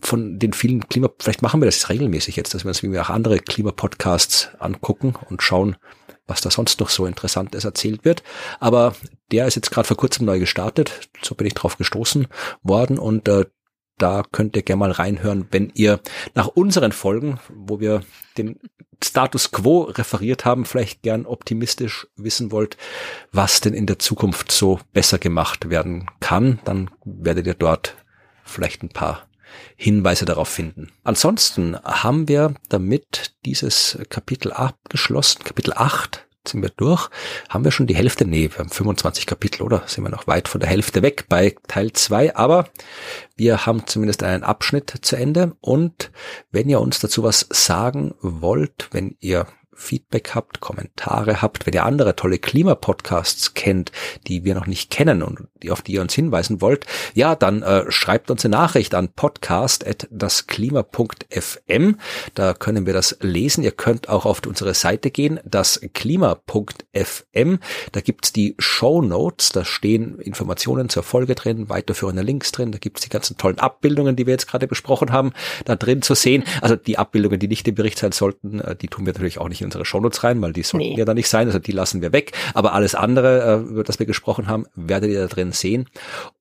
von 0.01 0.39
den 0.39 0.53
vielen 0.53 0.87
Klima, 0.87 1.09
vielleicht 1.19 1.41
machen 1.41 1.61
wir 1.61 1.65
das 1.65 1.89
regelmäßig 1.89 2.35
jetzt, 2.35 2.53
dass 2.53 2.65
wir 2.65 2.69
uns 2.69 2.83
wie 2.83 2.99
auch 2.99 3.09
andere 3.09 3.39
Klimapodcasts 3.39 4.49
angucken 4.59 5.15
und 5.29 5.41
schauen, 5.41 5.77
was 6.27 6.41
da 6.41 6.51
sonst 6.51 6.79
noch 6.79 6.89
so 6.89 7.05
Interessantes 7.05 7.65
erzählt 7.65 8.03
wird. 8.03 8.23
Aber 8.59 8.95
der 9.31 9.47
ist 9.47 9.55
jetzt 9.55 9.71
gerade 9.71 9.87
vor 9.87 9.97
kurzem 9.97 10.25
neu 10.25 10.39
gestartet. 10.39 11.09
So 11.21 11.35
bin 11.35 11.47
ich 11.47 11.53
drauf 11.53 11.77
gestoßen 11.77 12.27
worden 12.63 12.99
und 12.99 13.27
äh, 13.27 13.45
da 13.97 14.23
könnt 14.29 14.55
ihr 14.57 14.63
gerne 14.63 14.79
mal 14.79 14.91
reinhören, 14.91 15.47
wenn 15.51 15.71
ihr 15.73 16.01
nach 16.33 16.47
unseren 16.47 16.91
Folgen, 16.91 17.39
wo 17.49 17.79
wir 17.79 18.01
den 18.37 18.59
Status 19.01 19.51
quo 19.51 19.83
referiert 19.83 20.45
haben, 20.45 20.65
vielleicht 20.65 21.01
gern 21.01 21.25
optimistisch 21.25 22.07
wissen 22.17 22.51
wollt, 22.51 22.77
was 23.31 23.61
denn 23.61 23.73
in 23.73 23.85
der 23.85 23.99
Zukunft 23.99 24.51
so 24.51 24.79
besser 24.93 25.17
gemacht 25.17 25.69
werden 25.69 26.09
kann, 26.19 26.59
dann 26.65 26.89
werdet 27.05 27.47
ihr 27.47 27.53
dort 27.53 27.95
vielleicht 28.43 28.83
ein 28.83 28.89
paar 28.89 29.27
Hinweise 29.75 30.25
darauf 30.25 30.49
finden. 30.49 30.91
Ansonsten 31.03 31.77
haben 31.83 32.27
wir 32.27 32.55
damit 32.69 33.35
dieses 33.45 33.97
Kapitel 34.09 34.51
abgeschlossen, 34.51 35.43
Kapitel 35.43 35.73
8 35.73 36.25
sind 36.47 36.61
wir 36.61 36.69
durch. 36.69 37.09
Haben 37.49 37.63
wir 37.63 37.71
schon 37.71 37.87
die 37.87 37.95
Hälfte? 37.95 38.25
Nee, 38.25 38.49
wir 38.51 38.59
haben 38.59 38.69
25 38.69 39.25
Kapitel, 39.25 39.63
oder? 39.63 39.83
Sind 39.87 40.03
wir 40.03 40.11
noch 40.11 40.27
weit 40.27 40.47
von 40.47 40.59
der 40.59 40.69
Hälfte 40.69 41.01
weg 41.01 41.25
bei 41.29 41.55
Teil 41.67 41.91
2, 41.91 42.35
aber 42.35 42.69
wir 43.35 43.65
haben 43.65 43.87
zumindest 43.87 44.23
einen 44.23 44.43
Abschnitt 44.43 44.93
zu 45.01 45.15
Ende 45.15 45.55
und 45.61 46.11
wenn 46.51 46.69
ihr 46.69 46.81
uns 46.81 46.99
dazu 46.99 47.23
was 47.23 47.47
sagen 47.49 48.13
wollt, 48.21 48.89
wenn 48.91 49.17
ihr 49.19 49.47
Feedback 49.75 50.31
habt, 50.33 50.61
Kommentare 50.61 51.41
habt, 51.41 51.65
wenn 51.65 51.73
ihr 51.73 51.85
andere 51.85 52.15
tolle 52.15 52.39
Klimapodcasts 52.39 53.53
kennt, 53.53 53.91
die 54.27 54.43
wir 54.43 54.55
noch 54.55 54.67
nicht 54.67 54.89
kennen 54.89 55.21
und 55.21 55.47
die, 55.61 55.71
auf 55.71 55.81
die 55.81 55.93
ihr 55.93 56.01
uns 56.01 56.13
hinweisen 56.13 56.61
wollt, 56.61 56.85
ja, 57.13 57.35
dann 57.35 57.61
äh, 57.61 57.91
schreibt 57.91 58.31
uns 58.31 58.45
eine 58.45 58.55
Nachricht 58.55 58.95
an 58.95 59.09
podcast.dasklima.fm. 59.09 61.97
Da 62.33 62.53
können 62.53 62.85
wir 62.85 62.93
das 62.93 63.17
lesen. 63.21 63.63
Ihr 63.63 63.71
könnt 63.71 64.07
auch 64.09 64.25
auf 64.25 64.41
unsere 64.45 64.73
Seite 64.73 65.11
gehen, 65.11 65.39
dasklima.fm. 65.43 67.59
Da 67.91 68.01
gibt's 68.01 68.31
die 68.31 68.55
Show 68.57 69.01
Notes, 69.01 69.49
da 69.49 69.65
stehen 69.65 70.19
Informationen 70.19 70.87
zur 70.89 71.03
Folge 71.03 71.35
drin, 71.35 71.69
weiterführende 71.69 72.21
Links 72.21 72.51
drin, 72.51 72.71
da 72.71 72.77
gibt's 72.77 73.01
die 73.01 73.09
ganzen 73.09 73.37
tollen 73.37 73.59
Abbildungen, 73.59 74.15
die 74.15 74.25
wir 74.25 74.33
jetzt 74.33 74.47
gerade 74.47 74.67
besprochen 74.67 75.11
haben, 75.11 75.33
da 75.65 75.75
drin 75.75 76.01
zu 76.01 76.15
sehen. 76.15 76.45
Also 76.61 76.77
die 76.77 76.97
Abbildungen, 76.97 77.39
die 77.39 77.47
nicht 77.47 77.67
im 77.67 77.75
Bericht 77.75 77.99
sein 77.99 78.13
sollten, 78.13 78.61
äh, 78.61 78.75
die 78.75 78.87
tun 78.87 79.05
wir 79.05 79.13
natürlich 79.13 79.39
auch 79.39 79.49
nicht 79.49 79.61
in 79.65 79.69
unsere 79.69 79.85
Shownotes 79.85 80.23
rein, 80.23 80.41
weil 80.41 80.53
die 80.53 80.63
sollten 80.63 80.89
nee. 80.89 80.97
ja 80.97 81.05
da 81.05 81.13
nicht 81.13 81.27
sein, 81.27 81.47
also 81.47 81.59
die 81.59 81.71
lassen 81.71 82.01
wir 82.01 82.13
weg. 82.13 82.31
Aber 82.53 82.73
alles 82.73 82.95
andere, 82.95 83.63
äh, 83.65 83.69
über 83.69 83.83
das 83.83 83.99
wir 83.99 84.05
gesprochen 84.05 84.47
haben, 84.47 84.65
werdet 84.75 85.11
ihr 85.11 85.21
da 85.21 85.27
drin 85.27 85.51
sehen. 85.51 85.89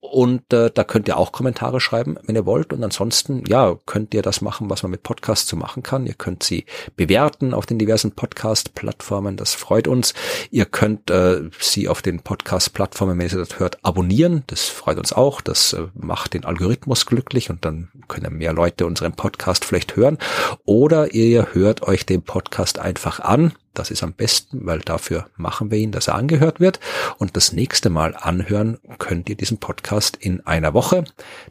Und 0.00 0.52
äh, 0.52 0.70
da 0.72 0.84
könnt 0.84 1.08
ihr 1.08 1.16
auch 1.16 1.32
Kommentare 1.32 1.80
schreiben, 1.80 2.18
wenn 2.24 2.36
ihr 2.36 2.46
wollt. 2.46 2.72
Und 2.72 2.84
ansonsten, 2.84 3.42
ja, 3.48 3.76
könnt 3.86 4.14
ihr 4.14 4.22
das 4.22 4.42
machen, 4.42 4.70
was 4.70 4.82
man 4.82 4.92
mit 4.92 5.02
Podcasts 5.02 5.48
so 5.48 5.56
machen 5.56 5.82
kann. 5.82 6.06
Ihr 6.06 6.14
könnt 6.14 6.42
sie 6.42 6.66
bewerten 6.94 7.54
auf 7.54 7.66
den 7.66 7.78
diversen 7.78 8.12
Podcast-Plattformen. 8.12 9.36
Das 9.36 9.54
freut 9.54 9.88
uns. 9.88 10.14
Ihr 10.50 10.66
könnt 10.66 11.10
äh, 11.10 11.50
sie 11.58 11.88
auf 11.88 12.02
den 12.02 12.20
Podcast-Plattformen, 12.20 13.18
wenn 13.18 13.28
ihr 13.28 13.38
das 13.38 13.58
hört, 13.58 13.78
abonnieren. 13.82 14.44
Das 14.46 14.66
freut 14.66 14.98
uns 14.98 15.12
auch. 15.12 15.40
Das 15.40 15.72
äh, 15.72 15.86
macht 15.94 16.34
den 16.34 16.44
Algorithmus 16.44 17.06
glücklich 17.06 17.50
und 17.50 17.64
dann 17.64 17.88
können 18.06 18.36
mehr 18.36 18.52
Leute 18.52 18.86
unseren 18.86 19.14
Podcast 19.14 19.64
vielleicht 19.64 19.96
hören. 19.96 20.18
Oder 20.64 21.14
ihr 21.14 21.54
hört 21.54 21.82
euch 21.82 22.06
den 22.06 22.22
Podcast 22.22 22.78
einfach 22.78 23.13
einfach 23.14 23.28
an. 23.28 23.52
Das 23.72 23.90
ist 23.90 24.02
am 24.02 24.12
besten, 24.12 24.66
weil 24.66 24.80
dafür 24.80 25.28
machen 25.36 25.70
wir 25.70 25.78
ihn, 25.78 25.92
dass 25.92 26.08
er 26.08 26.14
angehört 26.14 26.60
wird. 26.60 26.80
Und 27.18 27.36
das 27.36 27.52
nächste 27.52 27.90
Mal 27.90 28.14
anhören 28.14 28.78
könnt 28.98 29.28
ihr 29.28 29.36
diesen 29.36 29.58
Podcast 29.58 30.16
in 30.16 30.46
einer 30.46 30.74
Woche. 30.74 31.04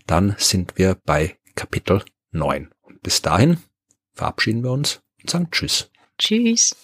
Dann 0.07 0.35
sind 0.37 0.77
wir 0.77 0.97
bei 1.05 1.37
Kapitel 1.55 2.03
9. 2.31 2.69
Und 2.81 3.01
bis 3.01 3.21
dahin 3.21 3.57
verabschieden 4.13 4.63
wir 4.63 4.71
uns 4.71 5.01
und 5.21 5.29
sagen 5.29 5.49
Tschüss. 5.51 5.89
Tschüss. 6.17 6.75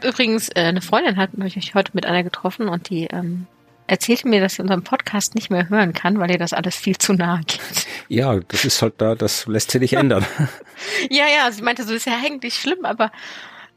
Habe 0.00 0.08
übrigens, 0.08 0.48
äh, 0.50 0.60
eine 0.60 0.80
Freundin 0.80 1.16
hat 1.16 1.36
mich 1.36 1.74
heute 1.74 1.92
mit 1.94 2.06
einer 2.06 2.22
getroffen 2.22 2.68
und 2.68 2.88
die 2.88 3.06
ähm, 3.06 3.46
erzählte 3.86 4.28
mir, 4.28 4.40
dass 4.40 4.54
sie 4.54 4.62
unseren 4.62 4.82
Podcast 4.82 5.34
nicht 5.34 5.50
mehr 5.50 5.68
hören 5.68 5.92
kann, 5.92 6.18
weil 6.18 6.30
ihr 6.30 6.38
das 6.38 6.52
alles 6.52 6.76
viel 6.76 6.96
zu 6.96 7.12
nahe 7.12 7.40
geht. 7.46 7.86
Ja, 8.08 8.38
das 8.40 8.64
ist 8.64 8.82
halt 8.82 8.94
da, 8.98 9.14
das 9.14 9.46
lässt 9.46 9.70
sich 9.70 9.80
nicht 9.80 9.94
ändern. 9.94 10.24
ja, 11.10 11.24
ja, 11.26 11.50
sie 11.52 11.62
meinte 11.62 11.84
so, 11.84 11.92
ist 11.92 12.06
ja 12.06 12.18
eigentlich 12.24 12.54
schlimm, 12.54 12.84
aber 12.84 13.12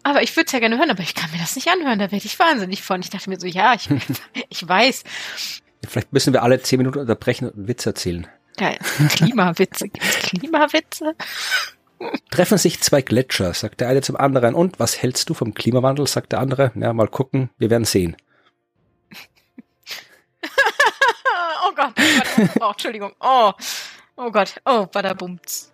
aber 0.05 0.21
ich 0.21 0.35
würde 0.35 0.47
es 0.47 0.51
ja 0.51 0.59
gerne 0.59 0.77
hören, 0.77 0.91
aber 0.91 1.01
ich 1.01 1.15
kann 1.15 1.31
mir 1.31 1.37
das 1.37 1.55
nicht 1.55 1.69
anhören, 1.69 1.97
da 1.97 2.11
werde 2.11 2.25
ich 2.25 2.37
wahnsinnig 2.37 2.81
von. 2.83 2.99
Ich 2.99 3.09
dachte 3.09 3.29
mir 3.29 3.39
so, 3.39 3.47
ja, 3.47 3.73
ich, 3.73 3.87
ich 4.49 4.67
weiß. 4.67 5.03
Vielleicht 5.87 6.11
müssen 6.11 6.33
wir 6.33 6.43
alle 6.43 6.61
zehn 6.61 6.77
Minuten 6.77 6.99
unterbrechen 6.99 7.47
und 7.47 7.55
einen 7.55 7.67
Witz 7.69 7.85
erzählen. 7.85 8.27
Ja, 8.59 8.73
Klimawitze. 9.09 9.87
Gibt's 9.87 10.19
Klimawitze? 10.19 11.15
Treffen 12.31 12.57
sich 12.57 12.81
zwei 12.81 13.01
Gletscher, 13.01 13.53
sagt 13.53 13.81
der 13.81 13.89
eine 13.89 14.01
zum 14.01 14.15
anderen. 14.15 14.55
Und 14.55 14.79
was 14.79 15.01
hältst 15.01 15.29
du 15.29 15.33
vom 15.33 15.53
Klimawandel, 15.53 16.07
sagt 16.07 16.31
der 16.31 16.39
andere. 16.39 16.71
Ja, 16.75 16.93
mal 16.93 17.07
gucken, 17.07 17.49
wir 17.57 17.69
werden 17.69 17.85
sehen. 17.85 18.15
oh 21.65 21.71
Gott, 21.75 21.93
oh, 21.97 22.01
Gott, 22.37 22.49
oh, 22.61 22.69
Entschuldigung. 22.71 23.11
Oh, 23.19 23.51
oh 24.15 24.31
Gott, 24.31 24.61
oh, 24.65 24.85
badabumts. 24.85 25.72